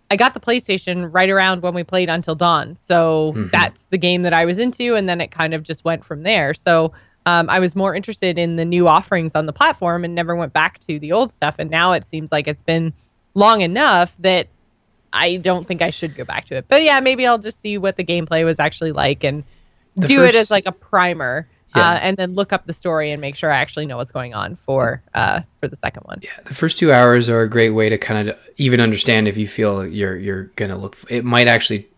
I 0.09 0.17
got 0.17 0.33
the 0.33 0.39
PlayStation 0.39 1.09
right 1.13 1.29
around 1.29 1.61
when 1.61 1.73
we 1.73 1.83
played 1.83 2.09
Until 2.09 2.35
Dawn. 2.35 2.77
So 2.85 3.33
Mhm. 3.35 3.51
that's 3.51 3.85
the 3.85 3.97
game 3.97 4.23
that 4.23 4.33
I 4.33 4.45
was 4.45 4.59
into, 4.59 4.95
and 4.95 5.07
then 5.07 5.21
it 5.21 5.31
kind 5.31 5.53
of 5.53 5.63
just 5.63 5.85
went 5.85 6.03
from 6.03 6.23
there. 6.23 6.53
So 6.53 6.91
um, 7.26 7.49
I 7.49 7.60
was 7.60 7.76
more 7.76 7.95
interested 7.95 8.38
in 8.38 8.56
the 8.56 8.65
new 8.65 8.88
offerings 8.88 9.31
on 9.34 9.45
the 9.45 9.53
platform 9.53 10.03
and 10.03 10.14
never 10.14 10.35
went 10.35 10.53
back 10.53 10.80
to 10.88 10.99
the 10.99 11.11
old 11.11 11.31
stuff. 11.31 11.56
And 11.57 11.69
now 11.69 11.93
it 11.93 12.06
seems 12.07 12.31
like 12.31 12.47
it's 12.47 12.61
been 12.61 12.93
long 13.34 13.61
enough 13.61 14.15
that 14.19 14.47
I 15.11 15.38
don't 15.38 15.68
think 15.68 15.81
I 15.81 15.89
should 15.89 16.15
go 16.15 16.23
back 16.23 16.45
to 16.45 16.56
it. 16.57 16.65
But 16.68 16.84
yeah, 16.84 16.99
maybe 16.99 17.26
I'll 17.26 17.39
just 17.39 17.61
see 17.61 17.77
what 17.77 17.95
the 17.95 18.03
gameplay 18.03 18.45
was 18.45 18.60
actually 18.60 18.91
like 18.91 19.23
and 19.23 19.43
The 19.95 20.07
do 20.07 20.23
it 20.23 20.35
as 20.35 20.52
like 20.52 20.68
a 20.68 20.72
primer. 20.72 21.47
Yeah. 21.76 21.89
Uh, 21.89 21.93
and 21.95 22.15
then 22.15 22.35
look 22.35 22.53
up 22.53 22.65
the 22.68 22.73
story 22.73 23.11
and 23.11 23.19
make 23.19 23.35
sure 23.35 23.52
I 23.52 23.57
actually 23.57 23.85
know 23.85 23.97
what's 23.97 24.11
going 24.11 24.34
on 24.34 24.56
for 24.65 25.02
uh, 25.14 25.41
for 25.60 25.68
the 25.68 25.76
second 25.76 26.03
one. 26.03 26.19
Yeah, 26.22 26.30
the 26.45 26.53
first 26.53 26.77
two 26.77 26.93
hours 26.93 27.27
are 27.27 27.41
a 27.41 27.49
great 27.49 27.72
way 27.72 27.89
to 27.89 27.97
kind 27.97 28.30
of 28.30 28.38
even 28.56 28.80
understand 28.80 29.27
if 29.27 29.35
you 29.35 29.45
feel 29.45 29.85
you're 29.85 30.15
you're 30.15 30.43
gonna 30.56 30.77
look. 30.77 30.95
It 31.10 31.26
might 31.26 31.49
actually 31.49 31.89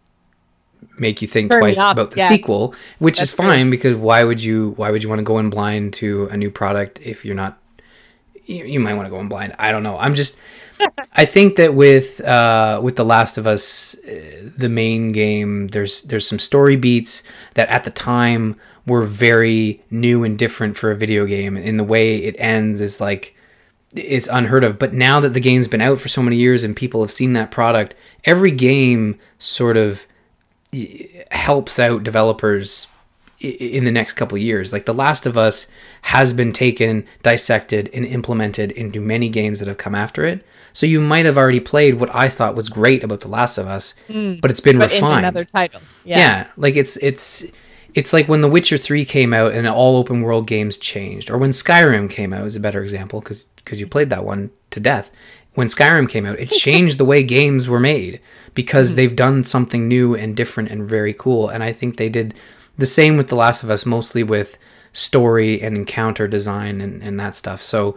make 1.00 1.22
you 1.22 1.28
think 1.28 1.52
Turn 1.52 1.62
twice 1.62 1.78
about 1.78 2.12
the 2.12 2.18
yeah. 2.18 2.28
sequel, 2.28 2.74
which 3.00 3.18
That's 3.20 3.32
is 3.32 3.36
true. 3.36 3.46
fine 3.46 3.70
because 3.70 3.96
why 3.96 4.24
would 4.24 4.42
you 4.42 4.74
why 4.78 4.92
would 4.92 5.04
you 5.04 5.10
want 5.10 5.20
to 5.20 5.24
go 5.24 5.38
in 5.40 5.50
blind 5.50 5.94
to 5.96 6.28
a 6.28 6.38
new 6.38 6.52
product 6.52 7.00
if 7.02 7.26
you're 7.26 7.36
not? 7.36 7.58
You, 8.46 8.64
you 8.66 8.80
might 8.80 8.94
want 8.94 9.08
to 9.08 9.10
go 9.10 9.20
in 9.20 9.28
blind. 9.28 9.56
I 9.60 9.72
don't 9.72 9.84
know. 9.84 9.98
I'm 9.98 10.16
just. 10.16 10.38
I 11.14 11.26
think 11.26 11.56
that 11.56 11.74
with 11.74 12.22
uh, 12.22 12.80
with 12.84 12.96
the 12.98 13.06
Last 13.06 13.38
of 13.38 13.48
Us, 13.48 13.96
uh, 14.06 14.50
the 14.56 14.70
main 14.70 15.12
game, 15.12 15.70
there's 15.70 16.04
there's 16.04 16.28
some 16.28 16.40
story 16.40 16.76
beats 16.76 17.24
that 17.56 17.68
at 17.70 17.84
the 17.84 17.92
time 17.92 18.56
were 18.88 19.04
very 19.04 19.84
new 19.92 20.24
and 20.24 20.40
different 20.40 20.78
for 20.78 20.92
a 20.92 20.96
video 20.96 21.26
game. 21.26 21.58
And 21.58 21.78
the 21.78 21.84
way 21.84 22.18
it 22.18 22.36
ends 22.40 22.80
is 22.80 23.02
like 23.02 23.36
it's 23.94 24.28
unheard 24.28 24.64
of. 24.64 24.80
But 24.80 24.94
now 24.94 25.20
that 25.20 25.34
the 25.34 25.40
game's 25.40 25.68
been 25.68 25.82
out 25.82 26.00
for 26.00 26.08
so 26.08 26.22
many 26.22 26.38
years 26.38 26.64
and 26.64 26.76
people 26.76 27.02
have 27.02 27.12
seen 27.12 27.34
that 27.34 27.52
product, 27.52 27.96
every 28.24 28.52
game 28.52 29.20
sort 29.38 29.78
of 29.78 30.08
helps 31.32 31.80
out 31.80 32.04
developers 32.04 32.88
in 33.40 33.86
the 33.86 33.92
next 33.92 34.14
couple 34.14 34.38
years. 34.38 34.74
Like 34.74 34.86
The 34.86 34.94
Last 34.94 35.26
of 35.26 35.38
Us 35.38 35.68
has 36.04 36.34
been 36.34 36.52
taken, 36.52 37.06
dissected, 37.22 37.90
and 37.94 38.06
implemented 38.06 38.72
into 38.72 39.00
many 39.00 39.30
games 39.30 39.60
that 39.60 39.68
have 39.68 39.78
come 39.78 39.96
after 39.96 40.26
it. 40.26 40.46
So 40.74 40.86
you 40.86 41.02
might 41.02 41.26
have 41.26 41.38
already 41.38 41.60
played 41.60 41.96
what 41.96 42.14
I 42.14 42.30
thought 42.30 42.56
was 42.56 42.70
great 42.70 43.04
about 43.04 43.22
The 43.22 43.28
Last 43.28 43.58
of 43.58 43.68
Us, 43.68 43.96
mm, 44.08 44.40
but 44.42 44.52
it's 44.52 44.60
been 44.60 44.80
but 44.80 44.92
refined. 44.92 45.20
another 45.20 45.46
title. 45.46 45.82
Yeah. 46.04 46.18
yeah, 46.18 46.48
like 46.56 46.76
it's 46.76 46.98
it's 46.98 47.46
it's 47.94 48.14
like 48.14 48.28
when 48.28 48.42
The 48.42 48.50
Witcher 48.50 48.78
3 48.78 49.06
came 49.06 49.34
out 49.34 49.54
and 49.54 49.68
all 49.68 49.98
open 49.98 50.22
world 50.22 50.46
games 50.46 50.78
changed, 50.78 51.30
or 51.30 51.38
when 51.38 51.50
Skyrim 51.52 52.10
came 52.10 52.34
out 52.34 52.46
is 52.46 52.56
a 52.56 52.60
better 52.60 52.84
example 52.84 53.22
because 53.22 53.46
because 53.56 53.80
you 53.80 53.88
played 53.88 54.10
that 54.10 54.26
one 54.26 54.52
to 54.72 54.80
death. 54.80 55.12
When 55.54 55.68
Skyrim 55.68 56.08
came 56.10 56.26
out, 56.26 56.40
it 56.40 56.52
changed 56.52 57.00
the 57.00 57.06
way 57.06 57.24
games 57.24 57.68
were 57.68 57.80
made 57.80 58.20
because 58.58 58.92
mm. 58.92 58.96
they've 58.96 59.16
done 59.16 59.44
something 59.44 59.88
new 59.88 60.16
and 60.16 60.36
different 60.36 60.72
and 60.72 60.90
very 60.90 61.14
cool. 61.14 61.48
And 61.48 61.64
I 61.64 61.72
think 61.72 61.96
they 61.96 62.10
did 62.10 62.34
the 62.76 62.88
same 62.88 63.16
with 63.16 63.28
The 63.30 63.36
Last 63.36 63.62
of 63.64 63.70
Us, 63.70 63.86
mostly 63.86 64.24
with 64.24 64.58
story 64.92 65.62
and 65.62 65.78
encounter 65.78 66.28
design 66.28 66.82
and, 66.82 67.04
and 67.04 67.20
that 67.20 67.36
stuff. 67.36 67.62
So 67.62 67.96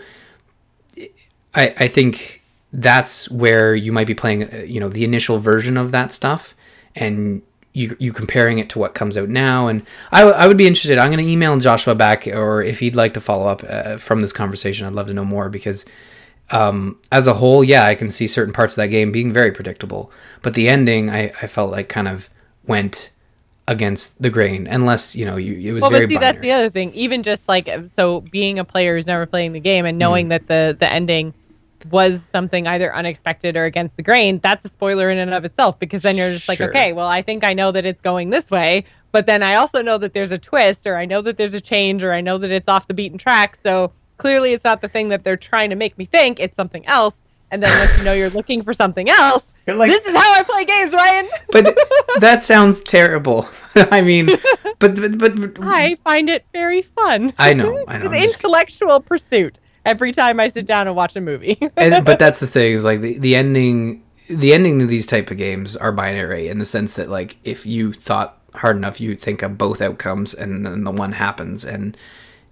I, 1.54 1.74
I 1.84 1.88
think 1.88 2.42
that's 2.74 3.30
where 3.30 3.74
you 3.74 3.90
might 3.90 4.06
be 4.06 4.14
playing, 4.14 4.52
uh, 4.52 4.58
you 4.58 4.78
know, 4.78 4.90
the 4.90 5.02
initial 5.02 5.38
version 5.38 5.78
of 5.78 5.92
that 5.92 6.12
stuff 6.12 6.54
and 6.94 7.40
you, 7.72 7.96
you 7.98 8.12
comparing 8.12 8.58
it 8.58 8.68
to 8.70 8.78
what 8.78 8.92
comes 8.92 9.16
out 9.16 9.30
now. 9.30 9.66
And 9.68 9.82
I, 10.12 10.24
I 10.24 10.46
would 10.46 10.58
be 10.58 10.66
interested. 10.66 10.98
I'm 10.98 11.10
going 11.10 11.24
to 11.24 11.32
email 11.32 11.56
Joshua 11.58 11.94
back, 11.94 12.26
or 12.26 12.62
if 12.62 12.80
he'd 12.80 12.96
like 12.96 13.14
to 13.14 13.20
follow 13.20 13.46
up 13.46 13.64
uh, 13.66 13.96
from 13.96 14.20
this 14.20 14.32
conversation, 14.32 14.86
I'd 14.86 14.92
love 14.92 15.06
to 15.06 15.14
know 15.14 15.24
more 15.24 15.48
because 15.48 15.86
um, 16.50 16.98
as 17.12 17.26
a 17.26 17.34
whole, 17.34 17.62
yeah, 17.62 17.84
I 17.84 17.94
can 17.94 18.10
see 18.10 18.26
certain 18.26 18.52
parts 18.52 18.74
of 18.74 18.76
that 18.76 18.88
game 18.88 19.12
being 19.12 19.32
very 19.32 19.52
predictable. 19.52 20.10
But 20.42 20.54
the 20.54 20.68
ending, 20.68 21.10
I, 21.10 21.32
I 21.42 21.46
felt 21.46 21.70
like 21.70 21.88
kind 21.88 22.08
of 22.08 22.28
went 22.66 23.10
against 23.70 24.20
the 24.20 24.30
grain 24.30 24.66
unless 24.66 25.14
you 25.14 25.24
know 25.24 25.36
you 25.36 25.54
it 25.54 25.72
was 25.72 25.80
well, 25.82 25.90
very 25.90 26.04
but 26.06 26.08
see 26.08 26.14
binary. 26.16 26.32
that's 26.32 26.42
the 26.42 26.50
other 26.50 26.70
thing 26.70 26.92
even 26.92 27.22
just 27.22 27.48
like 27.48 27.70
so 27.94 28.20
being 28.22 28.58
a 28.58 28.64
player 28.64 28.96
who's 28.96 29.06
never 29.06 29.26
playing 29.26 29.52
the 29.52 29.60
game 29.60 29.84
and 29.84 29.96
knowing 29.96 30.26
mm. 30.26 30.30
that 30.30 30.48
the 30.48 30.76
the 30.80 30.90
ending 30.90 31.32
was 31.88 32.20
something 32.20 32.66
either 32.66 32.92
unexpected 32.92 33.56
or 33.56 33.66
against 33.66 33.96
the 33.96 34.02
grain 34.02 34.40
that's 34.42 34.64
a 34.64 34.68
spoiler 34.68 35.08
in 35.08 35.18
and 35.18 35.32
of 35.32 35.44
itself 35.44 35.78
because 35.78 36.02
then 36.02 36.16
you're 36.16 36.32
just 36.32 36.48
like 36.48 36.58
sure. 36.58 36.68
okay 36.68 36.92
well 36.92 37.06
i 37.06 37.22
think 37.22 37.44
i 37.44 37.54
know 37.54 37.70
that 37.70 37.86
it's 37.86 38.00
going 38.00 38.30
this 38.30 38.50
way 38.50 38.84
but 39.12 39.26
then 39.26 39.40
i 39.40 39.54
also 39.54 39.82
know 39.82 39.96
that 39.96 40.14
there's 40.14 40.32
a 40.32 40.38
twist 40.38 40.84
or 40.84 40.96
i 40.96 41.04
know 41.04 41.22
that 41.22 41.36
there's 41.36 41.54
a 41.54 41.60
change 41.60 42.02
or 42.02 42.12
i 42.12 42.20
know 42.20 42.38
that 42.38 42.50
it's 42.50 42.66
off 42.66 42.88
the 42.88 42.94
beaten 42.94 43.18
track 43.18 43.56
so 43.62 43.92
clearly 44.20 44.52
it's 44.52 44.64
not 44.64 44.80
the 44.80 44.88
thing 44.88 45.08
that 45.08 45.24
they're 45.24 45.36
trying 45.36 45.70
to 45.70 45.76
make 45.76 45.96
me 45.98 46.04
think 46.04 46.38
it's 46.38 46.56
something 46.56 46.84
else 46.86 47.14
and 47.50 47.62
then 47.62 47.78
once 47.78 47.98
you 47.98 48.04
know 48.04 48.12
you're 48.12 48.30
looking 48.30 48.62
for 48.62 48.74
something 48.74 49.08
else 49.08 49.44
like, 49.76 49.90
this 49.90 50.04
is 50.06 50.14
how 50.14 50.34
I 50.34 50.42
play 50.42 50.64
games, 50.64 50.92
Ryan. 50.92 51.28
but 51.52 51.78
that 52.20 52.42
sounds 52.42 52.80
terrible. 52.80 53.48
I 53.74 54.00
mean, 54.00 54.26
but, 54.78 54.96
but, 54.96 55.18
but 55.18 55.36
but 55.36 55.58
I 55.60 55.96
find 55.96 56.28
it 56.28 56.44
very 56.52 56.82
fun. 56.82 57.32
I 57.38 57.52
know, 57.52 57.84
I 57.86 57.98
know. 57.98 58.10
An 58.10 58.14
intellectual 58.14 59.00
pursuit 59.00 59.58
every 59.84 60.12
time 60.12 60.40
I 60.40 60.48
sit 60.48 60.66
down 60.66 60.86
and 60.86 60.96
watch 60.96 61.14
a 61.16 61.20
movie. 61.20 61.58
and, 61.76 62.04
but 62.04 62.18
that's 62.18 62.40
the 62.40 62.46
thing 62.46 62.72
is 62.72 62.84
like 62.84 63.00
the, 63.00 63.18
the 63.18 63.36
ending. 63.36 64.04
The 64.28 64.54
ending 64.54 64.78
to 64.78 64.86
these 64.86 65.06
type 65.06 65.32
of 65.32 65.38
games 65.38 65.76
are 65.76 65.90
binary 65.90 66.48
in 66.48 66.58
the 66.58 66.64
sense 66.64 66.94
that 66.94 67.08
like 67.08 67.36
if 67.42 67.66
you 67.66 67.92
thought 67.92 68.40
hard 68.54 68.76
enough, 68.76 69.00
you 69.00 69.10
would 69.10 69.20
think 69.20 69.42
of 69.42 69.58
both 69.58 69.80
outcomes, 69.80 70.34
and 70.34 70.64
then 70.64 70.84
the 70.84 70.92
one 70.92 71.12
happens, 71.12 71.64
and 71.64 71.96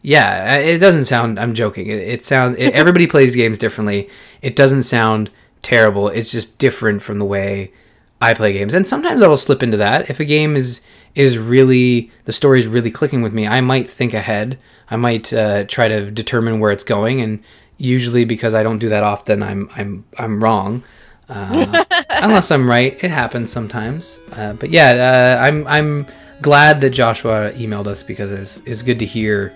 yeah, 0.03 0.57
it 0.57 0.79
doesn't 0.79 1.07
sound. 1.07 1.39
I'm 1.39 1.55
joking. 1.55 1.89
It, 1.89 1.99
it 1.99 2.25
sounds. 2.25 2.57
everybody 2.59 3.07
plays 3.15 3.35
games 3.35 3.59
differently. 3.59 4.09
It 4.43 4.55
doesn't 4.55 4.85
sound 4.85 5.31
terrible. 5.63 6.09
It's 6.09 6.31
just 6.31 6.59
different 6.59 7.03
from 7.03 7.19
the 7.19 7.25
way 7.25 7.73
I 8.21 8.35
play 8.35 8.53
games. 8.53 8.75
And 8.75 8.87
sometimes 8.87 9.23
I 9.23 9.29
will 9.29 9.37
slip 9.37 9.63
into 9.63 9.77
that. 9.79 10.11
If 10.11 10.21
a 10.21 10.25
game 10.25 10.57
is 10.57 10.81
is 11.15 11.39
really 11.39 12.13
the 12.27 12.33
story 12.33 12.61
is 12.61 12.67
really 12.67 12.91
clicking 12.91 13.23
with 13.23 13.33
me, 13.33 13.47
I 13.47 13.61
might 13.61 13.89
think 13.89 14.15
ahead. 14.15 14.59
I 14.91 14.97
might 14.97 15.33
uh, 15.33 15.65
try 15.65 15.89
to 15.89 16.11
determine 16.11 16.61
where 16.61 16.71
it's 16.71 16.85
going, 16.85 17.21
and 17.21 17.43
usually 17.77 18.25
because 18.25 18.55
I 18.55 18.63
don't 18.63 18.79
do 18.79 18.89
that 18.89 19.03
often, 19.03 19.43
I'm 19.43 19.69
I'm 19.77 20.05
I'm 20.19 20.43
wrong. 20.43 20.83
Uh, 21.29 21.85
unless 22.11 22.51
I'm 22.51 22.69
right, 22.69 22.93
it 23.03 23.11
happens 23.11 23.51
sometimes. 23.51 24.19
Uh, 24.33 24.55
but 24.55 24.71
yeah, 24.71 25.39
uh, 25.41 25.45
I'm 25.45 25.67
I'm 25.67 26.07
glad 26.41 26.81
that 26.81 26.91
Joshua 26.91 27.53
emailed 27.53 27.87
us 27.87 28.03
because 28.03 28.33
it's 28.33 28.63
it's 28.65 28.83
good 28.83 28.99
to 29.01 29.05
hear 29.07 29.53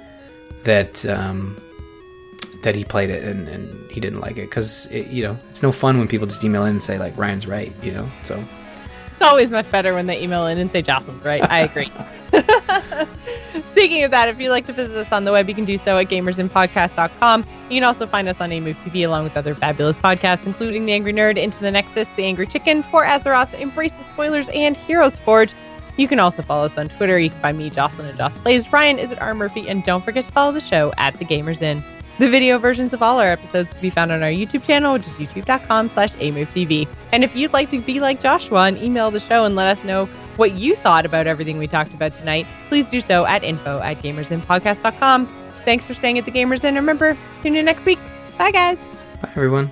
that 0.64 1.05
um, 1.06 1.56
that 2.62 2.74
he 2.74 2.84
played 2.84 3.10
it 3.10 3.24
and, 3.24 3.48
and 3.48 3.90
he 3.90 4.01
didn't 4.01 4.20
like 4.20 4.39
it 4.39 4.48
because 4.48 4.90
you 4.90 5.22
know 5.22 5.36
it's 5.51 5.62
no 5.62 5.72
fun 5.72 5.98
when 5.98 6.09
people 6.09 6.26
just 6.26 6.43
email 6.44 6.64
in 6.64 6.70
and 6.70 6.82
say 6.82 6.98
like 6.98 7.16
Ryan's 7.16 7.47
right, 7.47 7.72
you 7.82 7.93
know. 7.93 8.09
So 8.22 8.43
it's 9.12 9.22
always 9.22 9.51
much 9.51 9.70
better 9.70 9.94
when 9.94 10.06
they 10.06 10.20
email 10.20 10.47
in 10.47 10.59
and 10.59 10.70
say 10.70 10.82
Jocelyn's 10.82 11.24
right. 11.24 11.43
I 11.43 11.60
agree. 11.60 11.93
Speaking 13.72 14.05
of 14.05 14.10
that, 14.10 14.28
if 14.28 14.40
you'd 14.40 14.51
like 14.51 14.66
to 14.66 14.72
visit 14.72 14.97
us 14.97 15.12
on 15.12 15.24
the 15.24 15.32
web, 15.32 15.48
you 15.48 15.55
can 15.55 15.64
do 15.64 15.76
so 15.78 15.98
at 15.98 16.09
gamersinnpodcast.com. 16.09 17.47
You 17.68 17.76
can 17.76 17.84
also 17.84 18.06
find 18.06 18.28
us 18.28 18.40
on 18.40 18.51
AMove 18.51 18.74
TV 18.76 19.06
along 19.06 19.24
with 19.24 19.36
other 19.36 19.55
fabulous 19.55 19.97
podcasts, 19.97 20.47
including 20.47 20.86
The 20.86 20.93
Angry 20.93 21.12
Nerd, 21.12 21.36
Into 21.36 21.59
the 21.60 21.70
Nexus, 21.70 22.09
The 22.16 22.24
Angry 22.24 22.47
Chicken, 22.47 22.82
For 22.84 23.05
Azeroth, 23.05 23.52
Embrace 23.55 23.93
the 23.93 24.05
Spoilers, 24.12 24.48
and 24.51 24.76
Heroes 24.76 25.16
Forge. 25.16 25.52
You 25.97 26.09
can 26.09 26.19
also 26.19 26.43
follow 26.43 26.64
us 26.64 26.78
on 26.78 26.89
Twitter. 26.89 27.19
You 27.19 27.31
can 27.31 27.40
find 27.40 27.59
me, 27.59 27.70
Jocelyn, 27.70 28.09
and 28.09 28.16
Joss 28.16 28.32
Plays. 28.39 28.73
Ryan 28.73 28.98
is 28.98 29.12
at 29.12 29.20
R. 29.20 29.35
Murphy, 29.35 29.69
and 29.69 29.85
don't 29.85 30.05
forget 30.05 30.24
to 30.24 30.32
follow 30.32 30.52
the 30.52 30.60
show 30.60 30.93
at 30.97 31.19
The 31.19 31.24
Gamers 31.24 31.60
Inn. 31.60 31.82
The 32.19 32.28
video 32.28 32.59
versions 32.59 32.93
of 32.93 33.02
all 33.02 33.19
our 33.19 33.31
episodes 33.31 33.70
can 33.70 33.81
be 33.81 33.90
found 33.90 34.12
on 34.12 34.23
our 34.23 34.28
YouTube 34.28 34.64
channel, 34.64 34.93
which 34.93 35.06
is 35.06 35.14
youtube.com 35.14 35.89
slash 35.89 36.12
amovetv. 36.14 36.86
And 37.10 37.24
if 37.24 37.35
you'd 37.35 37.52
like 37.52 37.70
to 37.70 37.81
be 37.81 38.01
like 38.01 38.20
Joshua 38.20 38.64
and 38.64 38.78
email 38.78 39.10
the 39.10 39.20
show 39.20 39.44
and 39.44 39.56
let 39.56 39.78
us 39.78 39.85
know 39.85 40.06
what 40.36 40.52
you 40.52 40.77
thought 40.77 41.05
about 41.06 41.27
everything 41.27 41.59
we 41.59 41.66
talked 41.66 41.94
about 41.94 42.14
tonight, 42.14 42.47
please 42.69 42.86
do 42.86 43.01
so 43.01 43.27
at 43.27 43.43
info 43.44 43.81
at 43.81 43.98
gamersinnpodcast.com. 44.02 45.27
Thanks 45.64 45.85
for 45.85 45.94
staying 45.94 46.19
at 46.19 46.24
the 46.24 46.32
Gamers 46.32 46.64
Inn. 46.64 46.74
Remember, 46.74 47.16
tune 47.43 47.56
in 47.56 47.64
next 47.64 47.85
week. 47.85 47.98
Bye, 48.39 48.51
guys. 48.51 48.78
Bye, 49.20 49.31
everyone. 49.35 49.70